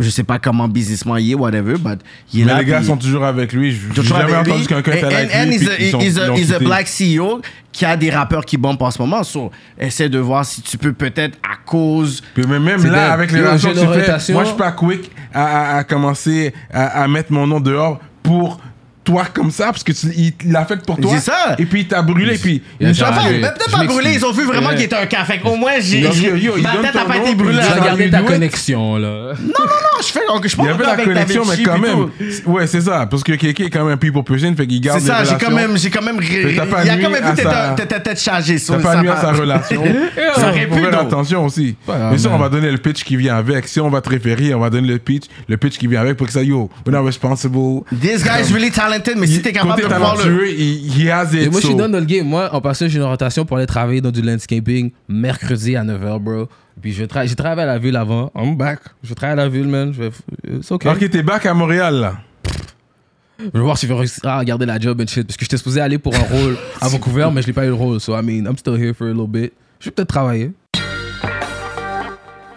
Je 0.00 0.10
sais 0.10 0.22
pas 0.22 0.38
comment 0.38 0.68
businessman 0.68 1.18
il 1.20 1.32
est, 1.32 1.34
whatever, 1.34 1.74
but 1.78 2.00
il 2.32 2.40
est 2.40 2.44
mais 2.44 2.52
là. 2.52 2.58
les 2.60 2.64
gars 2.64 2.76
puis- 2.78 2.86
sont 2.86 2.96
toujours 2.96 3.24
avec 3.24 3.52
lui. 3.52 3.76
J'ai 3.94 4.02
jamais 4.02 4.34
entendu 4.34 4.66
quelqu'un 4.66 4.92
And- 4.92 4.94
était 4.96 5.06
avec 5.14 5.34
and 5.34 5.44
lui. 5.46 5.54
he's 5.56 5.58
puis 5.64 5.68
a- 5.70 5.80
ils 5.80 5.90
sont- 5.90 6.00
he's 6.00 6.18
a- 6.18 6.34
he's 6.36 6.50
a 6.50 6.54
quitté. 6.54 6.64
black 6.64 6.86
CEO 6.88 7.40
qui 7.72 7.84
a 7.84 7.96
des 7.96 8.10
rappeurs 8.10 8.44
qui 8.44 8.56
bombent 8.56 8.80
en 8.82 8.90
ce 8.90 9.00
moment. 9.02 9.22
So, 9.24 9.50
essaie 9.78 10.08
de 10.08 10.18
voir 10.18 10.44
si 10.44 10.62
tu 10.62 10.78
peux 10.78 10.92
peut-être 10.92 11.36
à 11.42 11.56
cause. 11.64 12.22
Puis 12.34 12.44
mais 12.48 12.58
même 12.60 12.84
là, 12.86 13.12
avec 13.12 13.32
les 13.32 13.40
relations 13.40 13.72
que 13.72 13.78
tu 13.78 13.86
fais, 14.20 14.32
moi 14.32 14.44
je 14.44 14.48
suis 14.50 14.56
pas 14.58 14.72
quick 14.72 15.10
à, 15.34 15.44
à- 15.74 15.76
à 15.78 15.84
commencer 15.84 16.54
à, 16.72 17.02
à 17.02 17.08
mettre 17.08 17.32
mon 17.32 17.46
nom 17.46 17.60
dehors 17.60 17.98
pour 18.22 18.60
toi 19.08 19.24
comme 19.32 19.50
ça, 19.50 19.66
parce 19.66 19.82
que 19.82 19.92
tu, 19.92 20.06
il 20.16 20.52
l'a 20.52 20.66
fait 20.66 20.82
pour 20.84 20.98
toi. 20.98 21.10
C'est 21.14 21.30
ça. 21.30 21.56
Et 21.58 21.64
puis 21.64 21.80
il 21.80 21.88
t'a 21.88 22.02
brûlé, 22.02 22.36
puis 22.36 22.62
Il 22.78 22.86
a 22.88 22.92
je- 22.92 23.02
mais 23.30 23.40
peut-être 23.40 23.70
pas 23.70 23.84
brûlé, 23.84 24.14
ils 24.14 24.24
ont 24.24 24.32
vu 24.32 24.44
vraiment 24.44 24.68
Ouais. 24.68 24.74
qu'il 24.76 24.84
était 24.84 24.96
un 24.96 25.06
cas. 25.06 25.24
Fait 25.24 25.38
qu'au 25.38 25.56
moins, 25.56 25.72
j'ai. 25.80 26.02
Parce 26.02 26.16
que, 26.20 26.36
j'ai- 26.36 26.44
yo, 26.44 26.54
il 26.56 26.62
ma 26.62 26.76
tête 26.76 26.96
a 26.96 27.04
pas 27.04 27.16
été 27.16 27.26
puis 27.26 27.34
brûlée. 27.34 27.62
Jean- 27.62 27.80
regardé 27.80 28.10
ta 28.10 28.20
connexion, 28.22 28.96
là. 28.96 29.08
Non, 29.08 29.46
non, 29.46 29.64
non, 29.64 29.98
je 30.00 30.06
fais. 30.06 30.20
Je 30.44 30.56
Il 30.58 30.64
y 30.64 30.68
avait 30.68 30.84
la 30.84 30.96
connexion, 30.96 31.42
mais 31.48 31.62
quand 31.62 31.78
même. 31.78 32.08
Ouais, 32.46 32.66
c'est 32.66 32.80
ça. 32.82 33.06
Parce 33.06 33.22
que 33.24 33.32
Kéké 33.32 33.64
est 33.66 33.70
quand 33.70 33.84
même 33.84 33.94
un 33.94 33.96
people 33.96 34.22
person, 34.22 34.54
fait 34.54 34.66
qu'il 34.66 34.80
garde 34.80 35.00
C'est 35.00 35.06
ça, 35.06 35.24
j'ai 35.24 35.36
quand 35.36 35.50
même, 35.50 35.76
j'ai 35.78 35.90
quand 35.90 36.02
même, 36.02 36.18
t'as 36.18 36.24
il 36.82 36.86
y 36.86 36.90
a 36.90 36.96
quand 36.98 37.10
même 37.10 37.24
vu 37.24 37.30
que 37.34 37.42
sa- 37.42 37.74
t'étais- 37.74 37.82
t'étais 37.86 38.00
peut-être 38.00 38.20
chargé. 38.20 38.58
Ça 38.58 38.74
so, 38.76 38.80
pas 38.80 39.00
nuit 39.00 39.08
à 39.08 39.16
sa 39.20 39.32
relation. 39.32 39.82
Ça 40.36 40.48
aurait 40.50 40.66
pu, 40.66 40.86
attention 40.86 41.44
aussi. 41.46 41.76
Mais 42.10 42.18
ça, 42.18 42.28
on 42.30 42.38
va 42.38 42.48
donner 42.48 42.70
le 42.70 42.78
pitch 42.78 43.04
qui 43.04 43.16
vient 43.16 43.36
avec. 43.36 43.66
Si 43.68 43.80
on 43.80 43.88
va 43.90 44.00
te 44.00 44.08
référer, 44.10 44.54
on 44.54 44.60
va 44.60 44.70
donner 44.70 44.88
le 44.88 44.98
pitch, 44.98 45.24
le 45.48 45.56
pitch 45.56 45.78
qui 45.78 45.86
vient 45.86 46.00
avec 46.00 46.16
pour 46.16 46.26
que 46.26 46.32
ça, 46.32 46.42
yo, 46.42 46.68
we're 46.86 46.92
not 46.96 47.04
responsible. 47.04 47.82
This 48.00 48.22
guy 48.22 48.40
is 48.42 48.52
really 48.52 48.70
talented. 48.70 48.97
Talented, 49.00 49.16
mais 49.18 49.26
si 49.26 49.42
t'es 49.42 49.52
capable 49.52 49.80
de 49.82 49.86
voir 49.86 50.16
le. 50.16 50.50
il 50.50 51.00
it. 51.02 51.34
Et 51.34 51.48
moi, 51.50 51.60
je 51.60 51.66
suis 51.66 51.74
dans 51.74 51.88
le 51.88 52.00
game. 52.04 52.26
Moi, 52.26 52.48
en 52.52 52.60
passant, 52.60 52.88
j'ai 52.88 52.98
une 52.98 53.04
rotation 53.04 53.44
pour 53.44 53.56
aller 53.56 53.66
travailler 53.66 54.00
dans 54.00 54.10
du 54.10 54.22
landscaping 54.22 54.90
mercredi 55.08 55.76
à 55.76 55.84
9h, 55.84 56.18
bro. 56.18 56.48
Puis 56.80 56.92
je 56.92 57.04
tra- 57.04 57.26
j'ai 57.26 57.34
travaillé 57.34 57.68
à 57.68 57.72
la 57.72 57.78
ville 57.78 57.96
avant. 57.96 58.30
I'm 58.36 58.56
back. 58.56 58.80
Je 59.02 59.12
travaille 59.14 59.32
à 59.32 59.44
la 59.44 59.48
ville, 59.48 59.66
man. 59.66 59.92
Je 59.92 60.02
vais... 60.04 60.10
C'est 60.62 60.72
OK. 60.72 60.86
Ok, 60.86 61.10
t'es 61.10 61.22
back 61.22 61.44
à 61.46 61.54
Montréal, 61.54 61.94
là. 61.96 62.14
Je 63.40 63.44
vais 63.50 63.60
voir 63.60 63.78
si 63.78 63.86
je 63.86 63.92
vais 63.92 63.98
réussir 63.98 64.24
à 64.28 64.44
garder 64.44 64.66
la 64.66 64.78
job 64.78 65.00
and 65.00 65.06
shit. 65.06 65.26
Parce 65.26 65.36
que 65.36 65.44
j'étais 65.44 65.56
supposé 65.56 65.80
aller 65.80 65.98
pour 65.98 66.14
un 66.14 66.18
rôle 66.18 66.56
à 66.80 66.88
Vancouver, 66.88 67.28
mais 67.32 67.42
je 67.42 67.46
n'ai 67.48 67.52
pas 67.52 67.64
eu 67.64 67.68
le 67.68 67.74
rôle. 67.74 68.00
So, 68.00 68.16
I 68.16 68.22
mean, 68.22 68.46
I'm 68.46 68.56
still 68.58 68.74
here 68.76 68.92
for 68.94 69.06
a 69.06 69.10
little 69.12 69.28
bit. 69.28 69.52
Je 69.80 69.86
vais 69.86 69.90
peut-être 69.92 70.08
travailler. 70.08 70.52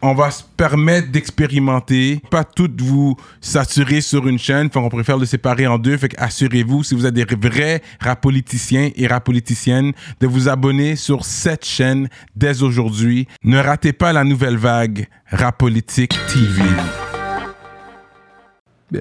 On 0.00 0.14
va 0.14 0.30
se 0.30 0.44
permettre 0.56 1.10
d'expérimenter, 1.10 2.20
pas 2.30 2.44
toutes 2.44 2.80
vous 2.80 3.16
saturer 3.40 4.00
sur 4.00 4.28
une 4.28 4.38
chaîne, 4.38 4.70
fait 4.70 4.78
qu'on 4.78 4.88
préfère 4.88 5.18
le 5.18 5.26
séparer 5.26 5.66
en 5.66 5.76
deux, 5.76 5.96
fait 5.96 6.14
assurez-vous, 6.18 6.84
si 6.84 6.94
vous 6.94 7.04
êtes 7.04 7.14
des 7.14 7.24
vrais 7.24 7.82
rapoliticiens 7.98 8.90
et 8.94 9.06
rapoliticiennes, 9.08 9.92
de 10.20 10.26
vous 10.28 10.48
abonner 10.48 10.94
sur 10.94 11.24
cette 11.24 11.64
chaîne 11.64 12.08
dès 12.36 12.62
aujourd'hui. 12.62 13.26
Ne 13.42 13.58
ratez 13.58 13.92
pas 13.92 14.12
la 14.12 14.22
nouvelle 14.22 14.56
vague 14.56 15.08
Rapolitique 15.30 16.16
TV. 16.28 16.62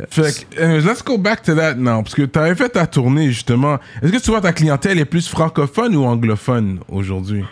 Fait 0.09 0.45
que, 0.49 0.61
euh, 0.61 0.81
let's 0.81 1.03
go 1.03 1.17
back 1.17 1.43
to 1.43 1.55
that 1.55 1.75
now. 1.75 2.01
Parce 2.01 2.15
que 2.15 2.23
tu 2.23 2.39
avais 2.39 2.55
fait 2.55 2.69
ta 2.69 2.87
tournée, 2.87 3.27
justement. 3.27 3.77
Est-ce 4.01 4.11
que 4.11 4.17
tu 4.17 4.31
vois 4.31 4.41
ta 4.41 4.51
clientèle 4.51 4.99
est 4.99 5.05
plus 5.05 5.29
francophone 5.29 5.95
ou 5.95 6.03
anglophone 6.03 6.79
aujourd'hui? 6.89 7.45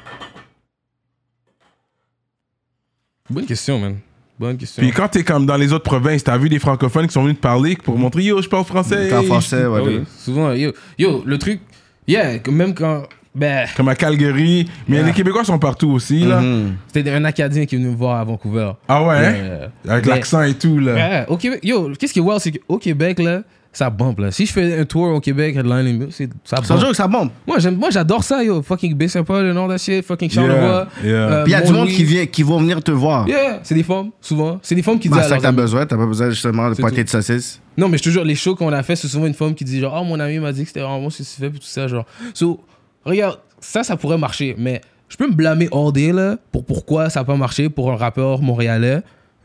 Bonne 3.29 3.45
question, 3.45 3.79
man. 3.79 3.95
Bonne 4.39 4.57
question. 4.57 4.81
Puis 4.83 4.91
quand 4.91 5.07
t'es 5.07 5.23
comme 5.23 5.45
dans 5.45 5.55
les 5.57 5.71
autres 5.73 5.83
provinces, 5.85 6.23
t'as 6.23 6.37
vu 6.37 6.49
des 6.49 6.59
francophones 6.59 7.07
qui 7.07 7.13
sont 7.13 7.23
venus 7.23 7.37
te 7.37 7.41
parler 7.41 7.75
pour 7.75 7.97
montrer 7.97 8.23
Yo, 8.23 8.41
je 8.41 8.49
parle 8.49 8.65
français. 8.65 9.11
En 9.13 9.23
français, 9.23 9.65
ouais. 9.65 9.81
Oui, 9.81 10.03
souvent, 10.19 10.51
yo, 10.53 10.73
yo, 10.99 11.23
le 11.25 11.37
truc, 11.37 11.61
yeah, 12.07 12.37
même 12.51 12.73
quand, 12.75 13.03
ben, 13.33 13.65
Comme 13.75 13.87
à 13.87 13.95
Calgary. 13.95 14.69
Mais 14.87 14.97
Yeah. 14.97 15.05
les 15.07 15.13
Québécois 15.13 15.43
sont 15.43 15.57
partout 15.57 15.89
aussi, 15.89 16.19
là. 16.19 16.39
Mhm. 16.41 16.75
c'était 16.93 17.11
un 17.11 17.23
Acadien 17.25 17.65
qui 17.65 17.75
est 17.75 17.77
venu 17.79 17.89
me 17.89 17.95
voir 17.95 18.19
à 18.19 18.23
Vancouver. 18.23 18.71
Ah 18.87 19.03
ouais? 19.05 19.69
Avec 19.87 20.05
l'accent 20.05 20.43
et 20.43 20.53
tout, 20.53 20.77
là. 20.79 20.93
Ouais, 20.93 21.25
au 21.29 21.37
Québec, 21.37 21.61
yo, 21.63 21.91
qu'est-ce 21.97 22.13
qui 22.13 22.19
est 22.19 22.21
wild, 22.21 22.39
c'est 22.41 22.51
qu'au 22.51 22.77
Québec, 22.77 23.19
là, 23.19 23.41
ça 23.77 23.89
bump, 23.89 24.19
là. 24.19 24.31
Si 24.31 24.45
je 24.45 24.51
fais 24.53 24.79
un 24.79 24.85
tour 24.85 25.07
au 25.09 25.19
Québec, 25.19 25.55
headlining, 25.55 26.07
c'est- 26.11 26.29
ça 26.43 26.57
bump. 26.57 26.79
jour 26.79 26.89
que 26.89 26.95
ça 26.95 27.07
bombe. 27.07 27.29
Moi, 27.45 27.59
j'aime, 27.59 27.75
moi, 27.77 27.89
j'adore 27.89 28.23
ça, 28.23 28.43
yo. 28.43 28.61
Fucking 28.61 28.95
Baie-Saint-Paul 28.95 29.51
and 29.51 29.57
all 29.63 29.69
that 29.69 29.77
shit. 29.77 30.05
Fucking 30.05 30.29
Charlevoix. 30.29 30.87
Yeah, 31.03 31.09
yeah. 31.09 31.13
euh, 31.13 31.43
Puis 31.43 31.51
il 31.51 31.55
y 31.55 31.57
a 31.57 31.61
du 31.61 31.71
monde 31.73 31.87
qui, 31.89 32.03
vient, 32.03 32.25
qui 32.25 32.43
vont 32.43 32.59
venir 32.59 32.81
te 32.83 32.91
voir. 32.91 33.27
Yeah, 33.27 33.59
c'est 33.63 33.75
des 33.75 33.83
femmes, 33.83 34.11
souvent. 34.21 34.59
C'est 34.61 34.75
des 34.75 34.81
femmes 34.83 34.99
qui 34.99 35.09
Bah, 35.09 35.17
disent 35.17 35.23
c'est 35.25 35.29
ça 35.31 35.37
que 35.37 35.43
t'as 35.43 35.51
besoin. 35.51 35.85
T'as 35.85 35.97
pas 35.97 36.05
besoin 36.05 36.29
justement 36.29 36.69
de 36.69 36.75
tout. 36.75 36.81
de 36.89 37.09
saucisse. 37.09 37.61
Non, 37.77 37.89
mais 37.89 37.97
je 37.97 38.03
te 38.03 38.09
jure, 38.09 38.23
les 38.23 38.35
shows 38.35 38.55
qu'on 38.55 38.71
a 38.71 38.81
fait, 38.83 38.95
c'est 38.95 39.07
souvent 39.07 39.25
une 39.25 39.33
femme 39.33 39.53
qui 39.53 39.65
dit 39.65 39.79
genre, 39.81 39.97
oh, 40.01 40.05
mon 40.05 40.19
ami 40.19 40.39
m'a 40.39 40.51
dit 40.53 40.61
que 40.61 40.67
c'était 40.69 40.79
vraiment 40.81 41.01
bon 41.01 41.09
ce 41.09 41.19
que 41.19 41.23
tu 41.23 41.41
fais, 41.41 41.49
puis 41.49 41.59
tout 41.59 41.65
ça, 41.67 41.87
genre. 41.87 42.05
So, 42.33 42.61
regarde, 43.03 43.39
ça, 43.59 43.83
ça 43.83 43.97
pourrait 43.97 44.17
marcher, 44.17 44.55
mais 44.57 44.79
je 45.09 45.17
peux 45.17 45.27
me 45.27 45.33
blâmer 45.33 45.67
all 45.73 45.91
day, 45.91 46.11
là, 46.13 46.37
pour 46.51 46.63
pourquoi 46.65 47.09
ça 47.09 47.19
n'a 47.19 47.23
pas 47.25 47.35
marché 47.35 47.67
pour 47.69 47.91
un 47.91 47.95
rappeur 47.97 48.41
montréalais. 48.41 49.01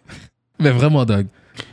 mais 0.60 0.70
vraiment, 0.70 1.04
Doug. 1.04 1.26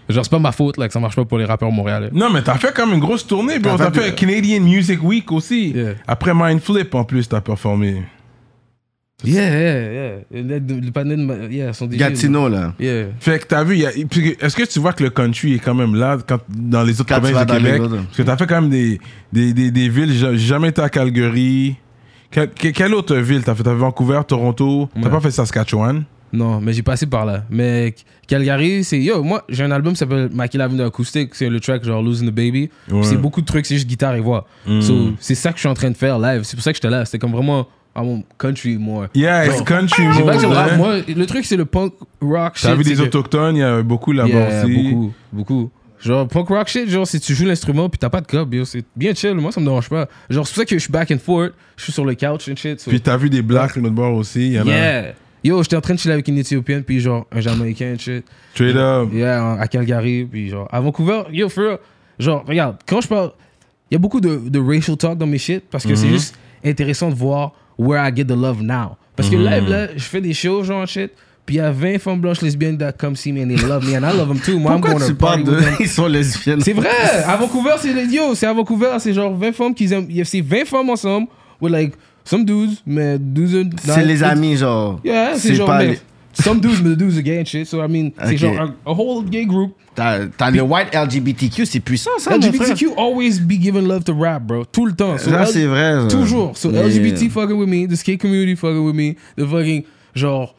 Genre, 0.10 0.24
c'est 0.24 0.32
pas 0.32 0.40
ma 0.40 0.52
faute, 0.54 0.78
là, 0.78 0.88
que 0.88 0.94
ça 0.94 1.00
marche 1.00 1.16
pas 1.16 1.26
pour 1.26 1.38
les 1.38 1.46
rappeurs 1.46 1.72
montréalais. 1.72 2.10
Non, 2.14 2.30
mais 2.32 2.42
t'as 2.42 2.56
fait 2.58 2.74
comme 2.74 2.94
une 2.94 3.00
grosse 3.00 3.28
tournée, 3.28 3.60
bro. 3.60 3.76
T'as 3.78 3.92
fait 3.92 4.02
fait 4.02 4.16
Canadian 4.16 4.62
Music 4.62 5.04
Week 5.04 5.30
aussi. 5.32 5.72
Yeah. 5.72 5.96
Après 6.08 6.34
Mind 6.34 6.62
Flip, 6.62 6.94
en 6.96 7.04
plus, 7.04 7.28
t'as 7.28 7.42
performé. 7.42 8.04
Yeah, 9.24 9.50
yeah, 9.50 9.92
yeah. 10.32 10.60
Le, 10.60 10.92
panel, 10.92 11.26
de 11.28 11.52
yeah, 11.52 11.74
son 11.74 11.90
DJ. 11.90 11.98
Gatineau, 11.98 12.48
là. 12.50 12.74
Yeah. 12.80 13.08
Fait 13.20 13.40
que 13.40 13.48
t'as 13.48 13.64
vu, 13.64 13.82
est-ce 13.82 14.56
que 14.56 14.64
tu 14.64 14.80
vois 14.80 14.94
que 14.94 15.04
le 15.04 15.10
country 15.10 15.56
est 15.56 15.60
quand 15.60 15.74
même 15.74 15.96
là 15.96 16.18
quand, 16.26 16.40
dans 16.50 16.84
les 16.84 17.02
autres 17.02 17.10
Quand 17.10 17.20
provinces 17.20 17.46
du 17.48 17.54
Québec? 17.54 17.82
Parce 17.90 18.18
que 18.18 18.22
t'as 18.22 18.38
fait 18.38 18.46
quand 18.46 18.62
même 18.62 18.70
des, 18.70 19.00
des, 19.34 19.54
des, 19.54 19.72
des 19.72 19.90
villes. 19.90 20.14
J'ai 20.14 20.38
jamais 20.38 20.70
été 20.70 20.84
à 20.84 20.90
Calgary. 20.90 21.76
Quelle, 22.30 22.50
que- 22.52 22.68
quelle 22.68 22.94
autre 22.94 23.16
ville 23.16 23.44
t'as 23.44 23.56
fait? 23.56 23.64
T'as 23.64 23.72
fait 23.72 23.78
Vancouver, 23.78 24.22
Toronto? 24.28 24.88
T'as 24.94 25.02
Ouais. 25.02 25.10
pas 25.10 25.20
fait 25.20 25.32
Saskatchewan? 25.32 26.04
Non, 26.34 26.60
mais 26.60 26.74
j'ai 26.74 26.84
passé 26.84 27.06
par 27.06 27.26
là. 27.26 27.44
Mais 27.50 27.96
Calgary, 28.28 28.84
c'est. 28.84 29.00
Yo, 29.00 29.24
moi, 29.24 29.44
j'ai 29.50 29.64
un 29.64 29.72
album 29.72 29.94
qui 29.94 30.00
s'appelle 30.00 30.30
Maquille 30.34 30.62
Avenue 30.62 30.82
Acoustique. 30.84 31.34
C'est 31.36 31.50
le 31.50 31.60
track 31.60 31.84
genre 31.86 32.02
Losing 32.02 32.30
the 32.30 32.34
Baby. 32.34 32.70
Ouais. 32.92 33.04
C'est 33.04 33.18
beaucoup 33.18 33.42
de 33.42 33.46
trucs, 33.46 33.66
c'est 33.66 33.76
juste 33.76 33.88
guitare 33.88 34.16
et 34.16 34.20
voix. 34.20 34.46
Mm. 34.66 34.82
So, 34.82 34.94
c'est 35.20 35.36
ça 35.36 35.52
que 35.52 35.56
je 35.58 35.62
suis 35.62 35.70
en 35.70 35.74
train 35.74 35.90
de 35.92 35.98
faire 35.98 36.20
live. 36.20 36.42
C'est 36.44 36.56
pour 36.58 36.64
ça 36.64 36.72
que 36.72 36.78
j'étais 36.78 36.90
là. 36.90 37.06
C'était 37.06 37.20
comme 37.20 37.32
vraiment 37.32 37.68
à 37.96 38.04
mon 38.04 38.24
country, 38.38 38.78
moi. 38.78 39.08
Yeah, 39.16 39.48
it's 39.48 39.62
country 39.64 40.04
J'ai 40.16 40.24
pas 40.24 40.38
rap, 40.38 40.78
moi, 40.78 40.98
le 41.08 41.26
truc, 41.26 41.46
c'est 41.46 41.56
le 41.58 41.66
punk 41.66 41.94
rock 42.22 42.56
shit. 42.58 42.68
T'as 42.68 42.76
vu 42.76 42.84
des 42.84 42.94
que- 42.96 43.02
autochtones, 43.02 43.56
il 43.56 43.60
y 43.60 43.64
a 43.64 43.82
beaucoup 43.82 44.12
là-bas 44.12 44.30
Yeah, 44.30 44.66
aussi. 44.66 44.74
beaucoup, 44.84 45.14
beaucoup. 45.34 45.72
Genre, 46.04 46.28
punk 46.28 46.48
rock 46.50 46.68
shit, 46.68 46.88
genre, 46.90 47.08
si 47.08 47.20
tu 47.20 47.34
joues 47.34 47.46
l'instrument 47.46 47.90
puis 47.90 47.98
t'as 47.98 48.10
pas 48.10 48.22
de 48.22 48.56
yo, 48.56 48.66
c'est 48.66 48.84
bien 48.96 49.16
chill. 49.16 49.34
Moi, 49.34 49.52
ça 49.52 49.60
me 49.60 49.66
dérange 49.66 49.90
pas. 49.90 50.08
Genre, 50.30 50.46
c'est 50.46 50.54
pour 50.54 50.60
ça 50.62 50.66
que 50.66 50.76
je 50.76 50.80
suis 50.84 50.92
back 50.92 51.10
and 51.10 51.18
forth. 51.18 51.54
Je 51.76 51.84
suis 51.86 51.92
sur 51.94 52.06
le 52.06 52.14
couch 52.14 52.48
and 52.50 52.56
shit. 52.56 52.80
so- 52.80 52.92
Puis 52.92 53.02
t'as 53.02 53.18
vu 53.18 53.32
des 53.32 53.42
blacks 53.42 53.76
l'autre 53.78 53.90
bord 53.96 54.14
aussi. 54.14 54.46
Il 54.48 54.54
y 54.54 54.60
en 54.60 54.68
a. 54.68 54.70
yeah. 54.70 55.04
Yo, 55.48 55.64
j'étais 55.64 55.76
en 55.78 55.82
train 55.82 55.94
de 55.94 56.00
chiller 56.00 56.14
avec 56.14 56.28
une 56.28 56.38
Éthiopienne 56.38 56.84
puis 56.84 57.00
genre 57.00 57.26
un 57.32 57.40
Jamaïcain 57.40 57.96
shit. 57.98 58.26
Straight 58.54 58.76
up. 58.76 59.10
Yeah, 59.14 59.54
à 59.60 59.68
Calgary, 59.68 60.26
puis 60.30 60.50
genre, 60.50 60.68
à 60.72 60.80
Vancouver, 60.82 61.24
yo, 61.32 61.48
for 61.48 61.64
real, 61.64 61.78
genre, 62.20 62.44
regarde, 62.46 62.78
quand 62.86 63.00
je 63.02 63.08
parle, 63.08 63.32
il 63.90 63.94
y 63.94 63.96
a 63.96 64.00
beaucoup 64.00 64.20
de, 64.20 64.38
de 64.50 64.60
racial 64.60 64.98
talk 64.98 65.18
dans 65.18 65.26
mes 65.28 65.38
shit, 65.38 65.64
parce 65.72 65.86
que 65.86 65.96
c'est 65.96 66.10
juste 66.10 66.36
intéressant 66.66 67.10
de 67.10 67.16
voir 67.16 67.54
where 67.78 68.06
I 68.06 68.12
get 68.14 68.26
the 68.26 68.32
love 68.32 68.62
now. 68.62 68.98
Parce 69.16 69.30
que 69.30 69.36
live, 69.36 69.70
là, 69.70 69.88
je 69.96 70.04
fais 70.04 70.20
des 70.22 70.34
shows, 70.34 70.64
genre, 70.64 70.86
shit, 70.86 71.12
puis 71.46 71.56
il 71.56 71.60
y 71.60 71.62
a 71.62 71.72
20 71.72 72.00
femmes 72.00 72.20
blanches 72.20 72.42
lesbiennes 72.42 72.78
that 72.80 72.92
come 72.94 73.16
see 73.16 73.32
me 73.32 73.42
and 73.44 73.48
they 73.48 73.56
love 73.66 73.86
me, 73.88 73.96
and 73.96 74.02
I 74.04 74.14
love 74.18 74.28
them 74.28 74.40
too. 74.40 74.60
Moi, 74.60 74.74
I'm 74.74 74.82
Pourquoi 74.82 75.00
going 75.00 75.08
tu 75.08 75.16
parles 75.16 75.40
with 75.44 75.50
de. 75.50 75.56
them. 75.62 75.76
Ils 75.80 75.88
sont 75.88 76.08
lesbiennes? 76.08 76.60
C'est 76.62 76.74
vrai, 76.74 76.90
à 77.26 77.38
Vancouver, 77.38 77.76
c'est 77.80 77.94
les 77.94 78.06
yo, 78.14 78.36
c'est 78.36 78.48
à 78.48 78.54
Vancouver, 78.54 78.98
c'est 79.00 79.14
genre 79.14 79.34
20 79.34 79.52
femmes 79.54 79.74
qui 79.74 79.86
aiment, 79.94 80.08
il 80.10 80.18
y 80.18 80.22
a- 80.22 80.26
c'est 80.26 80.42
20 80.42 80.66
femmes 80.66 80.90
ensemble, 80.90 81.28
with 81.62 81.72
like, 81.72 81.94
some 82.28 82.46
dudes, 82.46 82.78
mais 82.86 83.18
dudes. 83.20 83.74
C'est 83.84 84.04
les 84.06 84.24
amis, 84.24 84.58
genre. 84.58 85.00
Yeah, 85.04 85.36
c'est 85.36 85.56
genre, 85.56 85.68
pas 85.68 85.80
mais, 85.80 85.88
les- 85.88 86.00
some 86.44 86.60
dudes, 86.60 86.84
mais 86.84 86.92
the 86.96 86.98
dudes 86.98 87.16
are 87.18 87.24
gay 87.24 87.40
and 87.42 87.46
shit, 87.46 87.66
so 87.66 87.84
I 87.84 87.88
mean, 87.88 88.12
c'est 88.26 88.38
genre 88.38 88.60
un 88.60 88.76
a 88.86 88.92
whole 88.94 89.26
gay 89.30 89.46
group. 89.46 89.74
T'as 89.96 90.52
le 90.52 90.62
white 90.62 90.94
LGBTQ, 90.94 91.66
c'est 91.66 91.80
puissant, 91.80 92.12
ça. 92.20 92.36
LGBTQ 92.38 92.90
always 92.98 93.40
be 93.40 93.54
giving 93.60 93.88
love 93.88 94.04
to 94.04 94.14
rap, 94.14 94.44
bro. 94.44 94.64
Tout 94.66 94.86
le 94.86 94.94
temps. 94.94 95.18
So 95.18 95.32
c'est 95.52 95.66
vrai. 95.66 95.94
ça. 96.02 96.08
Toujours. 96.08 96.56
So 96.56 96.70
Mais- 96.70 96.84
LGBT 96.84 97.30
fucking 97.30 97.56
with 97.58 97.68
me, 97.68 97.88
the 97.88 97.96
skate 97.96 98.20
community 98.22 98.56
fucking 98.56 98.86
with 98.86 98.94
me, 98.96 99.16
the 99.38 99.46
fucking 99.50 99.84
genre 100.16 100.54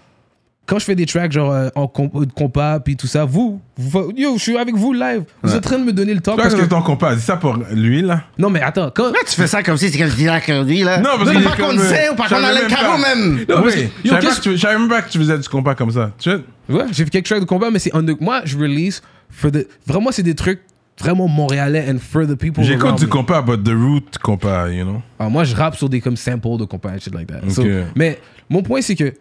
quand 0.69 0.79
je 0.79 0.85
fais 0.85 0.95
des 0.95 1.07
tracks 1.07 1.33
genre 1.33 1.51
euh, 1.51 1.69
en 1.75 1.87
comp- 1.89 2.25
de 2.27 2.31
compas 2.33 2.79
puis 2.81 2.95
tout 2.95 3.07
ça, 3.07 3.25
vous, 3.25 3.61
vous- 3.77 4.13
yo, 4.17 4.35
je 4.37 4.43
suis 4.43 4.57
avec 4.59 4.75
vous 4.77 4.93
live. 4.93 5.25
Vous 5.43 5.51
êtes 5.53 5.57
en 5.67 5.69
train 5.71 5.79
de 5.79 5.85
me 5.85 5.93
donner 5.93 6.13
le 6.15 6.21
temps 6.21 6.37
Parce 6.37 6.55
que 6.55 6.61
que 6.61 6.67
ton 6.67 6.83
compas, 6.83 7.15
dis 7.15 7.23
ça 7.23 7.37
pour 7.39 7.57
lui, 7.73 8.03
là. 8.03 8.25
non 8.39 8.51
mais 8.51 8.61
attends, 8.61 8.91
quand 8.95 9.05
Pourquoi 9.05 9.23
tu 9.27 9.35
fais 9.35 9.47
ça 9.47 9.63
comme 9.63 9.77
si 9.79 9.89
c'est 9.91 9.99
comme 9.99 10.11
si 10.11 10.17
c'était 10.19 10.63
lui, 10.65 10.83
là? 10.85 10.99
Non, 10.99 11.11
parce 11.17 11.25
Non, 11.25 11.33
qu'il 11.41 11.43
pas 11.45 11.57
qu'on 11.57 11.73
le 11.73 11.81
euh, 11.81 11.89
sait 11.89 12.11
ou 12.11 12.15
pas 12.15 12.29
qu'on 12.29 12.37
a 12.45 12.53
le 12.53 12.69
carreau 12.69 12.99
même. 12.99 13.39
Non, 13.49 13.63
parce 13.63 13.75
oui. 13.77 13.89
que- 14.03 14.09
Je 14.09 14.15
yo, 14.15 14.57
savais 14.59 14.75
que 14.75 14.79
même 14.81 14.89
pas 14.89 15.03
que 15.03 15.11
tu 15.11 15.19
faisais 15.19 15.39
du 15.39 15.49
compas 15.49 15.75
comme 15.75 15.91
ça. 15.91 16.13
Tu 16.19 16.31
sais? 16.31 16.37
ouais, 16.69 16.85
j'ai 16.93 17.05
fait 17.05 17.11
quelques 17.11 17.27
tracks 17.27 17.41
de 17.41 17.45
combat 17.47 17.71
mais 17.71 17.79
c'est 17.79 17.95
under- 17.97 18.17
moi 18.21 18.43
je 18.45 18.57
release 18.59 19.01
for 19.31 19.51
the 19.51 19.67
vraiment 19.87 20.13
c'est 20.13 20.23
des 20.23 20.35
trucs 20.35 20.61
vraiment 21.01 21.29
montréalais 21.29 21.87
and 21.91 21.97
for 21.99 22.27
the 22.27 22.35
people 22.35 22.63
J'écoute 22.63 22.99
du 22.99 23.07
compas, 23.09 23.41
but 23.41 23.63
the 23.65 23.71
root 23.73 24.19
compas, 24.23 24.69
you 24.69 24.85
know? 24.85 25.01
Ah, 25.19 25.29
moi, 25.29 25.45
je 25.45 25.55
rappe 25.55 25.77
sur 25.77 25.89
des 25.89 26.01
comme 26.01 26.17
samples 26.17 26.57
de 26.59 26.65
compagnie, 26.65 27.01
shit 27.01 27.15
like 27.15 27.29
that. 27.29 27.49
So, 27.49 27.63
Ok. 27.63 27.69
mais 27.95 28.19
mon 28.51 28.63
point, 28.63 28.83
c'est 28.83 28.97
que, 28.97 29.15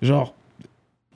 genre, 0.00 0.34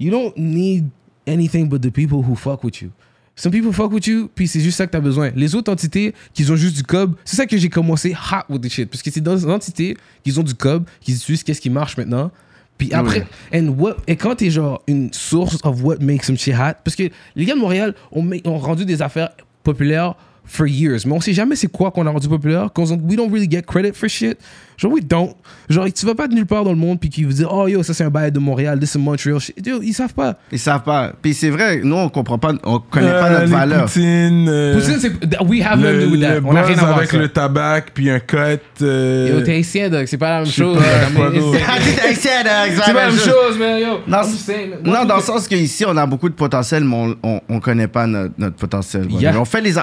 you 0.02 0.10
don't 0.10 0.36
need 0.36 0.90
anything 1.26 1.68
but 1.68 1.80
the 1.80 1.90
people 1.90 2.22
who 2.22 2.34
fuck 2.34 2.64
with 2.64 2.82
you. 2.82 2.90
Some 3.34 3.50
people 3.50 3.72
fuck 3.72 3.90
with 3.92 4.06
you, 4.06 4.28
puis 4.34 4.46
c'est 4.46 4.60
juste 4.60 4.76
ça 4.76 4.86
que 4.86 4.92
t'as 4.92 5.00
besoin. 5.00 5.30
Les 5.34 5.54
autres 5.54 5.72
entités 5.72 6.12
qui 6.34 6.50
ont 6.50 6.56
juste 6.56 6.76
du 6.76 6.82
cob, 6.82 7.14
c'est 7.24 7.36
ça 7.36 7.46
que 7.46 7.56
j'ai 7.56 7.70
commencé 7.70 8.14
hot 8.14 8.52
with 8.52 8.62
the 8.62 8.68
shit. 8.68 8.90
Parce 8.90 9.02
que 9.02 9.10
c'est 9.10 9.22
dans 9.22 9.34
des 9.34 9.46
entités 9.46 9.96
qui 10.22 10.38
ont 10.38 10.42
du 10.42 10.54
cob, 10.54 10.84
qui 11.00 11.12
utilisent 11.12 11.42
qu'est-ce 11.42 11.60
qui 11.60 11.70
marche 11.70 11.96
maintenant. 11.96 12.30
Puis 12.76 12.92
après, 12.92 13.26
and 13.54 13.68
what, 13.78 13.96
et 14.06 14.16
quand 14.16 14.34
t'es 14.34 14.50
genre 14.50 14.82
une 14.86 15.12
source 15.12 15.58
of 15.62 15.82
what 15.82 15.96
makes 16.00 16.24
some 16.24 16.36
shit 16.36 16.54
hot, 16.54 16.74
parce 16.84 16.96
que 16.96 17.04
les 17.36 17.44
gars 17.44 17.54
de 17.54 17.60
Montréal 17.60 17.94
ont, 18.10 18.58
rendu 18.58 18.84
des 18.84 19.00
affaires 19.00 19.30
populaires 19.62 20.14
for 20.44 20.66
years, 20.66 21.06
mais 21.06 21.12
on 21.12 21.20
sait 21.20 21.32
jamais 21.32 21.54
c'est 21.54 21.70
quoi 21.70 21.90
qu'on 21.90 22.06
a 22.06 22.10
rendu 22.10 22.28
populaire, 22.28 22.72
qu'on 22.72 22.84
we 22.84 23.16
don't 23.16 23.30
really 23.30 23.48
get 23.50 23.62
credit 23.62 23.92
for 23.92 24.08
shit. 24.08 24.36
Genre, 24.82 24.92
we 24.92 25.00
don't. 25.04 25.34
Genre, 25.68 25.86
tu 25.92 26.04
vas 26.06 26.14
pas 26.16 26.26
de 26.26 26.34
nulle 26.34 26.46
part 26.46 26.64
dans 26.64 26.70
le 26.72 26.76
monde 26.76 26.98
puis 26.98 27.08
qu'ils 27.08 27.24
vous 27.26 27.32
disent, 27.32 27.46
oh 27.48 27.68
yo, 27.68 27.82
ça 27.84 27.94
c'est 27.94 28.02
un 28.04 28.10
bail 28.10 28.32
de 28.32 28.38
Montréal, 28.40 28.78
this 28.80 28.94
is 28.94 28.98
Montreal. 28.98 29.38
Yo, 29.64 29.80
ils 29.80 29.92
savent 29.92 30.12
pas. 30.12 30.34
Ils 30.50 30.58
savent 30.58 30.82
pas. 30.82 31.12
Puis 31.22 31.34
c'est 31.34 31.50
vrai, 31.50 31.80
nous, 31.84 31.94
on 31.96 32.08
comprend 32.08 32.38
pas, 32.38 32.52
on 32.64 32.80
connaît 32.80 33.10
pas 33.10 33.30
Euh, 33.30 33.38
notre 33.40 33.52
valeur. 33.52 33.84
poutines, 33.84 34.46
euh, 34.48 34.74
Poutine, 34.80 34.98
c'est. 35.00 35.40
We 35.46 35.62
have 35.62 35.80
le, 35.80 35.92
nothing 35.92 36.00
to 36.00 36.06
do 36.06 36.12
with 36.12 36.20
that. 36.22 36.34
le 36.40 36.46
On 36.46 36.56
a 36.56 36.62
rien 36.62 36.78
à 36.78 36.84
voir 36.84 36.98
avec 36.98 37.12
le 37.12 37.28
tabac, 37.28 37.82
puis 37.94 38.10
un 38.10 38.18
cut. 38.20 38.36
euh, 38.82 39.36
Yo, 39.38 39.40
t'es 39.44 39.52
haïtien, 39.54 39.88
Doc, 39.88 40.08
c'est 40.08 40.18
pas 40.18 40.30
la 40.40 40.42
même 40.42 40.50
chose. 40.52 40.78
Ah, 40.82 41.76
t'es 41.78 42.08
haïtien, 42.08 42.42
là, 42.42 42.64
C'est 42.68 42.92
pas 42.92 42.92
la 43.04 43.10
même 43.10 43.18
chose, 43.18 43.58
man, 43.58 43.80
yo. 43.80 43.98
Non, 44.84 45.04
dans 45.04 45.16
le 45.16 45.22
sens 45.22 45.46
qu'ici, 45.46 45.84
on 45.86 45.96
a 45.96 46.06
beaucoup 46.06 46.28
de 46.28 46.34
potentiel, 46.34 46.84
mais 46.84 46.96
on, 46.96 47.16
on, 47.22 47.40
on 47.48 47.60
connaît 47.60 47.88
pas 47.88 48.06
notre, 48.06 48.34
notre 48.38 48.56
potentiel. 48.56 49.06
Yeah. 49.10 49.38
On 49.40 49.44
fait 49.44 49.60
les. 49.60 49.74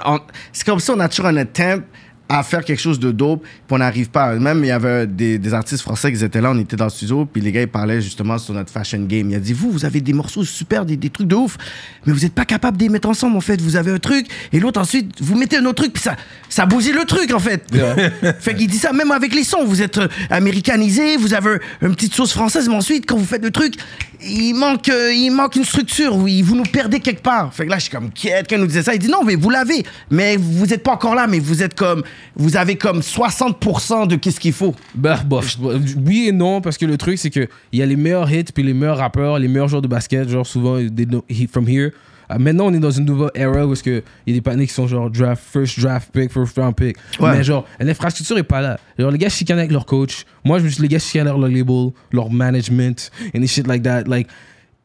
C'est 0.52 0.66
comme 0.66 0.80
si 0.80 0.92
on 0.92 1.00
a 1.00 1.08
toujours 1.08 1.28
un 1.28 1.38
attempt 1.38 1.84
à 2.32 2.44
faire 2.44 2.64
quelque 2.64 2.80
chose 2.80 3.00
de 3.00 3.12
dope, 3.12 3.42
puis 3.42 3.58
on 3.72 3.80
n'arrive 3.80 4.10
pas. 4.10 4.36
Même, 4.36 4.64
il 4.64 4.68
y 4.68 4.72
avait 4.72 5.08
des, 5.08 5.40
des 5.40 5.54
artistes 5.56 5.82
français 5.82 6.14
qui 6.14 6.24
étaient 6.24 6.40
là, 6.40 6.52
on 6.52 6.60
était 6.60 6.76
dans 6.76 6.86
le 6.86 6.92
studio, 6.92 7.26
puis 7.26 7.42
les 7.42 7.52
gars, 7.52 7.64
ils 7.64 7.68
parlaient 7.68 8.02
justement 8.02 8.38
sur 8.38 8.54
notre 8.54 8.72
fashion 8.72 9.00
game. 9.00 9.32
Il 9.32 9.36
a 9.36 9.40
dit, 9.40 9.52
vous, 9.52 9.72
vous 9.72 9.84
avez 9.84 10.00
des 10.00 10.14
morceaux 10.14 10.44
super, 10.44 10.86
des, 10.86 10.96
des 10.96 11.10
trucs 11.10 11.28
de 11.28 11.36
ouf, 11.36 11.58
mais 12.06 12.14
vous 12.14 12.20
n'êtes 12.20 12.36
pas 12.36 12.46
capable 12.46 12.78
de 12.78 12.84
les 12.84 12.90
mettre 12.90 13.10
ensemble, 13.10 13.36
en 13.36 13.42
fait. 13.42 13.60
Vous 13.60 13.76
avez 13.76 13.92
un 13.92 13.98
truc, 13.98 14.28
et 14.54 14.60
l'autre, 14.60 14.80
ensuite, 14.80 15.12
vous 15.20 15.36
mettez 15.36 15.58
un 15.58 15.66
autre 15.66 15.82
truc, 15.82 15.94
puis 15.94 16.04
ça, 16.04 16.16
ça 16.50 16.68
bousille 16.68 16.94
le 16.94 17.06
truc, 17.06 17.34
en 17.34 17.40
fait. 17.40 17.64
fait 18.40 18.54
qu'il 18.54 18.68
dit 18.68 18.78
ça, 18.78 18.94
même 18.94 19.10
avec 19.10 19.34
les 19.34 19.44
sons, 19.44 19.66
vous 19.66 19.82
êtes 19.82 19.98
euh, 19.98 20.08
américanisé, 20.30 21.18
vous 21.18 21.34
avez 21.34 21.58
une 21.82 21.96
petite 21.96 22.14
sauce 22.14 22.34
française, 22.34 22.70
mais 22.70 22.76
ensuite, 22.76 23.08
quand 23.08 23.18
vous 23.18 23.26
faites 23.26 23.44
le 23.44 23.52
truc, 23.52 23.74
il 24.22 24.54
manque, 24.54 24.90
euh, 24.90 25.14
il 25.14 25.32
manque 25.32 25.56
une 25.56 25.64
structure, 25.64 26.16
oui, 26.16 26.42
vous 26.42 26.56
nous 26.56 26.64
perdez 26.64 27.00
quelque 27.00 27.22
part. 27.22 27.54
Fait 27.54 27.66
que 27.66 27.70
là, 27.70 27.78
je 27.78 27.84
suis 27.84 27.92
comme, 27.92 28.12
quelqu'un 28.12 28.58
nous 28.58 28.68
disait 28.68 28.84
ça, 28.84 28.94
il 28.94 29.00
dit 29.00 29.08
non, 29.08 29.24
mais 29.24 29.36
vous 29.36 29.50
l'avez, 29.50 29.84
mais 30.10 30.36
vous 30.38 30.66
n'êtes 30.66 30.84
pas 30.84 30.92
encore 30.92 31.16
là, 31.16 31.28
mais 31.28 31.40
vous 31.40 31.64
êtes 31.64 31.74
comme, 31.74 32.04
vous 32.36 32.58
avez 32.58 32.76
comme 32.76 33.00
60% 33.00 34.08
de 34.08 34.16
qu'est-ce 34.16 34.40
qu'il 34.40 34.54
faut. 34.54 34.76
Bah, 34.96 35.20
bof. 35.26 35.58
Oui 36.06 36.28
et 36.28 36.32
non, 36.32 36.62
parce 36.62 36.78
que 36.78 36.86
le 36.86 36.98
truc, 36.98 37.18
c'est 37.18 37.30
que 37.30 37.48
il 37.72 37.80
y 37.80 37.82
a 37.82 37.86
les 37.86 37.96
meilleurs 37.96 38.32
hits, 38.32 38.46
puis 38.54 38.64
les 38.64 38.74
meilleurs 38.74 38.98
rappeurs, 38.98 39.40
les 39.40 39.48
meilleurs 39.48 39.68
joueurs 39.68 39.82
de 39.82 39.88
basket, 39.88 40.28
genre 40.30 40.46
souvent, 40.46 40.78
they 40.78 41.06
know 41.06 41.24
he 41.30 41.48
from 41.48 41.68
here. 41.68 41.92
Euh, 42.32 42.38
maintenant, 42.38 42.68
on 42.68 42.74
est 42.74 42.80
dans 42.80 42.92
une 42.92 43.06
nouvelle 43.06 43.32
era 43.36 43.66
où 43.66 43.74
est-ce 43.74 43.84
que 43.84 44.04
il 44.26 44.34
y 44.34 44.36
a 44.36 44.40
des 44.40 44.42
panneaux 44.42 44.64
qui 44.64 44.74
sont 44.74 44.88
genre 44.88 45.10
draft, 45.10 45.44
first 45.44 45.80
draft 45.80 46.12
pick, 46.12 46.32
first 46.32 46.58
round 46.58 46.76
pick. 46.76 46.98
Ouais. 47.20 47.38
Mais 47.38 47.44
genre, 47.44 47.66
l'infrastructure 47.80 48.38
est 48.38 48.44
pas 48.44 48.62
là. 48.62 48.80
Genre, 48.98 49.12
les 49.12 49.18
gars 49.18 49.30
chicanent 49.30 49.60
avec 49.60 49.72
leur 49.72 49.86
coach. 49.86 50.26
Moi, 50.44 50.60
je 50.60 50.66
me 50.66 50.70
suis 50.70 50.82
les 50.82 50.88
gars 50.88 51.00
chicanent 51.00 51.28
avec 51.28 51.40
leur 51.40 51.50
label, 51.50 51.92
leur 52.12 52.30
management, 52.30 53.12
and 53.36 53.46
shit 53.48 53.68
like 53.68 53.84
that. 53.84 54.04
Like, 54.04 54.28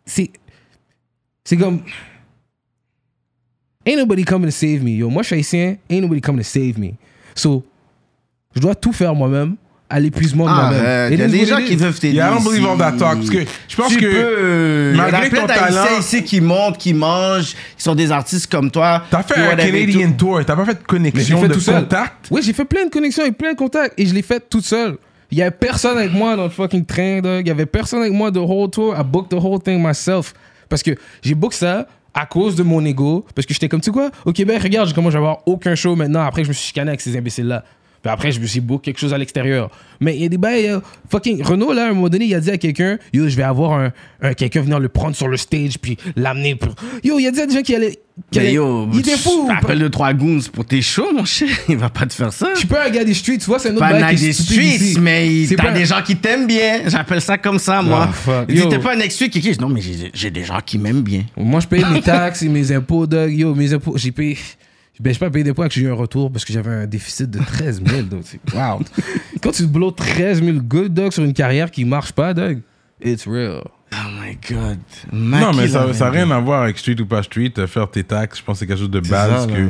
c'est. 0.06 0.30
C'est 1.44 1.56
comme. 1.56 1.82
Ain't 3.86 3.98
nobody 3.98 4.24
coming 4.24 4.46
to 4.46 4.50
save 4.50 4.82
me. 4.82 4.92
Yo, 4.92 5.10
moi, 5.10 5.22
je 5.22 5.26
suis 5.26 5.36
haïtien, 5.36 5.76
ain't 5.90 6.00
nobody 6.00 6.20
coming 6.22 6.40
to 6.40 6.48
save 6.48 6.78
me. 6.78 6.94
So, 7.34 7.64
je 8.54 8.60
dois 8.60 8.74
tout 8.74 8.92
faire 8.92 9.14
moi-même, 9.14 9.56
à 9.94 10.00
l'épuisement 10.00 10.46
de 10.46 10.50
moi-même. 10.50 10.80
Arrête, 10.84 11.12
It 11.12 11.18
il 11.18 11.20
y 11.20 11.22
a 11.22 11.28
des 11.28 11.46
gens 11.46 11.58
it 11.58 11.66
qui 11.66 11.76
veulent 11.76 11.94
t'aider. 11.94 12.16
Yeah, 12.16 12.30
I 12.30 12.34
don't 12.34 12.44
believe 12.44 12.66
all 12.66 12.76
that 12.78 12.92
talk. 12.92 13.18
Parce 13.18 13.30
que 13.30 13.44
je 13.68 13.76
pense 13.76 13.92
tu 13.92 13.98
que 14.00 14.06
peux. 14.06 14.90
Il 14.92 14.96
y 14.96 15.00
a 15.00 15.02
malgré 15.10 15.30
ton 15.30 15.46
talent- 15.46 15.98
ici 16.00 16.24
qui 16.24 16.40
montent, 16.40 16.78
qui 16.78 16.92
mangent, 16.92 17.54
qui 17.76 17.82
sont 17.82 17.94
des 17.94 18.10
artistes 18.10 18.50
comme 18.50 18.72
toi. 18.72 19.04
t'as 19.08 19.22
fait 19.22 19.40
un 19.40 19.54
Canadian 19.54 20.10
tour, 20.12 20.40
t'as 20.44 20.56
pas 20.56 20.64
fait 20.64 20.74
de 20.74 20.86
connexion, 20.86 21.40
fait 21.40 21.46
de 21.48 21.54
tout 21.54 21.60
seul. 21.60 21.82
contact? 21.82 22.26
Oui, 22.32 22.40
j'ai 22.44 22.52
fait 22.52 22.64
plein 22.64 22.86
de 22.86 22.90
connexions 22.90 23.24
et 23.24 23.30
plein 23.30 23.52
de 23.52 23.56
contacts. 23.56 23.94
Et 23.98 24.04
je 24.06 24.12
l'ai 24.14 24.22
fait 24.22 24.42
toute 24.50 24.64
seule. 24.64 24.96
Il 25.30 25.38
y 25.38 25.42
avait 25.42 25.52
personne 25.52 25.96
avec 25.96 26.12
moi 26.12 26.34
dans 26.34 26.44
le 26.44 26.50
fucking 26.50 26.84
train, 26.84 27.20
dog. 27.20 27.42
Il 27.46 27.48
y 27.48 27.52
avait 27.52 27.64
personne 27.66 28.00
avec 28.00 28.12
moi 28.12 28.32
the 28.32 28.38
whole 28.38 28.68
tour. 28.70 28.96
I 28.98 29.02
booked 29.04 29.30
the 29.30 29.40
whole 29.42 29.60
thing 29.60 29.80
myself. 29.80 30.32
Parce 30.68 30.82
que 30.82 30.90
j'ai 31.22 31.34
book 31.34 31.52
ça 31.54 31.86
à 32.12 32.26
cause 32.26 32.56
de 32.56 32.64
mon 32.64 32.84
ego. 32.84 33.24
Parce 33.34 33.46
que 33.46 33.54
j'étais 33.54 33.68
comme, 33.68 33.80
tu 33.80 33.86
sais 33.86 33.92
quoi, 33.92 34.10
au 34.24 34.32
Québec, 34.32 34.60
regarde, 34.62 34.88
je 34.88 34.94
commence 34.94 35.14
à 35.14 35.18
avoir 35.18 35.38
aucun 35.46 35.74
show 35.76 35.94
maintenant. 35.94 36.24
Après, 36.24 36.42
je 36.42 36.48
me 36.48 36.52
suis 36.52 36.66
chicané 36.66 36.88
avec 36.88 37.00
ces 37.00 37.16
imbéciles-là. 37.16 37.64
Puis 38.04 38.12
après, 38.12 38.32
je 38.32 38.38
me 38.38 38.46
suis 38.46 38.60
book 38.60 38.82
quelque 38.82 39.00
chose 39.00 39.14
à 39.14 39.18
l'extérieur. 39.18 39.70
Mais 39.98 40.14
il 40.14 40.22
y 40.22 40.26
a 40.26 40.28
des 40.28 40.36
bails, 40.36 40.66
euh, 40.68 40.80
fucking 41.10 41.42
Renault, 41.42 41.72
là, 41.72 41.84
à 41.86 41.88
un 41.88 41.94
moment 41.94 42.10
donné, 42.10 42.26
il 42.26 42.34
a 42.34 42.40
dit 42.40 42.50
à 42.50 42.58
quelqu'un, 42.58 42.98
yo, 43.14 43.26
je 43.30 43.34
vais 43.34 43.42
avoir 43.44 43.72
un, 43.80 43.92
un- 44.20 44.34
quelqu'un 44.34 44.60
venir 44.60 44.78
le 44.78 44.90
prendre 44.90 45.16
sur 45.16 45.26
le 45.26 45.38
stage, 45.38 45.78
puis 45.80 45.96
l'amener. 46.14 46.54
pour- 46.54 46.74
Yo, 47.02 47.18
il 47.18 47.26
a 47.26 47.30
dit 47.30 47.40
à 47.40 47.46
des 47.46 47.54
gens 47.54 47.62
qui 47.62 47.74
allaient. 47.74 47.92
qui 48.30 48.38
Mais 48.38 48.40
allaient- 48.40 48.52
yo, 48.52 48.88
il 48.92 49.00
était 49.00 49.16
fou. 49.16 49.48
Appelle 49.50 49.78
deux, 49.78 49.88
trois 49.88 50.12
goons 50.12 50.38
pour 50.52 50.66
tes 50.66 50.82
shows, 50.82 51.12
mon 51.14 51.24
cher. 51.24 51.48
Il 51.70 51.78
va 51.78 51.88
pas 51.88 52.04
te 52.04 52.12
faire 52.12 52.30
ça. 52.30 52.48
Suis 52.54 52.66
pas 52.66 52.86
un 52.86 52.90
gars 52.90 53.04
des 53.04 53.14
streets, 53.14 53.38
tu 53.38 53.46
vois, 53.46 53.58
c'est 53.58 53.70
un 53.70 53.76
autre 53.76 53.80
pas 53.88 53.94
un 53.94 54.12
des 54.12 54.32
streets, 54.34 54.60
ici. 54.76 54.98
mais 55.00 55.46
t'as 55.56 55.62
pas- 55.62 55.70
des 55.72 55.86
gens 55.86 56.02
qui 56.04 56.16
t'aiment 56.16 56.46
bien. 56.46 56.82
J'appelle 56.86 57.22
ça 57.22 57.38
comme 57.38 57.58
ça, 57.58 57.80
moi. 57.80 58.10
Ah, 58.28 58.44
dit, 58.46 58.56
Yo. 58.56 58.68
t'es 58.68 58.78
pas 58.80 58.94
un 58.94 59.00
ex 59.00 59.16
qui 59.16 59.30
qui? 59.30 59.56
Non, 59.58 59.70
mais 59.70 59.80
j'ai 59.80 60.10
j'ai 60.12 60.30
des 60.30 60.44
gens 60.44 60.60
qui 60.64 60.76
m'aiment 60.78 61.00
bien. 61.02 61.22
Moi, 61.38 61.60
je 61.60 61.66
paye 61.66 61.82
mes 61.90 62.02
taxes 62.02 62.42
et 62.42 62.48
mes 62.50 62.70
impôts, 62.70 63.06
dog. 63.06 63.32
Yo, 63.32 63.54
mes 63.54 63.72
impôts, 63.72 63.96
j'ai 63.96 64.12
payé. 64.12 64.36
Ben, 65.00 65.12
je 65.12 65.18
pas 65.18 65.28
payé 65.30 65.42
des 65.44 65.52
points 65.54 65.66
que 65.68 65.74
j'ai 65.74 65.82
eu 65.82 65.90
un 65.90 65.94
retour 65.94 66.30
parce 66.30 66.44
que 66.44 66.52
j'avais 66.52 66.70
un 66.70 66.86
déficit 66.86 67.28
de 67.30 67.38
13 67.40 67.82
000, 67.84 68.02
dog. 68.02 68.20
C'est- 68.22 68.40
Wow. 68.54 68.80
Quand 69.42 69.50
tu 69.50 69.66
blows 69.66 69.90
13 69.90 70.42
000 70.42 70.58
good, 70.60 70.94
dog, 70.94 71.12
sur 71.12 71.24
une 71.24 71.32
carrière 71.32 71.70
qui 71.70 71.84
marche 71.84 72.12
pas, 72.12 72.32
dog, 72.32 72.60
it's 73.04 73.26
real. 73.26 73.62
Oh 73.92 73.96
my 74.20 74.38
God. 74.48 74.78
Non, 75.12 75.52
mais 75.52 75.68
ça 75.68 75.86
n'a 75.86 76.10
rien 76.10 76.30
à 76.30 76.38
voir 76.40 76.62
avec 76.62 76.78
street 76.78 77.00
ou 77.00 77.06
pas 77.06 77.22
street. 77.22 77.52
euh, 77.58 77.66
Faire 77.66 77.90
tes 77.90 78.04
taxes, 78.04 78.38
je 78.38 78.44
pense 78.44 78.54
que 78.56 78.58
c'est 78.60 78.66
quelque 78.66 78.78
chose 78.80 78.90
de 78.90 79.00
base 79.00 79.46
ça, 79.48 79.52
que 79.52 79.68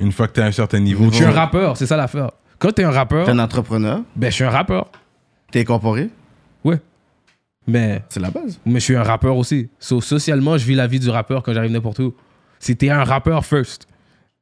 une 0.00 0.12
fois 0.12 0.26
que 0.28 0.32
t'es 0.32 0.42
à 0.42 0.46
un 0.46 0.52
certain 0.52 0.80
niveau, 0.80 1.06
Je 1.10 1.16
suis 1.16 1.24
un 1.24 1.30
tu- 1.30 1.34
rappeur, 1.36 1.76
c'est 1.76 1.86
ça 1.86 1.96
l'affaire. 1.96 2.30
Quand 2.58 2.72
t'es 2.72 2.84
un 2.84 2.90
rappeur, 2.90 3.24
T'es 3.26 3.32
un 3.32 3.38
entrepreneur, 3.38 4.00
ben, 4.16 4.30
je 4.30 4.34
suis 4.34 4.44
un 4.44 4.50
rappeur. 4.50 4.90
t'es 5.50 5.60
incorporé, 5.60 6.08
Ouais. 6.64 6.80
Mais, 7.66 8.02
c'est 8.08 8.20
la 8.20 8.30
base. 8.30 8.58
mais 8.66 8.80
je 8.80 8.84
suis 8.84 8.96
un 8.96 9.02
rappeur 9.04 9.36
aussi. 9.36 9.68
So, 9.78 10.00
socialement, 10.00 10.58
je 10.58 10.64
vis 10.66 10.74
la 10.74 10.86
vie 10.86 10.98
du 10.98 11.10
rappeur 11.10 11.42
quand 11.42 11.52
j'arrive 11.54 11.70
n'importe 11.72 12.00
où. 12.00 12.14
C'était 12.58 12.90
un 12.90 13.04
rappeur 13.04 13.44
first. 13.44 13.86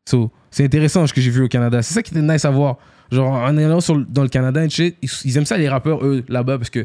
So, 0.08 0.30
c'est 0.50 0.64
intéressant 0.64 1.06
ce 1.06 1.12
que 1.12 1.20
j'ai 1.20 1.30
vu 1.30 1.42
au 1.44 1.48
Canada. 1.48 1.82
C'est 1.82 1.94
ça 1.94 2.02
qui 2.02 2.12
était 2.12 2.22
nice 2.22 2.44
à 2.44 2.50
voir. 2.50 2.76
Genre, 3.12 3.30
en 3.32 3.56
allant 3.56 3.80
sur, 3.80 3.96
dans 3.98 4.22
le 4.22 4.28
Canada 4.28 4.64
et 4.64 4.70
shit, 4.70 4.96
ils, 5.02 5.08
ils 5.24 5.36
aiment 5.36 5.44
ça 5.46 5.56
les 5.58 5.68
rappeurs, 5.68 6.04
eux, 6.04 6.24
là-bas, 6.28 6.58
parce 6.58 6.70
que, 6.70 6.84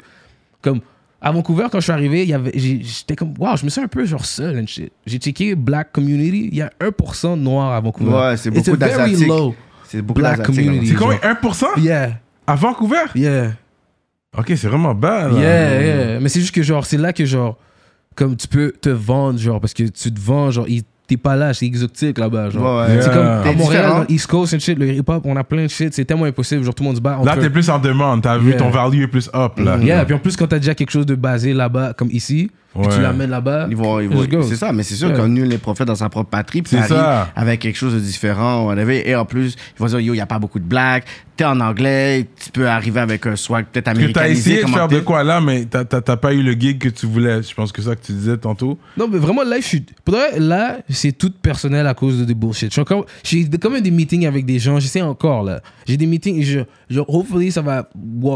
comme, 0.61 0.81
à 1.21 1.31
Vancouver, 1.31 1.67
quand 1.71 1.79
je 1.79 1.83
suis 1.85 1.91
arrivé, 1.91 2.23
il 2.23 2.29
y 2.29 2.33
avait- 2.33 2.51
j'ai- 2.55 2.81
j'étais 2.83 3.15
comme, 3.15 3.33
wow, 3.39 3.55
je 3.57 3.63
me 3.65 3.69
sens 3.69 3.83
un 3.83 3.87
peu 3.87 4.05
genre 4.05 4.25
seul 4.25 4.59
and 4.59 4.67
shit. 4.67 4.91
J'ai 5.05 5.17
checké 5.17 5.55
Black 5.55 5.91
Community, 5.91 6.49
il 6.51 6.55
y 6.55 6.61
a 6.61 6.71
1% 6.79 7.37
de 7.37 7.41
noirs 7.41 7.71
à 7.73 7.79
Vancouver. 7.79 8.11
Ouais, 8.11 8.37
c'est 8.37 8.49
beaucoup 8.51 8.77
d'Asiatiques. 8.77 9.27
C'est 9.87 10.01
beaucoup 10.01 10.19
Black 10.19 10.43
community. 10.43 10.87
C'est 10.87 10.95
combien 10.95 11.17
1% 11.19 11.67
Yeah, 11.77 12.19
À 12.47 12.55
Vancouver? 12.55 13.03
Yeah. 13.15 13.51
Ok, 14.37 14.45
c'est 14.57 14.67
vraiment 14.67 14.93
bas. 14.95 15.29
là. 15.29 15.39
Yeah, 15.39 15.81
yeah. 15.81 16.19
Mais 16.19 16.29
c'est 16.29 16.39
juste 16.41 16.53
que, 16.53 16.61
genre, 16.63 16.85
c'est 16.85 16.97
là 16.97 17.13
que, 17.13 17.23
genre, 17.25 17.57
comme 18.15 18.35
tu 18.35 18.47
peux 18.47 18.71
te 18.71 18.89
vendre, 18.89 19.37
genre, 19.39 19.61
parce 19.61 19.73
que 19.73 19.83
tu 19.83 20.11
te 20.11 20.19
vends, 20.19 20.49
genre, 20.51 20.67
il- 20.67 20.83
t'es 21.07 21.17
pas 21.17 21.35
là, 21.35 21.53
c'est 21.53 21.65
exotique 21.65 22.17
là-bas, 22.17 22.49
genre. 22.49 22.79
Ouais, 22.81 22.87
ouais. 22.95 23.01
C'est 23.01 23.07
Yeah. 23.09 23.41
comme 23.43 23.53
à 23.53 23.53
Montréal, 23.57 23.85
dans 23.89 24.05
East 24.13 24.27
Coast 24.27 24.53
and 24.53 24.59
shit, 24.59 24.77
le 24.77 24.87
hip-hop, 24.93 25.21
on 25.25 25.35
a 25.35 25.43
plein 25.43 25.63
de 25.63 25.67
shit, 25.69 25.93
c'est 25.93 26.05
tellement 26.05 26.25
impossible, 26.25 26.63
genre, 26.63 26.73
tout 26.73 26.83
le 26.83 26.87
monde 26.87 26.95
se 26.97 27.01
bat 27.01 27.19
Là, 27.23 27.37
t'es 27.37 27.49
plus 27.49 27.69
en 27.69 27.79
demande. 27.79 28.21
T'as 28.23 28.37
vu 28.37 28.55
ton 28.55 28.69
value 28.69 29.01
est 29.03 29.07
plus 29.07 29.29
up. 29.33 29.59
Là. 29.59 29.77
Yeah, 29.77 30.05
puis 30.05 30.15
en 30.15 30.19
plus, 30.19 30.35
quand 30.35 30.47
t'as 30.47 30.59
déjà 30.59 30.73
quelque 30.75 30.91
chose 30.91 31.05
de 31.05 31.15
basé 31.15 31.53
là-bas, 31.53 31.93
comme 31.93 32.09
ici, 32.11 32.49
puis 32.81 32.87
tu 32.95 33.01
l'amènes 33.01 33.29
là-bas, 33.29 33.67
Ils 33.69 33.75
vont, 33.77 33.99
ils 33.99 34.09
vont- 34.09 34.25
go. 34.25 34.43
c'est 34.43 34.55
ça, 34.55 34.71
mais 34.73 34.83
c'est 34.83 34.95
sûr 34.95 35.07
Yeah. 35.09 35.17
qu'on 35.19 35.27
nul 35.27 35.47
les 35.47 35.57
prophètes 35.57 35.87
dans 35.87 35.95
sa 35.95 36.09
propre 36.09 36.29
patrie, 36.29 36.61
puis 36.61 36.77
ça. 36.77 37.29
avec 37.35 37.61
quelque 37.61 37.77
chose 37.77 37.93
de 37.93 37.99
différent, 37.99 38.65
whatever. 38.65 39.07
et 39.09 39.15
en 39.15 39.25
plus, 39.25 39.55
ils 39.77 39.79
vont 39.81 39.87
dire, 39.87 39.99
yo, 39.99 40.13
il 40.13 40.17
n'y 40.17 40.21
a 40.21 40.25
pas 40.25 40.39
beaucoup 40.39 40.59
de 40.59 40.65
blagues, 40.65 41.03
t'es 41.37 41.43
en 41.45 41.59
anglais, 41.59 42.27
tu 42.41 42.49
peux 42.51 42.67
arriver 42.67 42.99
avec 43.01 43.25
un 43.27 43.35
swag 43.35 43.65
peut-être 43.71 43.85
t'as 43.85 43.91
américanisé. 43.91 44.51
essayé 44.53 44.63
de 44.63 44.69
faire 44.69 44.87
de 44.87 44.99
quoi 45.01 45.23
là, 45.23 45.41
mais 45.41 45.65
t'as- 45.65 45.85
pas 46.17 46.33
eu 46.33 46.41
le 46.41 46.53
gig 46.53 46.79
que 46.79 46.89
tu 46.89 47.05
voulais. 47.07 47.43
Je 47.43 47.53
pense 47.53 47.71
que 47.71 47.81
c'est 47.81 47.89
ça 47.89 47.95
que 47.95 48.05
tu 48.05 48.13
disais 48.13 48.37
tantôt. 48.37 48.77
Non, 48.97 49.07
mais 49.11 49.17
vraiment, 49.17 49.43
là, 49.43 49.57
je 49.59 49.65
suis. 49.65 49.81
De 49.81 50.39
là, 50.39 50.77
c'est 50.89 51.11
tout 51.11 51.31
personnel 51.41 51.85
à 51.87 51.93
cause 51.93 52.19
de 52.19 52.25
des 52.25 52.33
bullshit. 52.33 52.77
Encore. 52.79 53.05
J'ai 53.23 53.47
quand 53.49 53.69
même 53.69 53.81
des 53.83 53.91
meetings 53.91 54.25
avec 54.25 54.45
des 54.45 54.59
gens. 54.59 54.79
J'essaie 54.79 55.01
encore, 55.01 55.43
là. 55.43 55.61
J'ai 55.85 55.97
des 55.97 56.05
meetings. 56.05 56.39
et 56.39 56.43
Je, 56.43 56.59
je, 56.89 56.99
hopefully, 57.05 57.51
ça 57.51 57.61
va, 57.61 57.89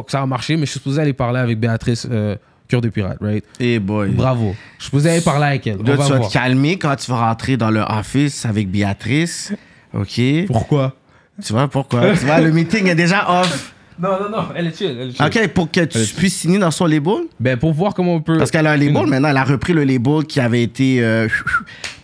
ça 0.08 0.20
va 0.20 0.26
marcher, 0.26 0.56
mais 0.58 0.66
je 0.66 0.72
suis 0.72 0.80
supposé 0.80 1.02
aller 1.02 1.14
parler 1.14 1.40
avec 1.40 1.58
Béatrice 1.60 2.06
euh, 2.12 2.36
Cœur 2.70 2.82
de 2.82 2.90
Pirate, 2.90 3.18
right? 3.20 3.44
Eh 3.60 3.80
boy. 3.80 4.10
Bravo. 4.12 4.56
Je 4.78 4.86
supposé 4.86 5.10
aller 5.10 5.22
parler 5.22 5.46
avec 5.48 5.66
elle. 5.68 5.78
On 5.80 5.84
Là, 5.84 5.96
va 5.96 6.04
tu 6.06 6.12
vas 6.12 6.18
voir. 6.20 6.30
te 6.30 6.34
calmer 6.34 6.78
quand 6.78 6.96
tu 6.96 7.10
vas 7.12 7.28
rentrer 7.28 7.58
dans 7.58 7.72
le 7.72 7.82
office 7.82 8.46
avec 8.46 8.70
Béatrice. 8.70 9.52
OK? 9.94 10.22
Pourquoi? 10.48 10.96
Tu 11.44 11.52
vois 11.52 11.68
pourquoi? 11.68 12.12
tu 12.16 12.26
vois, 12.26 12.40
le 12.42 12.52
meeting 12.52 12.86
est 12.88 12.96
déjà 12.96 13.26
off. 13.42 13.74
Non, 14.02 14.12
non, 14.22 14.30
non. 14.30 14.44
Elle 14.56 14.68
est 14.68 14.78
chill. 14.78 14.96
Elle 14.98 15.10
est 15.10 15.12
chill. 15.14 15.26
OK, 15.26 15.48
pour 15.50 15.72
que 15.72 15.84
tu 15.84 16.00
puisses 16.16 16.36
signer 16.36 16.58
dans 16.60 16.72
son 16.72 16.86
label? 16.86 17.24
Ben, 17.40 17.58
pour 17.58 17.74
voir 17.74 17.94
comment 17.94 18.14
on 18.16 18.22
peut. 18.22 18.38
Parce 18.38 18.52
qu'elle 18.52 18.68
a 18.68 18.72
un 18.72 18.78
label 18.78 19.08
maintenant. 19.08 19.28
Elle 19.30 19.36
a 19.38 19.44
repris 19.44 19.74
le 19.74 19.84
label 19.84 20.24
qui 20.26 20.40
avait 20.40 20.62
été 20.64 21.04
euh, 21.04 21.28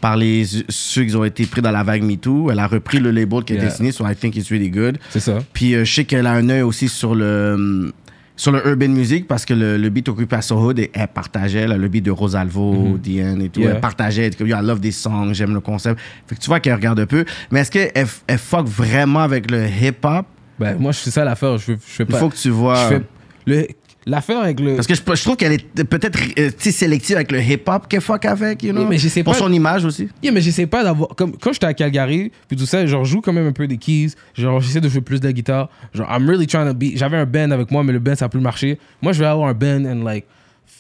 par 0.01 0.18
les 0.18 0.45
ceux 0.68 1.03
qui 1.05 1.16
ont 1.16 1.24
été 1.24 1.45
pris 1.45 1.61
dans 1.61 1.72
la 1.72 1.84
vague 1.84 2.03
MeToo. 2.03 2.49
Elle 2.51 2.59
a 2.59 2.68
repris 2.68 2.97
le 2.99 3.11
label 3.11 3.43
qui 3.43 3.53
a 3.53 3.55
Yeah. 3.57 3.66
été 3.66 3.76
signé, 3.76 3.91
so 3.93 4.05
I 4.05 4.16
think 4.16 4.36
it's 4.36 4.49
really 4.49 4.70
good. 4.70 4.97
C'est 5.11 5.20
ça. 5.22 5.38
Puis 5.53 5.74
euh, 5.76 5.86
je 5.86 5.93
sais 5.93 6.03
qu'elle 6.05 6.26
a 6.28 6.32
un 6.32 6.49
œil 6.49 6.63
aussi 6.63 6.89
sur 6.89 7.13
le 7.16 7.53
hum, 7.53 7.91
sur 8.38 8.52
le 8.52 8.66
urban 8.68 8.90
music 8.90 9.28
parce 9.28 9.46
que 9.46 9.54
le, 9.54 9.78
le 9.78 9.90
beat 9.90 10.10
Occupation 10.10 10.62
Hood, 10.62 10.80
elle, 10.80 10.90
elle 10.94 11.08
partageait 11.08 11.68
là, 11.68 11.78
le 11.78 11.88
beat 11.88 12.04
de 12.04 12.12
Rosalvo, 12.12 12.98
Diane 13.02 13.42
et 13.42 13.50
tout. 13.50 13.62
Yeah. 13.62 13.72
Elle 13.76 13.80
partageait, 13.80 14.24
elle 14.26 14.36
comme, 14.36 14.48
Yo, 14.48 14.58
I 14.58 14.62
love 14.66 14.80
des 14.80 14.92
songs, 14.92 15.34
j'aime 15.34 15.54
le 15.54 15.62
concept. 15.62 16.00
Fait 16.28 16.36
que 16.36 16.42
tu 16.42 16.48
vois 16.48 16.60
qu'elle 16.60 16.74
regarde 16.76 17.00
un 17.00 17.06
peu. 17.06 17.24
Mais 17.52 17.62
est-ce 17.62 17.72
qu'elle 17.72 17.92
elle 18.28 18.38
fuck 18.38 18.68
vraiment 18.68 19.20
avec 19.22 19.50
le 19.50 19.66
hip-hop? 19.68 20.26
Ben, 20.60 20.78
moi, 20.78 20.94
c'est 20.94 21.12
ça 21.12 21.24
l'affaire. 21.26 21.58
Je, 21.58 21.74
je 21.74 21.78
fais 21.80 22.04
Il 22.04 22.08
pas. 22.08 22.18
faut 22.18 22.30
que 22.30 22.36
tu 22.38 22.50
vois. 22.50 22.84
je 22.90 22.96
fais 22.96 23.02
le, 23.46 23.68
l'affaire 24.06 24.39
avec 24.39 24.60
le. 24.60 24.76
Parce 24.76 24.88
que 24.88 24.93
je, 24.95 25.01
je 25.06 25.22
trouve 25.24 25.36
qu'elle 25.36 25.53
est 25.53 25.84
peut-être 25.84 26.20
euh, 26.39 26.49
sélective 26.58 27.16
avec 27.16 27.32
le 27.32 27.41
hip-hop 27.41 27.88
qu'elle 27.88 28.01
fuck 28.01 28.26
avec, 28.26 28.64
you 28.64 28.72
know? 28.72 28.82
Oui, 28.82 28.88
mais 28.89 28.97
je 28.97 29.08
sais 29.08 29.24
Pour 29.24 29.34
pas- 29.34 29.39
son 29.39 29.51
image 29.51 29.86
aussi. 29.86 30.08
Yeah, 30.22 30.32
mais 30.32 30.41
j'essaie 30.41 30.68
pas 30.68 30.84
d'avoir. 30.84 31.10
Comme, 31.16 31.36
quand 31.38 31.53
j'étais 31.53 31.66
à 31.66 31.74
Calgary, 31.74 32.32
puis 32.47 32.58
tout 32.58 32.66
ça, 32.66 32.86
genre, 32.86 33.03
je 33.06 33.12
joue 33.12 33.22
quand 33.22 33.34
même 33.34 33.47
un 33.47 33.51
peu 33.51 33.68
des 33.68 33.78
keys. 33.78 34.12
Genre, 34.34 34.60
j'essaie 34.62 34.82
de 34.82 34.89
jouer 34.89 35.01
plus 35.01 35.20
de 35.20 35.26
la 35.26 35.34
guitare. 35.34 35.70
Genre, 35.93 36.08
I'm 36.10 36.28
really 36.30 36.47
trying 36.47 36.68
to 36.68 36.74
be. 36.74 36.95
J'avais 36.95 37.18
un 37.18 37.26
band 37.26 37.51
avec 37.51 37.72
moi, 37.72 37.84
mais 37.84 37.93
le 37.93 37.99
band, 37.99 38.16
ça 38.16 38.26
a 38.26 38.30
plus 38.30 38.39
marché. 38.41 38.78
Moi, 39.01 39.14
je 39.14 39.20
vais 39.20 39.26
avoir 39.26 39.47
un 39.49 39.53
band, 39.53 39.86
and 39.86 40.03
like. 40.03 40.26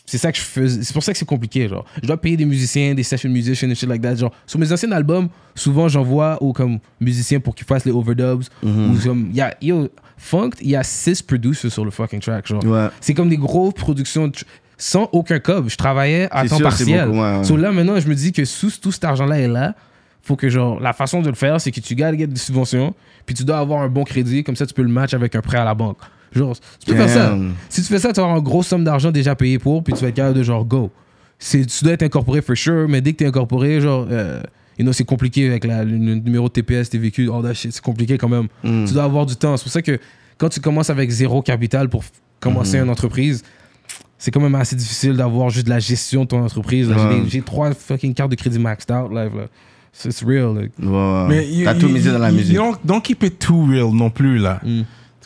C'est 0.07 0.19
ça 0.19 0.31
que 0.31 0.37
je 0.37 0.43
faisais. 0.43 0.83
C'est 0.83 0.93
pour 0.93 1.01
ça 1.01 1.11
que 1.13 1.17
c'est 1.17 1.25
compliqué, 1.25 1.67
genre. 1.67 1.83
Je 2.01 2.05
dois 2.07 2.17
payer 2.21 2.37
des 2.37 2.45
musiciens, 2.45 2.93
des 2.93 3.01
session 3.01 3.27
musicians 3.29 3.67
et 3.69 3.73
shit 3.75 3.89
like 3.89 4.01
that. 4.03 4.15
Genre, 4.15 4.31
sur 4.45 4.59
mes 4.59 4.71
anciens 4.71 4.91
albums, 4.91 5.29
souvent, 5.55 5.87
j'envoie 5.87 6.41
aux 6.43 6.53
comme 6.53 6.77
musiciens 7.01 7.39
pour 7.39 7.55
qu'ils 7.55 7.65
fassent 7.65 7.85
les 7.85 7.91
overdubs. 7.91 8.43
Ou 8.63 8.69
comme. 9.03 9.31
y 9.33 9.41
a, 9.41 9.55
yo, 9.63 9.89
Funk, 10.25 10.51
il 10.61 10.69
y 10.69 10.75
a 10.75 10.83
six 10.83 11.21
producers 11.21 11.71
sur 11.71 11.85
le 11.85 11.91
fucking 11.91 12.19
track, 12.19 12.47
genre. 12.47 12.63
Ouais. 12.65 12.87
C'est 12.99 13.13
comme 13.13 13.29
des 13.29 13.37
grosses 13.37 13.73
productions 13.75 14.31
sans 14.77 15.07
aucun 15.13 15.39
cob. 15.39 15.69
Je 15.69 15.77
travaillais 15.77 16.27
à 16.31 16.47
temps 16.47 16.57
sûr, 16.57 16.63
partiel. 16.67 17.05
beaucoup, 17.07 17.19
ouais, 17.21 17.37
ouais. 17.37 17.43
So 17.43 17.55
là, 17.57 17.71
maintenant, 17.71 17.99
je 17.99 18.07
me 18.07 18.15
dis 18.15 18.31
que 18.33 18.43
sous 18.43 18.71
tout 18.81 18.91
cet 18.91 19.03
argent-là 19.05 19.39
est 19.39 19.47
là, 19.47 19.75
faut 20.23 20.35
que, 20.35 20.49
genre, 20.49 20.79
la 20.79 20.91
façon 20.93 21.21
de 21.21 21.29
le 21.29 21.35
faire, 21.35 21.61
c'est 21.61 21.71
que 21.71 21.79
tu 21.79 21.93
gagnes 21.95 22.25
des 22.25 22.35
subventions, 22.39 22.93
puis 23.25 23.35
tu 23.35 23.43
dois 23.45 23.59
avoir 23.59 23.81
un 23.83 23.87
bon 23.89 24.03
crédit, 24.03 24.43
comme 24.43 24.55
ça, 24.55 24.65
tu 24.65 24.73
peux 24.73 24.81
le 24.81 24.89
match 24.89 25.13
avec 25.13 25.35
un 25.35 25.41
prêt 25.41 25.57
à 25.59 25.63
la 25.65 25.75
banque. 25.75 25.97
Genre, 26.33 26.55
tu 26.79 26.91
peux 26.91 26.97
faire 26.97 27.09
ça. 27.09 27.37
Si 27.69 27.81
tu 27.83 27.87
fais 27.87 27.99
ça, 27.99 28.09
tu 28.11 28.15
vas 28.19 28.23
avoir 28.23 28.37
une 28.39 28.43
grosse 28.43 28.67
somme 28.67 28.83
d'argent 28.83 29.11
déjà 29.11 29.35
payée 29.35 29.59
pour, 29.59 29.83
puis 29.83 29.93
tu 29.93 30.01
vas 30.01 30.07
être 30.09 30.15
capable 30.15 30.37
de, 30.37 30.43
genre, 30.43 30.65
go. 30.65 30.91
C'est- 31.37 31.65
Tu 31.65 31.83
dois 31.83 31.93
être 31.93 32.03
incorporé 32.03 32.41
for 32.41 32.57
sure, 32.57 32.87
mais 32.89 32.99
dès 33.01 33.13
que 33.13 33.17
tu 33.19 33.23
es 33.23 33.27
incorporé, 33.27 33.79
genre, 33.79 34.07
euh, 34.09 34.41
you 34.77 34.83
know, 34.83 34.93
c'est 34.93 35.03
compliqué 35.05 35.47
avec 35.47 35.65
la- 35.65 35.83
le, 35.83 35.91
le 35.97 36.15
numéro 36.15 36.47
de 36.47 36.53
TPS, 36.53 36.89
tes 36.89 36.97
véhicules, 36.97 37.29
all 37.33 37.41
that 37.43 37.53
shit, 37.53 37.71
c'est 37.73 37.81
compliqué 37.83 38.17
quand 38.17 38.29
même. 38.29 38.47
Mm. 38.63 38.85
Tu 38.85 38.93
dois 38.93 39.03
avoir 39.03 39.25
du 39.25 39.35
temps. 39.35 39.55
C'est 39.57 39.63
pour 39.63 39.71
ça 39.71 39.81
que 39.81 39.99
quand 40.37 40.49
tu 40.49 40.59
commences 40.59 40.89
avec 40.89 41.09
zéro 41.09 41.41
capital 41.41 41.89
pour 41.89 42.03
commencer 42.39 42.77
Mm-hmm. 42.77 42.83
une 42.83 42.89
entreprise, 42.89 43.43
c'est 44.17 44.31
quand 44.31 44.41
même 44.41 44.55
assez 44.55 44.75
difficile 44.75 45.13
d'avoir 45.13 45.49
juste 45.49 45.67
la 45.67 45.79
gestion 45.79 46.23
de 46.23 46.27
ton 46.29 46.43
entreprise. 46.43 46.89
J'ai 47.27 47.41
trois 47.41 47.73
fucking 47.73 48.13
cartes 48.13 48.31
de 48.31 48.35
crédit 48.35 48.59
maxed 48.59 48.91
out, 48.91 49.09
live, 49.11 49.35
là. 49.35 49.47
C'est 49.97 50.11
real, 50.25 50.53
like. 50.55 50.71
Mais 50.77 51.47
you- 51.47 51.63
T'as 51.63 51.73
tout 51.75 51.87
you- 51.87 51.93
misé 51.93 52.11
dans 52.11 52.19
la 52.19 52.29
you- 52.29 52.35
musique. 52.35 52.53
you 52.55 52.61
don't, 52.61 52.77
don't 52.83 53.01
keep 53.01 53.23
it 53.23 53.39
too 53.39 53.65
real 53.65 53.93
non 53.93 54.09
plus, 54.09 54.37
là. 54.39 54.59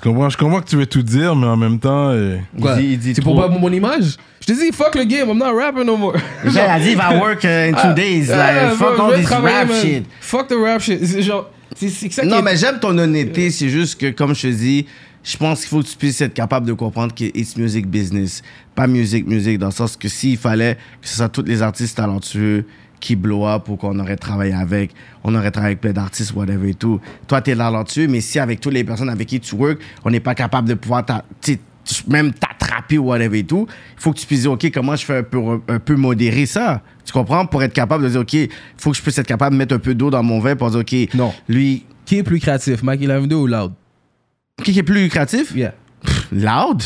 Tu 0.01 0.07
comprends? 0.07 0.29
Je 0.29 0.37
comprends 0.37 0.61
que 0.61 0.69
tu 0.69 0.77
veux 0.77 0.85
tout 0.85 1.01
dire, 1.03 1.35
mais 1.35 1.47
en 1.47 1.57
même 1.57 1.77
temps. 1.79 2.09
euh, 2.09 2.37
Il 2.55 2.61
Quoi? 2.61 2.75
dit- 2.77 2.87
il 2.93 2.99
dit 2.99 3.13
C'est 3.15 3.21
pour 3.21 3.33
trop. 3.37 3.49
pas 3.49 3.57
mon 3.59 3.71
image? 3.71 4.15
Je 4.41 4.47
te 4.47 4.53
dis, 4.53 4.71
fuck 4.71 4.95
le 4.95 5.03
game, 5.03 5.27
I'm 5.29 5.37
not 5.37 5.53
rapping 5.53 5.83
no 5.83 5.97
more. 5.97 6.15
Il 6.45 6.57
a 6.57 6.79
dit, 6.79 6.91
il 6.91 6.97
va 6.97 7.13
work 7.19 7.43
uh, 7.43 7.47
in 7.47 7.73
two 7.73 7.93
days. 7.93 8.31
Ah, 8.31 8.67
like, 8.69 8.75
fuck 8.77 8.95
je 8.95 9.01
all 9.01 9.11
vais 9.11 9.17
this 9.17 9.25
travailler, 9.25 9.57
rap 9.57 9.67
man. 9.67 9.81
shit. 9.81 10.05
Fuck 10.21 10.47
the 10.47 10.53
rap 10.55 10.81
shit. 10.81 11.05
C'est 11.05 11.21
genre, 11.21 11.49
c'est 11.75 11.89
c'est 11.89 12.07
que 12.07 12.13
ça 12.13 12.21
qui 12.21 12.27
Non, 12.29 12.39
est- 12.39 12.41
mais 12.41 12.55
j'aime 12.55 12.79
ton 12.79 12.97
honnêteté. 12.97 13.51
C'est 13.51 13.67
juste 13.69 13.99
que, 13.99 14.09
comme 14.11 14.33
je 14.33 14.43
te 14.43 14.47
dis, 14.47 14.85
je 15.21 15.35
pense 15.35 15.59
qu'il 15.59 15.67
faut 15.69 15.81
que 15.83 15.87
tu 15.87 15.97
puisses 15.97 16.21
être 16.21 16.33
capable 16.33 16.65
de 16.65 16.73
comprendre 16.73 17.13
que 17.13 17.25
it's 17.25 17.57
music 17.57 17.85
business. 17.87 18.41
Pas 18.75 18.87
music, 18.87 19.27
music, 19.27 19.59
dans 19.59 19.67
le 19.67 19.73
sens 19.73 19.97
que 19.97 20.07
s'il 20.07 20.37
fallait 20.37 20.75
que 21.01 21.07
ce 21.09 21.17
soit 21.17 21.27
tous 21.29 21.43
les 21.43 21.61
artistes 21.61 21.97
talentueux 21.97 22.65
qui 22.99 23.15
blow 23.15 23.45
up 23.47 23.69
ou 23.69 23.75
qu'on 23.75 23.97
aurait 23.99 24.15
travaillé 24.17 24.53
avec, 24.53 24.91
on 25.23 25.33
aurait 25.35 25.51
travaillé 25.51 25.71
avec 25.73 25.81
plein 25.81 25.93
d'artistes, 25.93 26.33
whatever 26.33 26.69
et 26.69 26.73
tout. 26.73 26.99
Toi, 27.27 27.41
t'es 27.41 27.55
talentueux, 27.55 28.07
mais 28.07 28.21
si 28.21 28.39
avec 28.39 28.59
toutes 28.59 28.73
les 28.73 28.83
personnes 28.83 29.09
avec 29.09 29.27
qui 29.27 29.39
tu 29.39 29.55
work, 29.55 29.79
on 30.03 30.09
n'est 30.09 30.19
pas 30.19 30.35
capable 30.35 30.67
de 30.67 30.73
pouvoir 30.73 31.05
même 32.07 32.33
t'attraper 32.33 32.97
ou 32.97 33.05
whatever 33.05 33.39
et 33.39 33.43
tout, 33.43 33.65
il 33.95 34.01
faut 34.01 34.11
que 34.13 34.19
tu 34.19 34.27
puisses 34.27 34.41
dire, 34.41 34.51
OK, 34.51 34.69
comment 34.71 34.95
je 34.95 35.05
fais 35.05 35.17
un 35.17 35.23
peu, 35.23 35.39
un 35.67 35.79
peu 35.79 35.95
modérer 35.95 36.45
ça? 36.45 36.81
Tu 37.05 37.11
comprends? 37.13 37.45
Pour 37.45 37.63
être 37.63 37.73
capable 37.73 38.03
de 38.03 38.09
dire, 38.09 38.21
OK, 38.21 38.33
il 38.33 38.49
faut 38.77 38.91
que 38.91 38.97
je 38.97 39.01
puisse 39.01 39.17
être 39.17 39.25
capable 39.27 39.55
de 39.55 39.57
mettre 39.57 39.73
un 39.75 39.79
peu 39.79 39.95
d'eau 39.95 40.09
dans 40.11 40.21
mon 40.21 40.39
vin 40.39 40.55
pour 40.55 40.69
dire, 40.69 40.79
OK, 40.81 41.13
Non. 41.15 41.33
lui, 41.47 41.85
Qui 42.05 42.17
est 42.19 42.23
plus 42.23 42.39
créatif, 42.39 42.83
Mike 42.83 43.01
Lavendo 43.05 43.41
ou 43.43 43.47
Loud? 43.47 43.71
qui 44.63 44.77
est 44.77 44.83
plus 44.83 45.03
lucratif? 45.03 45.55
Yeah. 45.55 45.73
Loud? 46.31 46.83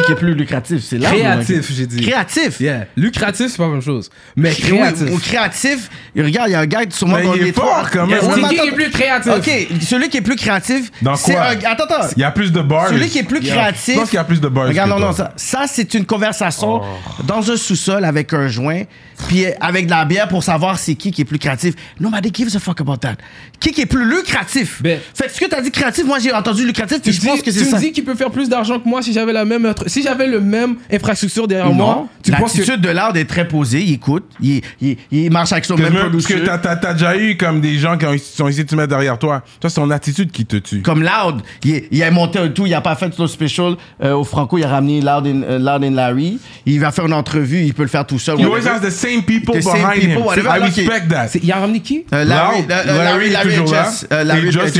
Qui 0.00 0.12
est 0.12 0.14
plus 0.16 0.34
lucratif? 0.34 0.82
C'est 0.82 0.96
loud. 0.96 1.06
Créatif, 1.08 1.70
ou- 1.70 1.72
j'ai 1.74 1.86
dit. 1.86 2.00
Créatif? 2.02 2.60
Yeah. 2.60 2.86
Lucratif, 2.96 3.48
c'est 3.50 3.56
pas 3.56 3.64
la 3.64 3.70
même 3.70 3.82
chose. 3.82 4.10
Mais 4.36 4.50
Oui, 4.50 4.56
créatif. 4.56 5.10
ou 5.12 5.18
créatif, 5.18 5.90
regarde, 6.16 6.48
il 6.48 6.52
y 6.52 6.54
a 6.54 6.60
un 6.60 6.66
gars 6.66 6.80
sur 6.90 7.06
moi 7.06 7.18
Mais 7.20 7.26
qu'on 7.26 7.34
il 7.34 7.46
est 7.48 7.52
fort, 7.52 7.64
trois. 7.66 7.88
quand 7.92 8.06
même. 8.06 8.18
C'est 8.20 8.40
qui 8.48 8.54
attends- 8.58 8.64
est 8.68 8.72
plus 8.72 8.90
créatif? 8.90 9.32
Ok, 9.36 9.50
celui 9.82 10.08
qui 10.08 10.16
est 10.18 10.22
plus 10.22 10.36
créatif, 10.36 10.90
Dans 11.02 11.14
quoi? 11.16 11.34
un... 11.42 11.50
Attends, 11.70 11.84
attends. 11.84 12.08
Il 12.16 12.20
y 12.20 12.24
a 12.24 12.30
plus 12.30 12.52
de 12.52 12.60
bars. 12.60 12.88
Celui 12.88 13.08
qui 13.08 13.18
est 13.18 13.22
plus 13.22 13.42
Yeah. 13.42 13.54
créatif. 13.54 13.94
Je 13.94 14.00
pense 14.00 14.10
qu'il 14.10 14.16
y 14.16 14.20
a 14.20 14.24
plus 14.24 14.40
de 14.40 14.48
bars. 14.48 14.68
Regarde, 14.68 14.90
non, 14.90 14.98
non, 14.98 15.12
ça, 15.12 15.32
ça 15.36 15.64
c'est 15.66 15.94
une 15.94 16.04
conversation 16.06 16.80
Oh. 16.82 17.22
dans 17.24 17.50
un 17.50 17.56
sous-sol 17.56 18.04
avec 18.04 18.32
un 18.32 18.48
joint, 18.48 18.82
puis 19.28 19.44
avec 19.60 19.86
de 19.86 19.90
la 19.90 20.04
bière 20.04 20.28
pour 20.28 20.42
savoir 20.42 20.78
c'est 20.78 20.94
qui 20.94 21.10
qui 21.10 21.22
est 21.22 21.24
plus 21.24 21.38
créatif. 21.38 21.74
Nobody 22.00 22.30
gives 22.32 22.54
a 22.56 22.58
fuck 22.58 22.80
about 22.80 22.96
that. 22.98 23.16
Qui 23.60 23.70
qui 23.72 23.82
est 23.82 23.86
plus 23.86 24.04
lucratif? 24.08 24.80
Ben- 24.82 24.98
fait 25.14 25.26
que 25.26 25.32
ce 25.32 25.40
que 25.40 25.46
t'as 25.46 25.60
dit 25.60 25.70
créatif, 25.70 26.04
moi 26.04 26.18
j'ai 26.18 26.32
entendu 26.32 26.64
lucratif, 26.66 26.96
Tu, 27.02 27.10
puis 27.10 27.12
je 27.12 27.20
pense 27.26 27.42
que 27.42 27.50
c'est 27.50 27.60
tu 27.64 27.70
ça. 27.70 27.76
me 27.76 27.80
dis 27.82 27.92
qu'il 27.92 28.04
peut 28.04 28.14
faire 28.14 28.30
plus 28.30 28.48
d'argent 28.48 28.78
que 28.80 28.88
moi 28.88 29.02
si 29.02 29.12
j'avais 29.12 29.32
la 29.32 29.44
même 29.44 29.64
si 29.86 30.02
j'avais 30.02 30.26
le 30.26 30.40
même 30.40 30.76
infrastructure 30.92 31.46
derrière 31.48 31.68
non, 31.68 31.74
moi. 31.74 32.06
Tu 32.22 32.30
penses 32.32 32.52
que 32.52 32.58
l'attitude 32.58 32.80
de 32.80 32.88
l'art 32.90 33.16
est 33.16 33.24
très 33.24 33.46
posée, 33.48 33.82
il 33.82 33.94
écoute, 33.94 34.24
il, 34.40 34.60
il, 34.80 34.96
il 35.10 35.30
marche 35.30 35.52
avec 35.52 35.64
son 35.64 35.76
Parce 35.76 35.90
même 35.90 36.02
que, 36.04 36.12
parce 36.12 36.26
que 36.26 36.78
t'as, 36.80 36.92
déjà 36.94 37.16
eu 37.16 37.36
comme 37.36 37.60
des 37.60 37.78
gens 37.78 37.96
qui 37.98 38.06
ont, 38.06 38.16
sont 38.18 38.48
essayé 38.48 38.64
de 38.64 38.68
te 38.68 38.74
mettre 38.74 38.88
derrière 38.88 39.18
toi. 39.18 39.42
Toi, 39.60 39.70
c'est 39.70 39.76
ton 39.80 39.90
attitude 39.90 40.30
qui 40.30 40.46
te 40.46 40.56
tue. 40.56 40.82
Comme 40.82 41.02
Loud, 41.02 41.42
il, 41.64 41.74
est- 41.74 41.88
il 41.90 42.02
a 42.02 42.10
monté 42.10 42.38
un 42.38 42.48
tout, 42.48 42.66
il 42.66 42.74
a 42.74 42.80
pas 42.80 42.94
fait 42.96 43.12
son 43.14 43.26
special 43.26 43.74
euh, 44.02 44.12
au 44.14 44.24
Franco, 44.24 44.58
il 44.58 44.64
a 44.64 44.68
ramené 44.68 45.00
Loud 45.00 45.26
and, 45.26 45.42
euh, 45.44 45.58
Loud 45.58 45.84
and 45.84 45.94
Larry. 45.94 46.38
Il 46.66 46.80
va 46.80 46.92
faire 46.92 47.06
une 47.06 47.12
entrevue, 47.12 47.62
il 47.62 47.74
peut 47.74 47.82
le 47.82 47.88
faire 47.88 48.06
tout 48.06 48.18
seul. 48.18 48.38
He 48.40 48.44
always 48.44 48.66
has 48.66 48.80
the 48.80 48.90
same 48.90 49.22
people 49.22 49.54
The 49.58 49.62
same 49.62 49.74
behind 49.74 50.00
people, 50.00 50.32
him. 50.34 50.46
I 50.46 50.58
respect 50.60 51.08
that. 51.08 51.28
il 51.42 51.50
a 51.52 51.56
ramené 51.56 51.80
qui? 51.80 52.04
Euh, 52.12 52.24
Larry, 52.24 52.62
Loud, 52.62 52.70
euh, 52.70 52.82
euh, 52.86 53.04
Larry, 53.04 53.26
est 53.26 53.30
Larry 53.30 53.48
toujours 53.56 53.72
là. 53.72 53.84
Jess, 53.84 54.06
euh, 54.12 54.24
Larry 54.24 54.48
Et 54.48 54.52
Just 54.52 54.76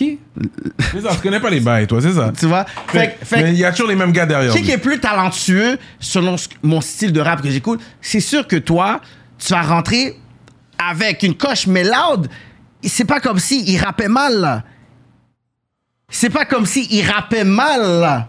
Qui? 0.00 0.18
C'est 0.92 1.02
ça, 1.02 1.10
tu 1.14 1.20
connais 1.20 1.40
pas 1.40 1.50
les 1.50 1.60
bails, 1.60 1.86
toi, 1.86 2.00
c'est 2.00 2.12
ça. 2.14 2.32
Tu 2.38 2.46
vois? 2.46 2.64
Fait, 2.86 3.18
que- 3.20 3.26
fait 3.26 3.36
Mais 3.36 3.42
que 3.42 3.48
il 3.48 3.58
y 3.58 3.66
a 3.66 3.70
toujours 3.70 3.88
les 3.88 3.96
mêmes 3.96 4.12
gars 4.12 4.24
derrière. 4.24 4.50
qui 4.50 4.62
lui. 4.62 4.70
est 4.70 4.78
plus 4.78 4.98
talentueux 4.98 5.78
selon 5.98 6.36
mon 6.62 6.80
style 6.80 7.12
de 7.12 7.20
rap 7.20 7.42
que 7.42 7.50
j'écoute, 7.50 7.82
c'est 8.00 8.20
sûr 8.20 8.46
que 8.48 8.56
toi, 8.56 9.02
tu 9.38 9.52
vas 9.52 9.60
rentrer 9.60 10.16
avec 10.78 11.22
une 11.22 11.34
coche, 11.36 11.66
mais 11.66 11.84
Loud, 11.84 12.30
c'est 12.82 13.04
pas 13.04 13.20
comme 13.20 13.38
si 13.38 13.62
il 13.70 13.76
rappait 13.76 14.08
mal, 14.08 14.40
là. 14.40 14.64
C'est 16.08 16.30
pas 16.30 16.46
comme 16.46 16.64
si 16.64 16.86
il 16.90 17.06
rappait 17.06 17.44
mal, 17.44 17.82
là. 18.00 18.28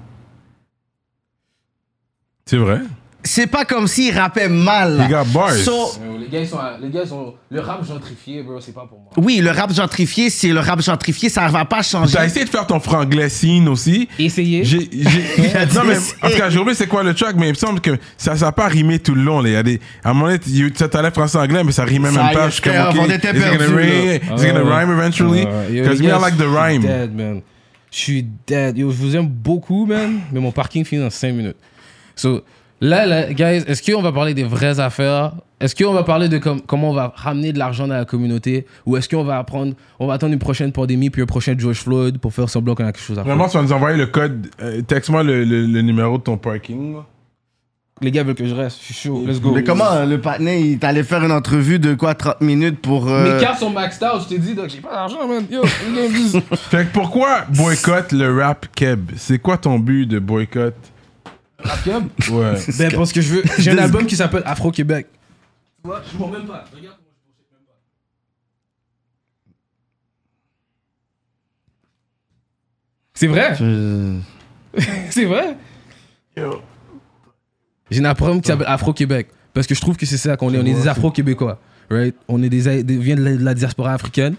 C'est 2.46 2.58
vrai. 2.58 2.82
C'est 3.24 3.48
pas 3.48 3.66
comme 3.66 3.88
s'il 3.88 4.18
rappait 4.18 4.50
mal. 4.50 5.06
He 5.08 5.12
got 5.12 5.26
bars. 5.34 5.54
So, 5.54 5.92
Les 6.20 6.28
gars, 6.28 6.40
ils 6.40 6.48
sont, 6.48 6.58
les 6.82 6.90
gars, 6.90 7.02
ils 7.04 7.08
sont. 7.10 7.36
Le 7.52 7.60
rap 7.60 7.86
gentrifié, 7.86 8.42
bro, 8.42 8.60
c'est 8.60 8.74
pas 8.74 8.88
pour 8.90 9.00
moi. 9.00 9.12
oui, 9.18 9.42
le 9.44 9.52
rap 9.52 9.72
gentrifié, 9.74 10.30
c'est 10.30 10.48
le 10.48 10.60
rap 10.60 10.82
gentrifié, 10.82 11.30
ça 11.30 11.48
va 11.48 11.66
pas 11.66 11.82
changer. 11.84 12.14
T'as 12.14 12.26
essayé 12.26 12.46
de 12.46 12.50
faire 12.50 12.66
ton 12.66 12.80
franglais 12.80 13.30
scene 13.30 13.68
aussi. 13.68 14.08
J'ai, 14.18 14.30
j'ai, 14.64 14.64
dit 14.88 15.06
non, 15.76 15.82
mais, 15.86 15.98
en 16.24 16.30
tout 16.32 16.38
cas, 16.38 16.50
j'ai 16.50 16.58
oublié 16.60 16.76
c'est 16.76 16.88
quoi 16.88 17.04
le 17.04 17.14
track, 17.14 17.36
mais 17.38 17.48
il 17.48 17.52
me 17.52 17.56
semble 17.56 17.80
que 17.82 17.92
ça 18.18 18.34
n'a 18.34 18.52
pas 18.52 18.68
rimé 18.68 18.98
tout 19.00 19.14
le 19.14 19.22
long. 19.22 19.42
Là. 19.42 19.50
Il 19.50 19.54
y 19.54 19.56
a 19.58 19.64
des, 19.64 19.80
à 20.04 20.10
un 20.10 20.14
moment 20.14 20.28
donné, 20.28 20.40
tu- 20.40 20.74
ça 20.76 20.88
t'allait 20.88 21.12
français-anglais, 21.12 21.64
mais 21.64 21.72
ça 21.74 21.84
rimait 21.84 22.10
Ça 22.12 22.24
même 22.24 22.34
pas. 22.34 22.46
Je 22.48 22.54
suis 22.54 22.62
comme, 22.62 22.74
frère, 22.74 22.90
ok, 22.90 22.96
on 23.02 23.10
était 23.10 23.28
is 23.32 23.38
it 23.38 23.44
gonna 23.44 23.76
rime? 23.76 23.78
là. 23.78 24.36
Is 24.36 24.44
it 24.44 24.54
gonna 24.54 24.64
rhyme 24.64 24.92
eventually? 24.92 25.46
Because 25.70 26.00
les 26.00 26.08
me, 26.08 26.08
I 26.08 26.08
gars, 26.08 26.20
like 26.20 26.38
the 26.38 26.44
je 26.44 26.48
suis 26.48 26.58
rhyme. 26.58 26.82
dead, 26.82 27.16
man. 27.16 27.42
Je 27.92 27.98
suis 27.98 28.26
dead. 28.48 28.78
Yo, 28.78 28.90
je 28.90 28.96
vous 28.96 29.16
aime 29.18 29.28
beaucoup, 29.28 29.86
man. 29.86 30.22
Mais 30.32 30.40
mon 30.40 30.52
parking 30.52 30.86
finit 30.86 31.02
dans 31.02 31.10
5 31.10 31.34
minutes. 31.34 31.58
So, 32.16 32.42
là, 32.82 33.06
là, 33.06 33.32
guys, 33.34 33.64
est-ce 33.68 33.82
qu'on 33.90 34.02
va 34.02 34.12
parler 34.12 34.34
des 34.34 34.44
vraies 34.44 34.80
affaires? 34.80 35.34
Est-ce 35.60 35.76
qu'on 35.76 35.94
va 35.94 36.04
parler 36.04 36.28
de 36.28 36.38
com- 36.40 36.60
comment 36.66 36.90
on 36.90 36.94
va 36.94 37.14
ramener 37.16 37.54
de 37.54 37.60
l'argent 37.60 37.88
dans 37.88 37.94
la 37.96 38.06
communauté? 38.06 38.66
Ou 38.88 38.98
est-ce 38.98 39.08
qu'on 39.08 39.24
va 39.24 39.38
apprendre, 39.38 39.74
on 40.00 40.08
va 40.08 40.16
attendre 40.16 40.34
une 40.34 40.40
prochaine 40.40 40.72
pandémie 40.72 41.10
puis 41.12 41.22
un 41.22 41.28
prochain 41.28 41.54
George 41.58 41.78
Floyd 41.82 42.18
pour 42.18 42.34
faire 42.34 42.50
semblant 42.50 42.74
qu'on 42.76 42.84
a 42.86 42.92
quelque 42.92 43.04
chose 43.04 43.20
à 43.20 43.24
faire? 43.24 43.32
Vraiment, 43.36 43.48
tu 43.48 43.58
vas 43.58 43.64
nous 43.64 43.72
envoyer 43.72 43.98
le 43.98 44.08
code. 44.08 44.48
euh, 44.62 44.82
Texte-moi 44.82 45.24
le, 45.24 45.44
le- 45.44 45.68
le 45.68 45.82
numéro 45.82 46.18
de 46.18 46.24
ton 46.24 46.38
parking. 46.38 46.96
Les 48.04 48.10
gars 48.10 48.24
veulent 48.24 48.34
que 48.34 48.48
je 48.48 48.56
reste. 48.56 48.80
Je 48.80 48.86
suis 48.86 48.94
chaud. 48.96 49.24
Let's 49.28 49.40
go. 49.40 49.52
Mais 49.54 49.64
comment 49.64 50.04
le 50.04 50.20
patinet, 50.20 50.60
il 50.64 50.80
t'allait 50.80 51.04
faire 51.04 51.24
une 51.24 51.32
entrevue 51.32 51.78
de 51.78 51.94
quoi, 51.94 52.16
30 52.16 52.42
minutes 52.42 52.80
pour. 52.82 53.08
euh, 53.08 53.36
Mes 53.36 53.40
cartes 53.40 53.60
sont 53.60 53.70
maxed 53.70 54.02
out. 54.02 54.22
Je 54.24 54.28
t'ai 54.30 54.40
dit, 54.40 54.56
donc 54.56 54.70
j'ai 54.70 54.80
pas 54.80 54.90
d'argent, 54.92 55.28
man. 55.28 55.46
Yo, 55.52 55.62
les 55.94 56.02
gars, 56.02 56.10
juste- 56.12 56.40
Fait 56.56 56.86
que 56.88 56.94
pourquoi 56.94 57.42
boycott 57.50 58.12
le 58.14 58.36
rap 58.42 58.66
keb? 58.74 59.12
C'est 59.18 59.38
quoi 59.38 59.58
ton 59.58 59.78
but 59.78 60.08
de 60.08 60.18
boycott? 60.18 60.74
Rap? 61.64 62.04
Ouais. 62.30 62.54
Ben, 62.78 62.92
parce 62.92 63.12
que 63.14 63.22
je 63.22 63.36
veux. 63.36 63.44
J'ai 63.60 63.72
un 63.72 63.78
album 63.78 64.06
qui 64.06 64.16
s'appelle 64.16 64.44
Afro-Québec. 64.46 65.08
Tu 65.12 65.88
vois, 65.88 66.02
je 66.12 66.18
m'en 66.18 66.28
même 66.28 66.46
pas. 66.46 66.66
Regarde 66.76 66.98
comment 66.98 67.12
je 67.18 67.26
bullshit 67.26 67.52
même 67.52 67.66
pas. 67.66 67.74
C'est 73.14 73.28
vrai, 73.28 73.56
c'est 75.10 75.26
vrai? 75.26 75.58
J'ai 77.90 78.02
un 78.02 78.06
album 78.06 78.42
qui 78.42 78.48
s'appelle 78.48 78.68
Afro-Québec. 78.68 79.30
Parce 79.54 79.68
que 79.68 79.76
je 79.76 79.82
trouve 79.82 79.98
que 79.98 80.06
c'est 80.06 80.18
ça 80.18 80.38
qu'on 80.38 80.54
est. 80.54 80.58
On 80.58 80.66
est 80.66 80.74
des 80.74 80.88
Afro-Québécois. 80.88 81.60
Right? 81.90 82.16
On 82.30 82.42
est 82.42 82.50
des, 82.50 82.84
des, 82.84 82.98
vient 82.98 83.16
de 83.16 83.24
la, 83.24 83.36
de 83.36 83.44
la 83.44 83.54
diaspora 83.54 83.94
africaine. 83.94 84.36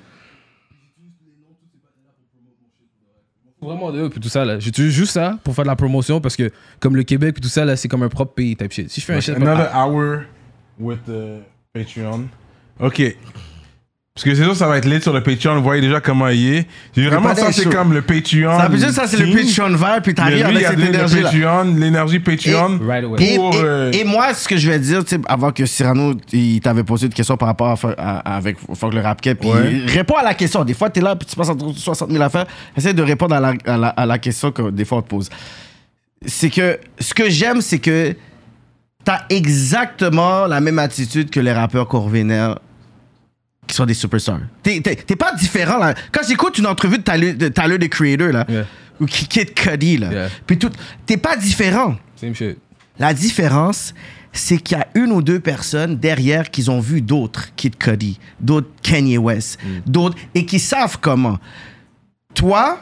Vraiment 3.63 3.93
puis 4.11 4.21
tout 4.21 4.29
ça, 4.29 4.45
là. 4.45 4.59
J'utilise 4.59 4.93
juste 4.93 5.13
ça 5.13 5.39
pour 5.45 5.55
faire 5.55 5.65
de 5.65 5.71
la 5.71 5.77
promotion? 5.77 6.21
Parce 6.21 6.35
que, 6.35 6.51
comme 6.81 6.97
le 6.97 7.05
Québec, 7.05 7.35
puis 7.35 7.43
tout 7.43 7.49
ça, 7.49 7.65
là, 7.65 7.77
c'est 7.77 7.87
comme 7.87 8.03
un 8.03 8.09
propre 8.09 8.35
pays, 8.35 8.57
type 8.57 8.73
shit. 8.73 8.91
Si 8.91 9.01
je 9.01 9.07
fais 9.07 9.15
un 9.15 9.21
shit. 9.21 9.37
Another 9.37 9.71
hour 9.73 10.25
with 10.81 10.99
uh, 11.09 11.39
Patreon. 11.73 12.29
Ok. 12.81 13.17
Parce 14.15 14.25
que 14.27 14.35
c'est 14.35 14.43
sûr, 14.45 14.55
ça 14.55 14.69
va 14.69 14.77
être 14.77 14.85
lit 14.85 15.01
sur 15.01 15.15
le 15.15 15.23
Patreon. 15.23 15.55
Vous 15.57 15.63
voyez 15.63 15.81
déjà 15.81 15.99
comment 16.03 16.29
il 16.29 16.55
est. 16.57 16.67
J'ai 16.95 17.07
Vraiment, 17.09 17.35
ça, 17.35 17.51
c'est 17.51 17.65
comme 17.73 17.95
le 17.95 18.03
Patreon. 18.03 18.59
Ça 18.59 18.69
veut 18.69 18.77
dire 18.77 18.91
ça, 18.91 19.07
c'est 19.07 19.17
le. 19.17 19.35
Patreon 19.35 19.75
vert, 19.75 20.01
puis 20.03 20.13
t'arrives 20.15 20.45
avec 20.45 20.67
cette 20.67 20.79
énergie-là. 20.81 21.31
Patreon, 21.31 21.75
l'énergie 21.79 22.19
Patreon. 22.19 22.79
Right 22.87 23.05
away. 23.05 23.23
Et, 23.25 23.37
Pour, 23.37 23.55
et- 23.55 23.61
euh, 23.65 23.91
et 23.93 24.05
moi, 24.05 24.35
ce 24.35 24.47
que 24.47 24.59
je 24.59 24.71
vais 24.71 24.79
dire, 24.79 25.03
avant 25.27 25.51
que 25.51 25.65
Cyrano 25.65 26.15
il 26.31 26.61
t'avait 26.61 26.85
posé 26.85 27.07
une 27.07 27.15
question 27.15 27.39
par 27.39 27.49
rapport 27.49 27.69
à, 27.97 28.19
à- 28.19 28.37
avec 28.37 28.59
Fuck 28.75 28.93
le 28.93 29.01
Rap 29.01 29.19
Cap, 29.23 29.39
puis 29.39 29.49
Ouais. 29.49 29.83
réponds 29.87 30.17
à 30.17 30.23
la 30.25 30.35
question. 30.35 30.63
Des 30.63 30.75
fois, 30.75 30.91
tu 30.91 31.01
es 31.01 31.03
là, 31.03 31.17
puis 31.17 31.27
tu 31.27 31.35
passes 31.35 31.49
entre 31.49 31.73
60 31.75 32.11
000 32.11 32.23
affaires. 32.23 32.45
Essaye 32.77 32.93
de 32.93 33.03
répondre 33.03 33.35
à 33.35 33.41
la, 33.41 33.55
à 33.65 33.77
la- 33.79 33.89
à 33.89 34.05
la 34.05 34.19
question 34.19 34.53
que 34.53 34.69
des 34.71 34.85
fois 34.85 34.99
on 34.99 35.03
te 35.03 35.09
pose. 35.09 35.31
C'est 36.27 36.51
que 36.51 36.79
ce 37.01 37.15
que 37.15 37.31
j'aime, 37.31 37.63
c'est 37.63 37.79
que 37.79 38.11
tu 38.13 39.11
as 39.11 39.25
exactement 39.31 40.47
la 40.47 40.61
même 40.61 40.79
attitude 40.79 41.31
que 41.31 41.41
les 41.41 41.53
rappeurs 41.53 41.89
qu'on 41.89 42.01
qui 43.67 43.75
sont 43.75 43.87
des 43.87 43.95
superstars. 43.95 44.41
T'es 44.63 44.81
pas 45.17 45.35
différent, 45.35 45.79
là. 45.79 45.95
Quand 46.11 46.23
j'écoute 46.27 46.59
une 46.59 46.67
entrevue 46.67 46.99
de 46.99 47.03
Tyler, 47.03 47.33
de 47.35 47.49
Tyler, 47.49 47.79
the 47.79 47.89
Creator, 47.89 48.29
là, 48.33 48.45
Yeah. 48.49 48.65
ou 49.01 49.07
Ki- 49.07 49.27
Kid 49.29 49.55
Cudi, 49.55 49.97
là, 49.99 50.13
Yeah. 50.13 50.29
puis 50.47 50.59
tout, 50.59 50.71
t'es 51.07 51.17
pas 51.17 51.37
différent. 51.37 51.97
Same 52.17 52.35
shit. 52.35 52.59
La 52.99 53.15
différence, 53.15 53.95
c'est 54.33 54.59
qu'il 54.59 54.77
y 54.77 54.81
a 54.81 54.89
une 54.95 55.13
ou 55.13 55.23
deux 55.23 55.41
personnes 55.41 55.97
derrière 55.97 56.51
qui 56.51 56.69
ont 56.69 56.81
vu 56.81 57.01
d'autres 57.03 57.55
Kid 57.57 57.77
Cudi, 57.77 58.19
d'autres 58.41 58.69
Kanye 58.83 59.19
West, 59.19 59.59
d'autres, 59.87 60.17
et 60.35 60.45
qui 60.45 60.59
savent 60.59 60.99
comment. 61.01 61.39
Toi, 62.35 62.81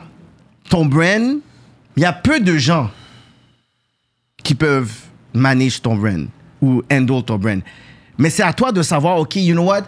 ton 0.68 0.84
brand, 0.86 1.38
il 1.96 2.02
y 2.02 2.06
a 2.06 2.12
peu 2.12 2.40
de 2.40 2.56
gens 2.56 2.90
qui 4.42 4.54
peuvent 4.54 4.92
manage 5.34 5.82
ton 5.82 5.94
brand 5.96 6.28
ou 6.62 6.82
handle 6.90 7.22
ton 7.24 7.36
brand. 7.38 7.60
Mais 8.18 8.30
c'est 8.30 8.42
à 8.42 8.52
toi 8.52 8.70
de 8.72 8.82
savoir, 8.82 9.18
OK, 9.18 9.36
you 9.36 9.54
know 9.54 9.64
what? 9.64 9.82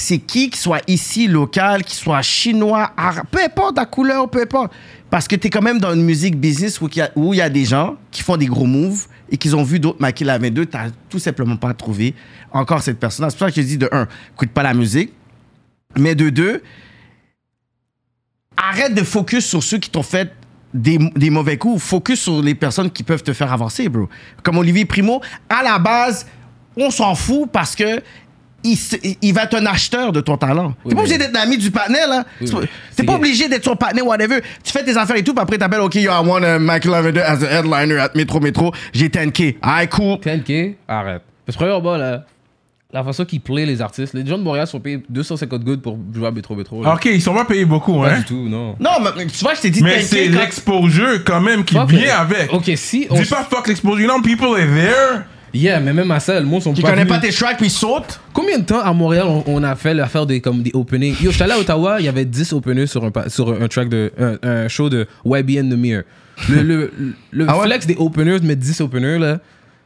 C'est 0.00 0.18
qui 0.18 0.48
qui 0.48 0.58
soit 0.60 0.80
ici, 0.86 1.26
local, 1.26 1.82
qui 1.82 1.96
soit 1.96 2.22
chinois, 2.22 2.92
arabe, 2.96 3.26
peu 3.32 3.42
importe 3.42 3.76
la 3.76 3.84
couleur, 3.84 4.30
peu 4.30 4.42
importe. 4.42 4.72
Parce 5.10 5.26
que 5.26 5.34
tu 5.34 5.48
es 5.48 5.50
quand 5.50 5.60
même 5.60 5.80
dans 5.80 5.92
une 5.92 6.04
musique 6.04 6.38
business 6.38 6.80
où 6.80 6.88
il 6.88 7.36
y, 7.36 7.40
a- 7.40 7.48
des 7.50 7.64
gens 7.64 7.96
qui 8.12 8.22
font 8.22 8.36
des 8.36 8.46
gros 8.46 8.66
moves 8.66 9.06
et 9.28 9.36
qu'ils 9.36 9.56
ont 9.56 9.64
vu 9.64 9.80
d'autres 9.80 10.00
maquiller 10.00 10.28
la 10.28 10.38
22. 10.38 10.66
Tu 10.66 10.76
n'as 10.76 10.90
tout 11.10 11.18
simplement 11.18 11.56
pas 11.56 11.74
trouvé 11.74 12.14
encore 12.52 12.80
cette 12.80 13.00
personne-là. 13.00 13.30
C'est 13.30 13.38
pour 13.38 13.48
ça 13.48 13.50
que 13.52 13.60
je 13.60 13.66
dis, 13.66 13.76
de 13.76 13.88
un, 13.90 14.06
écoute 14.34 14.50
pas 14.50 14.62
la 14.62 14.72
musique. 14.72 15.12
Mais 15.96 16.14
de 16.14 16.30
deux, 16.30 16.62
arrête 18.56 18.94
de 18.94 19.02
focus 19.02 19.46
sur 19.46 19.62
ceux 19.64 19.78
qui 19.78 19.90
t'ont 19.90 20.04
fait 20.04 20.32
des, 20.74 20.98
des 21.16 21.30
mauvais 21.30 21.56
coups. 21.56 21.82
Focus 21.82 22.20
sur 22.20 22.40
les 22.40 22.54
personnes 22.54 22.90
qui 22.92 23.02
peuvent 23.02 23.24
te 23.24 23.32
faire 23.32 23.52
avancer, 23.52 23.88
bro. 23.88 24.08
Comme 24.44 24.58
Olivier 24.58 24.84
Primo, 24.84 25.20
à 25.48 25.64
la 25.64 25.80
base, 25.80 26.24
on 26.76 26.90
s'en 26.92 27.16
fout 27.16 27.50
parce 27.50 27.74
que 27.74 28.00
il, 28.64 29.32
va 29.32 29.44
être 29.44 29.54
un 29.56 29.66
acheteur 29.66 30.12
de 30.12 30.20
ton 30.20 30.36
talent. 30.36 30.74
T'es 30.88 30.94
pas 30.94 31.00
obligé 31.00 31.18
d'être 31.18 31.32
l'ami 31.32 31.56
du 31.58 31.70
partenaire, 31.70 32.08
là. 32.08 32.24
Oui, 32.40 32.50
pas- 32.50 32.60
T'es 32.96 33.02
pas 33.04 33.12
que- 33.12 33.18
obligé 33.18 33.48
d'être 33.48 33.64
son 33.64 33.76
partenaire, 33.76 34.06
whatever. 34.06 34.40
Tu 34.64 34.72
fais 34.72 34.84
tes 34.84 34.96
affaires 34.96 35.16
et 35.16 35.22
tout, 35.24 35.32
puis 35.34 35.42
après 35.42 35.58
t'appelles, 35.58 35.80
OK, 35.80 35.94
yo, 35.94 36.10
I 36.10 36.26
want 36.26 36.42
uh, 36.42 36.58
Michael 36.58 36.90
Lavender 36.92 37.20
as 37.20 37.42
a 37.42 37.46
headliner 37.60 37.98
at 37.98 38.10
Metro 38.14 38.40
Metro. 38.40 38.72
J'ai 38.92 39.08
10K. 39.08 39.56
Alright, 39.62 39.90
cool. 39.90 40.16
10K, 40.18 40.74
arrête. 40.88 41.22
Parce 41.46 41.56
que 41.56 41.62
premièrement, 41.64 41.96
là, 41.96 42.24
la 42.92 43.04
façon 43.04 43.24
qu'ils 43.26 43.40
play 43.40 43.64
les 43.66 43.80
artistes, 43.82 44.14
les 44.14 44.26
gens 44.26 44.38
de 44.38 44.42
Montréal 44.42 44.66
sont 44.66 44.80
payés 44.80 45.02
250 45.08 45.62
good 45.62 45.82
pour 45.82 45.98
jouer 46.14 46.26
à 46.26 46.30
Métro. 46.30 46.56
là. 46.82 46.94
Ok, 46.94 47.04
ils 47.06 47.20
sont 47.22 47.34
pas 47.34 47.44
payés 47.44 47.64
beaucoup, 47.66 48.00
Pas 48.02 48.14
hein. 48.14 48.18
du 48.18 48.24
tout, 48.24 48.48
non. 48.48 48.76
Non, 48.80 48.90
mais 49.02 49.26
tu 49.26 49.38
vois, 49.44 49.54
je 49.54 49.60
t'ai 49.60 49.70
dit 49.70 49.82
Mais 49.82 49.98
10K 49.98 50.02
c'est 50.04 50.28
quand- 50.30 50.38
l'exposure 50.40 51.24
quand 51.24 51.40
même 51.40 51.64
qui 51.64 51.74
Fuck 51.74 51.90
vient 51.90 52.16
avec. 52.18 52.52
Ok, 52.52 52.70
si 52.76 53.06
on. 53.10 53.14
Dis 53.20 53.28
pas 53.28 53.44
fuck 53.48 53.68
l'exposure. 53.68 54.00
You 54.00 54.08
know, 54.08 54.20
people 54.22 54.48
are 54.48 54.66
there. 54.74 55.22
Yeah, 55.54 55.80
mais 55.80 55.92
même 55.92 56.10
à 56.10 56.20
ça, 56.20 56.38
le 56.38 56.46
monde 56.46 56.62
sont 56.62 56.72
Qui 56.72 56.82
pas. 56.82 56.90
connaît 56.90 57.04
venus. 57.04 57.14
pas 57.20 57.26
tes 57.26 57.32
tracks, 57.32 57.56
puis 57.56 57.66
il 57.66 57.70
saute. 57.70 58.20
Combien 58.32 58.58
de 58.58 58.64
temps 58.64 58.80
à 58.80 58.92
Montréal 58.92 59.26
on, 59.28 59.42
on 59.46 59.62
a 59.62 59.74
fait 59.76 59.94
l'affaire 59.94 60.26
des, 60.26 60.40
comme 60.40 60.62
des 60.62 60.70
openings? 60.74 61.14
Yo, 61.22 61.30
j'étais 61.30 61.44
allé 61.44 61.54
à 61.54 61.58
Ottawa, 61.58 61.96
il 62.00 62.04
y 62.04 62.08
avait 62.08 62.24
10 62.24 62.52
openers 62.52 62.86
sur 62.86 63.04
un, 63.04 63.10
pa- 63.10 63.28
sur 63.28 63.50
un 63.50 63.66
track 63.68 63.88
de. 63.88 64.12
Un, 64.18 64.36
un 64.42 64.68
show 64.68 64.88
de 64.90 65.06
YBN 65.24 65.70
The 65.70 65.76
Mirror. 65.78 66.02
Le, 66.50 66.62
le, 66.62 66.92
le 67.32 67.46
Ah 67.48 67.58
ouais? 67.58 67.66
flex 67.66 67.86
des 67.86 67.96
openers, 67.98 68.38
mettre 68.40 68.60
10 68.60 68.80
openers, 68.82 69.18
là, 69.18 69.38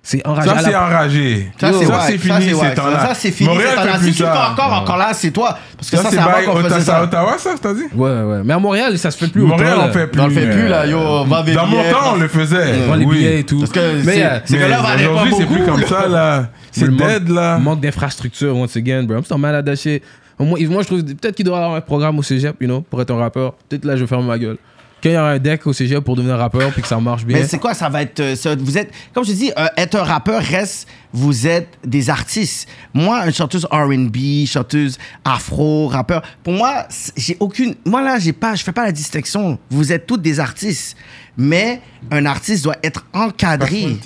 c'est 0.04 0.26
enragé. 0.26 0.48
Ça, 0.48 0.52
à 0.52 0.62
la- 0.62 0.68
c'est 0.68 0.74
enragé. 0.76 1.52
Ça, 1.60 1.72
c'est 2.06 2.18
fini 2.18 2.34
c'est. 2.50 2.74
Ça, 2.76 3.12
c'est 3.14 3.30
fini. 3.30 3.48
Montréal 3.48 3.78
fait 3.78 3.98
plus 3.98 4.12
Si 4.12 4.16
tu 4.16 4.22
encore, 4.24 4.72
encore 4.72 4.96
là, 4.96 5.10
c'est 5.14 5.30
toi. 5.30 5.56
Parce 5.76 5.90
que 5.90 5.96
Ça, 5.96 6.02
ça, 6.04 6.10
c'est 6.10 6.18
avant 6.18 6.32
faisait 6.56 6.66
Ottawa, 6.66 6.80
ça. 6.80 7.02
Ottawa, 7.04 7.34
ça, 7.38 7.50
t'as 7.60 7.72
dit? 7.74 7.84
Ouais, 7.94 8.10
ouais. 8.22 8.40
Mais 8.44 8.52
à 8.54 8.58
Montréal, 8.58 8.98
ça 8.98 9.10
se 9.12 9.18
fait 9.18 9.30
plus 9.30 9.42
Montréal, 9.42 9.78
autant, 9.78 9.88
on 9.88 9.92
fait 9.92 10.06
plus. 10.08 10.20
On 10.20 10.26
le 10.26 10.32
fait 10.34 10.50
plus, 10.50 10.68
là, 10.68 10.86
yo, 10.86 11.24
va 11.24 11.42
Dans 11.42 11.66
mon 11.66 11.82
temps, 11.90 12.14
on 12.14 12.16
le 12.16 12.28
faisait. 12.28 12.72
Vend 12.86 12.94
les 12.96 13.04
Oui. 13.04 13.16
billets 13.18 13.38
et 13.40 13.44
tout. 13.44 13.60
Parce 13.60 13.70
que 13.70 14.04
mais 14.04 14.12
c'est- 14.14 14.24
euh, 14.24 14.38
que 14.66 14.70
là, 14.70 14.80
on 14.82 14.98
aujourd'hui, 15.12 15.34
c'est 15.38 15.46
plus 15.46 15.64
comme 15.64 15.82
ça, 15.84 16.08
là. 16.08 16.46
C'est 16.72 16.88
dead, 16.96 17.28
là. 17.28 17.58
Manque 17.58 17.80
d'infrastructure, 17.80 18.56
once 18.56 18.76
again, 18.76 19.02
bro. 19.04 19.18
I'm 19.18 19.24
still 19.24 19.36
mad 19.38 19.54
at 19.54 19.62
that 19.62 19.76
shit. 19.76 20.02
Moi, 20.38 20.58
moi, 20.68 20.82
je 20.82 20.86
trouve 20.86 21.04
peut-être 21.04 21.36
qu'il 21.36 21.44
doit 21.44 21.58
avoir 21.58 21.74
un 21.76 21.80
programme 21.82 22.18
au 22.18 22.22
cégep, 22.22 22.56
you 22.60 22.66
know, 22.66 22.80
pour 22.80 23.00
être 23.02 23.10
un 23.12 23.18
rappeur. 23.18 23.52
Peut-être 23.68 23.84
là, 23.84 23.94
je 23.94 24.00
vais 24.00 24.06
fermer 24.06 24.26
ma 24.26 24.38
gueule. 24.38 24.56
Quand 25.02 25.08
il 25.10 25.14
y 25.14 25.16
aura 25.16 25.30
un 25.30 25.38
deck 25.38 25.66
au 25.66 25.72
cégep 25.72 25.98
pour 26.04 26.14
devenir 26.16 26.36
rappeur 26.38 26.70
puis 26.72 26.80
que 26.82 26.86
ça 26.88 26.98
marche 27.00 27.24
bien. 27.24 27.38
Mais 27.38 27.46
c'est 27.48 27.58
quoi, 27.58 27.74
ça 27.74 27.88
va 27.88 28.02
être. 28.02 28.20
euh, 28.20 28.36
ça- 28.36 28.54
vous 28.54 28.78
êtes. 28.78 28.90
Comme 29.12 29.24
je 29.24 29.32
dis, 29.32 29.50
euh, 29.58 29.66
être 29.76 29.96
un 29.96 30.04
rappeur 30.04 30.40
reste. 30.42 30.86
Vous 31.12 31.46
êtes 31.46 31.68
des 31.84 32.08
artistes. 32.08 32.68
Moi, 32.94 33.26
une 33.26 33.32
chanteuse 33.34 33.66
RB, 33.70 34.46
chanteuse 34.46 34.96
afro, 35.24 35.88
rappeur. 35.88 36.22
Pour 36.42 36.54
moi, 36.54 36.86
j'ai 37.16 37.36
aucune. 37.40 37.74
Moi, 37.84 38.00
là, 38.02 38.18
j'ai 38.18 38.32
pas, 38.32 38.54
je 38.54 38.62
fais 38.62 38.72
pas 38.72 38.84
la 38.84 38.92
distinction. 38.92 39.58
Vous 39.70 39.92
êtes 39.92 40.06
toutes 40.06 40.22
des 40.22 40.40
artistes. 40.40 40.96
Mais 41.36 41.80
un 42.10 42.24
artiste 42.26 42.62
doit 42.64 42.76
être 42.82 43.04
encadré. 43.14 43.96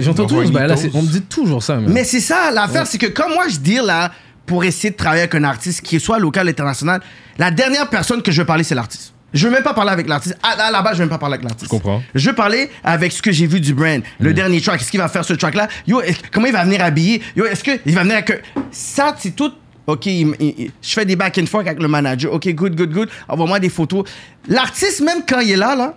J'entends 0.00 0.22
toujours 0.28 0.42
c'est- 0.76 0.90
On 0.94 1.02
me 1.02 1.08
dit 1.08 1.22
toujours 1.22 1.62
ça. 1.62 1.76
Mais 1.76 2.04
c'est 2.04 2.20
ça, 2.20 2.50
l'affaire, 2.52 2.86
c'est 2.86 2.98
que 2.98 3.06
comme 3.06 3.32
moi, 3.32 3.48
je 3.48 3.58
dis 3.58 3.78
là, 3.84 4.10
pour 4.46 4.64
essayer 4.64 4.90
de 4.90 4.96
travailler 4.96 5.22
avec 5.22 5.34
un 5.34 5.44
artiste 5.44 5.82
qui 5.82 5.98
soit 6.00 6.18
local 6.18 6.46
ou 6.46 6.50
international, 6.50 7.00
la 7.38 7.50
dernière 7.50 7.88
personne 7.90 8.22
que 8.22 8.30
je 8.32 8.40
veux 8.40 8.46
parler, 8.46 8.64
c'est 8.64 8.74
l'artiste. 8.76 9.12
Je 9.34 9.46
veux 9.46 9.52
même 9.52 9.62
pas 9.62 9.74
parler 9.74 9.90
avec 9.90 10.08
l'artiste. 10.08 10.38
À, 10.42 10.50
à 10.62 10.70
la 10.70 10.80
base, 10.80 10.94
je 10.94 10.98
veux 10.98 11.04
même 11.04 11.10
pas 11.10 11.18
parler 11.18 11.34
avec 11.34 11.44
l'artiste. 11.44 11.66
Je 11.66 11.76
comprends. 11.76 12.02
Je 12.14 12.28
veux 12.30 12.34
parler 12.34 12.70
avec 12.82 13.12
ce 13.12 13.20
que 13.20 13.30
j'ai 13.30 13.46
vu 13.46 13.60
du 13.60 13.74
brand. 13.74 14.02
Le 14.20 14.32
dernier 14.32 14.60
track, 14.60 14.78
qu'est-ce 14.78 14.90
qu'il 14.90 15.00
va 15.00 15.08
faire 15.08 15.24
ce 15.24 15.34
track-là? 15.34 15.68
Yo, 15.86 16.00
comment 16.32 16.46
il 16.46 16.52
va 16.52 16.64
venir 16.64 16.82
habiller? 16.82 17.20
Yo, 17.36 17.44
est-ce 17.44 17.62
qu'il 17.62 17.94
va 17.94 18.02
venir 18.02 18.16
avec... 18.16 18.42
Ça, 18.70 19.14
c'est 19.18 19.36
tout... 19.36 19.52
OK, 19.86 20.06
il- 20.06 20.34
il- 20.40 20.54
il- 20.58 20.70
je 20.82 20.92
fais 20.92 21.04
des 21.06 21.16
back 21.16 21.38
and 21.38 21.46
forth 21.46 21.66
avec 21.66 21.80
le 21.80 21.88
manager. 21.88 22.32
OK, 22.32 22.46
good, 22.54 22.74
good, 22.74 22.90
good. 22.92 23.08
Envoie-moi 23.28 23.58
des 23.60 23.68
photos. 23.70 24.04
L'artiste, 24.46 25.00
même 25.02 25.22
quand 25.26 25.40
il 25.40 25.50
est 25.52 25.56
là, 25.56 25.74
là, 25.76 25.94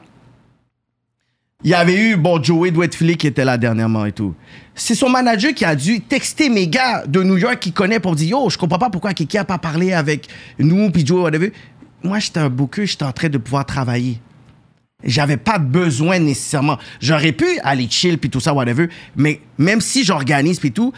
il 1.63 1.69
y 1.69 1.73
avait 1.75 1.95
eu, 1.95 2.15
bon, 2.15 2.41
Joey 2.41 2.71
Dwight 2.71 2.97
qui 3.17 3.27
était 3.27 3.45
là 3.45 3.57
dernièrement 3.57 4.05
et 4.05 4.11
tout. 4.11 4.33
C'est 4.73 4.95
son 4.95 5.09
manager 5.09 5.53
qui 5.53 5.63
a 5.63 5.75
dû 5.75 6.01
texter 6.01 6.49
mes 6.49 6.67
gars 6.67 7.03
de 7.05 7.21
New 7.21 7.37
York 7.37 7.59
qui 7.59 7.71
connaît 7.71 7.99
pour 7.99 8.15
dire 8.15 8.29
Yo, 8.29 8.49
je 8.49 8.57
comprends 8.57 8.79
pas 8.79 8.89
pourquoi 8.89 9.13
Kiki 9.13 9.37
a 9.37 9.43
pas 9.43 9.57
parlé 9.59 9.93
avec 9.93 10.27
nous, 10.57 10.89
puis 10.89 11.05
Joey, 11.05 11.21
whatever. 11.21 11.51
Moi, 12.03 12.19
j'étais 12.19 12.39
un 12.39 12.49
booker, 12.49 12.85
j'étais 12.85 13.05
en 13.05 13.11
train 13.11 13.29
de 13.29 13.37
pouvoir 13.37 13.65
travailler. 13.65 14.19
J'avais 15.03 15.37
pas 15.37 15.57
besoin 15.57 16.19
nécessairement. 16.19 16.77
J'aurais 16.99 17.31
pu 17.31 17.45
aller 17.63 17.87
chill 17.89 18.17
puis 18.17 18.29
tout 18.29 18.39
ça, 18.39 18.53
whatever. 18.53 18.87
Mais 19.15 19.41
même 19.57 19.81
si 19.81 20.03
j'organise 20.03 20.59
puis 20.59 20.71
tout, 20.71 20.93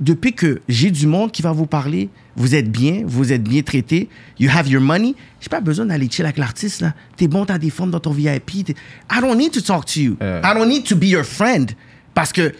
depuis 0.00 0.32
que 0.32 0.60
j'ai 0.68 0.90
du 0.90 1.06
monde 1.06 1.32
qui 1.32 1.42
va 1.42 1.52
vous 1.52 1.66
parler, 1.66 2.08
vous 2.36 2.54
êtes 2.54 2.70
bien, 2.70 3.02
vous 3.06 3.32
êtes 3.32 3.42
bien 3.42 3.62
traité, 3.62 4.08
you 4.38 4.50
have 4.54 4.68
your 4.68 4.80
money, 4.80 5.14
j'ai 5.40 5.48
pas 5.48 5.60
besoin 5.60 5.86
d'aller 5.86 6.08
chill 6.10 6.24
avec 6.24 6.38
l'artiste 6.38 6.82
là. 6.82 6.94
T'es 7.16 7.28
bon, 7.28 7.44
t'as 7.44 7.58
des 7.58 7.70
formes 7.70 7.90
dans 7.90 8.00
ton 8.00 8.10
VIP. 8.10 8.68
I 8.68 9.20
don't 9.20 9.36
need 9.36 9.52
to 9.52 9.60
talk 9.60 9.86
to 9.86 10.00
you. 10.00 10.16
Euh. 10.22 10.40
I 10.44 10.54
don't 10.54 10.68
need 10.68 10.84
to 10.84 10.96
be 10.96 11.04
your 11.04 11.24
friend. 11.24 11.72
Parce 12.14 12.32
que 12.32 12.54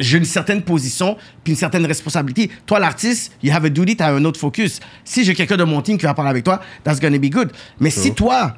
j'ai 0.00 0.18
une 0.18 0.24
certaine 0.24 0.62
position 0.62 1.16
puis 1.42 1.52
une 1.52 1.58
certaine 1.58 1.86
responsabilité. 1.86 2.50
Toi, 2.66 2.78
l'artiste, 2.80 3.32
you 3.42 3.52
have 3.52 3.64
a 3.64 3.68
duty, 3.68 3.96
t'as 3.96 4.12
un 4.12 4.24
autre 4.24 4.40
focus. 4.40 4.80
Si 5.04 5.24
j'ai 5.24 5.34
quelqu'un 5.34 5.56
de 5.56 5.64
mon 5.64 5.80
team 5.82 5.96
qui 5.98 6.04
va 6.06 6.14
parler 6.14 6.30
avec 6.30 6.44
toi, 6.44 6.60
that's 6.82 7.00
gonna 7.00 7.18
be 7.18 7.30
good. 7.30 7.50
Mais 7.80 7.90
si 7.90 8.12
toi, 8.14 8.56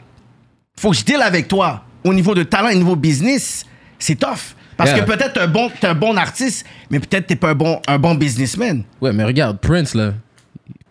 faut 0.78 0.90
que 0.90 0.96
je 0.96 1.04
deal 1.04 1.20
avec 1.22 1.48
toi 1.48 1.84
au 2.04 2.14
niveau 2.14 2.34
de 2.34 2.42
talent 2.42 2.68
et 2.68 2.74
au 2.74 2.78
niveau 2.78 2.96
business, 2.96 3.64
c'est 3.98 4.16
tough. 4.18 4.54
Parce 4.76 4.90
Yeah. 4.90 5.00
que 5.00 5.06
peut-être 5.06 5.32
t'es 5.34 5.40
un 5.40 5.48
bon, 5.48 5.70
un 5.82 5.94
bon 5.94 6.16
artiste, 6.18 6.66
mais 6.90 7.00
peut-être 7.00 7.26
t'es 7.26 7.36
pas 7.36 7.50
un 7.50 7.54
bon, 7.54 7.80
un 7.88 7.98
bon 7.98 8.14
businessman. 8.14 8.84
Ouais, 9.00 9.12
mais 9.12 9.24
regarde, 9.24 9.58
Prince, 9.58 9.94
là. 9.94 10.12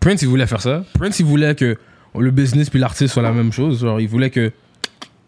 Prince, 0.00 0.22
il 0.22 0.28
voulait 0.28 0.46
faire 0.48 0.60
ça. 0.60 0.84
Prince, 0.94 1.20
il 1.20 1.26
voulait 1.26 1.54
que 1.54 1.76
le 2.18 2.30
business 2.32 2.68
puis 2.70 2.80
l'artiste 2.80 3.14
soient 3.14 3.22
la 3.22 3.32
même 3.32 3.52
chose. 3.52 3.80
Genre, 3.80 4.00
il 4.00 4.08
voulait 4.08 4.30
que 4.30 4.52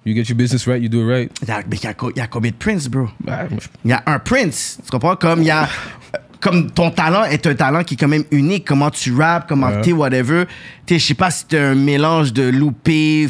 you 0.09 0.15
get 0.15 0.29
your 0.29 0.37
business 0.37 0.67
right, 0.67 0.81
you 0.83 0.89
do 0.89 1.01
it 1.03 1.13
right. 1.13 1.31
Mais 1.69 1.77
il 1.77 1.85
y 1.85 1.87
a, 1.87 1.91
y 2.25 2.29
combien 2.29 2.51
de 2.51 2.57
Prince, 2.57 2.89
bro? 2.89 3.09
Je- 3.27 3.67
Il 3.85 3.91
y 3.91 3.93
a 3.93 4.03
un 4.07 4.19
Prince. 4.19 4.79
Tu 4.85 4.91
comprends? 4.91 5.17
Comme 5.17 5.41
il 5.43 5.47
y 5.47 5.51
a. 5.51 5.69
Comme 6.41 6.71
ton 6.71 6.93
talent 6.93 7.25
est 7.25 7.45
un 7.49 7.55
talent 7.57 7.83
qui 7.83 7.95
est 7.95 7.97
quand 7.97 8.07
même 8.07 8.23
unique, 8.31 8.65
comment 8.65 8.91
tu 8.91 9.13
rappes, 9.13 9.49
comment 9.49 9.67
Ouais. 9.67 9.81
t'es, 9.81 9.93
whatever. 9.93 10.45
Je 10.89 10.97
sais 10.99 11.15
pas 11.15 11.33
si 11.33 11.45
t'es 11.47 11.59
un 11.59 11.75
mélange 11.75 12.33
de 12.33 12.45
loupé, 12.45 13.27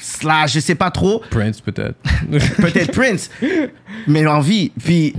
slash, 0.00 0.52
je 0.54 0.60
sais 0.60 0.74
pas 0.74 0.90
trop. 0.90 1.22
Prince, 1.30 1.62
peut-être. 1.62 1.96
peut-être 2.58 2.92
Prince, 2.92 3.30
mais 4.06 4.22
l'envie. 4.22 4.70
Puis, 4.84 5.14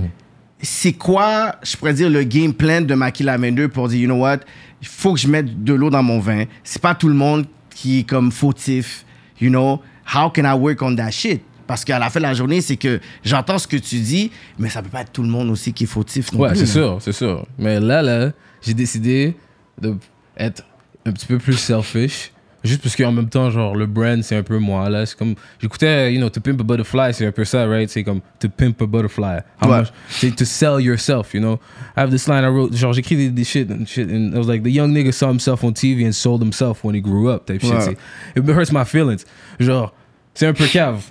c'est 0.62 0.92
quoi, 0.92 1.56
je 1.64 1.76
pourrais 1.76 1.94
dire, 1.94 2.08
le 2.08 2.22
game 2.22 2.52
plan 2.54 2.80
de 2.82 2.94
Maki 2.94 3.24
Lavender 3.24 3.66
pour 3.68 3.88
dire, 3.88 3.98
you 4.00 4.06
know 4.06 4.16
what, 4.22 4.38
il 4.80 4.86
faut 4.86 5.12
que 5.14 5.18
je 5.20 5.26
mette 5.28 5.64
de 5.64 5.74
l'eau 5.74 5.90
dans 5.90 6.02
mon 6.04 6.20
vin. 6.20 6.44
C'est 6.62 6.80
pas 6.82 6.94
tout 6.94 7.08
le 7.08 7.14
monde 7.14 7.46
qui 7.70 8.00
est 8.00 8.04
comme 8.08 8.30
fautif, 8.30 9.04
you 9.40 9.50
know? 9.50 9.80
How 10.14 10.30
can 10.30 10.44
I 10.44 10.54
work 10.54 10.82
on 10.82 10.94
that 10.96 11.10
shit? 11.10 11.42
Parce 11.66 11.84
qu'à 11.84 11.98
la 11.98 12.08
fin 12.08 12.18
de 12.18 12.24
la 12.24 12.32
journée, 12.32 12.62
c'est 12.62 12.78
que 12.78 12.98
j'entends 13.22 13.58
ce 13.58 13.68
que 13.68 13.76
tu 13.76 13.96
dis, 13.96 14.30
mais 14.58 14.70
ça 14.70 14.82
peut 14.82 14.88
pas 14.88 15.02
être 15.02 15.12
tout 15.12 15.22
le 15.22 15.28
monde 15.28 15.50
aussi 15.50 15.74
qui 15.74 15.84
est 15.84 15.86
fautif 15.86 16.32
non 16.32 16.40
Ouais, 16.40 16.54
c'est 16.54 16.64
sûr, 16.64 16.96
c'est 17.00 17.12
sûr. 17.12 17.46
Mais 17.58 17.78
là, 17.78 18.00
là, 18.00 18.32
j'ai 18.62 18.72
décidé 18.72 19.36
de 19.78 19.94
être 20.38 20.64
un 21.04 21.12
petit 21.12 21.26
peu 21.26 21.38
plus 21.38 21.58
selfish. 21.58 22.32
Juste 22.68 22.82
parce 22.82 22.94
qu'en 22.96 23.10
même 23.12 23.28
temps, 23.28 23.50
genre, 23.50 23.74
le 23.74 23.86
brand, 23.86 24.22
c'est 24.22 24.36
un 24.36 24.42
peu 24.42 24.58
moi, 24.58 24.88
là. 24.90 25.06
C'est 25.06 25.16
comme, 25.16 25.34
j'écoutais, 25.60 26.12
you 26.12 26.18
know, 26.20 26.28
To 26.28 26.40
Pimp 26.40 26.60
a 26.60 26.64
Butterfly, 26.64 27.14
c'est 27.14 27.26
un 27.26 27.32
peu 27.32 27.44
ça, 27.44 27.66
right? 27.66 27.88
C'est 27.88 28.04
comme, 28.04 28.20
To 28.40 28.48
Pimp 28.48 28.80
a 28.82 28.86
Butterfly. 28.86 29.38
How 29.62 29.68
Ouais. 29.70 29.78
much? 29.80 29.88
C'est 30.08 30.34
to 30.36 30.44
sell 30.44 30.80
yourself, 30.80 31.32
you 31.34 31.40
know? 31.40 31.58
I 31.96 32.00
have 32.00 32.10
this 32.10 32.28
line 32.28 32.44
I 32.44 32.48
wrote, 32.48 32.74
genre, 32.76 32.92
j'écris 32.92 33.16
des, 33.16 33.30
des 33.30 33.44
shit 33.44 33.70
and 33.70 33.86
shit, 33.86 34.08
and 34.10 34.32
I 34.34 34.38
was 34.38 34.46
like, 34.46 34.62
the 34.62 34.70
young 34.70 34.92
nigga 34.92 35.10
saw 35.12 35.28
himself 35.28 35.64
on 35.64 35.72
TV 35.72 36.06
and 36.06 36.12
sold 36.12 36.42
himself 36.42 36.84
when 36.84 36.94
he 36.94 37.00
grew 37.00 37.28
up, 37.30 37.46
type 37.46 37.60
shit. 37.62 37.72
Ouais. 37.72 37.80
C'est- 37.80 38.40
It 38.40 38.46
hurts 38.48 38.72
my 38.72 38.84
feelings. 38.84 39.24
Genre, 39.58 39.92
c'est 40.34 40.46
un 40.46 40.52
peu 40.52 40.66
cave. 40.66 41.02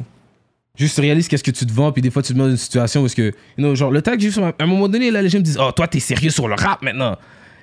Juste 0.77 0.99
réalise 0.99 1.27
qu'est-ce 1.27 1.43
que 1.43 1.49
tu 1.49 1.65
te 1.65 1.73
vends, 1.73 1.91
puis 1.91 2.03
des 2.03 2.11
fois 2.11 2.21
tu 2.21 2.34
te 2.34 2.38
mets 2.38 2.43
dans 2.43 2.51
une 2.51 2.57
situation 2.57 3.01
où 3.01 3.07
est-ce 3.07 3.15
que, 3.15 3.23
you 3.23 3.31
know, 3.57 3.73
genre, 3.73 3.89
le 3.89 4.01
tag, 4.03 4.19
juste 4.19 4.38
à 4.38 4.53
un 4.59 4.65
moment 4.67 4.88
donné, 4.88 5.09
là, 5.09 5.23
les 5.23 5.29
gens 5.29 5.39
me 5.39 5.43
disent, 5.43 5.57
oh, 5.59 5.71
toi, 5.71 5.88
t'es 5.88 5.99
sérieux 5.99 6.29
sur 6.29 6.47
le 6.47 6.53
rap 6.53 6.84
maintenant. 6.84 7.15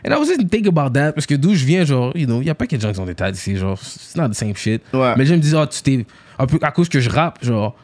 And 0.06 0.12
I 0.12 0.18
was 0.18 0.26
just 0.26 0.38
thinking 0.50 0.68
about 0.68 0.90
that, 0.92 1.12
parce 1.12 1.26
que 1.26 1.34
d'où 1.34 1.54
je 1.54 1.64
viens, 1.64 1.84
genre, 1.84 2.12
you 2.14 2.26
know, 2.26 2.40
il 2.42 2.46
y 2.46 2.50
a 2.50 2.54
pas 2.54 2.66
que 2.66 2.76
de 2.76 2.80
gens 2.80 2.92
qui 2.92 3.00
ont 3.00 3.06
des 3.06 3.14
tags 3.14 3.30
ici, 3.30 3.56
genre, 3.56 3.78
it's 3.80 4.14
not 4.16 4.28
the 4.28 4.34
same 4.34 4.54
shit. 4.54 4.82
Ouais. 4.92 5.12
Mais 5.16 5.24
les 5.24 5.26
gens 5.26 5.34
me 5.36 5.40
disent, 5.40 5.54
oh, 5.54 5.64
tu 5.66 5.80
t'es, 5.82 6.04
un 6.38 6.46
peu 6.46 6.58
à 6.62 6.70
cause 6.72 6.88
que 6.88 7.00
je 7.00 7.08
rappe, 7.08 7.38
genre, 7.42 7.74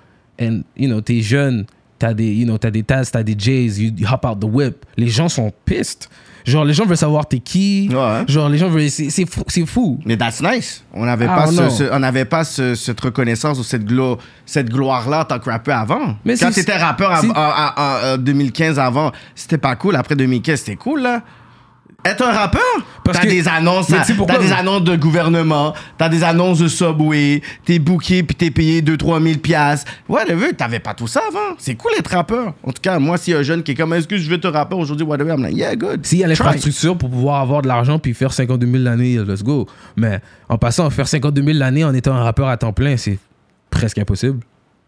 and, 0.41 0.61
you 0.77 0.87
know, 0.89 1.01
t'es 1.01 1.21
jeune, 1.23 1.65
t'as 1.99 2.13
des, 2.13 2.27
you 2.33 2.45
know, 2.45 2.59
t'as 2.59 2.71
des 2.71 2.83
Taz, 2.83 3.11
t'as 3.11 3.23
des 3.23 3.35
Jays, 3.39 3.81
you, 3.81 3.93
you 3.97 4.07
hop 4.11 4.25
out 4.27 4.39
the 4.41 4.45
whip. 4.45 4.85
Les 4.99 5.09
gens 5.09 5.29
sont 5.31 5.51
pissed. 5.65 6.09
Genre, 6.47 6.65
les 6.65 6.73
gens 6.73 6.87
veulent 6.87 6.97
savoir 6.97 7.27
t'es 7.29 7.39
qui. 7.39 7.89
Ouais. 7.93 8.25
Genre, 8.27 8.49
les 8.49 8.57
gens 8.57 8.69
veulent, 8.71 8.91
c'est 8.91 9.11
c'est 9.11 9.27
fou. 9.27 9.43
C'est 9.47 9.67
fou. 9.67 9.99
Mais 10.07 10.17
that's 10.17 10.43
nice. 10.43 10.83
On 10.95 11.05
n'avait 11.05 11.27
Ah, 11.29 11.37
pas, 11.37 11.47
ce- 11.49 11.61
non. 11.61 11.69
ce- 11.71 11.85
on 11.93 11.99
n'avait 11.99 12.25
pas 12.25 12.45
ce- 12.45 12.75
cette 12.75 12.99
reconnaissance 13.01 13.59
ou 13.59 13.63
cette, 13.63 13.85
glo- 13.85 14.19
cette 14.47 14.71
gloire-là 14.71 15.21
en 15.21 15.25
tant 15.27 15.39
que 15.39 15.51
rappeur 15.51 15.77
avant. 15.77 16.17
Mais 16.25 16.37
Quand 16.39 16.51
c'est- 16.51 16.65
t'étais 16.65 16.79
rappeur 16.79 17.11
en, 17.13 17.17
c'est- 17.21 17.31
en- 17.31 17.35
en- 17.35 18.15
en 18.15 18.19
2015 18.19 18.79
avant, 18.79 19.13
c'était 19.35 19.59
pas 19.59 19.77
cool. 19.77 19.97
Après 19.97 20.17
2015, 20.17 20.61
c'était 20.61 20.77
cool, 20.77 21.03
là. 21.03 21.23
Être 22.05 22.23
un 22.27 22.33
rappeur, 22.33 22.63
Parce 23.05 23.19
t'as 23.19 23.25
que- 23.25 23.31
des 23.31 23.47
annonces, 23.47 23.89
tu 23.89 23.95
sais 24.05 24.15
pourquoi- 24.15 24.37
t'as 24.37 24.43
des 24.43 24.53
annonces 24.53 24.85
de 24.85 24.97
gouvernement, 24.97 25.75
t'as 25.99 26.09
des 26.09 26.25
annonces 26.25 26.59
de 26.61 26.69
Subway, 26.69 27.43
t'es 27.67 27.79
booké 27.79 28.23
puis 28.23 28.35
t'es 28.35 28.51
payé 28.51 28.81
2-3 28.81 29.21
000 29.21 29.39
piastres. 29.39 29.91
Whatever, 30.09 30.55
t'avais 30.55 30.79
pas 30.79 30.95
tout 30.95 31.07
ça 31.07 31.21
avant. 31.29 31.57
C'est 31.59 31.75
cool 31.75 31.91
être 31.99 32.11
rappeur. 32.11 32.55
En 32.63 32.73
tout 32.73 32.81
cas, 32.81 32.99
moi, 32.99 33.19
s'il 33.19 33.35
y 33.35 33.37
a 33.37 33.41
un 33.41 33.43
jeune 33.43 33.63
qui 33.63 33.73
est 33.73 33.75
comme, 33.75 33.93
est-ce 33.93 34.09
que 34.09 34.17
je 34.17 34.29
veux 34.31 34.37
être 34.37 34.49
rappeur 34.49 34.79
aujourd'hui, 34.79 35.05
whatever, 35.07 35.33
I'm 35.35 35.43
like, 35.43 35.55
yeah, 35.57 35.77
good. 35.77 36.07
S'il 36.07 36.19
y 36.21 36.23
a 36.25 36.27
Try. 36.27 36.31
l'infrastructure 36.37 36.97
pour 36.97 37.11
pouvoir 37.11 37.41
avoir 37.43 37.61
de 37.61 37.69
l'argent 37.69 37.99
puis 37.99 38.15
faire 38.15 38.33
52 38.33 38.67
000 38.67 38.79
l'année, 38.83 39.19
let's 39.19 39.43
go. 39.43 39.67
Mais 39.97 40.21
en 40.49 40.57
passant, 40.57 40.89
faire 40.89 41.07
52 41.09 41.43
000 41.43 41.59
l'année 41.59 41.85
en 41.85 41.93
étant 41.93 42.15
un 42.15 42.23
rappeur 42.23 42.49
à 42.49 42.57
temps 42.57 42.73
plein, 42.73 42.97
c'est 42.97 43.19
presque 43.71 43.99
impossible. 43.99 44.41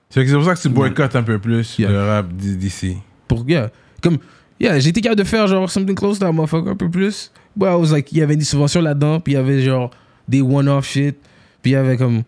C'est 0.08 0.24
pour 0.32 0.44
ça 0.44 0.54
que 0.54 0.60
tu 0.60 0.68
boycottes 0.70 1.16
un 1.16 1.22
peu 1.22 1.38
plus 1.38 1.78
Yeah. 1.78 1.90
le 1.90 2.02
rap 2.06 2.28
d- 2.32 2.56
d'ici. 2.56 2.96
Pour, 3.28 3.44
yeah, 3.48 3.68
comme, 4.02 4.18
yeah, 4.62 4.78
j'ai 4.78 4.88
été 4.90 5.00
capable 5.00 5.18
de 5.20 5.26
faire 5.26 5.46
genre 5.46 5.70
something 5.70 5.94
close 5.94 6.18
to 6.18 6.24
that 6.24 6.32
motherfucker 6.32 6.70
un 6.70 6.76
peu 6.76 6.88
plus. 6.90 7.30
But 7.56 7.66
I 7.66 7.74
was 7.74 7.92
like, 7.92 8.10
il 8.12 8.18
y 8.18 8.22
avait 8.22 8.36
des 8.36 8.44
subventions 8.44 8.80
là-dedans, 8.80 9.20
puis 9.20 9.34
il 9.34 9.36
y 9.36 9.38
avait 9.38 9.60
genre 9.62 9.90
des 10.28 10.40
one-off 10.40 10.86
shit, 10.88 11.16
puis 11.62 11.72
il 11.72 11.74
y 11.74 11.76
avait 11.76 11.96
comme, 11.98 12.22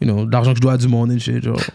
you 0.00 0.08
know, 0.08 0.24
de 0.26 0.32
l'argent 0.32 0.50
que 0.52 0.56
je 0.56 0.62
dois 0.62 0.72
à 0.72 0.76
du 0.76 0.88
monde 0.88 1.12
et 1.12 1.18
shit, 1.18 1.42
genre. 1.44 1.60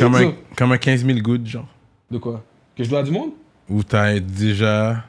Comme 0.00 0.14
un, 0.14 0.20
So- 0.22 0.34
comme 0.56 0.72
un 0.72 0.78
15 0.78 1.04
000 1.04 1.18
gouttes, 1.20 1.46
genre. 1.46 1.68
de 2.10 2.18
quoi? 2.18 2.42
Que 2.76 2.82
je 2.84 2.88
dois 2.90 3.00
à 3.00 3.02
du 3.02 3.10
monde? 3.10 3.30
Où 3.68 3.82
t'as 3.82 4.18
déjà. 4.20 5.04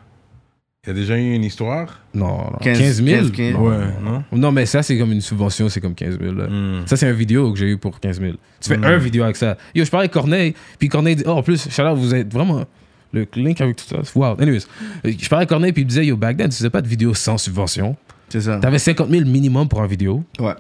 Il 0.84 0.88
y 0.88 0.92
a 0.92 0.94
déjà 0.94 1.18
eu 1.18 1.34
une 1.34 1.44
histoire? 1.44 2.00
Non, 2.14 2.38
non. 2.38 2.58
15 2.62 3.04
000 3.04 3.18
15 3.24 3.32
15. 3.32 3.56
Ouais, 3.56 3.78
non? 4.04 4.24
Non, 4.32 4.52
mais 4.52 4.66
ça, 4.66 4.84
c'est 4.84 4.98
comme 4.98 5.12
une 5.12 5.22
subvention, 5.22 5.68
c'est 5.70 5.82
comme 5.82 5.96
15 5.96 6.18
000. 6.20 6.34
là. 6.34 6.48
Hmm. 6.48 6.86
Ça, 6.88 6.96
c'est 6.96 7.08
un 7.08 7.12
vidéo 7.14 7.52
que 7.52 7.60
j'ai 7.60 7.68
eu 7.72 7.78
pour 7.78 8.00
15 8.00 8.20
000. 8.22 8.34
Tu 8.62 8.70
fais 8.70 8.78
Mm. 8.78 8.84
un 8.86 8.98
vidéo 8.98 9.24
avec 9.24 9.36
ça. 9.36 9.58
Yo, 9.76 9.84
je 9.86 9.90
parlais 9.92 10.04
avec 10.06 10.14
Corneille, 10.14 10.54
puis 10.80 10.88
Corneille 10.90 11.16
dit, 11.18 11.24
oh, 11.26 11.32
en 11.32 11.44
plus, 11.44 11.68
Charles, 11.70 11.98
vous 11.98 12.14
êtes 12.16 12.32
vraiment 12.32 12.64
le 13.14 13.28
link 13.36 13.62
avec 13.62 13.76
tout 13.78 13.86
ça. 13.86 13.98
Wow. 14.16 14.36
Anyways, 14.40 14.66
euh, 15.06 15.12
je 15.18 15.30
parlais 15.30 15.42
avec 15.42 15.50
Corneille, 15.50 15.72
puis 15.74 15.82
il 15.84 15.86
me 15.86 15.90
disait, 15.90 16.06
yo, 16.06 16.18
back 16.18 16.38
then, 16.38 16.50
tu 16.50 16.58
faisais 16.58 16.70
pas 16.70 16.82
de 16.82 16.88
vidéo 16.88 17.14
sans 17.14 17.38
subvention. 17.38 17.96
C'est 18.30 18.42
ça. 18.42 18.60
T'avais 18.60 18.80
50 18.80 19.10
000 19.10 19.26
minimum 19.26 19.68
pour 19.70 19.82
un 19.82 19.88
vidéo. 19.88 20.24
Ouais. 20.40 20.54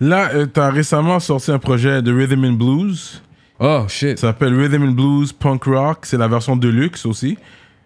Là, 0.00 0.30
euh, 0.34 0.46
t'as 0.46 0.70
récemment 0.70 1.20
sorti 1.20 1.50
un 1.50 1.58
projet 1.58 2.00
de 2.00 2.12
Rhythm 2.12 2.44
and 2.44 2.52
Blues. 2.52 3.22
Oh, 3.58 3.84
shit. 3.88 4.18
Ça 4.18 4.28
s'appelle 4.28 4.58
Rhythm 4.58 4.82
and 4.84 4.92
Blues 4.92 5.32
Punk 5.32 5.64
Rock. 5.64 6.06
C'est 6.06 6.16
la 6.16 6.28
version 6.28 6.56
deluxe 6.56 7.04
aussi. 7.04 7.36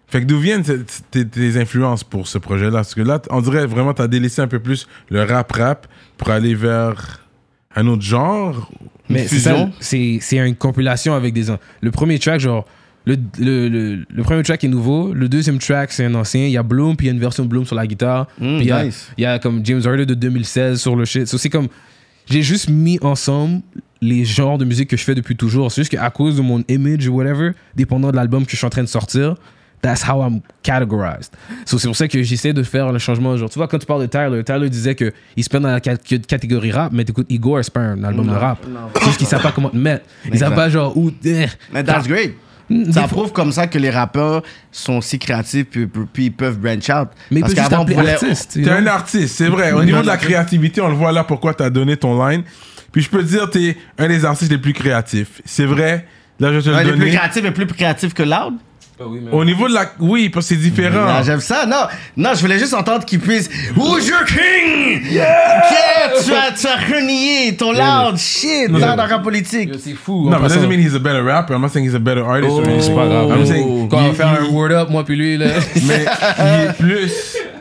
Fait 0.07 0.21
que 0.21 0.25
d'où 0.25 0.39
viennent 0.39 0.63
tes- 0.63 1.59
influences 1.59 2.03
pour 2.03 2.27
ce 2.27 2.37
projet-là? 2.37 2.71
Parce 2.71 2.95
que 2.95 3.01
là, 3.01 3.21
on 3.31 3.41
dirait 3.41 3.65
vraiment 3.65 3.93
t'as 3.93 4.07
délaissé 4.07 4.41
un 4.41 4.47
peu 4.47 4.59
plus 4.59 4.87
le 5.09 5.23
rap-rap 5.23 5.87
pour 6.17 6.29
aller 6.29 6.53
vers 6.55 7.19
un 7.75 7.87
autre 7.87 8.03
genre. 8.03 8.71
Mais 9.09 9.27
c'est 9.27 9.51
c'est 9.81 10.19
c'est 10.21 10.37
une 10.37 10.55
compilation 10.55 11.13
avec 11.15 11.33
des... 11.33 11.47
Le 11.81 11.91
premier 11.91 12.17
track, 12.19 12.39
genre... 12.39 12.65
Le, 13.05 13.15
le, 13.39 13.69
le, 13.69 14.05
le 14.09 14.23
premier 14.23 14.41
track 14.43 14.63
est 14.63 14.67
nouveau. 14.67 15.13
Le 15.13 15.29
deuxième 15.29 15.59
track, 15.59 15.91
c'est 15.91 16.05
un 16.05 16.15
ancien. 16.15 16.45
Il 16.45 16.51
y 16.51 16.57
a 16.57 16.63
Bloom, 16.63 16.95
puis 16.95 17.05
il 17.05 17.09
y 17.09 17.11
a 17.11 17.13
une 17.13 17.19
version 17.19 17.43
de 17.43 17.49
Bloom 17.49 17.65
sur 17.65 17.75
la 17.75 17.85
guitare. 17.85 18.27
Mm, 18.39 18.57
puis 18.57 18.65
il 18.65 18.67
y, 18.67 18.71
a, 18.71 18.83
nice. 18.85 19.09
il 19.17 19.21
y 19.21 19.25
a 19.25 19.37
comme 19.39 19.63
James 19.65 19.81
Harder 19.85 20.05
de 20.05 20.13
2016 20.15 20.79
sur 20.81 20.95
le 20.95 21.05
shit. 21.05 21.27
So, 21.27 21.37
c'est 21.37 21.49
comme... 21.49 21.67
J'ai 22.27 22.41
juste 22.41 22.69
mis 22.69 22.97
ensemble 23.03 23.61
les 24.01 24.25
genres 24.25 24.57
de 24.57 24.65
musique 24.65 24.89
que 24.89 24.97
je 24.97 25.03
fais 25.03 25.13
depuis 25.13 25.35
toujours. 25.35 25.71
C'est 25.71 25.81
juste 25.81 25.91
qu'à 25.91 26.09
cause 26.09 26.35
de 26.37 26.41
mon 26.41 26.63
image 26.67 27.07
ou 27.07 27.13
whatever, 27.17 27.51
dépendant 27.75 28.09
de 28.09 28.15
l'album 28.15 28.43
que 28.45 28.51
je 28.51 28.55
suis 28.57 28.65
en 28.65 28.71
train 28.71 28.81
de 28.81 28.87
sortir, 28.87 29.35
that's 29.83 30.03
how 30.03 30.23
I'm 30.27 30.41
categorized. 30.63 31.31
So, 31.65 31.77
c'est 31.77 31.87
pour 31.87 31.95
ça 31.95 32.07
que 32.07 32.23
j'essaie 32.23 32.53
de 32.53 32.63
faire 32.63 32.91
le 32.91 32.97
changement. 32.97 33.37
Genre, 33.37 33.47
tu 33.51 33.59
vois, 33.59 33.67
quand 33.67 33.77
tu 33.77 33.85
parles 33.85 34.01
de 34.01 34.07
Tyler, 34.07 34.43
Tyler 34.43 34.69
disait 34.71 34.95
qu'il 34.95 35.11
se 35.43 35.49
met 35.55 35.59
dans 35.59 35.69
la 35.71 35.79
cat- 35.79 35.97
catégorie 36.27 36.71
rap, 36.71 36.91
mais 36.91 37.03
écoute, 37.03 37.27
Igor, 37.29 37.59
c'est 37.63 37.71
pas 37.71 37.81
un 37.81 38.03
album 38.03 38.25
Non, 38.25 38.33
de 38.33 38.37
rap. 38.39 38.65
non. 38.67 38.79
C'est 38.95 39.03
juste 39.05 39.17
qu'ils 39.19 39.27
savent 39.27 39.43
pas 39.43 39.51
comment 39.51 39.69
te 39.69 39.77
mettre. 39.77 40.05
Ils 40.33 40.39
savent 40.39 40.55
pas 40.55 40.69
genre 40.69 40.97
où. 40.97 41.11
eh. 41.23 41.45
Mais 41.71 41.83
that's 41.83 42.07
great. 42.07 42.33
Mm, 42.69 42.85
Ça 42.85 42.85
des 42.85 42.93
fois- 42.93 43.07
prouve 43.07 43.31
comme 43.31 43.51
ça 43.51 43.67
que 43.67 43.77
les 43.77 43.89
rappeurs 43.89 44.41
sont 44.71 44.99
si 45.01 45.19
créatifs 45.19 45.65
puis, 45.69 45.85
puis- 45.87 46.25
ils 46.25 46.31
peuvent 46.31 46.57
branch 46.59 46.89
out. 46.89 47.09
Mais 47.31 47.41
Parce 47.41 47.53
qu'avant, 47.53 47.81
on 47.81 47.85
voulait- 47.85 48.13
artiste. 48.13 48.53
T'es 48.53 48.69
un 48.69 48.87
artiste, 48.87 49.35
c'est 49.37 49.47
vrai. 49.49 49.71
Au 49.71 49.79
Ouais, 49.79 49.85
niveau 49.85 50.01
de 50.01 50.07
la 50.07 50.17
créativité, 50.17 50.81
on 50.81 50.87
le 50.89 50.95
voit 50.95 51.11
là 51.11 51.23
pourquoi 51.23 51.53
t'as 51.53 51.69
donné 51.69 51.95
ton 51.97 52.25
line. 52.27 52.43
Puis 52.91 53.01
je 53.03 53.09
peux 53.09 53.19
te 53.23 53.27
dire, 53.27 53.49
t'es 53.49 53.77
un 53.99 54.07
des 54.07 54.23
artistes 54.25 54.51
les 54.51 54.57
plus 54.57 54.73
créatifs. 54.73 55.41
C'est 55.45 55.65
vrai? 55.65 56.07
Là, 56.39 56.51
je 56.53 56.59
te 56.59 56.69
Ouais, 56.69 56.83
le 56.83 56.91
les 56.93 56.97
plus 56.97 57.09
créatifs 57.11 57.45
et 57.45 57.51
plus 57.51 57.65
créatifs 57.67 58.13
que 58.13 58.23
Loud? 58.23 58.55
Au 59.31 59.43
niveau 59.43 59.67
de 59.67 59.73
la. 59.73 59.91
Oui, 59.99 60.29
parce 60.29 60.47
que 60.47 60.55
c'est 60.55 60.61
différent. 60.61 61.05
Ah, 61.07 61.21
J'aime 61.21 61.41
ça. 61.41 61.65
Non, 61.65 61.83
non, 62.15 62.29
je 62.33 62.39
voulais 62.41 62.57
juste 62.57 62.73
entendre 62.73 63.03
qu'ils 63.03 63.19
puissent. 63.19 63.49
Who's 63.75 64.07
your 64.07 64.23
king? 64.25 65.01
Yeah! 65.11 66.13
Tu 66.23 66.31
as, 66.33 66.51
tu 66.53 66.65
as 66.67 66.75
renié 66.95 67.55
ton 67.57 67.73
Loud. 67.73 68.17
Shit, 68.17 68.69
Loud 68.69 68.83
en 68.83 68.95
rap 69.05 69.21
politique. 69.21 69.69
Yo, 69.69 69.77
C'est 69.77 69.93
fou. 69.95 70.29
No, 70.29 70.37
en 70.37 70.39
but 70.39 70.47
that 70.47 70.55
doesn't 70.55 70.69
mean 70.69 70.79
he's 70.79 70.95
a 70.95 70.99
better 70.99 71.23
rapper. 71.23 71.53
I'm 71.55 71.61
not 71.61 71.69
saying 71.69 71.85
he's 71.85 71.95
a 71.95 71.99
better 71.99 72.23
artist. 72.25 72.53
Oh, 72.57 72.63
c'est 72.79 72.95
pas 72.95 73.07
grave. 73.07 73.29
I'm 73.37 73.45
saying 73.45 73.89
Quand 73.89 73.97
on 73.97 74.01
va 74.03 74.07
il- 74.09 74.15
faire 74.15 74.27
un 74.29 74.45
word 74.49 74.71
up, 74.71 74.89
moi 74.89 75.03
puis 75.03 75.17
lui, 75.17 75.37
là. 75.37 75.47
mais 75.87 76.05
il 76.39 76.69
est 76.69 76.73
plus 76.77 77.11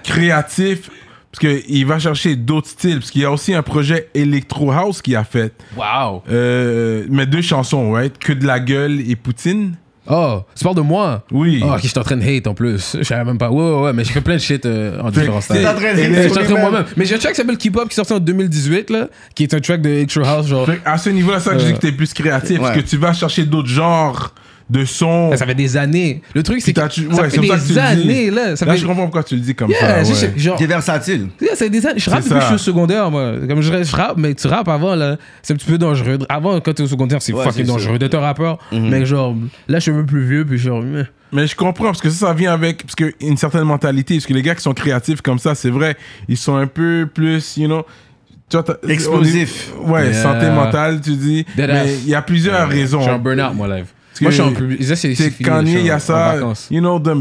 créatif 0.04 0.90
parce 1.32 1.40
qu'il 1.52 1.84
va 1.86 1.98
chercher 1.98 2.36
d'autres 2.36 2.68
styles. 2.68 3.00
Parce 3.00 3.10
qu'il 3.10 3.22
y 3.22 3.24
a 3.24 3.30
aussi 3.32 3.52
un 3.54 3.62
projet 3.62 4.08
Electro 4.14 4.70
House 4.70 5.02
qu'il 5.02 5.16
a 5.16 5.24
fait. 5.24 5.52
Wow. 5.76 6.22
Euh, 6.30 7.06
mais 7.10 7.26
deux 7.26 7.42
chansons, 7.42 7.90
right? 7.92 8.16
Que 8.18 8.32
de 8.32 8.46
la 8.46 8.60
gueule 8.60 9.00
et 9.08 9.16
Poutine. 9.16 9.74
Oh, 10.06 10.42
tu 10.54 10.62
parles 10.64 10.76
de 10.76 10.80
moi? 10.82 11.22
Oui. 11.32 11.60
Oh, 11.64 11.70
ok, 11.72 11.80
je 11.82 11.88
suis 11.88 11.98
en 11.98 12.02
train 12.02 12.16
de 12.16 12.22
hate 12.22 12.46
en 12.46 12.54
plus. 12.54 12.96
Je 12.98 13.02
savais 13.04 13.24
même 13.24 13.38
pas. 13.38 13.50
Ouais, 13.50 13.62
ouais, 13.62 13.80
ouais, 13.84 13.92
mais 13.94 14.04
j'ai 14.04 14.12
fait 14.12 14.20
plein 14.20 14.34
de 14.34 14.40
shit 14.40 14.66
euh, 14.66 15.00
en 15.00 15.10
différents 15.10 15.40
c'est- 15.40 15.54
styles. 15.54 15.62
T'es 15.62 15.68
en 15.68 15.74
train 15.74 15.94
de 15.94 16.02
Je 16.02 16.28
suis 16.28 16.38
en 16.38 16.44
train 16.44 16.58
moi-même. 16.60 16.84
Mais 16.96 17.04
j'ai 17.06 17.14
un 17.14 17.18
track 17.18 17.32
qui 17.32 17.36
s'appelle 17.38 17.56
Keep 17.56 17.76
Up 17.78 17.84
qui 17.88 17.92
est 17.92 17.94
sorti 17.94 18.12
en 18.12 18.18
2018, 18.20 18.90
là, 18.90 19.08
qui 19.34 19.44
est 19.44 19.54
un 19.54 19.60
track 19.60 19.80
de 19.80 19.90
Extra 19.90 20.28
House, 20.30 20.46
genre. 20.46 20.66
Fait 20.66 20.80
à 20.84 20.98
ce 20.98 21.08
niveau-là, 21.10 21.40
ça 21.40 21.52
que 21.54 21.60
je 21.60 21.66
dis 21.66 21.72
que 21.72 21.78
t'es 21.78 21.92
plus 21.92 22.12
créatif. 22.12 22.58
Parce 22.60 22.76
que 22.76 22.80
tu 22.82 22.96
vas 22.98 23.12
chercher 23.14 23.44
d'autres 23.44 23.68
genres 23.68 24.32
de 24.70 24.84
sons. 24.84 25.30
Ça 25.36 25.46
fait 25.46 25.54
des 25.54 25.76
années. 25.76 26.22
Le 26.34 26.42
truc, 26.42 26.60
c'est 26.62 26.72
que 26.72 26.88
tu- 26.88 27.02
ça 27.02 27.22
ouais, 27.22 27.28
fait 27.30 27.36
ça 27.48 27.58
tu 27.58 27.68
des 27.72 27.78
années, 27.78 28.30
là. 28.30 28.56
Ça 28.56 28.64
Là, 28.64 28.72
fait... 28.72 28.78
je 28.78 28.86
comprends 28.86 29.02
pourquoi 29.02 29.22
tu 29.22 29.34
le 29.34 29.40
dis 29.42 29.54
comme 29.54 29.70
Yeah, 29.70 30.04
ça. 30.04 30.10
ouais. 30.26 30.32
genre, 30.38 30.56
T'es 30.56 30.66
versatile. 30.66 31.28
Yeah, 31.40 31.50
c'est 31.54 31.68
des 31.68 31.86
années. 31.86 31.98
Je 32.00 32.08
rappe 32.08 32.22
depuis 32.22 32.34
que 32.34 32.40
je 32.40 32.44
suis 32.46 32.54
au 32.54 32.58
secondaire, 32.58 33.10
moi. 33.10 33.34
Comme 33.46 33.60
je, 33.60 33.82
je 33.84 33.96
rappe, 33.96 34.16
mais 34.16 34.34
tu 34.34 34.46
rappes 34.46 34.68
avant, 34.68 34.94
là, 34.94 35.16
c'est 35.42 35.52
un 35.52 35.56
petit 35.56 35.66
peu 35.66 35.76
dangereux. 35.78 36.18
Avant, 36.28 36.58
quand 36.60 36.72
t'es 36.72 36.82
au 36.82 36.86
secondaire, 36.88 37.20
c'est 37.20 37.32
Ouais, 37.34 37.44
fucking 37.44 37.66
dangereux 37.66 37.98
d'être 37.98 38.14
un 38.14 38.20
rappeur. 38.20 38.58
Mhm. 38.72 38.88
Mais 38.88 39.04
genre, 39.04 39.34
là, 39.68 39.78
je 39.78 39.82
suis 39.82 39.90
un 39.92 39.96
peu 39.96 40.06
plus 40.06 40.24
vieux, 40.26 40.44
puis 40.46 40.56
genre. 40.58 40.82
Mais 41.32 41.46
je 41.46 41.56
comprends 41.56 41.86
parce 41.86 42.00
que 42.00 42.08
ça, 42.10 42.28
ça 42.28 42.32
vient 42.32 42.52
avec 42.54 42.82
parce 42.84 42.94
que 42.94 43.12
une 43.20 43.36
certaine 43.36 43.64
mentalité. 43.64 44.14
Parce 44.14 44.26
que 44.26 44.32
les 44.34 44.42
gars 44.42 44.54
qui 44.54 44.62
sont 44.62 44.72
créatifs 44.74 45.20
comme 45.20 45.38
ça, 45.38 45.54
c'est 45.54 45.70
vrai, 45.70 45.96
ils 46.28 46.36
sont 46.36 46.54
un 46.56 46.66
peu 46.68 47.08
plus, 47.12 47.56
you 47.56 47.66
know. 47.66 47.84
tu 48.48 48.56
vois, 48.56 48.62
t'as- 48.62 48.78
Explosif. 48.88 49.72
Ouais, 49.84 50.04
Yeah. 50.10 50.22
santé 50.22 50.46
mentale, 50.50 51.00
tu 51.00 51.10
dis. 51.16 51.44
Dead 51.56 51.68
mais 51.70 51.94
il 52.04 52.08
y 52.08 52.14
a 52.14 52.22
plusieurs 52.22 52.68
raisons. 52.68 52.98
Je 53.00 53.04
suis 53.04 53.12
en 53.12 53.18
burn-out, 53.18 53.54
moi, 53.54 53.66
live. 53.68 53.86
Moi, 54.20 54.30
je 54.30 54.34
suis 54.34 54.42
en 54.42 54.52
public. 54.52 54.82
Ça, 54.84 54.96
c'est 54.96 55.14
Kanye, 55.42 55.72
il 55.80 55.86
y 55.86 55.90
a 55.90 55.98
ça. 55.98 56.36
You 56.70 56.80
know, 56.80 56.98
the, 56.98 57.14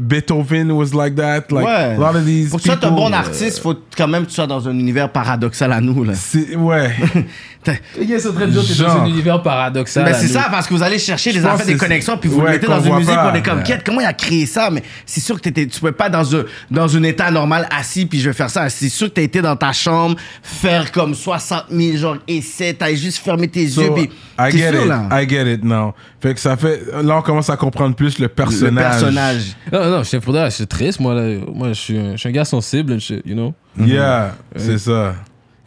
Beethoven 0.00 0.72
was 0.72 0.92
like 0.94 1.14
that. 1.16 1.44
Like, 1.50 1.64
Ouais. 1.66 1.94
a 1.94 1.98
lot 1.98 2.16
of 2.16 2.24
these 2.24 2.50
Pour 2.50 2.58
que 2.58 2.64
tu 2.64 2.70
sois 2.76 2.84
un 2.86 2.90
bon 2.90 3.10
euh, 3.12 3.16
artiste, 3.16 3.60
faut 3.60 3.74
quand 3.96 4.08
même 4.08 4.24
que 4.24 4.28
tu 4.30 4.34
sois 4.34 4.46
dans 4.46 4.68
un 4.68 4.72
univers 4.78 5.10
paradoxal 5.12 5.72
à 5.72 5.80
nous. 5.80 6.02
Là. 6.04 6.14
c'est- 6.14 6.56
Ouais. 6.56 6.90
Les 7.98 8.06
gars 8.06 8.18
sont 8.18 8.32
très 8.32 8.46
durs, 8.46 8.62
t'es 8.66 8.82
dans 8.82 9.02
un 9.02 9.06
univers 9.06 9.42
paradoxal. 9.42 10.04
Ben, 10.04 10.14
c'est 10.14 10.28
ça, 10.28 10.46
parce 10.50 10.66
que 10.66 10.72
vous 10.74 10.82
allez 10.82 10.98
chercher 10.98 11.30
affaires, 11.38 11.66
des 11.66 11.76
connexions, 11.76 12.16
puis 12.16 12.30
vous 12.30 12.38
ouais, 12.40 12.46
le 12.46 12.50
mettez 12.52 12.66
dans 12.66 12.80
une 12.80 12.94
musique, 12.96 13.14
pas. 13.14 13.30
on 13.30 13.34
est 13.34 13.42
comme, 13.42 13.58
Ouais. 13.58 13.64
quête, 13.64 13.82
comment 13.84 14.00
il 14.00 14.06
a 14.06 14.12
créé 14.14 14.46
ça? 14.46 14.70
Mais 14.70 14.82
c'est 15.04 15.20
sûr 15.20 15.36
que 15.36 15.42
t'étais- 15.42 15.66
tu 15.66 15.78
pouvais 15.78 15.92
pas 15.92 16.08
dans 16.08 16.34
un, 16.36 16.44
dans 16.70 16.96
un 16.96 17.02
état 17.02 17.30
normal 17.30 17.68
assis, 17.70 18.06
puis 18.06 18.18
je 18.20 18.30
vais 18.30 18.34
faire 18.34 18.48
ça. 18.50 18.68
C'est 18.70 18.88
sûr 18.88 19.08
que 19.08 19.14
t'as 19.14 19.22
été 19.22 19.42
dans 19.42 19.56
ta 19.56 19.72
chambre, 19.72 20.16
faire 20.42 20.90
comme 20.90 21.14
60 21.14 21.64
000 21.70 21.96
genre 21.98 22.16
essais, 22.26 22.72
t'as 22.74 22.94
juste 22.94 23.18
fermé 23.18 23.46
tes 23.48 23.68
So, 23.68 23.82
yeux, 23.82 23.90
puis 23.94 24.10
I 24.38 24.50
get 24.50 24.70
sûr, 24.72 24.82
it. 24.82 24.88
là. 24.88 25.08
I 25.12 25.28
get 25.28 25.52
it 25.52 25.62
now. 25.62 25.92
Fait 26.20 26.34
que 26.34 26.40
ça 26.40 26.56
fait. 26.56 26.82
Là, 27.02 27.18
on 27.18 27.22
commence 27.22 27.50
à 27.50 27.56
comprendre 27.56 27.94
plus 27.94 28.18
le 28.18 28.24
Le 28.24 28.28
personnage. 28.28 28.90
personnage. 29.00 29.42
Non, 29.72 29.90
non, 29.90 30.04
dire, 30.32 30.50
j'étais 30.50 30.66
triste, 30.66 31.00
moi. 31.00 31.14
Là. 31.14 31.38
Moi, 31.54 31.68
je 31.68 31.74
suis, 31.74 31.98
un, 31.98 32.12
je 32.12 32.16
suis 32.16 32.28
un 32.28 32.32
gars 32.32 32.44
sensible, 32.44 32.92
and 32.94 32.98
shit, 33.00 33.22
you 33.26 33.34
know? 33.34 33.54
Yeah, 33.78 34.34
c'est 34.56 34.78
ça. 34.78 35.14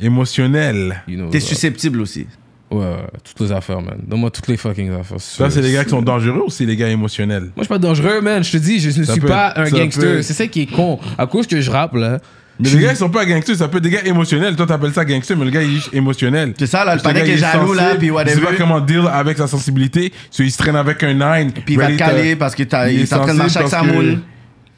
Émotionnel. 0.04 1.02
You 1.08 1.18
know 1.18 1.30
T'es 1.30 1.40
susceptible 1.40 2.02
aussi. 2.02 2.28
Ouais, 2.72 2.80
ouais, 2.80 2.96
toutes 3.24 3.40
les 3.48 3.52
affaires, 3.52 3.82
man. 3.82 3.98
Donne-moi 4.08 4.32
toutes 4.32 4.48
les 4.48 4.58
fucking 4.58 4.92
affaires. 4.94 5.20
Ça, 5.20 5.50
c'est 5.50 5.62
les 5.62 5.74
gars 5.74 5.84
qui 5.84 5.92
sont 5.92 6.02
dangereux 6.02 6.44
ou 6.48 6.50
c'est 6.50 6.66
les 6.66 6.76
gars 6.76 6.90
émotionnels 6.90 7.44
Moi, 7.44 7.52
je 7.58 7.62
suis 7.64 7.68
pas 7.70 7.78
dangereux, 7.78 8.20
man. 8.22 8.44
Je 8.44 8.52
te 8.52 8.58
dis, 8.58 8.80
je 8.80 8.88
ne 9.00 9.06
Ça 9.06 9.12
suis 9.14 9.22
peut- 9.22 9.28
pas 9.28 9.54
un 9.56 9.66
ça 9.66 9.78
gangster. 9.78 10.24
C'est 10.24 10.34
ça 10.34 10.48
qui 10.48 10.62
est 10.64 10.66
con. 10.72 11.00
À 11.18 11.28
cause 11.28 11.46
que 11.46 11.62
je 11.62 11.70
rappe, 11.70 11.94
là. 11.96 12.20
Mais 12.60 12.70
les 12.70 12.80
gars, 12.82 12.92
ils 12.92 12.98
sont 12.98 13.10
pas 13.10 13.26
gangsters, 13.26 13.56
ça 13.56 13.68
peut 13.68 13.78
être 13.78 13.84
des 13.84 13.90
gars 13.90 14.06
émotionnels. 14.06 14.56
Toi, 14.56 14.66
t'appelles 14.68 14.94
ça 14.94 15.04
gangster, 15.06 15.36
mais 15.38 15.46
le 15.46 15.52
gars, 15.52 15.64
il 15.64 15.78
est 15.78 15.94
émotionnel. 15.94 16.54
C'est 16.58 16.68
ça, 16.68 16.86
là, 16.86 16.96
le 16.96 17.02
Parce 17.02 17.14
que 17.14 17.20
panais 17.20 17.20
gars, 17.20 17.26
qui 17.26 17.32
est 17.32 17.34
il 17.36 17.40
jaloux, 17.40 17.74
là, 17.74 17.96
puis 17.96 18.08
Il 18.08 18.12
whatever. 18.12 18.36
sait 18.36 18.42
pas 18.42 18.54
comment 18.58 18.80
deal 18.80 19.04
avec 19.12 19.38
sa 19.38 19.48
sensibilité. 19.48 20.12
So, 20.32 20.44
il 20.44 20.52
se 20.52 20.58
traîne 20.58 20.76
avec 20.76 21.02
un 21.04 21.14
nine. 21.14 21.52
Puis 21.52 21.64
il 21.74 21.78
va 21.78 21.88
te 21.88 21.96
caler 21.98 22.36
parce 22.36 22.54
que 22.56 22.64
t'as- 22.64 22.90
il 22.90 22.96
il 22.96 23.00
est 23.02 23.04
est 23.12 23.14
en 23.14 23.22
train 23.24 23.34
de 23.34 23.38
marcher 23.40 23.60
sensible 23.62 23.76
avec 23.76 23.90
sa 23.90 23.94
moule. 23.94 24.20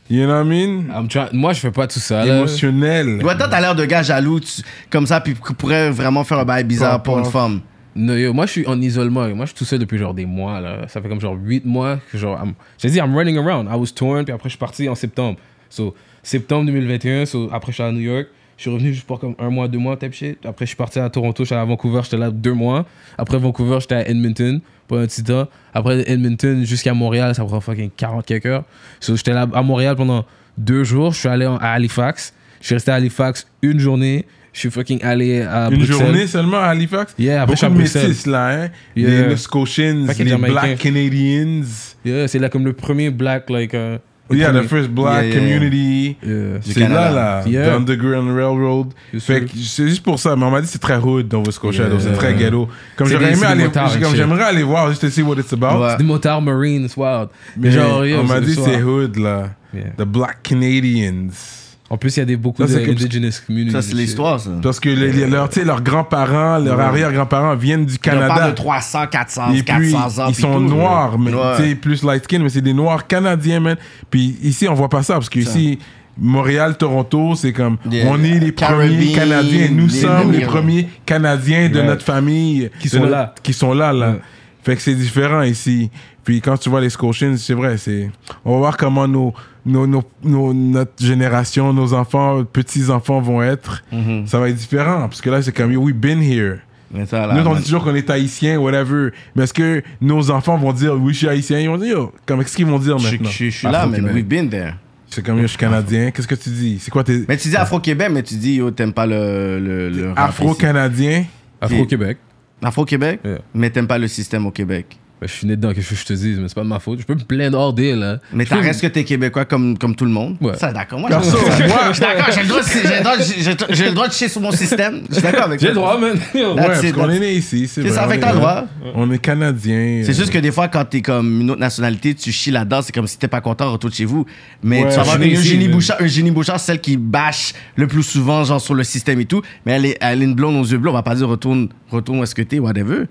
You 0.10 0.26
know 0.28 0.34
what 0.36 0.42
I 0.46 0.48
mean? 0.48 0.86
I'm 0.96 1.08
try- 1.08 1.30
Moi, 1.34 1.54
je 1.54 1.60
fais 1.60 1.72
pas 1.72 1.88
tout 1.88 2.00
ça, 2.00 2.24
là. 2.24 2.38
Émotionnel. 2.38 3.24
Ouais, 3.24 3.36
toi, 3.36 3.48
t'as 3.50 3.60
l'air 3.60 3.74
de 3.76 3.86
gars 3.86 4.04
jaloux, 4.04 4.40
tu- 4.40 4.62
comme 4.92 5.08
ça, 5.08 5.20
puis 5.20 5.34
qui 5.34 5.54
pourrait 5.56 5.90
vraiment 5.90 6.24
faire 6.24 6.40
un 6.40 6.46
bail 6.46 6.64
bizarre 6.64 7.02
pour 7.02 7.18
une 7.18 7.26
femme. 7.26 7.62
Non, 7.96 8.14
yo, 8.14 8.34
moi, 8.34 8.46
je 8.46 8.52
suis 8.52 8.68
en 8.68 8.80
isolement. 8.82 9.28
Moi, 9.30 9.46
je 9.46 9.52
suis 9.52 9.56
tout 9.58 9.66
seul 9.66 9.80
depuis 9.80 9.98
genre 9.98 10.14
des 10.14 10.26
mois. 10.26 10.60
Là. 10.60 10.88
Ça 10.90 11.02
fait 11.02 11.08
comme 11.10 11.22
genre 11.22 11.36
8 11.42 11.66
mois 11.66 11.98
que 12.12 12.18
genre. 12.18 12.38
I'm- 12.38 12.54
J'ai 12.78 12.90
dit, 12.90 12.98
I'm 12.98 13.16
running 13.16 13.38
around. 13.38 13.68
I 13.72 13.76
was 13.78 13.88
torn, 13.96 14.26
puis 14.26 14.34
après, 14.34 14.50
je 14.50 14.52
suis 14.52 14.60
parti 14.60 14.88
en 14.90 14.96
septembre. 14.96 15.40
So, 15.70 15.96
septembre 16.22 16.66
2021, 16.66 17.26
so, 17.26 17.50
après, 17.52 17.72
je 17.72 17.76
suis 17.76 17.84
à 17.84 17.92
New 17.92 18.00
York. 18.02 18.28
Je 18.58 18.62
suis 18.62 18.70
revenu 18.72 18.94
juste 18.94 19.06
pour 19.06 19.20
comme 19.20 19.36
un 19.38 19.50
mois, 19.50 19.68
deux 19.68 19.78
mois, 19.80 19.98
type 19.98 20.14
shit. 20.14 20.38
Après, 20.46 20.66
je 20.66 20.70
suis 20.70 20.78
parti 20.78 20.98
à 21.00 21.10
Toronto, 21.10 21.44
je 21.44 21.48
suis 21.48 21.54
allé 21.56 21.64
à 21.64 21.66
Vancouver, 21.66 22.00
j'étais 22.04 22.18
là 22.18 22.32
deux 22.32 22.54
mois. 22.54 22.86
Après 23.18 23.38
Vancouver, 23.38 23.80
j'étais 23.82 23.96
à 23.96 24.10
Edmonton 24.10 24.62
pour 24.88 24.98
un 25.00 25.06
petit 25.08 25.24
temps. 25.24 25.48
Après 25.74 26.10
Edmonton 26.10 26.64
jusqu'à 26.66 26.94
Montréal, 26.94 27.36
ça 27.36 27.44
prend 27.44 27.60
fucking 27.60 27.90
40 27.98 28.26
quelques 28.26 28.46
heures. 28.46 28.64
So, 29.02 29.16
j'étais 29.18 29.34
là 29.34 29.46
à 29.54 29.62
Montréal 29.62 29.96
pendant 29.98 30.26
deux 30.58 30.86
jours. 30.86 31.12
Je 31.12 31.20
suis 31.20 31.28
allé 31.30 31.46
à 31.46 31.56
Halifax. 31.74 32.34
Je 32.62 32.68
suis 32.68 32.76
resté 32.76 32.92
à 32.92 32.96
Halifax 32.96 33.46
une 33.62 33.80
journée. 33.80 34.26
Je 34.54 34.60
suis 34.62 34.72
fucking 34.72 35.04
allé 35.04 35.42
à 35.42 35.68
Une 35.70 35.76
Bruxelles. 35.80 35.98
journée 35.98 36.28
seulement 36.28 36.60
à 36.60 36.68
Halifax? 36.68 37.14
Yeah, 37.20 37.42
après, 37.42 37.56
je 37.56 37.58
suis 37.58 37.66
à 37.66 37.70
Beaucoup 37.70 37.82
de 37.84 38.00
métis, 38.08 38.26
là, 38.26 38.48
hein? 38.64 38.70
Yeah. 38.96 39.10
Les 39.10 39.22
Nova 39.24 39.36
Scotians, 39.38 40.06
Paquet 40.08 40.24
de 40.24 40.30
les. 40.30 40.38
Black 40.38 40.78
Canadians. 40.78 41.64
Yeah, 42.06 42.28
c'est 42.30 42.40
là 42.40 42.48
comme 42.48 42.64
le 42.64 42.72
premier 42.72 43.10
black, 43.10 43.50
like. 43.50 43.74
euh, 43.74 43.98
Yeah, 44.32 44.46
premier. 44.50 44.64
the 44.64 44.68
first 44.68 44.90
black 44.90 45.24
Yeah, 45.26 45.30
yeah. 45.30 45.36
community. 45.40 46.18
Yeah. 46.24 46.60
C'est 46.62 46.88
là, 46.90 47.12
là, 47.12 47.44
Yeah. 47.46 47.70
the 47.70 47.76
Underground 47.78 48.36
Railroad. 48.36 48.88
Fait 49.20 49.46
c'est 49.54 49.88
juste 49.88 50.04
pour 50.04 50.18
ça, 50.20 50.36
mais 50.36 50.46
on 50.46 50.52
m'a 50.52 50.62
dit 50.62 50.68
que 50.68 50.74
c'est 50.74 50.80
très 50.80 50.98
hood 50.98 51.28
dans 51.28 51.40
Nova 51.40 51.52
Scotia, 51.52 51.88
donc 51.88 52.02
c'est 52.02 52.14
très 52.14 52.34
ghetto. 52.34 52.68
Comme 52.96 53.08
des 53.08 53.16
aller, 53.16 53.70
j'aimerais 54.16 54.44
aller 54.46 54.64
voir 54.64 54.90
juste 54.90 55.02
to 55.02 55.10
see 55.10 55.22
what 55.22 55.36
it's 55.36 55.54
about. 55.54 55.80
Ouais. 55.80 55.90
C'est 55.92 55.98
des 55.98 56.04
motards 56.04 56.42
marines, 56.42 56.88
wild. 56.98 57.30
Mais 57.58 57.72
genre, 57.72 58.06
yo, 58.06 58.20
on 58.20 58.24
m'a 58.24 58.42
dit 58.42 58.56
c'est 58.56 58.82
hood 58.82 59.18
là. 59.18 59.50
Yeah. 59.74 59.90
The 59.98 60.04
Black 60.04 60.42
Canadians. 60.44 61.75
En 61.96 61.98
plus, 61.98 62.18
il 62.18 62.20
y 62.20 62.24
a 62.24 62.26
des, 62.26 62.36
beaucoup 62.36 62.68
Ça, 62.68 62.78
de 62.78 62.90
indigenous 62.92 63.32
communities. 63.48 63.72
Ça, 63.72 63.82
c'est 63.82 63.96
l'histoire, 63.96 64.38
ça. 64.38 64.50
Parce 64.62 64.82
que 64.82 64.90
les, 64.90 65.14
les- 65.14 65.28
leurs, 65.28 65.82
grands-parents, 65.82 66.58
leurs 66.58 66.78
arrière-grands-parents 66.78 67.56
viennent 67.56 67.86
du 67.86 67.98
Canada. 67.98 68.50
de 68.50 68.54
300, 68.56 69.08
400, 69.08 69.52
Et 69.54 69.64
puis, 69.64 69.92
400 69.94 70.24
ans. 70.24 70.26
ils 70.28 70.36
sont 70.36 70.56
tout, 70.56 70.60
noirs, 70.60 71.18
mais 71.18 71.34
Ouais. 71.34 71.76
plus 71.76 72.04
light 72.04 72.26
skin, 72.26 72.40
mais 72.40 72.50
c'est 72.50 72.60
des 72.62 72.74
noirs 72.74 73.08
canadiens, 73.08 73.62
man. 73.62 73.78
Puis 74.10 74.36
ici, 74.44 74.68
on 74.68 74.74
voit 74.74 74.90
pas 74.90 75.04
ça, 75.04 75.14
parce 75.14 75.30
que 75.30 75.40
ici, 75.40 75.80
Montréal, 76.18 76.76
Toronto, 76.78 77.36
c'est 77.36 77.54
comme, 77.54 77.78
Yeah. 77.90 78.08
on 78.10 78.22
est 78.24 78.40
les 78.40 78.52
premiers 78.52 79.14
Canadiens. 79.14 79.70
Nous 79.72 79.88
les 79.88 79.94
sommes 80.02 80.32
les 80.34 80.42
premiers 80.46 80.90
Canadiens 81.06 81.70
de 81.70 81.80
Ouais. 81.80 81.86
notre 81.86 82.04
famille. 82.04 82.70
Qui 82.82 82.90
sont 82.90 83.00
notre- 83.00 83.12
là. 83.12 83.36
Qui 83.42 83.54
sont 83.54 83.74
là, 83.74 83.94
là. 83.94 84.10
Ouais. 84.12 84.20
Fait 84.64 84.76
que 84.76 84.82
c'est 84.82 84.96
différent 84.96 85.44
ici. 85.44 85.90
Puis 86.26 86.42
quand 86.42 86.58
tu 86.58 86.70
vois 86.70 86.82
les 86.82 86.90
Scotians, 86.90 87.36
c'est 87.38 87.54
vrai, 87.54 87.78
c'est... 87.78 88.10
On 88.44 88.54
va 88.54 88.58
voir 88.58 88.78
comment 88.78 89.08
nos, 89.08 89.34
nos, 89.66 89.88
nos, 89.88 90.04
nos- 90.24 90.54
notre 90.54 91.04
génération, 91.04 91.74
nos 91.74 91.94
enfants, 91.94 92.44
petits-enfants 92.46 93.22
vont 93.22 93.42
être. 93.42 93.84
Mhm. 93.92 94.28
Ça 94.28 94.40
va 94.40 94.50
être 94.50 94.56
différent, 94.56 95.02
parce 95.02 95.22
que 95.22 95.30
là, 95.30 95.42
c'est 95.42 95.52
comme, 95.52 95.76
we've 95.76 95.96
been 95.96 96.22
here. 96.22 96.58
Mais 96.94 97.06
ça, 97.06 97.26
là, 97.28 97.34
Nous, 97.34 97.46
on 97.50 97.56
dit 97.56 97.64
toujours 97.64 97.84
qu'on 97.84 97.96
est 97.96 98.10
haïtien, 98.10 98.58
whatever. 98.60 99.10
Mais 99.36 99.44
est-ce 99.44 99.54
que 99.54 99.82
nos 100.00 100.30
enfants 100.32 100.58
vont 100.58 100.72
dire, 100.72 100.94
oui, 100.94 101.14
je 101.14 101.18
suis 101.20 101.28
haïtien? 101.28 101.60
Ils 101.60 101.68
vont 101.68 101.78
dire, 101.78 101.98
yo, 101.98 102.14
comme, 102.26 102.40
qu'est-ce 102.44 102.56
qu'ils 102.56 102.66
vont 102.68 102.80
dire 102.80 102.98
Je- 103.00 103.12
maintenant? 103.12 103.30
je 103.30 103.46
je 103.46 103.50
suis 103.50 103.66
là, 103.68 103.86
man. 103.88 103.94
Afro-Québec. 103.96 104.14
We've 104.16 104.28
been 104.28 104.50
there. 104.50 104.76
C'est 105.10 105.26
comme, 105.26 105.38
yo, 105.38 105.42
je 105.44 105.48
suis 105.48 105.58
canadien. 105.58 106.12
Qu'est-ce 106.12 106.28
que 106.28 106.36
tu 106.36 106.50
dis? 106.50 106.78
C'est 106.80 106.92
quoi 106.92 107.04
tes. 107.04 107.24
Mais 107.28 107.38
tu 107.38 107.48
dis 107.50 107.56
Afro-Québec, 107.56 108.10
mais 108.12 108.24
tu 108.24 108.36
dis, 108.36 108.56
yo, 108.56 108.70
t'aimes 108.72 108.94
pas 108.94 109.06
le, 109.08 109.60
le. 109.60 110.12
Afro-canadien? 110.16 111.26
Afro-Québec. 111.60 112.18
Afro-Québec, 112.64 113.20
Yeah. 113.24 113.38
mais 113.54 113.70
t'aimes 113.70 113.88
pas 113.88 113.98
le 113.98 114.08
système 114.08 114.46
au 114.46 114.52
Québec. 114.52 114.98
Je 115.22 115.28
suis 115.28 115.48
né 115.48 115.56
dedans, 115.56 115.74
qu'est-ce 115.74 115.90
que 115.90 115.96
je 115.96 116.06
te 116.06 116.14
dis, 116.14 116.36
mais 116.40 116.48
c'est 116.50 116.54
pas 116.56 116.62
de 116.64 116.68
ma 116.68 116.78
faute. 116.80 117.00
Je 117.00 117.06
peux 117.06 117.16
me 117.16 117.20
plaindre 117.24 117.58
hors 117.58 117.74
d'elle, 117.74 117.98
là. 118.00 118.20
Mais 118.34 118.46
t'as 118.46 118.58
peux- 118.58 118.62
reste 118.62 118.82
que 118.82 118.88
t'es 118.88 119.04
québécois 119.06 119.46
comme, 119.46 119.78
comme 119.78 119.96
tout 119.96 120.06
le 120.06 120.12
monde. 120.12 120.36
Ouais. 120.42 120.56
Ça, 120.58 120.72
d'accord. 120.74 121.00
Moi, 121.00 121.10
je- 121.24 121.94
suis 121.94 122.02
d'accord. 122.02 122.28
J'ai 122.32 122.42
le 122.44 122.48
droit 122.48 122.62
de- 122.62 122.68
j'ai 122.68 122.98
le 122.98 123.02
droit 123.02 123.18
de- 123.18 123.24
j'ai- 123.24 123.76
j'ai 123.76 123.86
le 123.86 123.92
droit 123.94 124.08
de 124.08 124.14
chier 124.14 124.28
sur 124.28 124.42
mon 124.42 124.52
système. 124.52 125.04
Je 125.10 125.14
suis 125.16 125.24
d'accord 125.24 125.44
avec 125.46 125.60
J'ai 125.62 125.70
le 125.70 125.74
droit, 125.74 125.98
man. 125.98 126.20
Ouais, 126.34 126.54
parce 126.56 126.92
qu'on 126.92 127.10
est 127.10 127.20
né 127.20 127.34
ici. 127.34 127.68
C'est 127.68 127.90
ça, 127.90 128.06
on 128.06 128.10
fait 128.10 128.18
que 128.18 128.22
t'as 128.22 128.34
le 128.34 128.38
droit? 128.40 128.66
On 128.94 129.10
est 129.10 129.18
canadien. 129.18 130.02
C'est 130.06 130.14
juste 130.14 130.32
que 130.32 130.38
des 130.38 130.52
fois, 130.52 130.68
quand 130.68 130.86
t'es 130.86 131.02
comme 131.02 131.42
une 131.42 131.50
autre 131.52 131.62
nationalité, 131.62 132.14
tu 132.14 132.32
chies 132.32 132.52
là-dedans, 132.52 132.82
c'est 132.84 132.94
comme 132.94 133.08
si 133.08 133.18
t'es 133.18 133.28
pas 133.30 133.42
content, 133.42 133.72
retourne 133.72 133.94
chez 133.94 134.06
vous. 134.06 134.26
Mais 134.62 134.84
Ouais. 134.84 134.90
tu 134.90 134.96
vas 134.98 135.02
avoir 135.02 135.18
Eugénie. 135.22 135.70
Bouchard, 135.70 135.98
Eugénie 136.02 136.32
Bouchard, 136.32 136.60
celle 136.60 136.82
qui 136.82 136.98
bâche 136.98 137.54
le 137.78 137.88
plus 137.88 138.04
souvent, 138.04 138.44
genre 138.44 138.62
sur 138.62 138.74
le 138.76 138.84
système 138.84 139.20
et 139.22 139.26
tout. 139.26 139.42
Mais 139.66 139.72
elle 139.74 139.86
est, 139.86 139.98
elle 140.02 140.22
est 140.22 140.26
une 140.26 140.36
blonde 140.36 140.58
aux 140.58 140.66
yeux 140.70 140.78
bleus, 140.78 140.90
on 140.92 140.94
va 140.94 141.04
pas 141.04 141.16
dire 141.16 141.28
retourne, 141.30 141.70
retourne 141.90 142.20
où 142.20 142.24
est-ce 142.24 142.36
que 142.36 142.42
t'es, 142.44 142.60
whatever. 142.60 143.06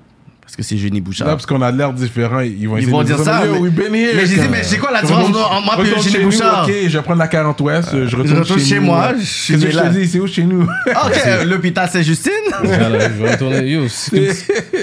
Parce 0.44 0.56
que 0.56 0.62
c'est 0.62 0.74
Eugénie 0.76 1.00
Bouchard. 1.00 1.26
Là, 1.26 1.32
parce 1.34 1.46
qu'on 1.46 1.60
a 1.62 1.70
l'air 1.72 1.92
différent, 1.92 2.40
ils 2.40 2.68
vont 2.68 2.76
Ils 2.76 2.82
essayer 2.82 2.92
vont 2.92 3.00
de 3.02 3.06
dire 3.06 3.18
ça, 3.18 3.42
mais- 3.44 3.58
we've 3.58 3.72
been 3.72 3.94
here. 3.94 4.12
mais 4.14 4.26
j'ai 4.26 4.34
dit, 4.36 4.40
Comme- 4.42 4.50
mais 4.52 4.62
c'est 4.62 4.76
quoi 4.78 4.92
la 4.92 5.00
différence 5.00 5.26
Retourne- 5.28 5.44
entre 5.52 5.64
moi 5.64 5.84
et 5.84 6.02
chez 6.02 6.18
nous, 6.18 6.24
Bouchard? 6.30 6.64
Ok, 6.68 6.72
je 6.86 6.96
vais 6.98 7.02
prendre 7.02 7.18
la 7.18 7.28
40 7.28 7.60
Ouest, 7.62 7.88
je 7.92 7.96
retourne, 8.16 8.26
Je 8.28 8.34
retourne 8.42 8.60
chez 8.60 8.76
nous. 8.76 8.82
moi, 8.82 9.12
je 9.14 9.16
Qu'est-ce 9.52 9.64
que 9.64 9.70
je 9.72 9.78
te 9.78 9.88
dis 9.98 10.06
C'est 10.06 10.20
où 10.20 10.26
chez 10.28 10.44
nous? 10.44 10.68
Ah, 10.94 11.06
ok, 11.08 11.44
l'hôpital 11.46 11.88
Saint-Justine? 11.88 12.32
Voilà, 12.62 13.08
je 13.08 13.14
vais 13.22 13.32
retourner. 13.32 13.68
Yo, 13.68 13.88
c'est 13.88 14.30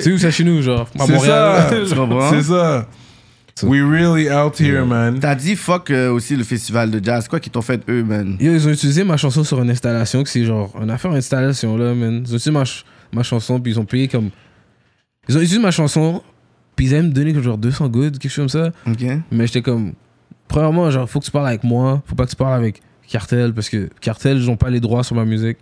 c'est 0.01 0.11
où 0.11 0.17
ça 0.17 0.31
chez 0.31 0.43
nous, 0.43 0.61
genre 0.61 0.87
À 0.99 1.05
C'est 1.05 1.11
Montréal. 1.13 1.85
C'est 2.31 2.41
ça. 2.43 2.87
We 3.63 3.81
really 3.81 4.29
out 4.31 4.59
here, 4.59 4.83
man. 4.85 5.19
T'as 5.19 5.35
dit 5.35 5.55
fuck 5.55 5.91
euh, 5.91 6.09
aussi 6.11 6.35
le 6.35 6.43
festival 6.43 6.89
de 6.89 7.03
jazz. 7.03 7.27
Quoi 7.27 7.39
qu'ils 7.39 7.51
t'ont 7.51 7.61
fait 7.61 7.79
eux, 7.89 8.03
man? 8.03 8.35
Yo, 8.39 8.53
ils 8.53 8.67
ont 8.67 8.71
utilisé 8.71 9.03
ma 9.03 9.17
chanson 9.17 9.43
sur 9.43 9.61
une 9.61 9.69
installation, 9.69 10.23
que 10.23 10.29
c'est 10.29 10.43
genre 10.43 10.73
une 10.81 10.89
affaire 10.89 11.11
installation 11.11 11.77
là, 11.77 11.93
man. 11.93 12.23
Ils 12.25 12.33
ont 12.33 12.37
utilisé 12.37 12.49
ma, 12.51 12.65
ch- 12.65 12.83
ma 13.13 13.21
chanson, 13.23 13.59
puis 13.59 13.73
ils 13.73 13.79
ont 13.79 13.85
payé 13.85 14.07
comme. 14.07 14.29
Ils 15.29 15.35
ont 15.37 15.39
utilisé 15.39 15.59
ma 15.59 15.71
chanson, 15.71 16.21
puis 16.75 16.87
ils 16.87 16.93
allaient 16.93 17.03
me 17.07 17.11
donner 17.13 17.33
comme 17.33 17.43
genre 17.43 17.57
200 17.57 17.89
goods, 17.89 18.11
quelque 18.11 18.29
chose 18.29 18.51
comme 18.51 18.63
ça. 18.63 18.71
Mais 19.31 19.47
j'étais 19.47 19.61
comme. 19.61 19.93
Premièrement, 20.47 20.89
genre, 20.91 21.09
faut 21.09 21.19
que 21.19 21.25
tu 21.25 21.31
parles 21.31 21.47
avec 21.47 21.63
moi, 21.63 22.01
faut 22.05 22.15
pas 22.15 22.25
que 22.25 22.31
tu 22.31 22.35
parles 22.35 22.53
avec 22.55 22.81
Cartel, 23.07 23.53
parce 23.53 23.69
que 23.69 23.89
Cartel, 24.01 24.37
ils 24.37 24.49
ont 24.49 24.57
pas 24.57 24.69
les 24.69 24.79
droits 24.79 25.03
sur 25.03 25.15
ma 25.15 25.23
musique. 25.25 25.57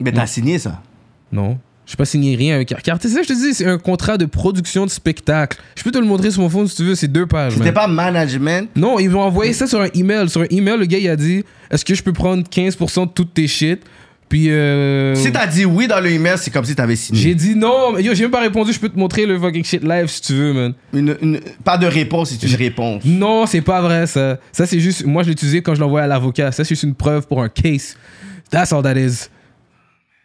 Mais 0.00 0.12
t'as 0.12 0.26
signé 0.26 0.58
ça? 0.58 0.82
Non. 1.32 1.58
Je 1.86 1.92
n'ai 1.92 1.96
pas 1.96 2.04
signé 2.04 2.34
rien 2.34 2.54
avec 2.56 2.68
Cartel. 2.68 2.96
C'est 3.00 3.08
ça 3.08 3.20
que 3.20 3.28
je 3.28 3.32
te 3.32 3.38
dis, 3.38 3.54
c'est 3.54 3.66
un 3.66 3.78
contrat 3.78 4.16
de 4.18 4.24
production 4.26 4.84
de 4.84 4.90
spectacle. 4.90 5.58
Je 5.76 5.84
peux 5.84 5.90
te 5.92 5.98
le 5.98 6.04
montrer 6.06 6.30
sur 6.30 6.42
mon 6.42 6.48
phone 6.48 6.66
si 6.66 6.76
tu 6.76 6.84
veux, 6.84 6.94
c'est 6.94 7.08
deux 7.08 7.26
pages. 7.26 7.54
C'était 7.54 7.72
pas 7.72 7.86
management? 7.86 8.68
Non, 8.74 8.98
ils 8.98 9.08
m'ont 9.08 9.20
envoyé 9.20 9.52
ça 9.52 9.66
sur 9.66 9.80
un 9.80 9.88
email. 9.94 10.28
Sur 10.28 10.40
un 10.42 10.46
email, 10.50 10.78
le 10.78 10.86
gars, 10.86 10.98
il 10.98 11.08
a 11.08 11.14
dit 11.16 11.44
Est-ce 11.70 11.84
que 11.84 11.94
je 11.94 12.02
peux 12.02 12.12
prendre 12.12 12.42
15% 12.42 13.06
de 13.06 13.10
toutes 13.12 13.34
tes 13.34 13.46
shit? 13.46 13.84
Puis. 14.28 14.50
euh, 14.50 15.14
Si 15.14 15.30
t'as 15.30 15.46
dit 15.46 15.64
oui 15.64 15.86
dans 15.86 16.00
le 16.00 16.10
email, 16.10 16.36
c'est 16.36 16.50
comme 16.50 16.64
si 16.64 16.74
t'avais 16.74 16.96
signé. 16.96 17.20
J'ai 17.20 17.34
dit 17.34 17.54
non, 17.54 17.92
mais 17.92 18.02
yo, 18.02 18.12
j'ai 18.14 18.24
même 18.24 18.30
pas 18.32 18.40
répondu. 18.40 18.72
Je 18.72 18.80
peux 18.80 18.88
te 18.88 18.98
montrer 18.98 19.24
le 19.26 19.38
fucking 19.38 19.64
shit 19.64 19.82
live 19.84 20.06
si 20.08 20.20
tu 20.20 20.34
veux, 20.34 20.52
man. 20.52 20.74
Une, 20.92 21.16
une- 21.22 21.40
pas 21.64 21.78
de 21.78 21.86
réponse, 21.86 22.30
c'est 22.30 22.46
une 22.46 22.54
réponse. 22.56 23.04
Non, 23.04 23.46
c'est 23.46 23.60
pas 23.60 23.80
vrai, 23.80 24.06
ça. 24.06 24.38
Ça, 24.52 24.66
c'est 24.66 24.80
juste. 24.80 25.04
Moi, 25.06 25.22
je 25.22 25.28
l'ai 25.28 25.32
utilisé 25.32 25.62
quand 25.62 25.74
je 25.74 25.80
l'envoie 25.80 26.02
à 26.02 26.06
l'avocat. 26.06 26.50
Ça, 26.52 26.64
c'est 26.64 26.70
juste 26.70 26.82
une 26.82 26.94
preuve 26.94 27.26
pour 27.26 27.42
un 27.42 27.48
case. 27.48 27.96
That's 28.50 28.72
all 28.72 28.82
that 28.82 28.96
is. 28.98 29.28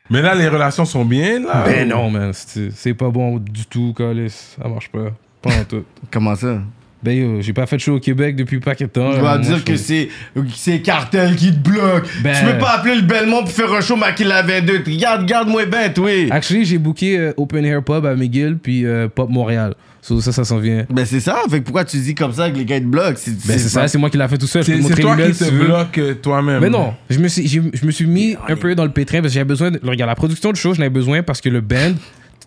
Mais 0.10 0.22
là, 0.22 0.36
les 0.36 0.48
relations 0.48 0.84
sont 0.86 1.06
bien, 1.06 1.40
là. 1.40 1.64
Ben 1.66 1.88
non, 1.88 2.10
man. 2.10 2.32
C'est 2.34 2.70
c'est 2.76 2.94
pas 2.94 3.10
bon 3.10 3.38
du 3.38 3.66
tout, 3.66 3.94
Calis. 3.98 4.56
Ça 4.62 4.68
marche 4.68 4.90
pas. 4.90 5.12
Pas 5.42 5.52
en 5.60 5.64
tout. 5.64 5.84
Comment 6.12 6.36
ça? 6.36 6.60
Ben 7.04 7.18
yo, 7.18 7.42
j'ai 7.42 7.54
pas 7.54 7.66
fait 7.66 7.78
de 7.78 7.82
show 7.82 7.96
au 7.96 8.00
Québec 8.00 8.36
depuis 8.36 8.60
pas 8.60 8.76
de 8.76 8.86
temps. 8.86 9.12
Tu 9.12 9.18
Euh, 9.18 9.22
vas 9.22 9.38
moi, 9.38 9.38
dire 9.40 9.64
que 9.64 9.76
c'est 9.76 10.10
c'est 10.56 10.82
Cartel 10.82 11.36
qui 11.36 11.52
te 11.52 11.58
bloque. 11.58 12.08
Ben- 12.24 12.36
Tu 12.40 12.46
peux 12.52 12.58
pas 12.60 12.76
appeler 12.78 12.96
le 12.96 13.02
Belmont 13.02 13.40
pour 13.42 13.52
faire 13.52 13.72
un 13.74 13.82
show, 13.82 13.96
mais 13.96 14.14
qu'il 14.14 14.32
avait 14.32 14.62
deux. 14.62 14.84
Regarde, 14.86 15.26
garde-moi 15.26 15.66
bête, 15.66 15.98
oui. 15.98 16.28
Actually, 16.30 16.64
j'ai 16.66 16.78
booké 16.78 17.18
euh, 17.18 17.34
Open 17.38 17.66
Air 17.66 17.84
Pub 17.84 18.06
à 18.06 18.16
McGill 18.16 18.58
puis 18.62 18.86
euh, 18.86 19.08
Pop 19.08 19.30
Montréal. 19.30 19.74
So, 20.04 20.20
ça, 20.22 20.32
ça 20.32 20.44
s'en 20.44 20.58
vient. 20.58 20.86
Ben 20.90 21.06
c'est 21.06 21.20
ça, 21.20 21.38
fait 21.50 21.60
que 21.60 21.64
pourquoi 21.66 21.86
tu 21.86 21.98
dis 21.98 22.16
comme 22.16 22.34
ça 22.34 22.50
que 22.50 22.58
les 22.58 22.66
gars 22.66 22.80
te 22.80 22.86
bloquent? 22.86 23.14
C'est 23.18 23.32
Ben 23.48 23.58
c'est 23.60 23.70
ça, 23.70 23.88
c'est 23.88 23.98
moi 24.00 24.10
qui 24.10 24.18
l'ai 24.18 24.28
fait 24.28 24.38
tout 24.38 24.48
seul. 24.48 24.64
Je 24.64 24.72
peux 24.74 24.82
C'est 24.82 25.02
toi 25.02 25.16
qui 25.16 25.32
te 25.34 25.50
bloques 25.52 25.98
euh, 26.00 26.14
toi-même. 26.16 26.60
Mais 26.60 26.70
non, 26.72 26.94
je 27.10 27.20
me 27.20 27.28
suis, 27.28 27.48
je 27.48 27.60
me 27.86 27.92
suis 27.92 28.06
mis 28.08 28.36
un 28.48 28.56
peu 28.56 28.74
dans 28.76 28.84
le 28.86 28.92
pétrin 28.92 29.22
parce 29.22 29.30
que 29.30 29.36
j'avais 29.36 29.46
besoin. 29.46 29.70
De, 29.72 29.80
regarde, 29.84 30.10
la 30.10 30.16
production 30.16 30.52
de 30.52 30.56
show, 30.58 30.74
j'en 30.74 30.82
avais 30.82 30.90
besoin 30.90 31.22
parce 31.24 31.40
que 31.42 31.50
le 31.50 31.62
band. 31.62 31.94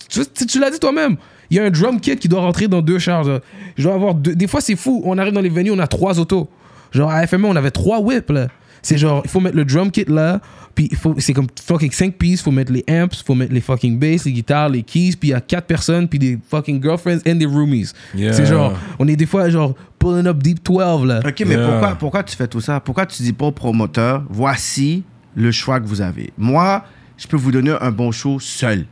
Tu, 0.09 0.21
tu- 0.35 0.47
tu 0.47 0.59
l'as 0.61 0.71
dit 0.71 0.79
toi-même. 0.81 1.17
Il 1.51 1.57
y 1.57 1.61
a 1.61 1.65
un 1.65 1.71
drum 1.71 2.01
kit 2.01 2.17
qui 2.17 2.29
doit 2.29 2.41
rentrer 2.41 2.69
dans 2.69 2.83
deux 2.83 2.99
charges. 2.99 3.31
Je 3.77 3.83
dois 3.83 3.95
avoir 3.95 4.15
deux. 4.15 4.35
Des 4.35 4.47
fois, 4.47 4.61
c'est 4.61 4.77
fou. 4.77 5.03
On 5.05 5.19
arrive 5.19 5.33
dans 5.33 5.41
les 5.41 5.49
venues, 5.49 5.71
on 5.71 5.79
a 5.79 5.87
trois 5.87 6.19
autos. 6.19 6.49
Genre, 6.93 7.11
à 7.11 7.27
FME, 7.27 7.47
on 7.47 7.57
avait 7.57 7.71
trois 7.71 8.01
whips, 8.01 8.31
là. 8.31 8.49
C'est 8.83 8.99
genre, 8.99 9.23
il 9.25 9.31
faut 9.31 9.41
mettre 9.41 9.57
le 9.57 9.65
drum 9.65 9.91
kit 9.91 10.05
là, 10.07 10.41
puis 10.75 10.89
il 10.91 10.97
faut, 10.99 11.15
c'est 11.17 11.33
comme 11.33 11.47
fucking 11.65 11.91
5 11.91 12.17
pieces, 12.17 12.43
faut 12.43 12.51
mettre 12.51 12.71
les 12.71 12.85
amps, 12.87 13.17
faut 13.25 13.35
mettre 13.35 13.55
les 13.55 13.63
fucking 13.63 13.99
bass, 13.99 14.27
les 14.27 14.33
guitares, 14.33 14.69
les 14.69 14.83
keys, 14.83 15.13
puis 15.19 15.31
il 15.31 15.33
y 15.33 15.35
a 15.35 15.41
4 15.41 15.67
personnes, 15.67 16.07
puis 16.07 16.19
des 16.19 16.39
fucking 16.51 16.83
girlfriends 16.83 17.21
and 17.27 17.37
des 17.37 17.47
roomies. 17.47 17.87
Yeah. 18.15 18.35
C'est 18.35 18.45
genre, 18.45 18.75
on 18.99 19.09
est 19.09 19.17
des 19.17 19.25
fois 19.25 19.49
genre 19.49 19.75
pulling 19.99 20.27
up 20.27 20.37
deep 20.37 20.63
12 20.63 21.07
là. 21.07 21.21
Ok, 21.27 21.45
mais 21.47 21.55
Yeah. 21.55 21.67
pourquoi, 21.67 21.95
pourquoi 21.95 22.23
tu 22.25 22.37
fais 22.37 22.47
tout 22.47 22.61
ça? 22.61 22.79
Pourquoi 22.79 23.07
tu 23.07 23.23
dis 23.23 23.33
pas 23.33 23.47
au 23.47 23.53
promoteur, 23.53 24.23
voici 24.29 25.03
le 25.35 25.51
choix 25.51 25.81
que 25.81 25.87
vous 25.87 26.03
avez? 26.03 26.35
Moi, 26.37 26.85
je 27.17 27.27
peux 27.27 27.39
vous 27.39 27.53
donner 27.53 27.75
un 27.81 27.91
bon 27.91 28.13
show 28.13 28.39
seul. 28.39 28.85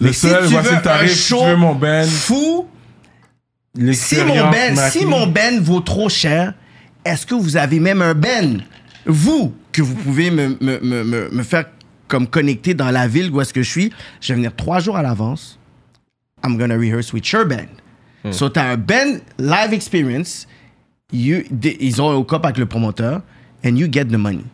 Le 0.00 0.12
seul, 0.12 0.44
voici 0.46 0.74
le 0.74 0.82
tarif, 0.82 1.10
un 1.10 1.14
si 1.14 1.34
tu 1.34 1.44
veux 1.44 1.56
mon 1.56 1.74
band, 1.74 2.04
fou, 2.04 2.66
si 3.92 4.16
mon 4.24 4.50
ben, 4.50 4.76
si 4.90 5.04
mon 5.06 5.26
ben 5.26 5.60
vaut 5.60 5.80
trop 5.80 6.08
cher, 6.08 6.54
est-ce 7.04 7.26
que 7.26 7.34
vous 7.34 7.56
avez 7.56 7.80
même 7.80 8.02
un 8.02 8.14
ben, 8.14 8.62
vous, 9.06 9.54
que 9.72 9.82
vous 9.82 9.94
pouvez 9.94 10.30
me, 10.30 10.56
me, 10.60 10.80
me, 10.80 11.04
me, 11.04 11.30
me 11.30 11.42
faire 11.42 11.66
comme 12.08 12.26
connecter 12.26 12.74
dans 12.74 12.90
la 12.90 13.06
ville 13.06 13.30
où 13.30 13.40
est-ce 13.40 13.52
que 13.54 13.62
je 13.62 13.70
suis 13.70 13.92
Je 14.20 14.28
vais 14.28 14.34
venir 14.36 14.54
trois 14.54 14.80
jours 14.80 14.96
à 14.96 15.02
l'avance. 15.02 15.58
I'm 16.44 16.58
gonna 16.58 16.76
rehearse 16.76 17.12
with 17.12 17.28
your 17.30 17.46
band. 17.46 17.68
Hmm. 18.24 18.32
So, 18.32 18.48
t'as 18.48 18.64
un 18.72 18.76
band 18.76 19.20
live 19.38 19.72
experience. 19.72 20.46
You, 21.12 21.42
they- 21.50 21.76
ils 21.80 22.00
ont 22.02 22.18
un 22.18 22.22
cop 22.24 22.44
avec 22.44 22.58
le 22.58 22.66
promoteur. 22.66 23.22
And 23.64 23.76
you 23.76 23.88
get 23.90 24.06
the 24.06 24.16
money. 24.18 24.44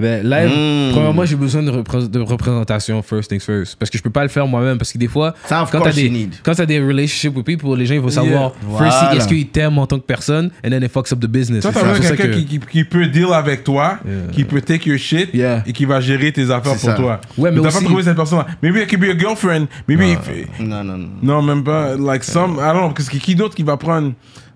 Ben, 0.00 0.22
live, 0.28 0.50
Mm. 0.50 0.92
premièrement, 0.92 1.24
j'ai 1.24 1.36
besoin 1.36 1.62
de, 1.62 1.70
repré- 1.70 2.08
de 2.08 2.20
représentation 2.20 3.02
first 3.02 3.30
things 3.30 3.40
first. 3.44 3.76
Parce 3.78 3.90
que 3.90 3.98
je 3.98 4.02
peux 4.02 4.10
pas 4.10 4.22
le 4.22 4.28
faire 4.28 4.46
moi-même. 4.46 4.78
Parce 4.78 4.92
que 4.92 4.98
des 4.98 5.08
fois, 5.08 5.34
Ça, 5.44 5.66
quand 5.70 5.80
t'as 5.80 5.92
des, 5.92 6.04
you 6.06 6.10
need. 6.12 6.34
quand 6.42 6.54
t'as 6.54 6.66
des 6.66 6.80
relationships 6.80 7.36
with 7.36 7.44
people, 7.46 7.76
les 7.78 7.86
gens 7.86 7.94
ils 7.94 8.00
vont 8.00 8.08
savoir 8.08 8.30
Yeah. 8.42 8.78
first 8.78 8.96
Voilà. 8.98 9.14
est-ce 9.16 9.28
qu'ils 9.28 9.48
t'aiment 9.48 9.78
en 9.78 9.86
tant 9.86 9.98
que 9.98 10.04
personne, 10.04 10.50
and 10.64 10.70
then 10.70 10.82
it 10.82 10.90
fucks 10.90 11.12
up 11.12 11.20
the 11.20 11.26
business. 11.26 11.62
Toi, 11.62 11.72
C'est 11.74 11.80
t'as 11.80 11.98
quelqu'un 12.16 12.26
que- 12.28 12.34
qui, 12.38 12.46
qui, 12.46 12.58
qui 12.60 12.84
peut 12.84 13.06
deal 13.06 13.26
avec 13.32 13.62
toi, 13.64 13.98
Yeah. 14.04 14.14
qui 14.32 14.44
peut 14.44 14.60
take 14.62 14.88
your 14.88 14.98
shit 14.98 15.30
Yeah. 15.34 15.62
et 15.66 15.72
qui 15.72 15.84
va 15.84 16.00
gérer 16.00 16.32
tes 16.32 16.44
affaires 16.50 16.72
pour 16.72 16.76
ça. 16.76 16.94
toi. 16.94 17.20
Ouais, 17.36 17.50
mais 17.50 17.60
t'as 17.60 17.68
aussi- 17.68 17.78
pas 17.78 17.84
trouvé 17.84 18.02
cette 18.02 18.16
personne-là. 18.16 18.46
Maybe 18.62 18.76
it 18.78 18.88
could 18.88 19.00
be 19.00 19.10
a 19.14 19.18
girlfriend. 19.18 19.66
Maybe. 19.86 20.02
if- 20.12 20.60
Non, 20.60 20.82
non, 20.82 20.96
non. 20.96 21.08
non, 21.22 21.42
même 21.42 21.62
pas. 21.64 21.96
Like 21.96 22.24
some, 22.24 22.54
I 22.54 22.72
don't 22.72 22.78
know, 22.78 22.90
parce 22.90 23.08
que 23.08 23.18
qui 23.18 23.34
d'autre 23.34 23.54
qui 23.54 23.62
va 23.62 23.76
prendre. 23.76 24.12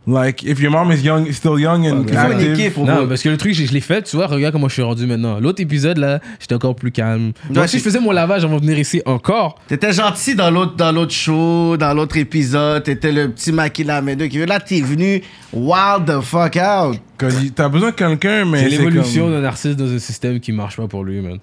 Like, 0.07 0.43
if 0.45 0.61
your 0.61 0.71
mom 0.71 0.93
is 0.93 1.03
young, 1.03 1.31
still 1.33 1.59
young 1.59 1.87
and 1.87 2.05
Il 2.07 2.15
faut 2.15 2.33
une 2.33 2.41
équipe 2.53 2.75
pour 2.75 2.85
Non, 2.85 3.07
parce 3.09 3.23
que 3.23 3.31
le 3.31 3.39
truc, 3.39 3.55
je, 3.55 3.65
je 3.65 3.73
l'ai 3.73 3.81
fait, 3.81 4.03
tu 4.03 4.17
vois, 4.17 4.27
regarde 4.27 4.53
comment 4.53 4.69
je 4.69 4.75
suis 4.75 4.83
rendu 4.83 5.07
maintenant. 5.07 5.41
L'autre 5.41 5.63
épisode, 5.63 5.97
là, 5.97 6.21
j'étais 6.39 6.55
encore 6.55 6.77
plus 6.77 6.91
calme. 6.93 7.33
Donc, 7.49 7.63
Ouais, 7.63 7.69
si 7.69 7.79
je 7.79 7.83
faisais 7.83 8.01
mon 8.01 8.11
lavage 8.13 8.45
avant 8.45 8.57
de 8.57 8.61
venir 8.61 8.79
ici 8.79 9.01
encore, 9.07 9.59
T'étais 9.67 9.93
gentil 9.95 10.35
dans 10.35 10.51
l'autre 10.51 10.77
dans 10.77 10.93
l'autre 10.93 11.13
show, 11.15 11.79
dans 11.79 11.95
l'autre 11.95 12.19
épisode. 12.19 12.83
T'étais 12.83 13.13
le 13.13 13.31
petit 13.31 13.51
maquis 13.51 13.83
la 13.85 14.03
main 14.03 14.15
qui 14.17 14.39
veut. 14.39 14.45
Là, 14.45 14.61
t'es 14.61 14.83
venu 14.83 15.23
wild 15.55 16.05
the 16.07 16.21
fuck 16.21 16.57
out. 16.57 16.99
T'as 17.55 17.69
besoin 17.71 17.91
de 17.91 17.95
quelqu'un, 17.95 18.45
mais 18.45 18.59
c'est 18.65 18.69
l'évolution 18.69 19.25
comme- 19.25 19.33
d'un 19.41 19.45
artiste 19.45 19.77
dans 19.77 19.91
un 19.91 19.99
système 19.99 20.39
qui 20.39 20.53
marche 20.53 20.77
pas 20.77 20.87
pour 20.87 21.03
lui, 21.05 21.21
man. 21.23 21.39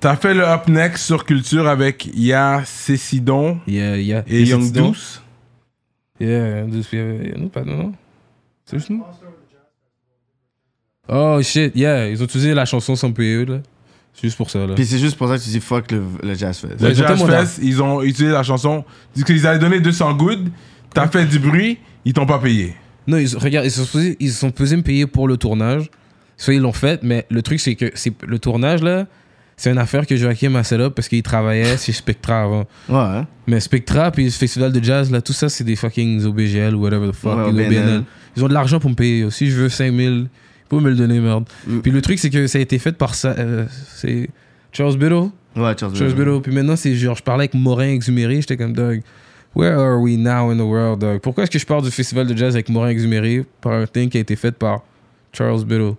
T'as 0.00 0.16
fait 0.16 0.34
le 0.34 0.42
Up 0.42 0.68
Next 0.68 1.04
sur 1.04 1.24
Culture 1.24 1.66
avec 1.68 2.08
Ya 2.14 2.62
Cécidon 2.66 3.58
Yeah, 3.66 3.96
yeah. 3.98 4.22
et 4.28 4.42
Young 4.44 4.70
Douce? 4.72 5.22
Yeah, 6.20 6.64
Douce, 6.64 6.92
yeah, 6.92 7.14
yeah, 7.14 7.38
non, 7.38 7.48
pas, 7.48 7.64
non, 7.64 7.76
non. 7.76 7.92
C'est 8.66 8.78
juste 8.78 8.90
nous? 8.90 9.02
Oh 11.08 11.40
shit, 11.42 11.74
yeah, 11.74 12.08
ils 12.08 12.20
ont 12.22 12.26
utilisé 12.26 12.54
la 12.54 12.66
chanson 12.66 12.94
sans 12.94 13.10
payer, 13.10 13.44
là. 13.44 13.60
C'est 14.12 14.22
juste 14.22 14.36
pour 14.36 14.50
ça, 14.50 14.66
là. 14.66 14.74
Puis 14.74 14.84
c'est 14.84 14.98
juste 14.98 15.16
pour 15.16 15.28
ça 15.28 15.38
que 15.38 15.42
tu 15.42 15.48
dis 15.48 15.60
fuck 15.60 15.90
le, 15.90 16.02
le 16.22 16.34
Jazz 16.34 16.58
Fest. 16.58 16.80
Le 16.80 16.86
Ouais, 16.86 16.92
ils 16.92 17.02
ont 17.02 17.06
Jazz 17.06 17.24
Fest, 17.24 17.60
ils 17.62 17.82
ont 17.82 18.02
utilisé 18.02 18.32
la 18.32 18.42
chanson. 18.42 18.84
Ils 19.16 19.46
avaient 19.46 19.58
donné 19.58 19.80
200 19.80 20.14
good. 20.14 20.50
T'as 20.92 21.08
fait 21.08 21.24
du 21.24 21.38
bruit, 21.38 21.78
ils 22.04 22.12
t'ont 22.12 22.26
pas 22.26 22.38
payé. 22.38 22.74
Non, 23.06 23.16
ils, 23.16 23.34
regarde, 23.36 23.66
ils 23.66 23.70
sont 23.70 23.84
supposés, 23.84 24.16
ils 24.20 24.32
sont 24.32 24.48
supposés 24.48 24.76
me 24.76 24.82
payer 24.82 25.06
pour 25.06 25.26
le 25.26 25.36
tournage. 25.36 25.90
Soit 26.36 26.54
ils 26.54 26.60
l'ont 26.60 26.72
fait, 26.72 27.02
mais 27.02 27.26
le 27.30 27.42
truc, 27.42 27.60
c'est 27.60 27.74
que 27.74 27.90
c'est, 27.94 28.12
le 28.22 28.38
tournage, 28.38 28.82
là, 28.82 29.06
c'est 29.60 29.70
une 29.70 29.76
affaire 29.76 30.06
que 30.06 30.16
Joachim 30.16 30.54
a 30.54 30.64
set 30.64 30.80
up 30.80 30.94
parce 30.94 31.06
qu'il 31.06 31.22
travaillait 31.22 31.76
chez 31.76 31.92
Spectra 31.92 32.44
avant. 32.44 32.66
Ouais. 32.88 32.96
hein. 32.96 33.26
Mais 33.46 33.60
Spectra, 33.60 34.10
puis 34.10 34.24
le 34.24 34.30
festival 34.30 34.72
de 34.72 34.82
jazz, 34.82 35.10
là, 35.10 35.20
tout 35.20 35.34
ça, 35.34 35.50
c'est 35.50 35.64
des 35.64 35.76
fucking 35.76 36.24
OBGL 36.24 36.74
ou 36.74 36.80
whatever 36.80 37.10
the 37.10 37.14
fuck. 37.14 37.36
Ouais, 37.36 37.50
ils, 37.50 37.60
ont 37.60 37.66
OBNL. 37.66 37.68
BNL. 37.68 38.02
Ils 38.38 38.44
ont 38.44 38.48
de 38.48 38.54
l'argent 38.54 38.80
pour 38.80 38.88
me 38.88 38.94
payer. 38.94 39.30
Si 39.30 39.50
je 39.50 39.60
veux 39.60 39.68
5000, 39.68 40.02
ils 40.04 40.28
peuvent 40.70 40.80
me 40.80 40.88
le 40.88 40.96
donner, 40.96 41.20
merde. 41.20 41.44
Mm. 41.66 41.80
Puis 41.80 41.92
le 41.92 42.00
truc, 42.00 42.18
c'est 42.18 42.30
que 42.30 42.46
ça 42.46 42.56
a 42.56 42.62
été 42.62 42.78
fait 42.78 42.92
par 42.92 43.14
ça. 43.14 43.34
euh, 43.38 43.66
c'est 43.96 44.30
Charles 44.72 44.96
Biddle. 44.96 45.28
Ouais, 45.54 45.74
Charles 45.78 45.94
Charles 45.94 46.14
Biddle. 46.14 46.24
Biddle. 46.24 46.40
Puis 46.40 46.54
maintenant, 46.54 46.76
c'est 46.76 46.94
genre, 46.94 47.16
je 47.16 47.22
parlais 47.22 47.42
avec 47.42 47.52
Morin 47.52 47.88
Exuméré, 47.90 48.36
j'étais 48.36 48.56
comme, 48.56 48.72
dog, 48.72 49.02
where 49.54 49.78
are 49.78 50.00
we 50.00 50.16
now 50.16 50.48
in 50.50 50.56
the 50.56 50.60
world, 50.60 51.00
dog? 51.00 51.20
Pourquoi 51.20 51.42
est-ce 51.44 51.50
que 51.50 51.58
je 51.58 51.66
parle 51.66 51.84
du 51.84 51.90
festival 51.90 52.26
de 52.26 52.34
jazz 52.34 52.54
avec 52.54 52.70
Morin 52.70 52.88
Exuméré 52.88 53.44
par 53.60 53.72
un 53.72 53.86
thing 53.86 54.08
qui 54.08 54.16
a 54.16 54.20
été 54.22 54.36
fait 54.36 54.52
par 54.52 54.80
Charles 55.34 55.64
Biddle? 55.66 55.96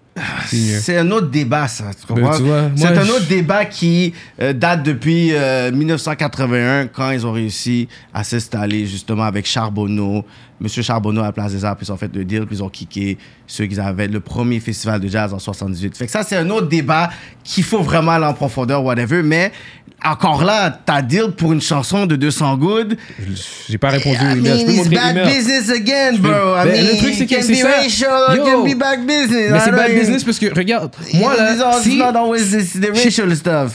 C'est 0.47 0.97
un 0.97 1.09
autre 1.11 1.27
débat, 1.29 1.67
ça. 1.67 1.85
Ben, 2.09 2.31
c'est 2.75 2.85
un 2.87 3.07
autre 3.09 3.27
débat 3.27 3.65
qui 3.65 4.13
euh, 4.41 4.53
date 4.53 4.83
depuis 4.83 5.29
euh, 5.33 5.71
1981, 5.71 6.87
quand 6.87 7.11
ils 7.11 7.25
ont 7.25 7.31
réussi 7.31 7.87
à 8.13 8.23
s'installer 8.23 8.85
justement 8.85 9.23
avec 9.23 9.45
Charbonneau. 9.45 10.25
Monsieur 10.59 10.83
Charbonneau 10.83 11.21
à 11.21 11.25
la 11.25 11.31
Place 11.31 11.53
des 11.53 11.65
Arts, 11.65 11.75
puis 11.75 11.87
ils 11.87 11.91
ont 11.91 11.97
fait 11.97 12.15
le 12.15 12.23
deal, 12.23 12.45
puis 12.45 12.57
ils 12.57 12.63
ont 12.63 12.69
kické 12.69 13.17
ceux 13.47 13.65
qui 13.65 13.79
avaient 13.79 14.07
le 14.07 14.19
premier 14.19 14.59
festival 14.59 14.99
de 14.99 15.07
jazz 15.07 15.33
en 15.33 15.39
78. 15.39 15.97
Fait 15.97 16.05
que 16.05 16.11
ça, 16.11 16.21
c'est 16.23 16.35
un 16.37 16.47
autre 16.51 16.67
débat 16.67 17.09
qu'il 17.43 17.63
faut 17.63 17.81
vraiment 17.81 18.11
aller 18.11 18.25
en 18.25 18.33
profondeur, 18.35 18.83
whatever. 18.83 19.23
Mais 19.23 19.51
encore 20.05 20.43
là, 20.43 20.69
t'as 20.85 21.01
deal 21.01 21.31
pour 21.35 21.51
une 21.53 21.61
chanson 21.61 22.05
de 22.05 22.15
200 22.15 22.57
good. 22.57 22.95
J'ai 23.69 23.79
pas 23.79 23.89
répondu 23.89 24.17
I. 24.17 24.35
Je 24.35 24.41
mean, 24.41 24.65
peux 24.65 24.71
it's 24.73 24.89
bad 24.89 25.25
business 25.27 25.69
again, 25.71 26.17
bro. 26.19 26.55
I 26.55 26.63
Ben, 26.65 26.71
mean, 26.73 26.91
le 26.91 26.97
truc, 26.97 27.13
c'est 27.15 27.23
it 27.23 27.29
que 27.29 27.35
can 27.35 27.41
c'est 27.41 27.55
ça. 27.55 27.67
racial, 27.81 28.21
it 28.31 28.37
Yo. 28.37 28.43
can 28.45 28.63
be 28.63 28.77
bad 28.77 28.99
business. 29.07 29.51
Mais 29.51 29.59
c'est 29.65 29.71
bad 29.71 29.91
business 30.13 30.23
parce 30.23 30.39
que, 30.39 30.57
regarde, 30.57 30.91
moi 31.15 31.35
là, 31.35 31.55
si- 31.81 31.97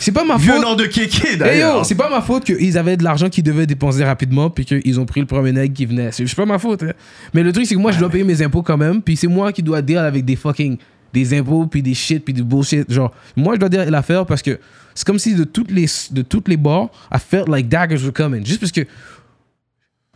c'est 0.01 0.13
pas 0.13 0.25
ma 0.25 0.37
Vieux 0.37 0.53
faute. 0.53 0.63
nom 0.63 0.75
de 0.75 0.85
Kéké, 0.87 1.29
Hey 1.29 1.37
d'ailleurs. 1.37 1.79
yo, 1.79 1.85
c'est 1.85 1.95
pas 1.95 2.09
ma 2.11 2.21
faute 2.21 2.45
qu'ils 2.45 2.79
avaient 2.79 2.97
de 2.97 3.05
l'argent 3.05 3.29
qu'ils 3.29 3.45
devaient 3.45 3.67
dépenser 3.67 4.05
rapidement 4.05 4.51
puis 4.51 4.65
qu'ils 4.65 5.01
ont 5.01 5.07
pris 5.07 5.21
le 5.21 5.27
premier 5.27 5.53
nègre 5.53 5.75
qui 5.75 5.87
venait. 5.87 6.11
C'est 6.13 6.27
c'est 6.27 6.37
pas 6.37 6.47
ma 6.47 6.59
faute. 6.59 6.83
hein. 6.83 6.93
Mais 7.35 7.43
le 7.43 7.53
truc, 7.53 7.67
c'est 7.67 7.75
que 7.75 7.81
moi, 7.81 7.93
je 7.93 7.99
dois 7.99 8.09
payer 8.11 8.25
mes 8.25 8.43
impôts 8.43 8.63
quand 8.63 8.77
même. 8.77 9.03
Puis 9.03 9.17
c'est 9.17 9.27
moi 9.29 9.53
qui 9.53 9.63
dois 9.63 9.83
deal 9.83 9.99
avec 9.99 10.25
des 10.25 10.37
fucking. 10.37 10.77
des 11.13 11.33
impôts 11.39 11.67
puis 11.67 11.81
des 11.83 11.95
shit 11.95 12.23
puis 12.23 12.35
du 12.35 12.43
bullshit. 12.45 12.93
Genre, 12.93 13.11
moi, 13.37 13.55
je 13.55 13.61
dois 13.61 13.69
dire 13.71 13.91
l'affaire 13.91 14.27
parce 14.27 14.43
que 14.43 14.59
c'est 14.95 15.07
comme 15.07 15.19
si 15.19 15.35
de 15.35 15.45
toutes 15.45 15.71
les, 15.71 15.87
de 16.11 16.21
toutes 16.23 16.47
les 16.49 16.59
bords, 16.59 16.91
I 17.11 17.17
felt 17.19 17.49
like 17.49 17.69
daggers 17.69 18.03
were 18.03 18.13
coming. 18.13 18.45
Juste 18.45 18.61
parce 18.61 18.73
que. 18.73 18.83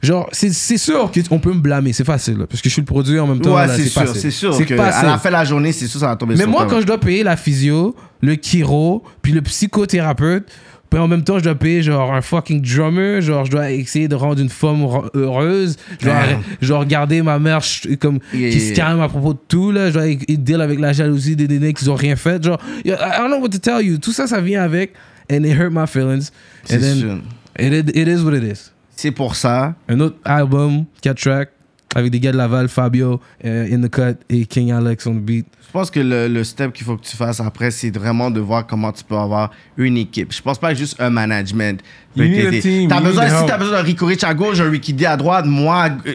Genre, 0.02 0.28
c'est 0.32 0.50
sûr 0.78 1.10
qu'on 1.28 1.38
peut 1.38 1.52
me 1.52 1.60
blâmer. 1.60 1.92
C'est 1.92 2.04
facile. 2.04 2.38
parce 2.48 2.62
que 2.62 2.68
je 2.68 2.72
suis 2.72 2.82
le 2.82 2.86
produit 2.86 3.18
en 3.18 3.26
même 3.26 3.40
temps. 3.40 3.54
Ouais, 3.54 3.68
c'est 3.68 3.84
sûr, 3.86 4.08
c'est 4.14 4.30
sûr. 4.30 4.56
Que 4.66 4.74
à 4.74 5.02
la 5.04 5.18
fin 5.18 5.28
de 5.28 5.34
la 5.34 5.44
journée, 5.44 5.72
c'est 5.72 5.86
sûr, 5.86 6.00
ça 6.00 6.06
va 6.08 6.16
tomber 6.16 6.34
Mais 6.34 6.42
sur 6.42 6.50
moi, 6.50 6.66
quand 6.68 6.80
je 6.80 6.86
dois 6.86 6.98
payer 6.98 7.22
la 7.22 7.36
physio, 7.36 7.94
le 8.22 8.34
chiro, 8.40 9.02
puis 9.22 9.32
le 9.32 9.42
psychothérapeute, 9.42 10.48
puis 10.88 10.98
en 10.98 11.06
même 11.06 11.22
temps, 11.22 11.38
je 11.38 11.44
dois 11.44 11.54
payer 11.54 11.82
genre 11.82 12.12
un 12.12 12.20
fucking 12.20 12.60
drummer, 12.62 13.20
genre 13.20 13.44
je 13.44 13.50
dois 13.52 13.70
essayer 13.70 14.08
de 14.08 14.14
rendre 14.16 14.40
une 14.40 14.48
femme 14.48 14.82
heure- 14.82 15.08
heureuse, 15.14 15.76
je 16.00 16.06
dois, 16.06 16.14
dois 16.62 16.78
regarder 16.80 17.22
ma 17.22 17.38
mère 17.38 17.60
comme 18.00 18.18
Yeah, 18.34 18.50
qui 18.50 18.58
yeah, 18.58 18.68
se 18.70 18.74
calme 18.74 19.00
à 19.00 19.08
propos 19.08 19.34
de 19.34 19.38
tout, 19.46 19.70
là, 19.70 19.88
je 19.90 19.92
dois 19.92 20.06
deal 20.28 20.60
avec 20.60 20.80
la 20.80 20.92
jalousie 20.92 21.36
des 21.36 21.46
nénés 21.46 21.74
qui 21.74 21.88
ont 21.88 21.94
rien 21.94 22.16
fait, 22.16 22.42
genre, 22.42 22.58
I 22.84 22.90
don't 23.18 23.28
know 23.28 23.38
what 23.40 23.50
to 23.50 23.58
tell 23.58 23.80
you. 23.84 23.98
Tout 23.98 24.10
ça, 24.12 24.26
ça 24.26 24.40
vient 24.40 24.62
avec, 24.64 24.94
and 25.30 25.44
it 25.44 25.56
hurt 25.56 25.72
my 25.72 25.86
feelings. 25.86 26.30
C'est 26.64 26.78
And 26.78 26.80
then, 26.80 26.98
sûr. 26.98 27.18
it, 27.60 27.96
it 27.96 28.08
is 28.08 28.22
what 28.24 28.34
it 28.34 28.42
is. 28.42 28.72
C'est 29.00 29.12
pour 29.12 29.34
ça. 29.34 29.74
Un 29.88 29.98
autre 30.00 30.16
album, 30.26 30.84
4 31.00 31.16
tracks, 31.18 31.50
avec 31.94 32.10
des 32.10 32.20
gars 32.20 32.32
de 32.32 32.36
Laval, 32.36 32.68
Fabio, 32.68 33.18
euh, 33.46 33.66
In 33.74 33.80
the 33.80 33.90
Cut 33.90 34.22
et 34.28 34.44
King 34.44 34.72
Alex 34.72 35.06
on 35.06 35.14
the 35.14 35.20
beat. 35.22 35.46
Je 35.66 35.72
pense 35.72 35.90
que 35.90 36.00
le, 36.00 36.28
le 36.28 36.44
step 36.44 36.72
qu'il 36.74 36.84
faut 36.84 36.98
que 36.98 37.02
tu 37.06 37.16
fasses 37.16 37.40
après, 37.40 37.70
c'est 37.70 37.88
vraiment 37.96 38.30
de 38.30 38.40
voir 38.40 38.66
comment 38.66 38.92
tu 38.92 39.02
peux 39.02 39.16
avoir 39.16 39.52
une 39.78 39.96
équipe. 39.96 40.34
Je 40.34 40.42
pense 40.42 40.58
pas 40.58 40.74
juste 40.74 41.00
un 41.00 41.08
management. 41.08 41.80
peut 42.14 42.24
You 42.26 42.28
need 42.30 42.38
a 42.40 42.50
t'aider. 42.50 42.60
team, 42.60 42.88
T'as 42.90 42.98
you 42.98 43.04
besoin, 43.06 43.24
need 43.28 43.36
si 43.38 43.46
t'as 43.46 43.56
besoin 43.56 43.78
d'un 43.78 43.82
Rico 43.84 44.04
Rich 44.04 44.22
à 44.24 44.34
gauche, 44.34 44.60
un 44.60 44.68
Ricky 44.70 44.92
D 44.92 45.06
à 45.06 45.16
droite, 45.16 45.46
moi, 45.46 45.88
euh, 46.06 46.14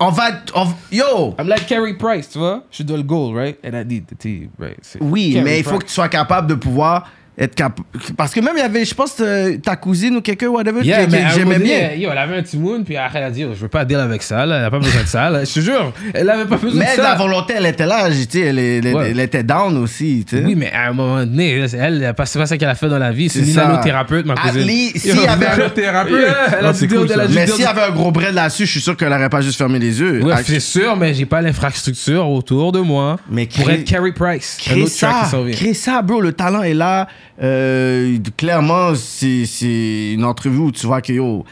on 0.00 0.08
va, 0.10 0.24
on- 0.56 0.66
yo, 0.90 1.34
I'm 1.38 1.46
like 1.46 1.66
Carey 1.68 1.94
Price, 1.94 2.30
tu 2.30 2.38
vois? 2.38 2.64
Je 2.72 2.82
dois 2.82 2.96
le 2.96 3.04
goal, 3.04 3.36
right? 3.36 3.56
And 3.64 3.78
I 3.80 3.84
need 3.84 4.06
the 4.06 4.18
team, 4.18 4.48
right? 4.58 4.76
Oui, 5.00 5.34
Carey 5.34 5.44
mais 5.44 5.58
il 5.60 5.64
faut 5.64 5.78
que 5.78 5.84
tu 5.86 5.92
sois 5.92 6.08
capable 6.08 6.48
de 6.48 6.54
pouvoir 6.54 7.08
être 7.36 7.54
capable. 7.54 7.86
Parce 8.16 8.32
que 8.32 8.40
même 8.40 8.54
il 8.56 8.60
y 8.60 8.62
avait, 8.62 8.84
je 8.84 8.94
pense, 8.94 9.16
euh, 9.20 9.56
ta 9.58 9.74
cousine 9.76 10.16
ou 10.16 10.20
quelqu'un, 10.20 10.48
whatever, 10.48 10.82
Yeah, 10.84 11.04
que- 11.06 11.10
mais 11.10 11.24
que 11.24 11.30
j'aimais 11.34 11.58
bien. 11.58 11.92
Yo, 11.96 12.08
elle 12.12 12.18
avait 12.18 12.36
un 12.36 12.42
petit 12.42 12.56
moon, 12.56 12.84
puis 12.84 12.96
après, 12.96 13.18
elle 13.18 13.24
a 13.24 13.30
dit, 13.30 13.44
oh, 13.44 13.52
je 13.54 13.60
veux 13.60 13.68
pas 13.68 13.84
deal 13.84 13.96
avec 13.98 14.22
ça, 14.22 14.46
là. 14.46 14.58
Elle 14.58 14.64
a 14.66 14.70
pas 14.70 14.78
besoin 14.78 15.02
de 15.02 15.06
ça, 15.08 15.30
là. 15.30 15.44
Je 15.44 15.52
te 15.52 15.60
jure, 15.60 15.92
elle 16.14 16.30
avait 16.30 16.44
pas 16.44 16.56
besoin 16.56 16.78
Mais 16.84 16.96
de 16.96 17.02
la 17.02 17.08
ça. 17.10 17.14
volonté, 17.16 17.54
elle 17.56 17.66
était 17.66 17.86
là, 17.86 18.08
tu 18.08 18.14
sais, 18.30 18.40
elle, 18.40 18.58
elle- 18.58 18.94
Ouais. 18.94 19.10
elle 19.10 19.20
était 19.20 19.42
down 19.42 19.76
aussi, 19.78 20.24
tu 20.28 20.36
sais. 20.38 20.44
Oui, 20.44 20.54
mais 20.54 20.70
à 20.72 20.90
un 20.90 20.92
moment 20.92 21.18
donné, 21.24 21.50
elle, 21.58 21.68
elle 21.74 22.14
c'est 22.24 22.38
pas 22.38 22.46
ça 22.46 22.56
qu'elle 22.56 22.68
a 22.68 22.74
fait 22.76 22.88
dans 22.88 22.98
la 22.98 23.10
vie. 23.10 23.28
C'est 23.28 23.40
une 23.40 23.46
ça. 23.46 23.66
nanothérapeute, 23.66 24.26
ma 24.26 24.34
cousine. 24.36 24.62
least, 24.62 24.98
s'il 24.98 25.16
Yo, 25.16 25.22
y 25.22 25.26
avait 25.26 25.46
un- 25.46 25.56
Nanothérapeute? 25.56 26.12
Yeah, 26.20 26.58
elle 26.60 26.66
a 26.66 26.72
deal 26.72 26.88
cool, 26.88 27.06
la 27.08 27.28
Mais 27.28 27.46
s'il 27.48 27.62
y 27.62 27.66
avait 27.66 27.82
un 27.82 27.90
gros 27.90 28.12
bread 28.12 28.34
là-dessus, 28.34 28.66
je 28.66 28.70
suis 28.72 28.80
sûr 28.80 28.96
qu'elle 28.96 29.12
aurait 29.12 29.28
pas 29.28 29.40
juste 29.40 29.58
fermé 29.58 29.78
les 29.80 29.98
yeux. 30.00 30.22
Ouais, 30.22 30.34
c'est 30.44 30.60
sûr, 30.60 30.96
mais 30.96 31.12
j'ai 31.14 31.26
pas 31.26 31.42
l'infrastructure 31.42 32.28
autour 32.28 32.70
de 32.72 32.78
moi 32.80 33.18
Mais 33.30 33.46
pour 33.46 33.68
être 33.70 33.84
Carey 33.84 34.12
Price. 34.12 34.58
Un 34.60 34.70
Crée 34.70 34.82
autre 34.82 34.96
track 34.96 35.10
ça, 35.12 35.20
qui 35.24 35.30
s'en 35.30 35.42
vient. 35.42 35.54
crée 35.56 35.74
ça, 35.74 36.00
bro. 36.02 36.20
Le 36.20 36.32
talent 36.32 36.62
est 36.62 36.74
là. 36.74 37.08
Euh, 37.42 38.18
clairement, 38.36 38.94
c'est 38.94 40.12
une 40.12 40.24
entrevue 40.24 40.58
où 40.58 40.72
tu 40.72 40.86
vois 40.86 41.00
que 41.00 41.12
yo, 41.12 41.44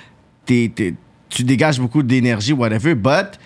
t'es- 0.46 0.70
tu 1.28 1.44
dégages 1.44 1.80
beaucoup 1.80 2.02
d'énergie, 2.02 2.52
whatever, 2.52 2.94
but 2.94 3.38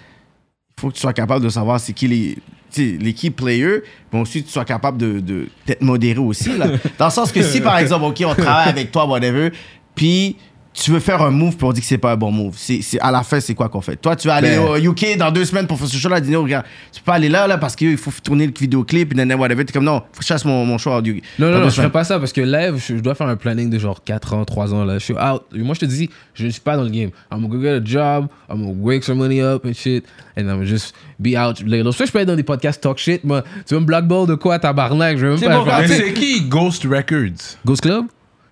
il 0.76 0.80
faut 0.80 0.88
que 0.88 0.94
tu 0.94 1.00
sois 1.00 1.12
capable 1.14 1.44
de 1.44 1.48
savoir 1.48 1.80
c'est 1.80 1.92
qui 1.94 2.08
les, 2.08 2.36
les 2.76 3.12
key 3.14 3.30
players, 3.30 3.80
mais 4.12 4.20
aussi 4.20 4.42
tu 4.44 4.50
sois 4.50 4.64
capable 4.66 4.98
de, 4.98 5.20
de 5.20 5.48
d'être 5.66 5.80
modéré 5.80 6.18
aussi. 6.18 6.56
Là. 6.58 6.66
Dans 6.98 7.06
le 7.06 7.10
sens 7.10 7.32
que 7.32 7.42
si, 7.42 7.60
par 7.60 7.78
exemple, 7.78 8.04
OK, 8.04 8.22
on 8.26 8.34
travaille 8.34 8.68
avec 8.68 8.92
toi, 8.92 9.06
whatever, 9.06 9.50
puis 9.94 10.36
tu 10.78 10.90
veux 10.90 11.00
faire 11.00 11.22
un 11.22 11.30
move, 11.30 11.56
on 11.62 11.72
dit 11.72 11.80
que 11.80 11.86
c'est 11.86 11.96
pas 11.96 12.12
un 12.12 12.16
bon 12.16 12.30
move. 12.30 12.54
C'est, 12.58 12.82
c'est- 12.82 13.00
à 13.00 13.10
la 13.10 13.22
fin, 13.22 13.40
c'est 13.40 13.54
quoi 13.54 13.68
qu'on 13.70 13.80
fait? 13.80 13.96
Toi, 13.96 14.14
tu 14.14 14.28
vas 14.28 14.34
aller 14.34 14.56
Ben. 14.56 14.60
au 14.60 14.76
UK 14.76 15.16
dans 15.16 15.30
deux 15.32 15.46
semaines 15.46 15.66
pour 15.66 15.78
faire 15.78 15.88
ce 15.88 15.96
show-là, 15.96 16.20
dis 16.20 16.36
regarde, 16.36 16.66
tu 16.92 17.00
peux 17.00 17.06
pas 17.06 17.14
aller 17.14 17.30
là, 17.30 17.46
là, 17.46 17.56
parce 17.56 17.74
qu'il 17.74 17.96
faut 17.96 18.10
tourner 18.22 18.46
le 18.46 18.52
vidéoclip, 18.52 19.08
puis 19.08 19.16
nanana, 19.16 19.40
whatever. 19.40 19.64
T'es 19.64 19.72
comme, 19.72 19.84
non, 19.84 20.02
faut 20.12 20.18
que 20.18 20.22
je 20.22 20.26
chasse 20.26 20.44
mon, 20.44 20.66
mon 20.66 20.76
show 20.76 20.90
UK. 21.02 21.22
Non, 21.38 21.50
non, 21.50 21.58
non, 21.60 21.64
je 21.64 21.70
ferais 21.70 21.70
semaines. 21.76 21.90
pas 21.90 22.04
ça 22.04 22.18
parce 22.18 22.32
que 22.32 22.42
live, 22.42 22.74
je, 22.76 22.96
je 22.96 23.00
dois 23.00 23.14
faire 23.14 23.26
un 23.28 23.36
planning 23.36 23.70
de 23.70 23.78
genre 23.78 24.02
4 24.04 24.34
ans, 24.34 24.44
3 24.44 24.74
ans. 24.74 24.84
Là. 24.84 24.98
Je 24.98 25.04
suis 25.04 25.14
out. 25.14 25.42
Et 25.54 25.58
Moi, 25.60 25.74
je 25.74 25.80
te 25.80 25.86
dis, 25.86 26.10
je 26.34 26.44
ne 26.44 26.50
suis 26.50 26.60
pas 26.60 26.76
dans 26.76 26.82
le 26.84 26.90
game. 26.90 27.10
I'm 27.32 27.40
gonna 27.40 27.48
go 27.48 27.62
get 27.62 27.70
a 27.70 27.80
job, 27.82 28.28
I'm 28.50 28.60
gonna 28.62 28.74
wake 28.78 29.02
some 29.04 29.16
money 29.18 29.40
up 29.40 29.64
and 29.64 29.72
shit, 29.72 30.04
and 30.36 30.42
I'm 30.42 30.64
just 30.64 30.94
be 31.18 31.36
out. 31.38 31.60
later. 31.66 31.90
Soit 31.92 32.04
je 32.06 32.12
peux 32.12 32.18
être 32.18 32.28
dans 32.28 32.36
des 32.36 32.42
podcasts 32.42 32.82
talk 32.82 32.98
shit, 32.98 33.24
moi, 33.24 33.42
tu 33.66 33.72
veux 33.74 33.80
me 33.80 33.86
blackball 33.86 34.26
de 34.26 34.34
quoi, 34.34 34.58
tabarnak? 34.58 35.16
Je 35.16 35.24
veux 35.24 35.30
même 35.30 35.38
C'est 35.38 35.46
pas. 35.46 35.64
bon, 35.64 35.70
c'est 35.86 36.12
qui 36.12 36.42
Ghost 36.42 36.84
Records? 36.84 37.56
Ghost 37.64 37.80
Club? 37.82 38.04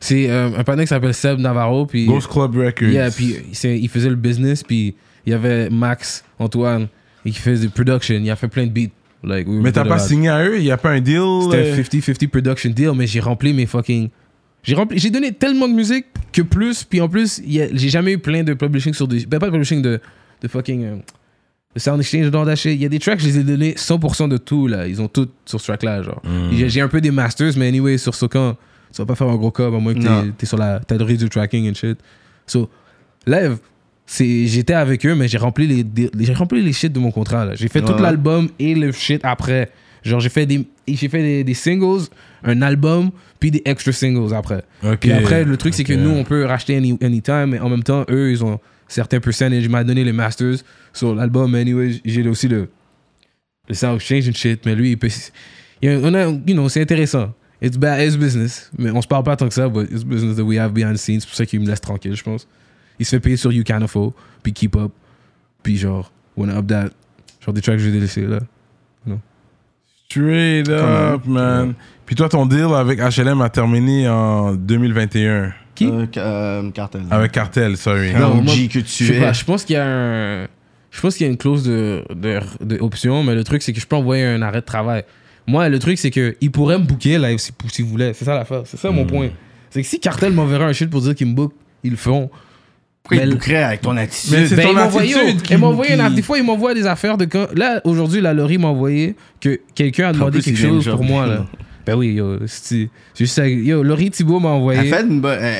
C'est 0.04 0.28
euh, 0.28 0.50
un 0.58 0.64
panneau 0.64 0.82
qui 0.82 0.88
s'appelle 0.88 1.14
Seb 1.14 1.38
Navarro. 1.38 1.86
Puis, 1.86 2.04
Ghost 2.04 2.28
Club 2.28 2.54
Records. 2.56 2.88
Yeah, 2.88 3.10
puis 3.10 3.36
il 3.64 3.88
faisait 3.88 4.10
le 4.10 4.16
business, 4.16 4.62
puis 4.62 4.94
il 5.24 5.30
y 5.30 5.32
avait 5.34 5.70
Max, 5.70 6.22
Antoine, 6.38 6.88
et 7.24 7.30
qui 7.30 7.38
faisait 7.38 7.68
production. 7.68 8.16
Il 8.22 8.30
a 8.30 8.36
fait 8.36 8.48
plein 8.48 8.66
de 8.66 8.70
beats. 8.70 8.90
Like, 9.22 9.48
we 9.48 9.62
Mais 9.62 9.72
t'as 9.72 9.86
pas 9.86 9.98
signé 9.98 10.28
à 10.28 10.44
eux? 10.44 10.58
Il 10.58 10.64
y 10.64 10.70
a 10.70 10.76
pas 10.76 10.90
un 10.90 11.00
deal 11.00 11.22
C'était 11.44 11.70
euh, 11.70 11.76
un 11.78 11.80
50-50 11.80 12.28
production 12.28 12.68
deal, 12.70 12.90
mais 12.94 13.06
j'ai 13.06 13.20
rempli 13.20 13.54
mes 13.54 13.64
fucking. 13.64 14.10
J'ai 14.62 14.74
rempli, 14.74 14.98
j'ai 14.98 15.08
donné 15.08 15.32
tellement 15.32 15.68
de 15.68 15.72
musique 15.72 16.04
que 16.32 16.42
plus, 16.42 16.84
puis 16.84 17.00
en 17.00 17.08
plus, 17.08 17.38
a- 17.40 17.68
j'ai 17.72 17.88
jamais 17.88 18.12
eu 18.12 18.18
plein 18.18 18.42
de 18.44 18.52
publishing 18.52 18.92
sur 18.92 19.08
des. 19.08 19.24
Ben, 19.24 19.38
pas 19.38 19.46
de 19.46 19.52
publishing 19.52 19.80
de, 19.80 20.00
de 20.42 20.48
fucking. 20.48 20.84
euh, 20.84 20.96
de 21.74 21.80
Sound 21.80 21.98
Exchange, 22.00 22.30
that 22.30 22.56
shit. 22.56 22.72
Il 22.74 22.82
y 22.82 22.84
a 22.84 22.90
des 22.90 22.98
tracks, 22.98 23.20
je 23.20 23.26
les 23.26 23.38
ai 23.38 23.42
donnés 23.42 23.72
100% 23.72 24.28
de 24.28 24.36
tout, 24.36 24.66
là. 24.66 24.86
Ils 24.86 25.00
ont 25.00 25.08
tout 25.08 25.28
sur 25.46 25.58
ce 25.58 25.66
track-là, 25.68 26.02
genre. 26.02 26.20
J'ai, 26.52 26.68
j'ai 26.68 26.80
un 26.82 26.88
peu 26.88 27.00
des 27.00 27.10
masters, 27.10 27.52
mais 27.56 27.68
anyway, 27.68 27.96
sur 27.96 28.14
Socan, 28.14 28.56
tu 28.94 29.02
vas 29.02 29.06
pas 29.06 29.14
faire 29.14 29.28
un 29.28 29.36
gros 29.36 29.50
cob, 29.50 29.74
à 29.74 29.78
moins 29.78 29.94
que 29.94 30.00
t'es, 30.00 30.32
t'es 30.38 30.46
sur 30.46 30.56
la. 30.56 30.80
T'as 30.86 30.96
du 30.96 31.28
tracking 31.28 31.68
and 31.70 31.74
shit. 31.74 31.98
So, 32.46 32.70
live, 33.26 33.56
c'est, 34.06 34.46
j'étais 34.46 34.74
avec 34.74 35.04
eux, 35.06 35.14
mais 35.14 35.28
j'ai 35.28 35.38
rempli 35.38 35.66
les, 35.66 35.82
des- 35.82 36.10
j'ai 36.20 36.34
rempli 36.34 36.62
les 36.62 36.72
shit 36.72 36.92
de 36.92 36.98
mon 36.98 37.10
contrat, 37.10 37.44
là. 37.44 37.54
J'ai 37.54 37.68
fait 37.68 37.80
Ouais, 37.80 37.86
tout 37.94 38.00
l'album 38.02 38.48
et 38.58 38.74
le 38.74 38.92
shit 38.92 39.20
après. 39.24 39.70
Genre, 40.02 40.20
j'ai 40.20 40.28
fait 40.28 40.44
des, 40.46 40.66
j'ai 40.86 41.08
fait 41.08 41.22
des, 41.22 41.44
des 41.44 41.54
singles, 41.54 42.02
un 42.44 42.60
album, 42.62 43.10
puis 43.40 43.50
des 43.50 43.62
extra 43.64 43.90
singles 43.92 44.34
après. 44.34 44.62
Ok. 44.82 44.98
Puis 45.00 45.12
après, 45.12 45.44
le 45.44 45.56
truc, 45.56 45.72
c'est 45.74 45.84
que 45.84 45.94
nous, 45.94 46.10
on 46.10 46.24
peut 46.24 46.44
racheter 46.44 46.76
any, 46.76 46.96
anytime, 47.02 47.46
mais 47.48 47.58
en 47.60 47.70
même 47.70 47.82
temps, 47.82 48.04
eux, 48.10 48.30
ils 48.30 48.44
ont 48.44 48.60
certains 48.86 49.18
percentages. 49.20 49.64
Ils 49.64 49.70
m'ont 49.70 49.82
donné 49.82 50.04
les 50.04 50.12
masters 50.12 50.56
sur 50.92 51.14
l'album, 51.14 51.54
anyway, 51.54 52.00
j'ai 52.04 52.28
aussi 52.28 52.48
le, 52.48 52.68
le 53.68 53.74
sound 53.74 53.96
exchange 53.96 54.28
and 54.28 54.34
shit, 54.34 54.66
mais 54.66 54.74
lui, 54.74 54.90
il 54.90 54.98
peut. 54.98 55.08
il 55.80 55.88
on 56.02 56.12
a, 56.14 56.26
you 56.28 56.38
know, 56.52 56.68
c'est 56.68 56.82
intéressant. 56.82 57.32
It's 57.64 57.78
bad, 57.78 58.00
it's 58.00 58.16
business. 58.16 58.70
Mais 58.76 58.90
on 58.90 59.00
se 59.00 59.08
parle 59.08 59.22
pas 59.24 59.36
tant 59.36 59.48
que 59.48 59.54
ça, 59.54 59.68
but 59.68 59.90
it's 59.90 60.04
business 60.04 60.36
that 60.36 60.44
we 60.44 60.58
have 60.58 60.72
behind 60.72 60.94
the 60.94 60.98
scenes. 60.98 61.20
C'est 61.20 61.28
pour 61.28 61.36
ça 61.36 61.46
qu'il 61.46 61.60
me 61.60 61.66
laisse 61.66 61.80
tranquille, 61.80 62.14
je 62.14 62.22
pense. 62.22 62.46
Il 62.98 63.06
se 63.06 63.10
fait 63.10 63.20
payer 63.20 63.36
sur 63.36 63.52
You 63.52 63.64
Can 63.66 63.80
Afford, 63.82 64.12
puis 64.42 64.52
Keep 64.52 64.76
Up, 64.76 64.92
puis 65.62 65.76
genre, 65.78 66.12
Wanna 66.36 66.58
Up 66.58 66.66
That. 66.66 66.90
Genre 67.40 67.54
des 67.54 67.62
tracks 67.62 67.78
que 67.78 67.82
j'ai 67.82 67.90
laissés 67.90 68.26
là. 68.26 68.40
Straight 70.08 70.68
up, 70.68 71.26
man. 71.26 71.74
Puis 72.06 72.14
toi, 72.14 72.28
ton 72.28 72.46
deal 72.46 72.68
avec 72.74 73.00
HLM 73.00 73.40
a 73.40 73.48
terminé 73.48 74.08
en 74.08 74.54
2021. 74.54 75.52
Qui? 75.74 75.88
Euh, 75.88 76.06
euh, 76.16 76.70
cartel. 76.70 77.02
Avec 77.10 77.32
Cartel, 77.32 77.76
sorry. 77.76 78.14
Un 78.14 78.20
Non, 78.20 78.38
OG 78.38 78.44
moi, 78.44 78.54
que 78.54 78.78
Je 78.78 78.80
tu 78.80 79.12
pas, 79.20 79.32
je 79.32 79.44
pense 79.44 79.64
qu'il 79.64 79.74
y 79.74 79.78
a 79.78 79.86
un. 79.86 80.46
Je 80.92 81.00
pense 81.00 81.16
qu'il 81.16 81.26
y 81.26 81.28
a 81.28 81.32
une 81.32 81.38
clause 81.38 81.64
de, 81.64 82.04
de, 82.14 82.38
de 82.60 82.78
option, 82.80 83.24
mais 83.24 83.34
le 83.34 83.42
truc, 83.42 83.62
c'est 83.62 83.72
que 83.72 83.80
je 83.80 83.86
peux 83.86 83.96
envoyer 83.96 84.24
un 84.24 84.42
arrêt 84.42 84.60
de 84.60 84.66
travail. 84.66 85.02
Moi, 85.46 85.68
le 85.68 85.78
truc, 85.78 85.98
c'est 85.98 86.10
qu'il 86.10 86.50
pourrait 86.50 86.78
me 86.78 86.84
booker 86.84 87.18
live 87.18 87.38
si, 87.38 87.52
s'il 87.70 87.84
voulait. 87.84 88.12
C'est 88.14 88.24
ça 88.24 88.34
l'affaire. 88.34 88.62
C'est 88.64 88.78
ça 88.78 88.90
Hmm. 88.90 88.94
mon 88.96 89.04
point. 89.04 89.28
C'est 89.70 89.82
que 89.82 89.88
si 89.88 90.00
Cartel 90.00 90.32
m'enverrait 90.32 90.64
un 90.64 90.72
shit 90.72 90.88
pour 90.88 91.00
dire 91.02 91.14
qu'il 91.14 91.26
me 91.26 91.34
book, 91.34 91.52
ils 91.82 91.90
le 91.90 91.96
font. 91.96 92.30
Pourquoi 93.02 93.18
Mais- 93.18 93.28
te 93.28 93.34
bouquerait 93.34 93.62
avec 93.62 93.80
ton 93.82 93.94
attitude? 93.98 94.32
Mais 94.32 94.46
c'est 94.46 94.56
Ben, 94.56 94.68
ton 94.68 94.76
attitude 94.78 95.42
qui- 95.42 95.54
Des 96.14 96.22
fois, 96.22 96.38
il 96.38 96.44
m'envoie 96.44 96.72
des 96.72 96.86
affaires 96.86 97.18
de. 97.18 97.28
Là, 97.54 97.82
aujourd'hui, 97.84 98.20
la 98.22 98.32
Laurie 98.32 98.56
m'a 98.56 98.68
envoyé 98.68 99.14
que 99.40 99.60
quelqu'un 99.74 100.08
a 100.08 100.12
demandé 100.14 100.38
plus, 100.38 100.44
quelque 100.52 100.60
chose 100.60 100.88
pour 100.88 101.04
moi. 101.04 101.26
Là. 101.26 101.46
Ben 101.86 101.96
oui, 101.96 102.14
yo. 102.14 102.38
c'est- 102.46 102.64
c'est 102.64 102.88
juste 103.14 103.34
ça. 103.34 103.46
Yo, 103.46 103.82
Laurie 103.82 104.10
Thibault 104.10 104.40
m'a 104.40 104.48
envoyé. 104.48 104.80
Elle, 104.80 104.86
fait 104.88 105.04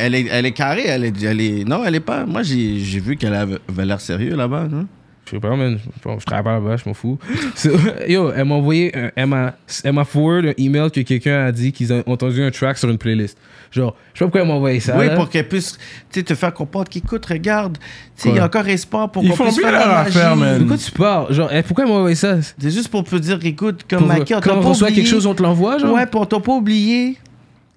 elle, 0.01 0.15
est, 0.15 0.27
elle 0.31 0.47
est 0.47 0.53
carrée, 0.53 0.85
elle 0.87 1.05
est, 1.05 1.23
elle 1.23 1.39
est- 1.39 1.69
Non, 1.69 1.85
elle 1.85 1.97
est 1.97 2.01
pas. 2.01 2.25
Moi, 2.25 2.43
j'ai 2.43 2.79
j'ai 2.79 2.99
vu 2.99 3.19
qu'elle 3.19 3.35
avait 3.35 3.59
avait 3.69 3.85
l'air 3.85 4.01
sérieux 4.01 4.35
là-bas. 4.35 4.67
non? 4.71 4.87
Je 5.27 5.31
sais 5.31 5.41
pas, 5.41 5.57
man. 5.57 5.79
Je, 5.79 6.11
je 6.21 6.25
travaille 6.27 6.45
pas 6.45 6.53
là-bas, 6.53 6.77
je 6.77 6.83
m'en 6.89 6.95
fous. 6.95 7.19
So, 7.55 7.71
yo, 8.07 8.31
elle 8.37 8.45
m'a 8.45 8.55
envoyé, 8.57 8.95
un- 8.97 9.11
elle 9.17 9.27
m'a 9.27 9.55
elle 9.83 9.93
m'a 9.95 10.05
forward 10.05 10.47
un 10.47 10.53
email 10.59 10.91
que 10.91 11.01
quelqu'un 11.01 11.47
a 11.47 11.53
dit 11.53 11.73
qu'ils 11.73 11.93
ont 11.95 12.03
entendu 12.07 12.43
un 12.43 12.51
track 12.51 12.77
sur 12.77 12.91
une 12.91 12.99
playlist. 12.99 13.39
Genre, 13.71 13.97
je 14.13 14.19
sais 14.19 14.25
pas 14.25 14.27
pourquoi 14.27 14.41
elle 14.43 14.49
m'a 14.49 14.55
envoyé 14.55 14.81
ça. 14.81 14.97
oui, 14.99 15.07
là. 15.07 15.17
pour 15.17 15.29
qu'elle 15.31 15.49
puisse 15.49 15.79
te 16.13 16.35
faire 16.35 16.53
comprendre 16.55 16.89
qu'écoute, 16.89 17.25
regarde, 17.27 17.79
il 18.25 18.35
y 18.35 18.39
a 18.39 18.45
encore 18.45 18.69
espoir 18.69 19.11
pour 19.11 19.25
Ils 19.25 19.31
qu'on 19.31 19.37
font 19.37 19.45
puisse 19.45 19.61
faire 19.61 19.73
la 19.73 19.79
leur 19.87 19.89
magie. 20.05 20.19
affaire, 20.19 20.37
man. 20.37 20.59
De 20.63 20.69
quoi 20.69 20.77
tu 20.77 20.91
parles? 20.93 21.33
Genre, 21.33 21.49
eh, 21.53 21.63
pourquoi 21.63 21.85
elle 21.85 21.91
m'a 21.91 21.97
envoyé 21.97 22.15
ça? 22.17 22.37
C'est 22.43 22.71
juste 22.71 22.89
pour 22.89 23.03
te 23.03 23.17
dire, 23.17 23.39
écoute, 23.43 23.85
comme 23.89 24.01
Pour- 24.01 24.09
Maki, 24.09 24.35
on 24.35 24.41
t'a 24.41 24.51
quand 24.51 24.59
on 24.59 24.63
pas 24.63 24.69
reçoit 24.69 24.89
oublié. 24.89 25.03
quelque 25.03 25.11
chose, 25.11 25.27
on 25.27 25.35
te 25.35 25.43
l'envoie, 25.43 25.79
genre? 25.79 25.95
Ouais, 25.95 26.05
on 26.13 26.25
t'a 26.27 26.39
pas 26.39 26.53
oublié. 26.53 27.17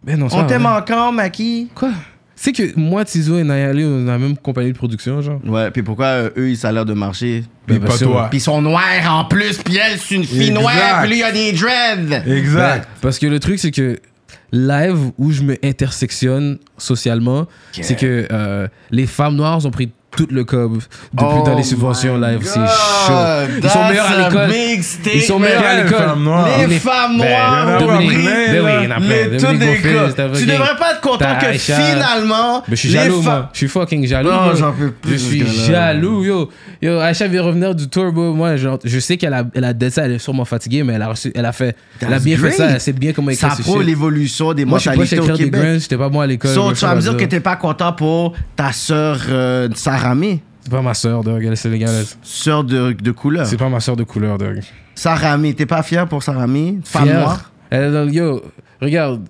Ben 0.03 0.19
non, 0.19 0.29
c'est 0.29 0.35
On 0.35 0.45
t'aime 0.45 0.63
vrai. 0.63 0.73
encore, 0.77 1.11
Maki. 1.13 1.69
Quoi? 1.73 1.89
C'est 2.39 2.51
que 2.53 2.77
moi, 2.80 3.03
Tizo 3.03 3.38
et 3.39 3.43
Nayali, 3.43 3.84
on 3.84 4.01
est 4.01 4.05
dans 4.05 4.11
la 4.11 4.18
même 4.19 4.38
compagnie 4.38 4.72
de 4.72 4.77
production, 4.77 5.22
genre. 5.23 5.39
Ouais, 5.43 5.72
puis 5.72 5.81
pourquoi 5.81 6.05
euh, 6.05 6.30
eux, 6.38 6.49
ils 6.51 6.68
ont 6.68 6.72
l'air 6.72 6.85
de 6.85 6.93
marcher? 6.93 7.43
Puis 7.65 7.77
Ben, 7.77 7.81
pas 7.81 7.88
bien 7.88 7.97
sûr. 7.97 8.11
toi. 8.11 8.27
Puis 8.30 8.38
ils 8.38 8.41
sont 8.41 8.61
noirs 8.61 8.84
en 9.11 9.26
plus, 9.26 9.57
puis 9.57 9.76
elle, 9.77 9.97
c'est 9.97 10.15
une 10.15 10.23
fille 10.23 10.49
Exact. 10.49 10.59
noire, 10.61 11.01
puis 11.01 11.09
lui, 11.09 11.18
il 11.18 11.23
a 11.23 11.31
des 11.31 11.51
dreads. 11.51 12.23
Exact. 12.31 12.77
Ouais, 12.84 12.88
parce 13.01 13.18
que 13.18 13.26
le 13.26 13.39
truc, 13.39 13.57
c'est 13.57 13.72
que 13.72 13.99
live 14.51 14.97
où 15.18 15.31
je 15.31 15.41
me 15.41 15.55
intersectionne 15.65 16.59
socialement, 16.77 17.47
c'est 17.81 17.95
que 17.99 18.27
euh, 18.31 18.68
les 18.91 19.07
femmes 19.07 19.35
noires 19.35 19.65
ont 19.65 19.72
pris 19.72 19.89
tout 20.18 20.27
le 20.31 20.44
cob 20.44 20.80
depuis 21.14 21.38
Oh 21.39 21.44
dans 21.45 21.56
les 21.56 21.64
subventions 21.64 22.18
my 22.18 22.26
live. 22.26 22.39
C'est 22.44 22.56
chaud. 22.56 23.14
Ils 23.64 23.69
sont 23.69 23.88
meilleurs 23.88 24.11
à 24.11 24.27
l'école. 24.27 24.49
Ils 25.14 25.22
sont 25.22 25.39
meilleurs 25.39 25.65
à 25.65 25.84
l'école. 25.84 25.98
Les, 26.60 26.68
Les- 26.68 26.80
femmes 26.80 27.18
Ben, 27.18 27.26
noires 27.27 27.77
Ben 27.80 27.98
oui, 27.98 28.07
il 28.10 28.84
y 28.84 28.88
en 28.88 28.91
a 28.91 28.99
plein. 28.99 29.38
Dominique 29.38 30.15
t'as 30.15 30.30
Tu 30.30 30.45
devrais 30.45 30.76
pas 30.76 30.91
être 30.94 31.02
content 31.02 31.38
que 31.39 31.57
finalement. 31.57 32.64
Mais 32.68 32.76
je 32.76 32.81
suis 32.81 32.89
jaloux, 32.89 33.22
moi. 33.22 33.49
Je 33.53 33.57
suis 33.57 33.68
fucking 33.68 34.06
jaloux. 34.07 34.31
Non, 34.31 34.56
j'en 34.56 34.73
peux 34.73 34.91
plus 34.91 35.14
Je 35.14 35.18
suis 35.18 35.45
jaloux, 35.68 36.23
yo. 36.23 36.49
Yo, 36.81 36.99
Aïcha 36.99 37.27
vient 37.27 37.41
revenir 37.41 37.73
du 37.73 37.88
tour, 37.88 38.11
bro. 38.11 38.34
Moi, 38.34 38.56
genre, 38.56 38.77
je 38.84 38.99
sais 38.99 39.18
qu'elle 39.18 39.34
a, 39.34 39.44
elle 39.56 39.64
a 39.64 39.73
dit 39.73 39.89
ça, 39.89 40.06
elle 40.06 40.14
est 40.14 40.19
sûrement 40.19 40.45
fatiguée, 40.45 40.84
mais 40.84 40.94
elle 40.94 41.02
a, 41.02 41.07
reçu, 41.07 41.31
elle 41.34 41.45
a 41.45 41.52
fait. 41.52 41.76
elle 41.99 42.14
a 42.14 42.19
bien 42.19 42.38
fait 42.38 42.52
ça, 42.52 42.69
elle 42.69 42.81
sait 42.81 42.94
bien 42.94 43.14
comment 43.14 43.31
écrire 43.31 43.52
Ça 43.53 43.64
prouve 43.64 43.84
l'évolution 43.84 44.53
des 44.53 44.65
mentalités 44.65 45.19
au 45.19 45.27
Québec. 45.35 45.80
j'étais 45.80 45.98
pas 45.98 46.10
moi 46.10 46.23
à 46.23 46.27
l'école. 46.27 46.52
Tu 46.76 46.85
vas 46.85 46.95
me 46.95 47.02
dire 47.02 47.18
que 47.18 47.26
t'es 47.26 47.39
pas 47.39 47.56
content 47.56 47.94
pour 47.94 48.34
ta 48.56 48.72
sœur 48.72 49.22
euh, 49.30 49.69
C'est 50.61 50.71
pas 50.71 50.81
ma 50.81 50.93
soeur, 50.93 51.23
dog. 51.23 51.43
Elle 51.43 51.53
est 51.53 51.55
sénégalaise. 51.55 52.17
sœur 52.21 52.63
de, 52.63 52.91
de 52.91 53.11
couleur. 53.11 53.45
C'est 53.45 53.57
pas 53.57 53.69
ma 53.69 53.79
soeur 53.79 53.95
de 53.95 54.03
couleur, 54.03 54.38
dog. 54.38 54.59
Saramé, 54.95 55.53
t'es 55.53 55.65
pas 55.65 55.81
fier 55.84 56.07
pour 56.07 56.23
Saramé, 56.23 56.79
femme 56.84 57.03
Fier. 57.05 57.19
noire? 57.19 57.51
Elle. 57.69 58.09
Yo, 58.13 58.41
regarde. 58.81 59.27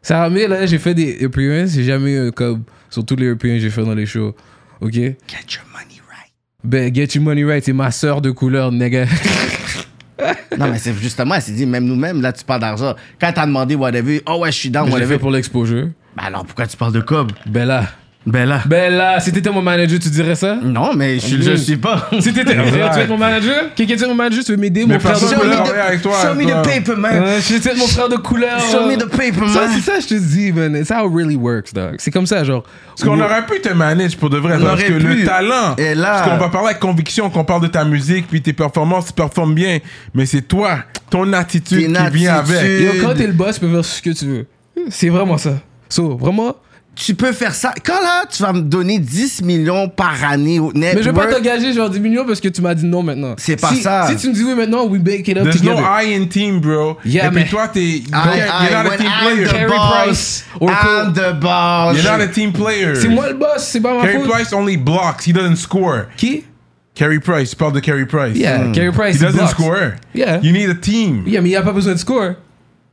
Sarah 0.00 0.30
May, 0.30 0.46
là, 0.46 0.64
j'ai 0.64 0.78
fait 0.78 0.94
des 0.94 1.24
appearances. 1.24 1.70
J'ai 1.72 1.84
jamais 1.84 2.12
eu 2.12 2.28
un 2.28 2.30
cob 2.30 2.62
sur 2.88 3.04
tous 3.04 3.16
les 3.16 3.30
appearances 3.30 3.58
que 3.58 3.62
j'ai 3.64 3.70
fait 3.70 3.84
dans 3.84 3.94
les 3.94 4.06
shows. 4.06 4.34
Ok? 4.80 4.92
Get 4.92 5.08
your 5.50 5.64
money 5.72 6.00
right. 6.08 6.32
Ben, 6.64 6.94
get 6.94 7.08
your 7.14 7.24
money 7.24 7.44
right. 7.44 7.62
C'est 7.64 7.72
ma 7.72 7.90
soeur 7.90 8.20
de 8.22 8.30
couleur, 8.30 8.70
nigga. 8.72 9.06
Non, 10.58 10.68
mais 10.70 10.78
c'est 10.78 10.94
justement, 10.94 11.34
elle 11.36 11.42
s'est 11.42 11.52
dit, 11.52 11.66
même 11.66 11.84
nous-mêmes, 11.84 12.20
là, 12.20 12.32
tu 12.32 12.44
parles 12.44 12.60
d'argent. 12.60 12.94
Quand 13.20 13.32
t'as 13.32 13.46
demandé 13.46 13.74
whatever, 13.76 14.22
oh 14.26 14.38
ouais, 14.40 14.50
je 14.50 14.56
suis 14.56 14.70
dans 14.70 14.84
l'ai 14.84 14.92
whatever. 14.92 15.14
fait 15.14 15.18
pour 15.20 15.30
l'exposure. 15.30 15.88
Ben 16.16 16.24
alors, 16.24 16.44
pourquoi 16.44 16.66
tu 16.66 16.76
parles 16.76 16.92
de 16.92 17.00
cob? 17.00 17.30
Ben 17.46 17.64
là. 17.66 17.84
Ben 18.26 18.46
là. 18.46 18.60
Ben 18.66 18.92
là, 18.92 19.20
si 19.20 19.32
t'étais 19.32 19.50
mon 19.50 19.62
manager, 19.62 19.98
tu 19.98 20.10
dirais 20.10 20.34
ça? 20.34 20.56
Non, 20.62 20.92
mais 20.94 21.18
je, 21.18 21.40
je 21.40 21.54
suis 21.56 21.76
pas. 21.78 22.10
Si 22.20 22.32
t'étais. 22.34 22.52
tu 22.56 22.60
veux 22.60 22.78
être 22.80 23.08
mon 23.08 23.16
manager? 23.16 23.74
Quelqu'un 23.74 23.94
dit 23.94 24.04
mon 24.04 24.14
manager, 24.14 24.44
tu 24.44 24.50
veux 24.52 24.58
m'aider, 24.58 24.82
mon 24.82 24.88
Mais 24.88 24.98
frère 24.98 25.18
de 25.18 25.24
couleur? 25.34 25.64
avec 25.86 26.02
toi. 26.02 26.12
Show 26.22 26.34
me 26.34 26.42
toi. 26.44 26.60
the 26.60 26.64
paper, 26.66 26.96
man. 27.00 27.22
Ouais, 27.22 27.36
je 27.36 27.40
suis 27.56 27.78
mon 27.78 27.86
frère 27.86 28.08
de 28.10 28.16
couleur. 28.16 28.60
Show 28.60 28.86
me 28.86 28.96
the 28.96 29.06
paper, 29.08 29.48
Ça, 29.48 29.60
man. 29.60 29.70
c'est 29.74 29.80
ça, 29.80 30.00
je 30.00 30.06
te 30.08 30.14
dis, 30.14 30.52
man. 30.52 30.76
It's 30.76 30.90
how 30.90 31.08
it 31.08 31.14
really 31.14 31.36
works, 31.36 31.72
dog. 31.72 31.94
C'est 31.98 32.10
comme 32.10 32.26
ça, 32.26 32.44
genre. 32.44 32.64
Parce 32.88 33.04
qu'on 33.08 33.18
aurait 33.18 33.46
pu 33.46 33.60
te 33.62 33.72
manage 33.72 34.16
pour 34.18 34.28
de 34.28 34.36
vrai. 34.36 34.56
On 34.60 34.62
parce 34.64 34.82
que 34.82 34.92
pu. 34.92 34.98
le 34.98 35.24
talent. 35.24 35.76
Et 35.78 35.94
là- 35.94 36.18
Parce 36.18 36.30
qu'on 36.30 36.36
va 36.36 36.48
parler 36.50 36.68
avec 36.68 36.80
conviction, 36.80 37.30
qu'on 37.30 37.44
parle 37.44 37.62
de 37.62 37.68
ta 37.68 37.84
musique, 37.84 38.26
puis 38.28 38.42
tes 38.42 38.52
performances, 38.52 39.06
tu 39.06 39.12
performes 39.14 39.54
bien. 39.54 39.78
Mais 40.12 40.26
c'est 40.26 40.42
toi, 40.42 40.80
ton 41.08 41.32
attitude 41.32 41.86
qui 41.96 42.10
vient 42.18 42.34
avec. 42.34 42.62
Yo, 42.82 42.92
quand 43.00 43.14
t'es 43.14 43.26
le 43.26 43.32
boss, 43.32 43.54
tu 43.54 43.60
peux 43.60 43.72
faire 43.72 43.84
ce 43.84 44.02
que 44.02 44.10
tu 44.10 44.26
veux. 44.26 44.46
C'est 44.90 45.08
vraiment 45.08 45.38
ça. 45.38 45.54
So, 45.88 46.16
vraiment. 46.18 46.56
Tu 47.00 47.14
peux 47.14 47.30
faire 47.32 47.54
ça. 47.54 47.72
Quand 47.84 48.00
là, 48.02 48.24
tu 48.28 48.42
vas 48.42 48.52
me 48.52 48.60
donner 48.62 48.98
10 48.98 49.42
millions 49.42 49.88
par 49.88 50.16
année 50.28 50.58
au 50.58 50.72
net 50.72 50.94
Mais 50.96 51.02
je 51.02 51.10
vais 51.10 51.12
pas 51.14 51.26
t'engager 51.26 51.72
genre 51.72 51.88
10 51.88 52.00
millions 52.00 52.24
parce 52.26 52.40
que 52.40 52.48
tu 52.48 52.60
m'as 52.60 52.74
dit 52.74 52.86
non 52.86 53.04
maintenant. 53.04 53.34
C'est 53.38 53.54
pas 53.60 53.68
Si- 53.68 53.82
ça. 53.82 54.08
Si 54.08 54.16
tu 54.16 54.28
me 54.28 54.34
dis 54.34 54.42
oui 54.42 54.54
maintenant, 54.56 54.84
we 54.86 55.00
bake 55.00 55.28
it 55.28 55.36
up 55.38 55.44
There's 55.44 55.62
no 55.62 55.76
together. 55.76 55.88
I 56.02 56.14
in 56.16 56.26
team, 56.26 56.60
bro. 56.60 56.98
Yeah, 57.04 57.26
Et 57.26 57.30
puis 57.30 57.36
mais- 57.42 57.48
toi, 57.48 57.68
t'es. 57.68 57.80
I, 57.80 58.02
You're 58.10 58.82
not 58.82 58.90
a 58.92 58.96
team 58.96 59.06
I'm 59.06 59.22
player. 59.24 59.46
the 59.46 59.50
Carey 59.52 59.68
boss, 59.68 60.44
I'm 60.60 61.12
the 61.12 61.40
boss. 61.40 61.96
You're 61.96 62.10
not 62.18 62.20
a 62.24 62.26
team 62.28 62.52
player. 62.52 62.94
C'est 62.96 63.08
moi 63.08 63.28
le 63.28 63.34
boss, 63.34 63.58
c'est 63.58 63.80
pas 63.80 63.94
ma 63.94 64.02
Carey 64.02 64.18
faute. 64.18 64.28
Price 64.30 64.52
only 64.52 64.76
blocks, 64.76 65.24
he 65.26 65.32
doesn't 65.32 65.56
score. 65.56 66.06
Qui? 66.16 66.44
Carey 66.96 67.20
Price, 67.20 67.50
tu 67.50 67.56
parles 67.56 67.74
de 67.74 67.80
Carey 67.80 68.06
Price. 68.06 68.36
Yeah, 68.36 68.72
Carey 68.72 68.90
Price. 68.90 69.14
He 69.14 69.20
doesn't 69.20 69.36
blocks. 69.36 69.50
score. 69.52 69.92
Yeah. 70.16 70.40
You 70.42 70.50
need 70.52 70.68
a 70.68 70.74
team. 70.74 71.22
Yeah, 71.28 71.42
mais 71.42 71.50
il 71.50 71.52
n'y 71.52 71.56
a 71.56 71.62
pas 71.62 71.72
besoin 71.72 71.92
de 71.92 71.98
score. 71.98 72.30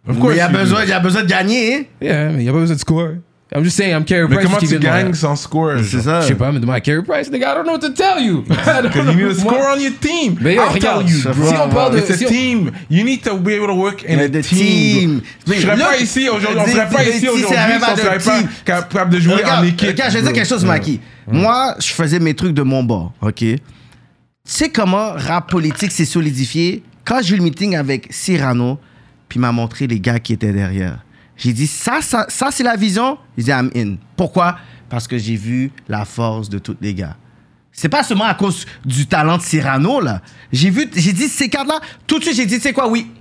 Of 0.07 0.14
Mais 0.14 0.19
course 0.19 0.36
il 0.36 0.41
a 0.41 0.48
besoin, 0.49 0.84
il 0.86 0.94
a 0.94 0.99
besoin 0.99 1.23
de 1.23 1.27
gagner. 1.27 1.73
hein. 1.76 1.84
Yeah, 1.99 2.26
mais 2.30 2.41
il 2.41 2.44
n'y 2.44 2.49
a 2.49 2.53
pas 2.53 2.60
besoin 2.60 2.76
de 2.76 2.80
score. 2.82 3.10
I'm 3.56 3.64
just 3.64 3.77
saying, 3.77 3.94
I'm 3.95 4.03
Carey 4.03 4.27
Mais 4.27 4.36
Price. 4.36 4.45
comment 4.48 4.57
qui 4.57 4.68
tu 4.68 4.77
gagnes 4.80 5.14
sans 5.14 5.36
score? 5.38 5.72
C'est 5.82 6.02
ça. 6.02 6.19
Je 6.22 6.27
sais 6.27 6.36
pas, 6.36 6.52
mais 6.52 6.60
demande 6.60 6.76
à 6.76 6.82
Carey 6.82 7.02
Price, 7.03 7.32
nigga, 7.32 7.53
I 7.53 7.56
don't 7.56 7.64
know 7.64 7.73
what 7.73 7.80
to 7.80 7.90
tell 7.94 8.22
you. 8.22 8.41
Because 8.48 9.06
you 9.07 9.14
need 9.15 9.32
a 9.32 9.36
score 9.36 9.68
on 9.73 9.80
your 9.80 9.94
team. 10.02 10.36
Mais 10.41 10.56
yo, 10.56 10.61
I'll 10.64 10.73
regarde, 10.73 11.06
tell 11.06 11.15
you, 11.15 11.22
bro. 11.34 11.48
si 11.48 11.53
on 11.56 11.69
parle 11.69 11.94
de. 11.94 11.99
It's 11.99 12.10
a 12.11 12.18
si 12.18 12.26
on- 12.26 12.30
team. 12.30 12.72
You 12.90 13.03
need 13.06 13.22
to 13.23 13.38
be 13.38 13.53
able 13.53 13.68
to 13.68 13.76
work 13.76 14.03
in 14.10 14.19
a 14.19 14.27
The 14.27 14.41
team. 14.41 14.57
team. 14.57 15.22
Je 15.48 15.53
serais 15.61 15.76
Look, 15.77 15.86
pas 15.88 15.98
ici 15.98 16.27
aujourd'hui. 16.27 16.60
On 16.60 16.68
serait 16.68 16.90
pas 16.90 17.03
ici 17.06 17.19
team, 17.22 17.30
aujourd'hui 17.30 17.45
si 17.48 17.91
on 17.91 17.95
serait 17.95 18.19
pas 18.19 18.41
capable 18.65 19.14
de 19.14 19.19
jouer 19.22 19.45
en 19.45 19.64
équipe. 19.64 19.88
regarde, 19.90 20.11
je 20.11 20.18
vais 20.18 20.23
dire 20.23 20.34
quelque 20.34 20.49
chose, 20.49 20.65
Maki. 20.65 20.99
Moi, 21.32 21.76
je 21.80 21.88
faisais 21.94 22.19
mes 22.19 22.34
trucs 22.34 22.53
de 22.53 22.61
mon 22.61 22.84
bord, 22.84 23.14
OK? 23.22 23.38
Tu 23.38 23.57
sais 24.44 24.69
comment 24.69 25.14
rap 25.15 25.49
politique 25.49 25.91
s'est 25.91 26.06
solidifié? 26.06 26.84
Quand 27.06 27.22
j'ai 27.23 27.36
eu 27.36 27.38
le 27.38 27.44
meeting 27.44 27.76
avec 27.76 28.07
Cyrano, 28.11 28.80
puis 29.30 29.38
il 29.38 29.41
m'a 29.41 29.52
montré 29.52 29.88
les 29.88 29.99
gars 29.99 30.19
qui 30.19 30.34
étaient 30.34 30.52
derrière. 30.52 31.05
J'ai 31.38 31.53
dit, 31.53 31.68
ça, 31.68 32.02
ça, 32.02 32.26
ça 32.30 32.49
c'est 32.52 32.64
la 32.64 32.76
vision? 32.76 33.18
Il 33.38 33.44
dit, 33.44 33.52
I'm 33.52 33.70
in. 33.76 33.95
Pourquoi? 34.16 34.57
Parce 34.90 35.07
que 35.07 35.18
j'ai 35.18 35.36
vu 35.36 35.72
la 35.90 36.06
force 36.06 36.49
de 36.49 36.60
tous 36.60 36.78
les 36.82 36.94
gars. 36.94 37.16
C'est 37.72 37.90
pas 37.90 38.03
seulement 38.03 38.24
à 38.26 38.36
cause 38.36 38.66
du 38.86 39.06
talent 39.06 39.38
de 39.38 39.41
Cyrano, 39.41 39.99
là. 39.99 40.22
J'ai 40.53 40.70
vu, 40.70 40.90
j'ai 40.95 41.12
dit, 41.12 41.28
ces 41.28 41.49
cartes-là, 41.49 41.80
tout 42.07 42.20
de 42.20 42.24
suite, 42.24 42.36
j'ai 42.38 42.45
dit, 42.45 42.56
tu 42.56 42.62
sais 42.62 42.72
quoi, 42.74 42.88
oui. 42.88 43.12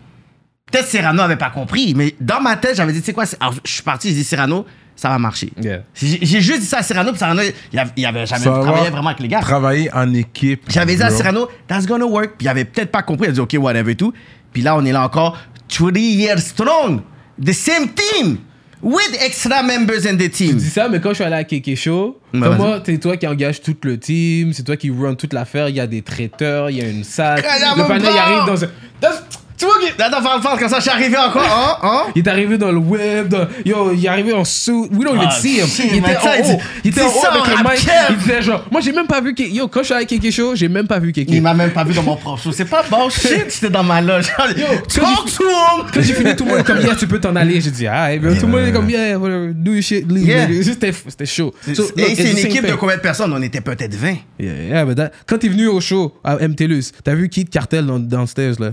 Peut-être 0.70 0.86
Cyrano 0.88 1.22
avait 1.22 1.36
pas 1.36 1.50
compris, 1.50 1.92
mais 1.96 2.14
dans 2.20 2.40
ma 2.40 2.56
tête, 2.56 2.76
j'avais 2.76 2.92
dit, 2.92 3.00
tu 3.00 3.06
sais 3.06 3.12
quoi, 3.12 3.26
c'est- 3.26 3.36
alors, 3.40 3.54
je 3.64 3.72
suis 3.72 3.82
parti, 3.82 4.08
j'ai 4.10 4.14
dit, 4.14 4.24
Cyrano, 4.24 4.64
ça 4.96 5.08
va 5.08 5.18
marcher. 5.18 5.52
Yeah. 5.60 5.80
J'ai 5.92 6.20
j'ai 6.22 6.40
juste 6.40 6.60
dit 6.60 6.66
ça 6.66 6.78
à 6.78 6.82
Cyrano, 6.84 7.10
puis 7.10 7.18
Cyrano, 7.18 7.42
il 7.72 7.78
avait, 7.78 7.90
il 7.96 8.06
avait 8.06 8.26
jamais 8.26 8.44
travaillé 8.44 8.90
vraiment 8.90 9.08
avec 9.08 9.20
les 9.20 9.26
gars. 9.28 9.40
Travailler 9.40 9.92
en 9.92 10.14
équipe. 10.14 10.62
J'avais 10.68 10.94
dit 10.94 11.02
à. 11.02 11.10
Cyrano, 11.10 11.48
that's 11.66 11.84
gonna 11.84 12.06
work. 12.06 12.34
Puis 12.38 12.44
il 12.46 12.48
avait 12.48 12.64
peut-être 12.64 12.92
pas 12.92 13.02
compris. 13.02 13.26
Il 13.26 13.30
a 13.30 13.32
dit, 13.32 13.40
OK, 13.40 13.56
whatever 13.58 13.90
et 13.90 13.96
tout. 13.96 14.12
Puis 14.52 14.62
là, 14.62 14.76
on 14.76 14.84
est 14.84 14.92
là 14.92 15.02
encore, 15.04 15.36
three 15.68 16.00
years 16.14 16.38
strong. 16.38 17.00
The 17.42 17.52
same 17.52 17.88
team. 17.94 18.38
With 18.82 19.16
extra 19.18 19.62
members 19.62 20.04
in 20.04 20.16
the 20.18 20.28
team. 20.30 20.56
dis 20.56 20.68
ça, 20.68 20.90
mais 20.90 21.00
quand 21.00 21.08
je 21.10 21.14
suis 21.14 21.24
allé 21.24 21.36
à 21.36 21.44
Keke 21.44 21.74
Show, 21.74 22.20
vas-y. 22.34 22.56
moi, 22.58 22.82
c'est 22.84 22.98
toi 22.98 23.16
qui 23.16 23.26
engage 23.26 23.62
tout 23.62 23.74
le 23.82 23.98
team, 23.98 24.52
c'est 24.52 24.62
toi 24.62 24.76
qui 24.76 24.90
run 24.90 25.14
toute 25.14 25.32
l'affaire, 25.32 25.70
il 25.70 25.76
y 25.76 25.80
a 25.80 25.86
des 25.86 26.02
traiteurs, 26.02 26.68
il 26.68 26.76
y 26.76 26.82
a 26.82 26.88
une 26.90 27.02
salle. 27.02 27.40
Le 27.40 27.88
panel 27.88 28.02
il 28.12 28.18
arrive 28.18 28.46
dans 28.46 28.62
un. 28.62 28.68
Dans- 29.00 29.08
Tu 29.56 29.64
vois 29.66 29.74
qu'il 29.78 30.02
Attends, 30.02 30.22
parle 30.22 30.42
fort, 30.42 30.58
comme 30.58 30.68
ça, 30.68 30.76
je 30.78 30.82
suis 30.82 30.90
arrivé 30.90 31.16
encore. 31.16 31.42
Hein? 31.42 31.76
Hein? 31.82 32.02
il 32.16 32.22
est 32.22 32.28
arrivé 32.28 32.58
dans 32.58 32.72
le 32.72 32.78
web, 32.78 33.28
dans- 33.28 33.46
yo, 33.64 33.92
il 33.92 34.04
est 34.04 34.08
arrivé 34.08 34.32
en 34.32 34.44
suit. 34.44 34.72
We 34.72 35.04
don't 35.04 35.14
even 35.16 35.28
Ah, 35.30 35.30
see 35.30 35.58
him. 35.60 35.66
shit, 35.66 35.86
il 35.92 35.98
était 35.98 36.14
ça, 36.14 36.30
en 36.30 36.34
il 36.44 36.54
haut. 36.54 36.60
Il 36.84 36.90
était 36.90 37.02
en 37.02 37.06
haut 37.06 37.20
ça 37.22 37.28
avec 37.30 37.42
en 37.42 37.46
le 37.46 37.54
rap 37.54 37.72
mic. 37.76 37.86
cap. 37.86 38.06
Il 38.10 38.16
disait 38.16 38.42
genre, 38.42 38.64
moi 38.70 38.80
j'ai 38.80 38.92
même 38.92 39.06
pas 39.06 39.20
vu 39.20 39.32
Keke. 39.34 39.52
Yo, 39.52 39.68
quand 39.68 39.80
je 39.80 39.84
suis 39.84 39.94
allé 39.94 40.04
à 40.04 40.06
Keke 40.06 40.30
Show, 40.32 40.54
j'ai 40.56 40.68
même 40.68 40.86
pas 40.88 40.98
vu 40.98 41.12
Keke. 41.12 41.28
Il 41.30 41.40
m'a 41.42 41.54
même 41.54 41.70
pas 41.70 41.84
vu 41.84 41.94
dans 41.94 42.02
mon 42.02 42.16
propre 42.16 42.42
show. 42.42 42.50
C'est 42.52 42.64
pas 42.64 42.82
bon, 42.90 43.08
shit, 43.08 43.44
j'étais 43.48 43.70
dans 43.70 43.84
ma 43.84 44.00
loge. 44.00 44.26
quand 44.36 44.44
Talk 44.44 45.24
to 45.36 45.44
him! 45.44 45.86
Quand 45.92 46.02
j'ai 46.02 46.14
fini, 46.14 46.34
tout 46.36 46.44
le 46.44 46.50
monde 46.50 46.60
est 46.60 46.64
comme, 46.64 46.80
yeah, 46.80 46.94
tu 46.96 47.06
peux 47.06 47.20
t'en 47.20 47.36
aller. 47.36 47.60
J'ai 47.60 47.70
dit, 47.70 47.86
ah, 47.86 48.08
tout 48.16 48.46
le 48.46 48.52
monde 48.52 48.66
est 48.68 48.72
comme, 48.72 48.90
yeah, 48.90 49.16
whatever, 49.18 49.52
do 49.54 49.72
your 49.72 49.82
shit, 49.82 50.10
leave. 50.10 50.26
Yeah. 50.26 50.46
nigga. 50.48 50.62
C'était 50.64 50.92
c'était 50.92 51.26
chaud. 51.26 51.54
So, 51.74 51.82
look, 51.82 51.92
Et 51.98 52.10
it's 52.12 52.16
c'est 52.16 52.30
une 52.30 52.36
same 52.36 52.46
équipe 52.46 52.62
de 52.62 52.68
thing. 52.68 52.76
combien 52.76 52.96
de 52.96 53.00
personnes? 53.00 53.32
On 53.32 53.40
était 53.42 53.60
peut-être 53.60 53.94
20. 53.94 54.16
Yeah, 54.40 54.52
yeah, 54.68 54.84
but 54.84 54.96
that- 54.96 55.10
quand 55.26 55.38
t'es 55.38 55.48
venu 55.48 55.68
au 55.68 55.80
show 55.80 56.12
à 56.24 56.36
MTLUS, 56.40 56.90
t'as 57.04 57.14
vu 57.14 57.28
Kid 57.28 57.48
Cartel 57.50 57.86
dans, 57.86 57.98
downstairs 57.98 58.54
là? 58.58 58.72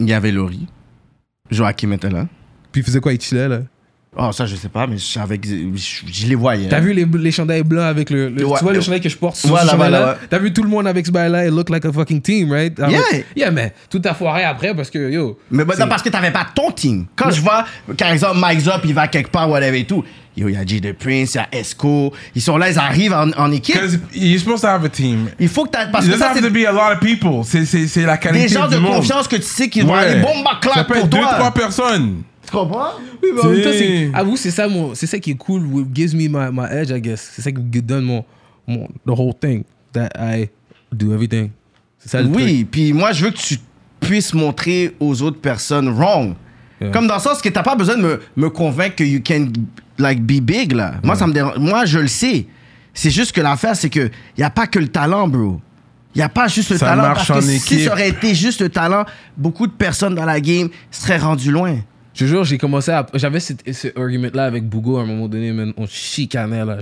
Il 0.00 0.08
y 0.08 0.12
avait 0.12 0.32
Laurie. 0.32 0.66
Joachim 1.50 1.92
était 1.92 2.10
là. 2.10 2.26
Puis 2.72 2.82
il 2.82 2.84
faisait 2.84 3.00
quoi? 3.00 3.12
Il 3.12 3.20
chillait 3.20 3.48
là? 3.48 3.60
Oh, 4.16 4.32
ça, 4.32 4.46
je 4.46 4.56
sais 4.56 4.70
pas, 4.70 4.86
mais 4.86 4.96
je, 4.96 5.04
je, 5.76 6.12
je 6.12 6.26
les 6.26 6.34
voyais. 6.34 6.68
T'as 6.68 6.80
vu 6.80 6.92
les, 6.92 7.04
les 7.04 7.30
chandails 7.30 7.62
blancs 7.62 7.84
avec 7.84 8.10
le. 8.10 8.30
le- 8.30 8.44
Ouais. 8.46 8.56
tu 8.58 8.64
vois 8.64 8.72
le 8.72 8.80
chandail 8.80 9.00
que 9.02 9.08
je 9.08 9.16
porte 9.16 9.36
sur 9.36 9.50
Voilà, 9.50 9.72
ce 9.72 9.76
ouais. 9.76 10.26
T'as 10.30 10.38
vu 10.38 10.52
tout 10.52 10.62
le 10.62 10.68
monde 10.68 10.86
avec 10.88 11.06
ce 11.06 11.12
bail-là? 11.12 11.46
It 11.46 11.52
look 11.52 11.68
like 11.68 11.84
a 11.84 11.92
fucking 11.92 12.20
team, 12.22 12.50
right? 12.50 12.76
Ah, 12.80 12.90
Yeah. 12.90 13.00
ouais. 13.12 13.24
Yeah, 13.36 13.50
mais 13.50 13.74
tout 13.90 14.00
a 14.04 14.14
foiré 14.14 14.44
après 14.44 14.74
parce 14.74 14.90
que 14.90 15.10
yo. 15.10 15.38
Mais 15.50 15.64
bah, 15.64 15.74
non, 15.78 15.86
parce 15.88 16.02
que 16.02 16.08
t'avais 16.08 16.32
pas 16.32 16.46
ton 16.54 16.70
team. 16.72 17.06
Quand 17.14 17.30
je 17.30 17.40
vois, 17.42 17.64
par 17.96 18.10
exemple, 18.10 18.38
Mike 18.38 18.60
Zop, 18.60 18.80
il 18.84 18.94
va 18.94 19.08
quelque 19.08 19.30
part, 19.30 19.48
whatever 19.48 19.78
et 19.78 19.84
tout. 19.86 20.02
Yo, 20.38 20.48
il 20.48 20.54
y 20.54 20.56
a 20.56 20.64
J. 20.64 20.80
The 20.80 20.92
Prince, 20.92 21.34
il 21.34 21.38
y 21.38 21.40
a 21.40 21.48
Esco. 21.52 22.12
Ils 22.34 22.40
sont 22.42 22.56
là, 22.56 22.70
ils 22.70 22.78
arrivent 22.78 23.12
en, 23.12 23.30
en 23.36 23.50
équipe. 23.50 23.74
Because 23.74 23.98
you're 24.14 24.38
supposed 24.38 24.60
to 24.62 24.68
have 24.68 24.84
a 24.84 24.88
team. 24.88 25.28
Il 25.40 25.48
faut 25.48 25.64
que 25.64 25.70
t'as. 25.70 25.86
Parce 25.86 26.04
It 26.06 26.12
que 26.12 26.16
doesn't 26.16 26.24
ça, 26.26 26.30
have 26.32 26.38
to 26.38 26.44
c'est 26.44 26.50
be 26.50 26.66
a 26.66 26.72
lot 26.72 26.94
of 26.94 27.00
people. 27.00 27.44
C'est- 27.44 27.64
C'est 27.64 27.86
c'est 27.88 28.04
la 28.04 28.16
qualité 28.16 28.46
des 28.46 28.52
gens 28.54 28.68
du 28.68 28.74
de 28.76 28.80
monde. 28.80 28.94
confiance 28.96 29.26
que 29.26 29.36
tu 29.36 29.42
sais 29.42 29.68
qu'ils 29.68 29.84
vont 29.84 29.94
Ouais. 29.94 29.98
aller 30.00 30.20
bomba 30.20 30.50
Ça 30.52 30.58
clap 30.60 30.86
peut 30.86 30.94
pour 30.94 31.04
être 31.04 31.08
deux, 31.10 31.18
trois 31.20 31.36
toi. 31.38 31.50
personnes. 31.54 32.22
Tu 32.46 32.52
comprends? 32.52 32.90
Oui, 33.22 33.28
mais 33.34 33.40
en 33.40 33.48
même 33.50 33.62
temps, 33.62 33.68
C'est- 33.72 33.78
c'est- 33.78 34.10
avoue, 34.14 34.36
c'est 34.36 34.50
ça, 34.50 34.68
mon- 34.68 34.94
c'est 34.94 35.06
ça 35.06 35.18
qui 35.18 35.32
est 35.32 35.34
cool, 35.36 35.66
what 35.66 35.84
gives 35.92 36.14
me 36.14 36.28
my, 36.28 36.48
my 36.52 36.66
edge, 36.70 36.90
I 36.90 37.00
guess. 37.00 37.30
C'est 37.34 37.42
ça 37.42 37.50
qui 37.50 37.58
me 37.58 37.80
donne 37.82 38.04
mon, 38.04 38.24
mon. 38.66 38.86
The 39.06 39.10
whole 39.10 39.34
thing. 39.38 39.64
That 39.92 40.10
I 40.18 40.48
do 40.92 41.12
everything. 41.12 41.50
C'est 41.98 42.10
ça 42.10 42.22
le 42.22 42.30
truc. 42.30 42.36
Oui, 42.42 42.64
puis 42.64 42.92
moi, 42.92 43.12
je 43.12 43.24
veux 43.24 43.30
que 43.32 43.36
tu 43.38 43.56
puisses 44.00 44.32
montrer 44.32 44.94
aux 45.00 45.20
autres 45.22 45.40
personnes 45.40 45.88
wrong. 45.88 46.34
Yeah. 46.80 46.90
Comme 46.92 47.08
dans 47.08 47.16
le 47.16 47.20
sens 47.20 47.42
que 47.42 47.48
t'as 47.48 47.64
pas 47.64 47.74
besoin 47.74 47.96
de 47.96 48.02
me, 48.02 48.20
me 48.36 48.48
convaincre 48.50 48.94
que 48.94 49.02
you 49.04 49.20
can 49.26 49.48
like 49.98 50.20
be 50.22 50.40
big 50.40 50.72
là. 50.72 50.94
Moi, 51.02 51.16
ça 51.16 51.26
me 51.26 51.32
dérange. 51.32 51.58
Moi, 51.58 51.84
je 51.84 51.98
le 51.98 52.08
sais. 52.08 52.46
C'est 52.94 53.10
juste 53.10 53.32
que 53.32 53.40
l'affaire, 53.40 53.76
c'est 53.76 53.90
que 53.90 54.10
y 54.36 54.42
a 54.42 54.50
pas 54.50 54.66
que 54.66 54.78
le 54.78 54.88
talent, 54.88 55.28
bro. 55.28 55.60
Y 56.14 56.22
a 56.22 56.28
pas 56.28 56.48
juste 56.48 56.70
le 56.70 56.78
Ça 56.78 56.86
talent. 56.86 57.02
marche 57.02 57.28
parce 57.28 57.40
que 57.40 57.44
en 57.44 57.48
si 57.48 57.56
équipe. 57.56 57.86
ça 57.86 57.92
aurait 57.92 58.08
été 58.08 58.34
juste 58.34 58.60
le 58.60 58.68
talent, 58.70 59.04
beaucoup 59.36 59.66
de 59.66 59.72
personnes 59.72 60.14
dans 60.14 60.24
la 60.24 60.40
game 60.40 60.68
seraient 60.90 61.18
rendues 61.18 61.52
loin. 61.52 61.76
Je 62.14 62.26
jure, 62.26 62.42
j'ai 62.42 62.58
commencé 62.58 62.90
à. 62.90 63.06
J'avais 63.14 63.38
ce, 63.38 63.52
ce 63.72 63.88
argument-là 63.96 64.46
avec 64.46 64.68
Bougo 64.68 64.96
à 64.98 65.02
un 65.02 65.06
moment 65.06 65.28
donné, 65.28 65.52
man. 65.52 65.72
On 65.76 65.86
chicanait, 65.86 66.64
là. 66.64 66.78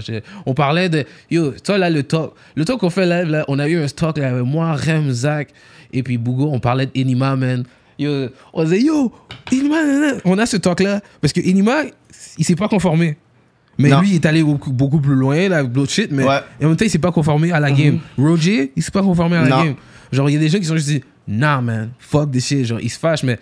On 0.47 0.55
parlait 0.55 0.89
de. 0.89 1.05
Yo, 1.31 1.51
toi, 1.63 1.77
là, 1.77 1.91
le 1.91 2.03
talk. 2.05 2.33
Le 2.55 2.65
talk 2.65 2.79
qu'on 2.81 2.89
fait 2.89 3.05
live, 3.05 3.29
là, 3.31 3.45
on 3.49 3.59
a 3.59 3.69
eu 3.69 3.77
un 3.83 3.87
talk, 3.89 4.17
là, 4.17 4.31
avec 4.31 4.45
moi, 4.45 4.73
Rem, 4.73 5.11
Zach, 5.11 5.49
et 5.93 6.03
puis 6.03 6.17
Bougo, 6.17 6.49
on 6.51 6.61
parlait 6.61 6.87
d'Enima, 6.87 7.37
man. 7.37 7.65
Yo, 7.99 8.29
on 8.53 8.65
disait, 8.65 8.83
yo, 8.83 9.13
nan. 9.53 10.21
on 10.25 10.39
a 10.39 10.47
ce 10.47 10.57
talk-là. 10.57 11.01
Parce 11.21 11.33
que 11.33 11.41
Enima, 11.41 11.83
il 12.39 12.45
s'est 12.45 12.57
pas 12.57 12.69
conformé. 12.69 13.17
Mais 13.79 13.91
Non. 13.91 14.01
lui, 14.01 14.09
il 14.11 14.15
est 14.17 14.27
allé 14.27 14.43
beaucoup, 14.43 14.73
beaucoup 14.73 15.01
plus 15.01 15.15
loin, 15.15 15.49
là, 15.51 15.59
avec 15.59 15.71
d'autres 15.73 15.93
shit, 15.93 16.11
mais 16.11 16.25
Ouais. 16.25 16.39
et 16.61 16.65
en 16.65 16.69
même 16.69 16.77
temps, 16.79 16.85
il 16.87 16.91
s'est 16.91 16.99
pas 16.99 17.13
conformé 17.13 17.53
à 17.53 17.61
la 17.61 17.71
game. 17.71 17.99
Roger, 18.17 18.73
il 18.75 18.83
s'est 18.83 18.91
pas 18.91 19.03
conformé 19.03 19.37
à 19.37 19.43
la 19.43 19.49
Non. 19.49 19.65
game. 19.65 19.75
Genre, 20.13 20.31
il 20.31 20.35
y 20.35 20.37
a 20.37 20.41
des 20.41 20.49
gens 20.49 20.59
qui 20.59 20.65
sont 20.65 20.77
juste 20.77 20.89
dit, 20.89 21.03
nah, 21.29 21.61
man, 21.61 21.91
fuck 21.99 22.31
this 22.31 22.47
shit. 22.47 22.65
Genre, 22.65 22.81
ils 22.81 22.89
se 22.91 22.99
fâchent, 22.99 23.23
mais 23.23 23.39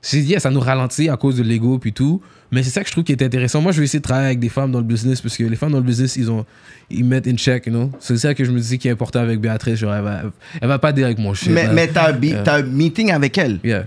c'est 0.00 0.18
yeah, 0.20 0.40
ça 0.40 0.50
nous 0.50 0.60
ralentit 0.60 1.08
à 1.08 1.16
cause 1.16 1.36
de 1.36 1.42
l'ego 1.44 1.78
puis 1.78 1.92
tout. 1.92 2.20
Mais 2.52 2.62
c'est 2.62 2.70
ça 2.70 2.80
que 2.82 2.86
je 2.86 2.92
trouve 2.92 3.02
qui 3.04 3.12
est 3.12 3.22
intéressant. 3.22 3.60
Moi, 3.60 3.72
je 3.72 3.78
vais 3.78 3.84
essayer 3.84 3.98
de 3.98 4.04
travailler 4.04 4.26
avec 4.28 4.38
des 4.40 4.48
femmes 4.48 4.70
dans 4.72 4.78
le 4.78 4.84
business 4.84 5.20
parce 5.20 5.36
que 5.36 5.42
les 5.44 5.56
femmes 5.56 5.72
dans 5.72 5.78
le 5.78 5.84
business, 5.84 6.14
ils 6.16 6.30
ont, 6.30 6.44
ils 6.90 7.04
mettent 7.04 7.26
in 7.26 7.36
check, 7.36 7.66
you 7.66 7.72
know. 7.72 7.90
C'est 8.00 8.16
ça 8.16 8.34
que 8.34 8.44
je 8.44 8.50
me 8.52 8.58
dis 8.60 8.78
qui 8.78 8.86
est 8.88 8.92
important 8.92 9.18
avec 9.20 9.40
Béatrice. 9.40 9.76
Genre, 9.80 9.92
elle 9.94 10.02
va, 10.04 10.22
elle 10.60 10.68
va 10.68 10.78
pas 10.78 10.92
dire 10.92 11.06
avec 11.06 11.18
mon 11.18 11.34
shit. 11.34 11.50
Mais, 11.50 11.68
mais 11.72 11.88
t'as 11.88 12.10
un 12.10 12.12
bi- 12.12 12.32
Euh. 12.34 12.42
t'as 12.44 12.58
un 12.58 12.62
meeting 12.62 13.10
avec 13.12 13.36
elle. 13.38 13.58
Yeah. 13.64 13.86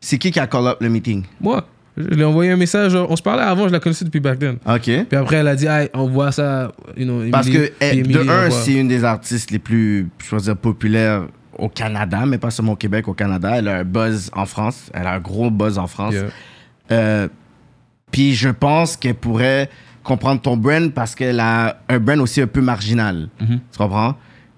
C'est 0.00 0.18
qui 0.18 0.30
qui 0.30 0.40
a 0.40 0.46
call 0.46 0.66
up 0.66 0.78
le 0.80 0.88
meeting? 0.88 1.24
Moi, 1.40 1.66
je 1.96 2.04
lui 2.04 2.22
ai 2.22 2.24
envoyé 2.24 2.50
un 2.50 2.56
message. 2.56 2.94
on 2.94 3.14
se 3.16 3.22
parlait 3.22 3.42
avant, 3.42 3.68
je 3.68 3.72
la 3.72 3.80
connaissais 3.80 4.04
depuis 4.04 4.20
back 4.20 4.38
then. 4.38 4.56
OK. 4.66 4.82
Puis 4.82 5.06
après, 5.16 5.36
elle 5.36 5.48
a 5.48 5.56
dit, 5.56 5.66
hey, 5.66 5.88
on 5.94 6.06
voit 6.08 6.32
ça, 6.32 6.72
you 6.96 7.04
know, 7.04 7.22
Parce 7.30 7.48
Emily. 7.48 7.68
que, 7.68 7.72
eh, 7.80 7.98
Emily, 7.98 8.14
de 8.14 8.28
un, 8.28 8.50
c'est 8.50 8.72
une 8.74 8.88
des 8.88 9.04
artistes 9.04 9.50
les 9.50 9.58
plus, 9.58 10.08
je 10.24 10.34
veux 10.34 10.40
dire, 10.40 10.56
populaires 10.56 11.26
au 11.58 11.68
Canada, 11.68 12.24
mais 12.26 12.38
pas 12.38 12.50
seulement 12.50 12.72
au 12.72 12.76
Québec, 12.76 13.06
au 13.08 13.12
Canada. 13.14 13.58
Elle 13.58 13.68
a 13.68 13.78
un 13.78 13.84
buzz 13.84 14.30
en 14.32 14.46
France. 14.46 14.90
Elle 14.94 15.06
a 15.06 15.12
un 15.14 15.20
gros 15.20 15.50
buzz 15.50 15.78
en 15.78 15.86
France. 15.86 16.14
Yeah. 16.14 16.24
Euh, 16.92 17.28
Puis 18.10 18.34
je 18.34 18.48
pense 18.48 18.96
qu'elle 18.96 19.14
pourrait 19.14 19.68
comprendre 20.02 20.40
ton 20.40 20.56
brand 20.56 20.90
parce 20.92 21.14
qu'elle 21.14 21.38
a 21.40 21.80
un 21.88 21.98
brand 21.98 22.18
aussi 22.20 22.40
un 22.40 22.46
peu 22.46 22.60
marginal. 22.60 23.28
Mm-hmm. 23.40 23.58
Tu 23.72 23.78
comprends? 23.78 24.16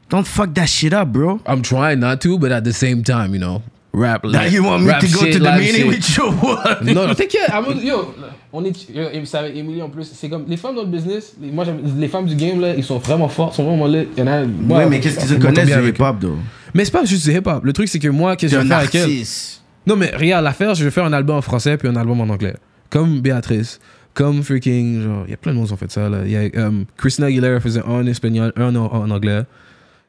Don't 0.08 0.24
fuck 0.24 0.54
that 0.54 0.66
shit 0.66 0.92
up, 0.92 1.08
bro. 1.08 1.40
I'm 1.46 1.62
trying 1.62 1.96
not 1.98 2.18
to, 2.18 2.38
but 2.38 2.52
at 2.52 2.62
the 2.62 2.72
same 2.72 3.02
time, 3.02 3.34
you 3.34 3.40
know, 3.40 3.62
rap 3.92 4.24
Now 4.24 4.30
like, 4.30 4.52
you 4.52 4.62
want 4.64 4.80
me 4.80 4.88
rap 4.88 5.00
to 5.00 5.06
go 5.08 5.20
shit, 5.20 5.32
to 5.34 5.38
the 5.38 5.52
meeting 5.58 5.90
shit. 6.00 6.22
with 6.24 6.42
what? 6.42 6.82
Non, 6.82 7.06
non, 7.08 7.14
t'inquiète. 7.14 7.50
Yo, 7.84 8.14
on 8.52 8.64
est. 8.64 8.88
yo, 8.90 9.08
Emily 9.54 9.82
en 9.82 9.88
plus. 9.90 10.10
C'est 10.14 10.28
comme 10.28 10.44
les 10.48 10.56
femmes 10.56 10.74
dans 10.76 10.82
le 10.82 10.88
business. 10.88 11.34
les- 11.40 11.50
moi, 11.50 11.64
les 11.98 12.08
femmes 12.08 12.26
du 12.26 12.34
game 12.36 12.60
là, 12.60 12.74
ils 12.74 12.84
sont 12.84 12.98
vraiment 12.98 13.28
fortes, 13.28 13.54
sont 13.54 13.64
vraiment 13.64 13.86
lit. 13.86 14.08
Il 14.16 14.20
y 14.20 14.22
en 14.22 14.26
a. 14.32 14.44
moi, 14.44 14.78
Ouais, 14.78 14.86
mais 14.88 15.00
qu'est-ce 15.00 15.18
qu'ils 15.26 15.34
m'entends 15.38 15.46
connaissent 15.46 15.66
du 15.76 15.80
eux. 15.82 15.88
hip-hop, 15.88 16.16
though? 16.20 16.36
Mais 16.74 16.84
c'est 16.84 16.90
pas 16.90 17.04
juste 17.04 17.24
du 17.28 17.32
hip 17.36 17.42
hop. 17.46 17.64
Le 17.64 17.72
truc 17.72 17.88
c'est 17.88 17.98
que 17.98 18.08
moi, 18.08 18.34
qu'est-ce 18.36 18.52
que 18.54 18.58
je 18.58 18.62
vais 18.62 18.68
faire 18.68 18.78
avec 18.78 18.94
elle 18.94 19.02
artiste. 19.02 19.62
Non, 19.86 19.96
mais 19.96 20.10
regarde 20.16 20.44
l'affaire, 20.44 20.74
je 20.74 20.84
vais 20.84 20.90
faire 20.90 21.04
un 21.04 21.12
album 21.12 21.36
en 21.36 21.42
français 21.42 21.76
puis 21.76 21.88
un 21.88 21.96
album 21.96 22.20
en 22.20 22.28
anglais. 22.32 22.54
Comme 22.88 23.20
Béatrice, 23.20 23.78
comme 24.14 24.42
freaking 24.42 25.02
genre, 25.02 25.24
il 25.26 25.30
y 25.32 25.34
a 25.34 25.36
plein 25.36 25.52
de 25.52 25.58
monde 25.58 25.66
qui 25.66 25.72
ont 25.72 25.76
fait 25.76 25.90
ça 25.90 26.08
là. 26.08 26.18
Il 26.24 26.30
y 26.30 26.36
a 26.36 26.66
um, 26.66 26.84
Christina 26.96 27.26
Aguilera 27.26 27.58
faisait 27.60 27.80
un 27.80 27.90
en 28.02 28.06
espagnol, 28.06 28.52
un 28.56 28.74
en, 28.76 28.86
en 28.86 29.10
anglais. 29.10 29.42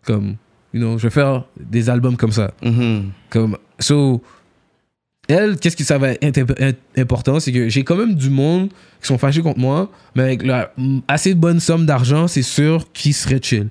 Comme, 0.05 0.35
you 0.73 0.79
know, 0.79 0.97
je 0.97 1.03
vais 1.03 1.09
faire 1.09 1.45
des 1.59 1.89
albums 1.89 2.15
comme 2.17 2.31
ça. 2.31 2.51
Mhm. 2.63 3.11
Comme, 3.29 3.57
so, 3.83 4.21
elle, 5.29 5.57
qu'est-ce 5.57 5.77
qui 5.77 5.85
ça 5.85 5.97
va 5.97 6.09
être 6.11 6.37
imp- 6.37 6.59
im- 6.59 6.73
important, 7.01 7.39
c'est 7.39 7.51
que 7.51 7.69
j'ai 7.69 7.83
quand 7.83 7.95
même 7.95 8.13
du 8.15 8.29
monde 8.29 8.69
qui 9.01 9.07
sont 9.07 9.17
fâchés 9.17 9.41
contre 9.41 9.59
moi, 9.59 9.89
mais 10.15 10.23
avec 10.23 10.43
la, 10.43 10.71
mm, 10.77 10.99
assez 11.07 11.33
bonne 11.33 11.59
somme 11.59 11.85
d'argent, 11.85 12.27
c'est 12.27 12.41
sûr 12.41 12.85
qu'ils 12.93 13.13
seraient 13.13 13.39
chill. 13.41 13.69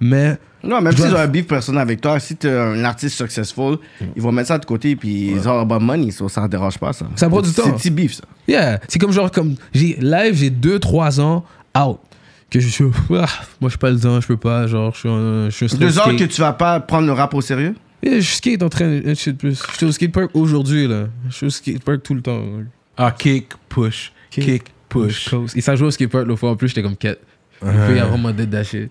Mais, 0.00 0.36
Non, 0.62 0.80
même 0.80 0.96
s'ils 0.96 1.14
ont 1.14 1.18
un 1.18 1.26
beef 1.26 1.46
personnel 1.46 1.82
avec 1.82 2.00
toi, 2.00 2.18
si 2.18 2.36
t'es 2.36 2.50
un 2.50 2.82
artiste 2.84 3.16
successful, 3.18 3.76
ils 4.16 4.22
vont 4.22 4.32
mettre 4.32 4.48
ça 4.48 4.58
de 4.58 4.64
côté 4.64 4.96
puis 4.96 5.30
ils 5.32 5.46
ont 5.48 5.58
about 5.60 5.78
money, 5.80 6.10
so 6.10 6.28
ça 6.28 6.42
ne 6.42 6.48
dérange 6.48 6.78
pas, 6.78 6.92
ça. 6.94 7.06
Ça 7.16 7.28
prend 7.28 7.42
du 7.42 7.52
temps. 7.52 7.62
C'est 7.66 7.72
petit 7.72 7.90
beef, 7.90 8.14
ça. 8.14 8.24
yeah, 8.48 8.80
c'est 8.88 8.98
comme 8.98 9.12
genre, 9.12 9.30
comme, 9.30 9.56
j'ai, 9.74 9.96
live, 10.00 10.34
j'ai 10.34 10.50
2-3 10.50 11.20
ans 11.20 11.44
out. 11.78 11.98
que 12.50 12.60
je 12.60 12.68
suis. 12.68 12.84
Ah, 13.10 13.26
moi, 13.60 13.70
je 13.70 13.76
pas 13.76 13.90
le 13.90 14.00
temps, 14.00 14.20
je 14.22 14.26
peux 14.26 14.36
pas. 14.38 14.66
Genre, 14.66 14.92
je 14.94 14.98
suis 15.00 15.08
un, 15.08 15.44
je 15.50 15.66
suis 15.66 15.76
un 15.76 15.78
Deux 15.78 15.98
ans 15.98 16.16
que 16.16 16.24
tu 16.24 16.40
vas 16.40 16.52
pas 16.54 16.80
prendre 16.80 17.06
le 17.06 17.12
rap 17.12 17.34
au 17.34 17.40
sérieux? 17.42 17.74
Je 18.02 18.20
skate 18.20 18.62
en 18.62 18.68
train 18.68 18.88
de 19.00 19.14
shit 19.14 19.36
plus. 19.38 19.62
Je 19.72 19.76
suis 19.76 19.86
au 19.86 19.92
skatepark 19.92 20.30
aujourd'hui, 20.34 20.86
là. 20.86 21.04
Je 21.30 21.34
suis 21.34 21.46
au 21.46 21.50
skatepark 21.50 22.02
tout 22.02 22.14
le 22.14 22.20
temps. 22.22 22.42
Ah, 22.96 23.14
kick, 23.16 23.48
push, 23.68 24.12
Kick, 24.30 24.44
kick, 24.44 24.62
push. 24.88 25.28
Coast. 25.30 25.56
Et 25.56 25.60
ça 25.60 25.74
joue 25.76 25.86
au 25.86 25.90
skatepark 25.90 26.26
l'autre 26.26 26.40
fois 26.40 26.50
en 26.50 26.56
plus, 26.56 26.68
j'étais 26.68 26.82
comme 26.82 26.96
quête. 26.96 27.20
Il 27.62 27.96
y 27.96 27.98
a 27.98 28.04
vraiment 28.04 28.30
des 28.30 28.46
dashés. 28.46 28.90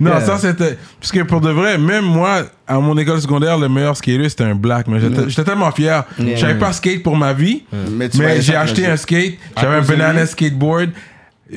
Non, 0.00 0.10
Yeah. 0.12 0.20
ça 0.20 0.38
c'était. 0.38 0.78
Parce 1.00 1.10
que 1.10 1.20
pour 1.24 1.40
de 1.40 1.50
vrai, 1.50 1.76
même 1.76 2.04
moi, 2.04 2.44
à 2.68 2.78
mon 2.78 2.96
école 2.96 3.20
secondaire, 3.20 3.58
le 3.58 3.68
meilleur 3.68 3.96
skater 3.96 4.28
c'était 4.28 4.44
un 4.44 4.54
black. 4.54 4.86
Mais 4.86 5.00
j'étais 5.28 5.42
tellement 5.42 5.72
fier. 5.72 6.04
Yeah. 6.20 6.36
Je 6.36 6.40
savais 6.40 6.54
pas 6.58 6.72
skate 6.72 7.02
pour 7.02 7.16
ma 7.16 7.32
vie, 7.32 7.64
Mais, 7.90 8.08
j'ai 8.40 8.54
acheté 8.54 8.86
un 8.86 8.96
skate. 8.96 9.34
J'avais 9.60 9.76
un 9.76 9.82
banana 9.82 10.24
skateboard. 10.26 10.90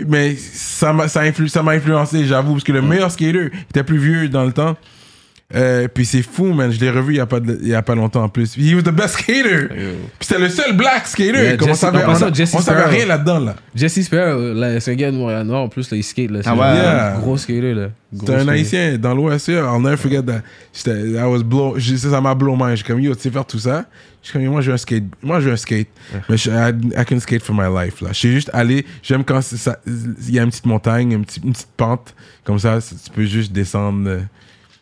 Mais 0.08 0.36
ça 0.36 0.92
m'a 0.94 1.08
ça 1.08 1.22
influ- 1.22 1.50
ça 1.50 1.62
influencé, 1.62 2.26
j'avoue. 2.26 2.54
Parce 2.54 2.64
que 2.64 2.72
le 2.72 2.82
meilleur 2.82 3.12
skater 3.12 3.52
était 3.70 3.84
plus 3.84 4.00
vieux 4.00 4.28
dans 4.30 4.46
le 4.46 4.54
temps. 4.54 4.76
Euh, 5.54 5.88
puis 5.94 6.06
c'est 6.06 6.22
fou, 6.22 6.54
man. 6.54 6.72
Je 6.72 6.80
l'ai 6.80 6.90
revu 6.90 7.14
il 7.14 7.18
y, 7.18 7.20
a 7.20 7.26
pas 7.26 7.40
de- 7.40 7.60
il 7.62 7.68
y 7.68 7.74
a 7.76 7.82
pas 7.82 7.96
longtemps 7.96 8.24
en 8.24 8.30
plus. 8.30 8.56
He 8.58 8.74
was 8.74 8.82
the 8.84 8.92
best 8.94 9.16
skater. 9.20 9.68
Puis 9.68 9.88
c'était 10.22 10.40
le 10.40 10.50
seul 10.50 10.76
black 10.78 11.08
skater. 11.08 11.32
Yeah, 11.44 11.58
Comment 11.58 11.74
Jesse- 11.74 11.80
savait- 11.82 12.06
on, 12.08 12.16
savait 12.16 12.46
Sparrow. 12.46 12.90
rien 12.90 13.06
là-dedans, 13.06 13.40
là. 13.40 13.56
Jesse 13.76 14.02
Sparrow, 14.04 14.54
là, 14.54 14.80
c'est 14.80 14.92
un 14.92 14.96
gars 14.96 15.12
de 15.12 15.18
Montréal-Nord 15.18 15.64
en 15.64 15.70
plus, 15.70 15.90
là, 15.92 15.98
il 15.98 16.04
skate. 16.04 16.32
Là, 16.32 16.40
c'est 16.44 16.50
Ah 16.50 16.56
ouais? 16.56 16.62
un 16.64 16.76
Yeah. 16.76 17.18
gros 17.22 17.38
skater. 17.38 17.74
là. 17.74 17.88
C'était 18.18 18.34
un 18.36 18.48
haïtien 18.50 18.98
dans 18.98 19.14
l'Ouest. 19.16 19.48
yeah. 19.48 19.64
I'll 19.74 19.82
never 19.82 19.98
forget 19.98 20.22
that. 20.24 20.42
I 20.88 21.24
was 21.26 21.44
blow, 21.44 21.76
j'ai- 21.78 21.98
ça 21.98 22.20
m'a 22.22 22.34
blow 22.36 22.56
mind. 22.56 22.76
J'étais 22.78 22.92
comme, 22.94 23.02
yo, 23.02 23.16
tu 23.16 23.22
sais 23.22 23.30
faire 23.32 23.46
tout 23.46 23.60
ça? 23.60 23.86
J'étais 24.22 24.34
comme, 24.34 24.42
yo, 24.44 24.52
moi, 24.52 24.62
je 24.62 24.68
veux 24.68 24.74
un 24.76 24.78
skate. 24.78 25.04
Moi, 25.22 25.40
je 25.40 25.46
veux 25.48 25.54
un 25.54 25.58
skate. 25.58 25.88
Mais 26.30 26.38
je, 26.38 26.50
I, 26.50 26.74
I 26.98 27.06
can 27.06 27.20
skate 27.20 27.42
for 27.44 27.56
my 27.56 27.68
life, 27.74 28.02
là. 28.02 28.10
Je 28.14 28.28
juste 28.30 28.50
aller. 28.54 28.86
J'aime 29.04 29.24
quand 29.24 29.40
il 29.88 30.34
y 30.36 30.40
a 30.40 30.44
une 30.44 30.50
petite 30.50 30.66
montagne, 30.66 31.12
une 31.14 31.26
petite, 31.26 31.44
une 31.44 31.54
petite 31.54 31.70
pente. 31.76 32.14
Comme 32.44 32.60
ça, 32.60 32.80
tu 32.82 33.12
peux 33.12 33.26
juste 33.26 33.52
descendre. 33.52 34.22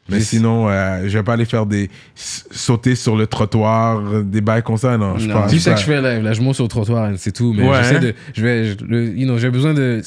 Mais 0.10 0.19
sinon, 0.22 0.68
euh, 0.69 1.03
je 1.07 1.18
vais 1.18 1.23
pas 1.23 1.34
aller 1.34 1.45
faire 1.45 1.65
des. 1.65 1.90
sauter 2.15 2.95
sur 2.95 3.15
le 3.15 3.27
trottoir, 3.27 4.23
des 4.23 4.41
bails 4.41 4.64
comme 4.64 4.77
ça, 4.77 4.98
non. 4.98 5.18
Je 5.18 5.27
Non. 5.27 5.34
pense 5.41 5.56
ça 5.57 5.72
pas. 5.72 5.76
que 5.76 5.81
je 5.81 5.86
fais 5.86 6.02
live. 6.02 6.23
Là, 6.23 6.34
je 6.34 6.41
monte 6.41 6.56
sur 6.56 6.64
le 6.65 6.69
trottoir, 6.69 7.11
c'est 7.18 7.31
tout. 7.31 7.53
Mais 7.56 7.68
Ouais, 7.68 7.77
j'essaie 7.84 7.95
hein? 7.98 7.99
de. 7.99 8.14
Je 8.34 8.41
vais. 8.44 8.65
je- 8.65 8.86
le- 8.86 9.07
you 9.07 9.26
know, 9.26 9.38
j'ai 9.38 9.49
besoin 9.49 9.73
de. 9.73 10.02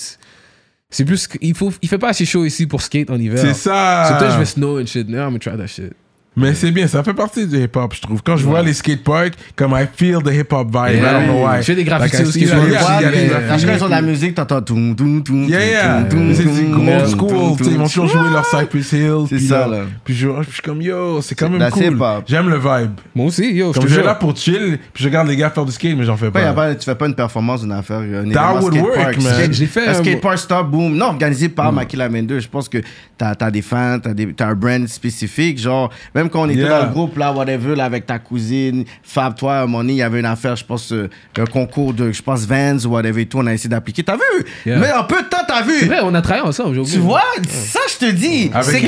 C'est 0.90 1.04
plus. 1.04 1.26
Il, 1.40 1.54
faut, 1.54 1.72
il 1.80 1.88
fait 1.88 1.98
pas 1.98 2.10
assez 2.10 2.24
chaud 2.26 2.44
ici 2.44 2.66
pour 2.66 2.82
skate 2.82 3.08
en 3.10 3.18
hiver. 3.18 3.38
C'est 3.38 3.54
ça. 3.54 4.08
So, 4.08 4.18
peut-être 4.18 4.32
je 4.34 4.38
vais 4.38 4.44
snow 4.44 4.80
and 4.80 4.86
shit. 4.86 5.08
Now 5.08 5.20
I'm 5.20 5.24
gonna 5.28 5.38
try 5.38 5.56
that 5.56 5.66
shit. 5.66 5.92
Mais 6.34 6.54
c'est 6.54 6.70
bien, 6.70 6.86
ça 6.86 7.02
fait 7.02 7.12
partie 7.12 7.46
du 7.46 7.62
hip-hop, 7.62 7.92
je 7.94 8.00
trouve. 8.00 8.22
Quand 8.22 8.38
je 8.38 8.44
vois 8.46 8.62
les 8.62 8.72
skateparks, 8.72 9.34
comme 9.54 9.72
I 9.72 9.84
feel 9.94 10.22
the 10.22 10.32
hip-hop 10.32 10.66
vibe. 10.68 10.96
I 10.96 11.00
don't 11.00 11.24
know 11.26 11.46
why. 11.46 11.58
Je 11.58 11.62
fais 11.64 11.74
des 11.74 11.84
graffitis 11.84 12.16
Like 12.16 12.24
I 12.24 12.28
aussi 12.28 12.40
see 12.40 12.46
sur 12.46 12.56
that, 12.56 12.64
le 12.64 12.70
yeah, 12.72 12.80
quad, 12.80 13.00
il 13.00 13.02
y 13.02 13.06
a 13.06 13.10
des 13.10 13.16
mais- 13.16 13.26
graffitis. 13.26 13.66
Quand 13.66 13.72
je 13.72 13.76
sur 13.78 13.86
de 13.86 13.90
la 13.90 14.02
musique, 14.02 14.34
t'entends 14.34 14.62
tout, 14.62 14.94
tout, 14.96 15.20
tout. 15.24 15.34
Yeah, 15.34 15.66
yeah. 15.66 16.06
c'est 16.34 16.44
du 16.44 16.72
old 16.72 17.08
school. 17.08 17.56
Ils 17.66 17.76
vont 17.78 17.86
toujours 17.86 18.08
jouer 18.08 18.30
leur 18.32 18.46
Cypress 18.46 18.92
Hill. 18.92 19.26
C'est 19.28 19.38
ça, 19.40 19.66
là. 19.66 19.80
Puis 20.04 20.14
je, 20.14 20.28
suis 20.50 20.62
comme, 20.62 20.80
yo, 20.80 21.20
c'est 21.20 21.34
quand 21.34 21.50
même 21.50 21.70
cool. 21.70 21.98
J'aime 22.26 22.48
le 22.48 22.56
vibe. 22.56 22.92
Moi 23.14 23.26
aussi, 23.26 23.52
yo, 23.52 23.72
Comme 23.72 23.88
je 23.88 23.94
suis 23.94 24.02
là 24.02 24.14
pour 24.14 24.34
chill, 24.36 24.78
puis 24.92 25.04
je 25.04 25.08
regarde 25.08 25.28
les 25.28 25.36
gars 25.36 25.50
faire 25.50 25.64
du 25.66 25.72
skate, 25.72 25.96
mais 25.96 26.04
j'en 26.04 26.16
fais 26.16 26.30
pas. 26.30 26.74
tu 26.74 26.84
fais 26.84 26.94
pas 26.94 27.06
une 27.06 27.14
performance 27.14 27.60
d'une 27.60 27.72
affaire 27.72 28.00
That 28.32 28.54
would 28.62 28.74
skatepark? 28.74 28.96
work, 28.96 29.22
man. 29.22 29.52
J'ai 29.52 29.66
fait 29.66 29.86
un 29.86 29.90
un- 29.90 29.94
skatepark 29.94 30.38
stop 30.38 30.70
boom 30.70 30.96
non 30.96 31.06
organisé 31.06 31.48
par 31.48 31.72
Maki 31.72 31.96
Lamender 31.96 32.40
je 32.40 32.48
pense 32.48 32.68
que 32.68 32.78
t'as 33.18 33.34
as 33.38 33.50
des 33.50 33.62
fans 33.62 33.98
t'as 34.00 34.46
un 34.46 34.54
brand 34.54 34.86
spécifique 34.86 35.58
genre 35.58 35.90
même 36.22 36.30
quand 36.30 36.42
on 36.42 36.48
était 36.48 36.60
Yeah. 36.60 36.80
dans 36.80 36.86
le 36.86 36.92
groupe 36.92 37.16
là 37.18 37.32
whatever 37.32 37.74
là 37.76 37.84
avec 37.84 38.06
ta 38.06 38.18
cousine 38.18 38.84
Fab 39.02 39.34
toi 39.36 39.54
à 39.56 39.58
un 39.58 39.66
moment 39.66 39.78
donné 39.78 39.94
il 39.94 39.96
y 39.96 40.02
avait 40.02 40.20
une 40.20 40.26
affaire 40.26 40.56
je 40.56 40.64
pense 40.64 40.92
euh, 40.92 41.08
un 41.38 41.44
concours 41.46 41.92
de 41.94 42.12
je 42.12 42.22
pense 42.22 42.46
Vans 42.46 42.78
ou 42.84 42.88
whatever 42.88 43.22
et 43.22 43.26
tout 43.26 43.38
on 43.38 43.46
a 43.46 43.52
essayé 43.54 43.68
d'appliquer 43.70 44.02
t'as 44.02 44.14
vu? 44.16 44.44
Yeah. 44.66 44.78
mais 44.78 44.92
en 44.92 45.04
peu 45.04 45.22
de 45.22 45.28
temps 45.28 45.38
t'as 45.46 45.62
vu? 45.62 45.74
C'est 45.80 45.86
vrai, 45.86 46.00
on 46.02 46.14
a 46.14 46.22
travaillé 46.22 46.46
ensemble 46.46 46.70
aujourd'hui. 46.70 46.94
tu 46.94 47.00
vois? 47.00 47.22
Ça 47.48 47.80
je 47.92 48.06
te 48.06 48.10
dis 48.12 48.50
c'est 48.62 48.82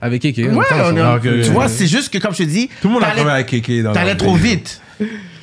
Avec 0.00 0.22
Keke. 0.22 0.38
ouais 0.38 0.64
on 0.72 0.96
a 0.96 1.04
Ah, 1.04 1.16
ok, 1.16 1.22
tu 1.22 1.50
vois 1.50 1.68
c'est 1.68 1.86
juste 1.86 2.12
que 2.12 2.18
comme 2.18 2.32
je 2.32 2.38
te 2.38 2.42
dis 2.48 2.68
Tout 2.82 2.88
le 2.88 2.94
monde 2.94 3.04
a 3.04 3.10
travaillé 3.10 3.30
avec 3.36 3.46
Kéké 3.46 3.82
dans 3.82 3.92
t'allais 3.92 4.16
trop 4.16 4.34
vite 4.34 4.80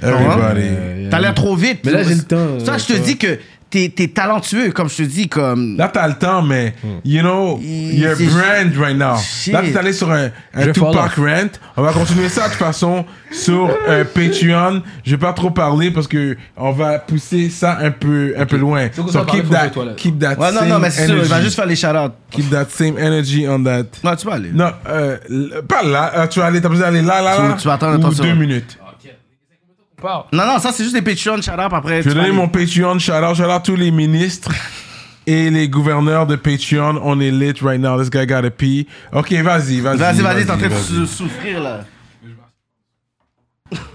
Everybody. 0.03 1.10
T'allais 1.10 1.34
trop 1.34 1.56
vite. 1.56 1.80
Mais 1.86 1.91
là, 1.91 2.03
j'ai 2.03 2.16
le 2.16 2.24
temps, 2.24 2.60
Ça, 2.66 2.78
je 2.78 2.86
te 2.86 2.94
dis 2.94 3.18
que 3.18 3.38
t'es 3.72 3.91
t'es 3.95 4.07
talentueux, 4.10 4.72
comme 4.72 4.89
je 4.89 4.98
te 4.98 5.02
dis, 5.03 5.27
comme. 5.27 5.77
Là, 5.77 5.89
t'as 5.91 6.07
le 6.07 6.14
temps, 6.14 6.41
mais, 6.43 6.76
you 7.03 7.22
know, 7.22 7.60
you're 7.61 8.15
c'est- 8.15 8.26
brand 8.26 8.76
right 8.77 8.98
now. 8.98 9.15
Shit. 9.18 9.53
Là, 9.53 9.61
t'es 9.64 9.76
allé 9.77 9.93
sur 9.93 10.11
un, 10.11 10.26
un 10.53 10.61
Je 10.61 10.65
vais 10.68 10.72
Tupac 10.73 11.15
rant. 11.15 11.49
On 11.77 11.81
va 11.81 11.93
continuer 11.93 12.30
ça 12.30 12.43
de 12.45 12.49
toute 12.49 12.60
façon 12.60 13.06
sur 13.31 13.69
euh, 13.88 14.03
Patreon. 14.14 14.84
Je 15.03 15.11
vais 15.11 15.18
pas 15.18 15.34
trop 15.34 15.49
parler 15.52 15.89
parce 15.89 16.07
que 16.07 16.35
on 16.57 16.72
va 16.72 16.99
pousser 16.99 17.49
ça 17.49 17.77
un 17.81 17.91
peu, 17.91 18.34
un 18.38 18.45
peu 18.45 18.57
loin. 18.57 18.89
So 18.93 19.23
keep 19.26 19.49
that, 19.49 19.69
keep 19.98 20.19
that 20.19 20.35
Ouais, 20.38 20.52
non, 20.52 20.60
same 20.60 20.69
non, 20.69 20.80
mais 20.80 20.89
c'est 20.91 21.06
sûr, 21.07 21.15
il 21.15 21.22
va 21.23 21.35
energy. 21.38 21.43
juste 21.45 21.56
faire 21.56 21.65
les 21.65 21.76
shout-outs. 21.76 22.11
Keep 22.31 22.49
that 22.52 22.65
same 22.69 22.98
energy 22.99 23.48
on 23.48 23.64
that. 23.64 23.84
Non, 24.03 24.15
tu 24.15 24.27
vas 24.27 24.34
aller. 24.34 24.52
Non, 24.53 24.72
euh, 24.88 25.18
pas 25.68 25.84
là. 25.84 26.11
Euh, 26.18 26.27
tu 26.27 26.39
vas 26.39 26.45
aller, 26.48 26.61
t'as 26.61 26.69
besoin 26.69 26.88
d'aller 26.91 27.02
là, 27.02 27.22
là, 27.22 27.35
Tu- 27.38 27.41
là? 27.41 27.56
tu 27.61 27.68
vas 27.68 27.73
attendre, 27.73 28.07
ou 28.10 28.14
deux 28.14 28.34
minutes. 28.35 28.77
Parle. 30.02 30.23
Non, 30.34 30.45
non, 30.45 30.60
ça, 30.60 30.72
c'est 30.73 30.84
juste 30.84 30.95
des 30.95 31.02
Patreon 31.02 31.41
shout-outs 31.41 31.76
après. 31.76 32.02
Je 32.02 32.10
vais 32.10 32.15
donner 32.15 32.32
mon 32.32 32.48
Patreon. 32.48 32.98
Shout 32.99 33.11
out, 33.14 33.36
shout 33.36 33.44
out 33.44 33.64
tous 33.64 33.76
les 33.76 33.91
ministres 33.91 34.52
et 35.28 35.49
les 35.49 35.69
gouverneurs 35.69 36.26
de 36.28 36.36
Patreon. 36.36 36.99
On 37.03 37.19
est 37.19 37.32
lit 37.32 37.53
right 37.61 37.80
now. 37.80 37.99
This 38.02 38.10
guy 38.10 38.26
got 38.26 38.44
a 38.45 38.49
pee. 38.49 38.88
Ok, 39.14 39.32
vas-y, 39.34 39.80
vas-y. 39.80 39.98
Vas-y, 39.98 40.22
vas-y, 40.22 40.45
t'es 40.45 40.52
en 40.52 40.57
train 40.57 40.68
de 40.69 41.06
souffrir, 41.06 41.61
là. 41.61 41.82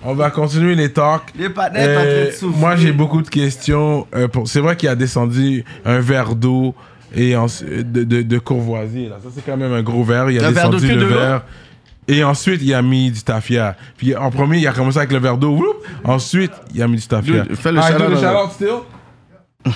On 0.03 0.15
va 0.15 0.31
continuer 0.31 0.74
les 0.74 0.91
talks. 0.93 1.33
Les 1.39 1.51
panettes, 1.51 1.74
t'es 1.85 1.97
en 1.97 2.01
train 2.01 2.05
Euh, 2.07 2.27
de 2.27 2.31
souffrir. 2.31 2.59
moi, 2.59 2.77
j'ai 2.77 2.93
beaucoup 2.93 3.20
de 3.20 3.28
questions. 3.28 4.07
Euh, 4.15 4.27
pour- 4.28 4.49
c'est 4.49 4.61
vrai 4.61 4.74
qu'il 4.77 4.89
a 4.89 4.95
descendu 4.95 5.65
un 5.85 6.01
verre 6.01 6.35
d'eau 6.35 6.74
et 7.15 7.37
en- 7.37 7.47
de, 7.47 8.05
de, 8.05 8.23
de 8.23 8.39
Courvoisier. 8.39 9.09
Là. 9.11 9.16
Ça, 9.23 9.28
c'est 9.35 9.45
quand 9.45 9.57
même 9.59 9.73
un 9.74 9.83
gros 9.83 10.03
verre. 10.03 10.31
Il 10.31 10.39
a 10.43 10.47
Un 10.47 10.51
verre 10.53 10.70
descendu 10.70 10.95
que 10.95 10.99
le 11.01 11.07
verre. 11.07 11.43
Et 12.09 12.23
ensuite, 12.23 12.61
il 12.62 12.73
a 12.74 12.83
mis 12.83 13.11
du 13.11 13.23
tafia. 13.23 13.77
Puis 13.97 14.15
en 14.15 14.31
premier, 14.31 14.59
il 14.59 14.66
a 14.66 14.73
commencé 14.73 14.99
avec 14.99 15.12
le 15.12 15.19
verre 15.19 15.39
d'eau. 15.39 15.83
Ensuite, 16.05 16.53
il 16.74 16.83
a 16.83 16.89
mis 16.89 16.97
du 16.97 17.07
tafia. 17.07 17.43
Dude, 17.43 17.57
fais 17.57 17.73
le 17.73 17.81
Ah, 17.81 17.93
shout-out, 17.93 18.19
shout-out 18.19 18.53
still? 18.53 18.81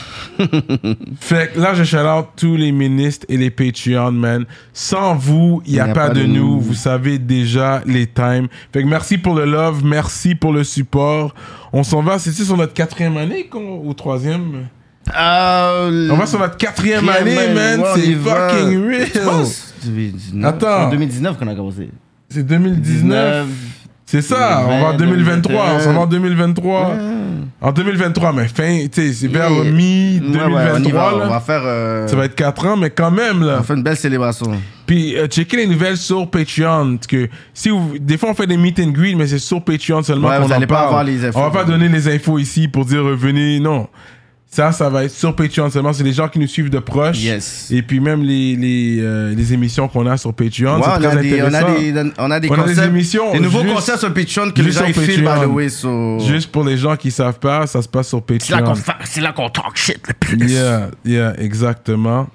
fait 1.20 1.52
que 1.52 1.60
là, 1.60 1.74
je 1.74 1.82
shout 1.82 1.96
out 1.98 2.26
tous 2.36 2.56
les 2.56 2.70
ministres 2.70 3.26
et 3.28 3.36
les 3.36 3.50
Patreon, 3.50 4.12
man. 4.12 4.44
Sans 4.72 5.14
vous, 5.16 5.62
il 5.66 5.72
n'y 5.72 5.80
a, 5.80 5.88
pas, 5.88 6.10
de 6.10 6.22
nous. 6.22 6.60
Vous 6.60 6.74
savez 6.74 7.18
déjà 7.18 7.82
les 7.86 8.06
times. 8.06 8.46
Fait 8.72 8.82
que 8.82 8.88
merci 8.88 9.18
pour 9.18 9.34
le 9.34 9.44
love, 9.44 9.84
merci 9.84 10.34
pour 10.34 10.52
le 10.52 10.64
support. 10.64 11.34
On 11.72 11.82
s'en 11.82 12.02
va, 12.02 12.18
c'est-tu 12.18 12.44
sur 12.44 12.56
notre 12.56 12.74
quatrième 12.74 13.16
année 13.16 13.48
ou 13.52 13.92
troisième? 13.94 14.68
Euh, 15.18 16.08
On 16.10 16.16
va 16.16 16.26
sur 16.26 16.38
notre 16.38 16.56
quatrième 16.56 17.08
année, 17.08 17.52
man. 17.52 17.82
c'est 17.96 18.14
fucking 18.14 18.86
real. 18.86 19.08
penses? 19.24 19.74
2019. 19.84 20.54
Attends. 20.54 20.86
En 20.86 20.90
2019 20.90 21.38
qu'on 21.38 21.48
a 21.48 21.54
commencé. 21.54 21.88
C'est 22.30 22.46
2019. 22.46 23.46
C'est 24.06 24.22
ça, 24.22 24.64
on 24.66 24.80
va 24.80 24.88
en 24.88 24.90
20, 24.92 24.96
2023, 24.96 25.64
on 25.76 25.80
s'en 25.80 25.92
va 25.92 26.00
en 26.00 26.06
2023. 26.06 26.88
Ouais. 26.88 26.94
En 27.60 27.70
2023, 27.72 28.32
mais 28.32 28.48
fin, 28.48 28.86
tu 28.90 29.02
sais, 29.08 29.12
c'est 29.12 29.28
vers 29.28 29.50
Yeah. 29.50 29.70
mi-2023, 29.70 31.12
Ouais, 31.12 31.18
va. 31.20 31.28
va 31.28 31.40
faire. 31.40 31.62
euh, 31.64 32.08
Ça 32.08 32.16
va 32.16 32.24
être 32.24 32.34
4 32.34 32.66
ans, 32.66 32.76
mais 32.76 32.90
quand 32.90 33.10
même, 33.12 33.44
là. 33.44 33.58
On 33.60 33.62
fait 33.62 33.74
une 33.74 33.82
belle 33.84 33.96
célébration. 33.96 34.50
Puis, 34.86 35.16
euh, 35.16 35.26
checkez 35.28 35.58
les 35.58 35.66
nouvelles 35.68 35.96
sur 35.96 36.28
Patreon. 36.28 36.98
Que 37.08 37.28
si 37.54 37.68
vous, 37.68 37.92
des 38.00 38.16
fois, 38.18 38.30
on 38.30 38.34
fait 38.34 38.48
des 38.48 38.56
meet 38.56 38.80
and 38.80 38.88
greet, 38.90 39.14
mais 39.14 39.28
c'est 39.28 39.38
sur 39.38 39.62
Patreon 39.62 40.02
seulement 40.02 40.28
Ouais, 40.28 40.38
qu'on 40.38 40.46
vous 40.46 40.52
en 40.52 40.56
allez 40.56 40.66
pas 40.66 40.74
parle. 40.76 40.86
avoir 40.88 41.04
les 41.04 41.24
infos. 41.24 41.38
On 41.38 41.42
va 41.42 41.50
pas 41.50 41.64
donner 41.64 41.88
les 41.88 42.08
infos 42.12 42.38
ici 42.40 42.66
pour 42.66 42.84
dire 42.86 43.00
euh, 43.06 43.14
venez. 43.14 43.60
Non. 43.60 43.86
Ça, 44.52 44.72
ça 44.72 44.88
va 44.88 45.04
être 45.04 45.12
sur 45.12 45.36
Patreon 45.36 45.70
seulement. 45.70 45.92
C'est 45.92 46.02
les 46.02 46.12
gens 46.12 46.26
qui 46.28 46.40
nous 46.40 46.48
suivent 46.48 46.70
de 46.70 46.80
proche. 46.80 47.18
Yes. 47.22 47.68
Et 47.70 47.82
puis 47.82 48.00
même 48.00 48.24
les, 48.24 48.56
les, 48.56 48.98
euh, 49.00 49.32
les 49.32 49.52
émissions 49.52 49.86
qu'on 49.86 50.04
a 50.06 50.16
sur 50.16 50.34
Patreon. 50.34 50.78
Ouais, 50.78 50.82
c'est 50.84 50.90
on, 50.90 50.98
très 50.98 51.06
a 51.06 51.22
des, 51.22 51.42
on, 51.42 51.44
a 51.44 51.58
intéressant. 51.58 51.80
des, 51.80 51.92
on 51.94 52.00
a 52.02 52.10
des 52.10 52.12
On 52.18 52.30
a 52.32 52.40
des 52.40 52.48
concepts. 52.48 52.86
émissions 52.88 53.32
Des 53.32 53.38
nouveaux 53.38 53.62
juste- 53.62 53.74
concepts 53.74 53.98
sur 54.00 54.12
Patreon 54.12 54.50
que 54.50 54.62
les 54.62 54.72
gens 54.72 54.84
filent, 54.86 55.06
by 55.18 55.22
the 55.22 55.24
Patreon. 55.24 55.52
way. 55.54 55.68
so- 55.68 56.18
Juste 56.26 56.50
pour 56.50 56.64
les 56.64 56.76
gens 56.76 56.96
qui 56.96 57.12
savent 57.12 57.38
pas, 57.38 57.68
ça 57.68 57.80
se 57.80 57.86
passe 57.88 58.08
sur 58.08 58.24
C'est 58.28 58.50
là 58.50 58.58
Patreon. 58.58 58.74
qu'on 58.74 58.92
c'est 59.04 59.20
là 59.20 59.32
qu'on 59.32 59.50
talk 59.50 59.76
shit 59.76 60.00
le 60.08 60.14
plus. 60.14 60.50
Yeah, 60.50 60.90
yeah, 61.04 61.32
exactement. 61.38 62.26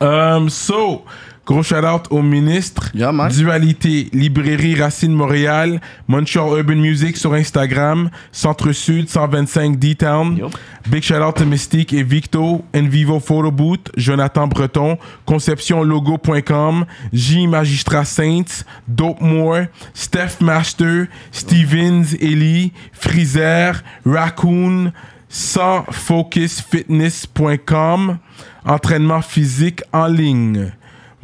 Um, 0.00 0.48
so, 0.48 1.04
gros 1.46 1.62
shout 1.62 1.84
out 1.84 2.08
au 2.10 2.22
ministre. 2.22 2.90
Yeah. 2.94 3.12
Dualité, 3.30 4.08
Librairie 4.12 4.74
Racine 4.74 5.12
Montréal, 5.12 5.80
Montreal 6.08 6.58
Urban 6.58 6.76
Music 6.76 7.16
sur 7.16 7.34
Instagram, 7.34 8.10
Centre 8.32 8.72
Sud 8.72 9.08
125 9.08 9.78
D-Town. 9.78 10.50
Big 10.90 11.02
shout 11.02 11.22
out 11.22 11.36
to 11.36 11.44
Mystique 11.44 11.92
et 11.92 12.02
Victo, 12.02 12.64
Envivo 12.74 13.20
Photo 13.20 13.52
Booth, 13.52 13.92
Jonathan 13.96 14.48
Breton, 14.48 14.98
conceptionlogo.com, 15.24 16.84
J 17.12 17.46
Magistrat 17.46 18.04
Saints, 18.04 18.64
Dope 18.88 19.20
More, 19.20 19.66
Steph 19.94 20.40
Master, 20.40 21.06
Stevens 21.30 22.16
Ellie, 22.20 22.72
Freezer, 22.92 23.84
Raccoon, 24.04 24.90
sansfocusfitness.com, 25.28 28.18
entraînement 28.64 29.22
physique 29.22 29.82
en 29.92 30.06
ligne, 30.06 30.72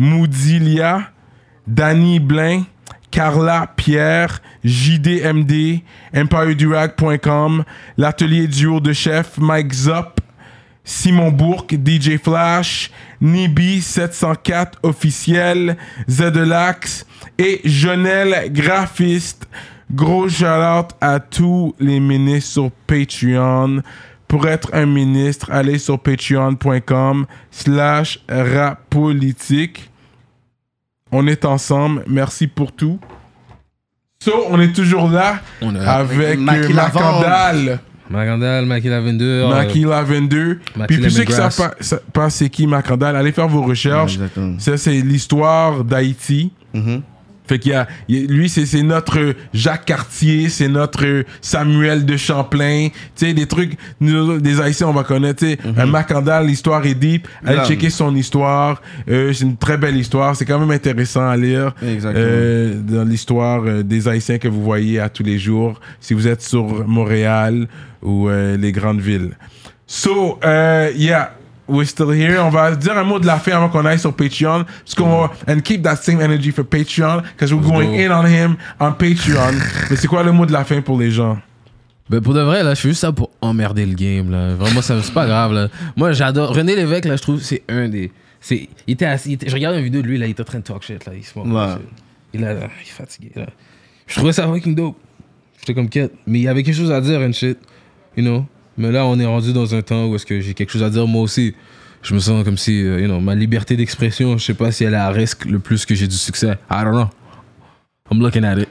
Moudilia, 0.02 1.12
Danny 1.64 2.18
Blain, 2.18 2.64
Carla 3.12 3.68
Pierre, 3.76 4.42
JDMD, 4.64 5.80
EmpireDurag.com, 6.12 7.62
l'atelier 7.96 8.48
duo 8.48 8.80
de 8.80 8.92
chef 8.92 9.38
Mike 9.38 9.72
Zop, 9.72 10.20
Simon 10.82 11.30
Bourque, 11.30 11.76
DJ 11.76 12.18
Flash, 12.18 12.90
Nibi 13.20 13.80
704 13.80 14.80
officiel, 14.82 15.76
Zedelax 16.08 17.06
et 17.38 17.60
Jonel 17.64 18.52
Graphiste. 18.52 19.46
Gros 19.92 20.28
shout-out 20.28 20.96
à 21.00 21.20
tous 21.20 21.76
les 21.78 22.00
ministres 22.00 22.50
sur 22.50 22.70
Patreon. 22.88 23.82
Pour 24.26 24.48
être 24.48 24.70
un 24.72 24.86
ministre, 24.86 25.52
allez 25.52 25.78
sur 25.78 26.00
patreon.com 26.00 27.26
slash 27.52 28.18
rapolitique. 28.28 29.91
On 31.12 31.26
est 31.26 31.44
ensemble. 31.44 32.02
Merci 32.06 32.46
pour 32.46 32.72
tout. 32.72 32.98
So, 34.22 34.32
on 34.50 34.60
est 34.60 34.72
toujours 34.72 35.10
là 35.10 35.40
On 35.60 35.74
avec 35.74 36.38
Maki. 36.38 36.72
Macandal. 36.72 37.80
Macandal, 38.08 38.66
Maki 38.66 38.88
Lavender. 38.88 39.46
Maki 39.50 39.84
Lavender. 39.84 40.54
Puis 40.86 40.98
pour 40.98 41.10
ceux 41.10 41.24
qui 41.24 41.32
Lemongrass. 41.32 41.56
savent 41.80 42.00
pas, 42.12 42.30
c'est 42.30 42.50
qui 42.50 42.66
Macandal, 42.66 43.16
allez 43.16 43.32
faire 43.32 43.48
vos 43.48 43.62
recherches. 43.62 44.18
Ça, 44.58 44.76
c'est 44.76 45.00
l'histoire 45.00 45.84
d'Haïti. 45.84 46.52
Mhm. 46.74 47.02
Fait 47.52 47.58
qu'il 47.58 47.72
y 47.72 47.74
a, 47.74 47.86
lui, 48.08 48.48
c'est, 48.48 48.82
notre 48.82 49.34
Jacques 49.52 49.84
Cartier, 49.84 50.48
c'est 50.48 50.68
notre 50.68 51.26
Samuel 51.42 52.06
de 52.06 52.16
Champlain. 52.16 52.88
Tu 53.14 53.26
sais, 53.26 53.34
des 53.34 53.44
trucs, 53.44 53.76
nous, 54.00 54.38
des 54.38 54.58
Haïtiens, 54.58 54.88
on 54.88 54.94
va 54.94 55.04
connaître. 55.04 55.40
Tu 55.40 55.50
sais, 55.50 55.58
un 55.76 55.84
Macandal, 55.84 56.46
l'histoire 56.46 56.86
est 56.86 56.94
deep. 56.94 57.28
Allez 57.44 57.58
Là. 57.58 57.66
checker 57.66 57.90
son 57.90 58.16
histoire. 58.16 58.80
Euh, 59.06 59.34
c'est 59.34 59.44
une 59.44 59.58
très 59.58 59.76
belle 59.76 59.98
histoire. 59.98 60.34
C'est 60.34 60.46
quand 60.46 60.58
même 60.58 60.70
intéressant 60.70 61.28
à 61.28 61.36
lire. 61.36 61.74
Euh, 61.82 62.80
dans 62.80 63.04
l'histoire 63.04 63.64
euh, 63.66 63.82
des 63.82 64.08
Haïtiens 64.08 64.38
que 64.38 64.48
vous 64.48 64.62
voyez 64.62 64.98
à 64.98 65.10
tous 65.10 65.22
les 65.22 65.38
jours, 65.38 65.78
si 66.00 66.14
vous 66.14 66.26
êtes 66.26 66.40
sur 66.40 66.88
Montréal 66.88 67.68
ou 68.00 68.30
euh, 68.30 68.56
les 68.56 68.72
grandes 68.72 69.02
villes. 69.02 69.32
So, 69.86 70.38
yeah, 70.42 71.34
we're 71.68 71.86
still 71.86 72.10
here. 72.12 72.38
On 72.40 72.50
va 72.50 72.74
dire 72.74 72.96
un 72.96 73.04
mot 73.04 73.18
de 73.18 73.26
la 73.26 73.38
fin 73.38 73.52
avant 73.52 73.68
qu'on 73.68 73.84
aille 73.86 73.98
sur 73.98 74.14
Patreon. 74.14 74.64
Parce 74.64 74.94
qu'on 74.94 75.22
va, 75.22 75.32
and 75.48 75.60
keep 75.60 75.82
that 75.82 75.96
same 75.96 76.20
energy 76.20 76.50
for 76.50 76.64
Patreon, 76.64 77.22
because 77.22 77.52
we're 77.52 77.62
going 77.62 77.88
go. 77.88 77.94
in 77.94 78.10
on 78.10 78.26
him 78.26 78.56
on 78.80 78.92
Patreon. 78.92 79.52
Mais 79.90 79.96
c'est 79.96 80.06
quoi 80.08 80.22
le 80.22 80.32
mot 80.32 80.46
de 80.46 80.52
la 80.52 80.64
fin 80.64 80.80
pour 80.80 80.98
les 80.98 81.10
gens? 81.10 81.38
Ben 82.10 82.20
pour 82.20 82.34
de 82.34 82.40
vrai, 82.40 82.62
là, 82.62 82.74
je 82.74 82.80
fais 82.80 82.88
juste 82.88 83.00
ça 83.00 83.12
pour 83.12 83.30
emmerder 83.40 83.86
le 83.86 83.94
game, 83.94 84.30
là. 84.30 84.54
Vraiment, 84.54 84.82
ça, 84.82 85.00
c'est 85.02 85.14
pas 85.14 85.26
grave, 85.26 85.52
là. 85.54 85.68
Moi, 85.96 86.12
j'adore. 86.12 86.54
René 86.54 86.74
Lévesque, 86.76 87.04
là, 87.06 87.16
je 87.16 87.22
trouve, 87.22 87.40
c'est 87.40 87.62
un 87.68 87.88
des. 87.88 88.10
C'est, 88.40 88.68
il 88.88 88.94
était 88.94 89.06
assis, 89.06 89.30
il 89.30 89.32
était- 89.34 89.48
je 89.48 89.54
regardais 89.54 89.78
une 89.78 89.84
vidéo 89.84 90.02
de 90.02 90.08
lui, 90.08 90.18
là, 90.18 90.26
il 90.26 90.30
était 90.32 90.42
en 90.42 90.44
train 90.44 90.58
de 90.58 90.64
talk 90.64 90.82
shit, 90.82 91.04
là. 91.06 91.12
Il 91.16 91.24
se 91.24 91.38
moque, 91.38 91.46
Ouais. 91.46 91.80
Il, 92.34 92.40
là, 92.40 92.52
il 92.54 92.58
est 92.58 92.90
fatigué, 92.90 93.30
là. 93.36 93.46
Je 94.06 94.16
trouvais 94.16 94.32
ça 94.32 94.46
fucking 94.46 94.74
dope. 94.74 94.96
J'étais 95.60 95.74
comme 95.74 95.88
quête. 95.88 96.12
Mais 96.26 96.40
il 96.40 96.42
y 96.42 96.48
avait 96.48 96.64
quelque 96.64 96.74
chose 96.76 96.90
à 96.90 97.00
dire, 97.00 97.20
and 97.20 97.32
shit. 97.32 97.56
You 98.16 98.24
know? 98.24 98.44
Mais 98.82 98.90
là, 98.90 99.06
on 99.06 99.16
est 99.20 99.26
rendu 99.26 99.52
dans 99.52 99.76
un 99.76 99.80
temps 99.80 100.06
où 100.06 100.16
est-ce 100.16 100.26
que 100.26 100.40
j'ai 100.40 100.54
quelque 100.54 100.72
chose 100.72 100.82
à 100.82 100.90
dire, 100.90 101.06
moi 101.06 101.22
aussi. 101.22 101.54
Je 102.02 102.14
me 102.14 102.18
sens 102.18 102.42
comme 102.42 102.58
si, 102.58 102.82
euh, 102.82 103.00
you 103.00 103.06
know, 103.06 103.20
ma 103.20 103.36
liberté 103.36 103.76
d'expression, 103.76 104.36
je 104.36 104.44
sais 104.44 104.54
pas 104.54 104.72
si 104.72 104.82
elle 104.82 104.94
est 104.94 104.96
à 104.96 105.10
risque 105.10 105.44
le 105.44 105.60
plus 105.60 105.86
que 105.86 105.94
j'ai 105.94 106.08
du 106.08 106.16
succès. 106.16 106.58
I 106.68 106.82
don't 106.82 106.94
know. 106.94 107.08
I'm 108.10 108.18
looking 108.18 108.42
at 108.42 108.58
it. 108.58 108.68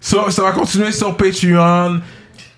So, 0.00 0.30
ça 0.30 0.44
va 0.44 0.52
continuer 0.52 0.92
sur 0.92 1.14
Patreon. 1.14 2.00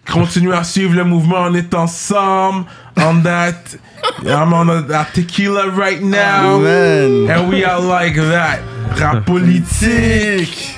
Continuez 0.09 0.55
à 0.55 0.63
suivre 0.63 0.95
le 0.95 1.03
mouvement. 1.03 1.39
On 1.49 1.55
est 1.55 1.75
ensemble. 1.75 2.67
On 2.97 3.21
that. 3.23 3.77
I'm 4.25 4.53
on 4.53 4.69
a, 4.69 4.81
that 4.83 5.09
tequila 5.13 5.71
right 5.71 6.01
now. 6.01 6.61
Man. 6.61 7.29
And 7.29 7.49
we 7.49 7.65
are 7.65 7.81
like 7.81 8.15
that. 8.15 8.61
Rap 8.97 9.25
politique. 9.27 10.77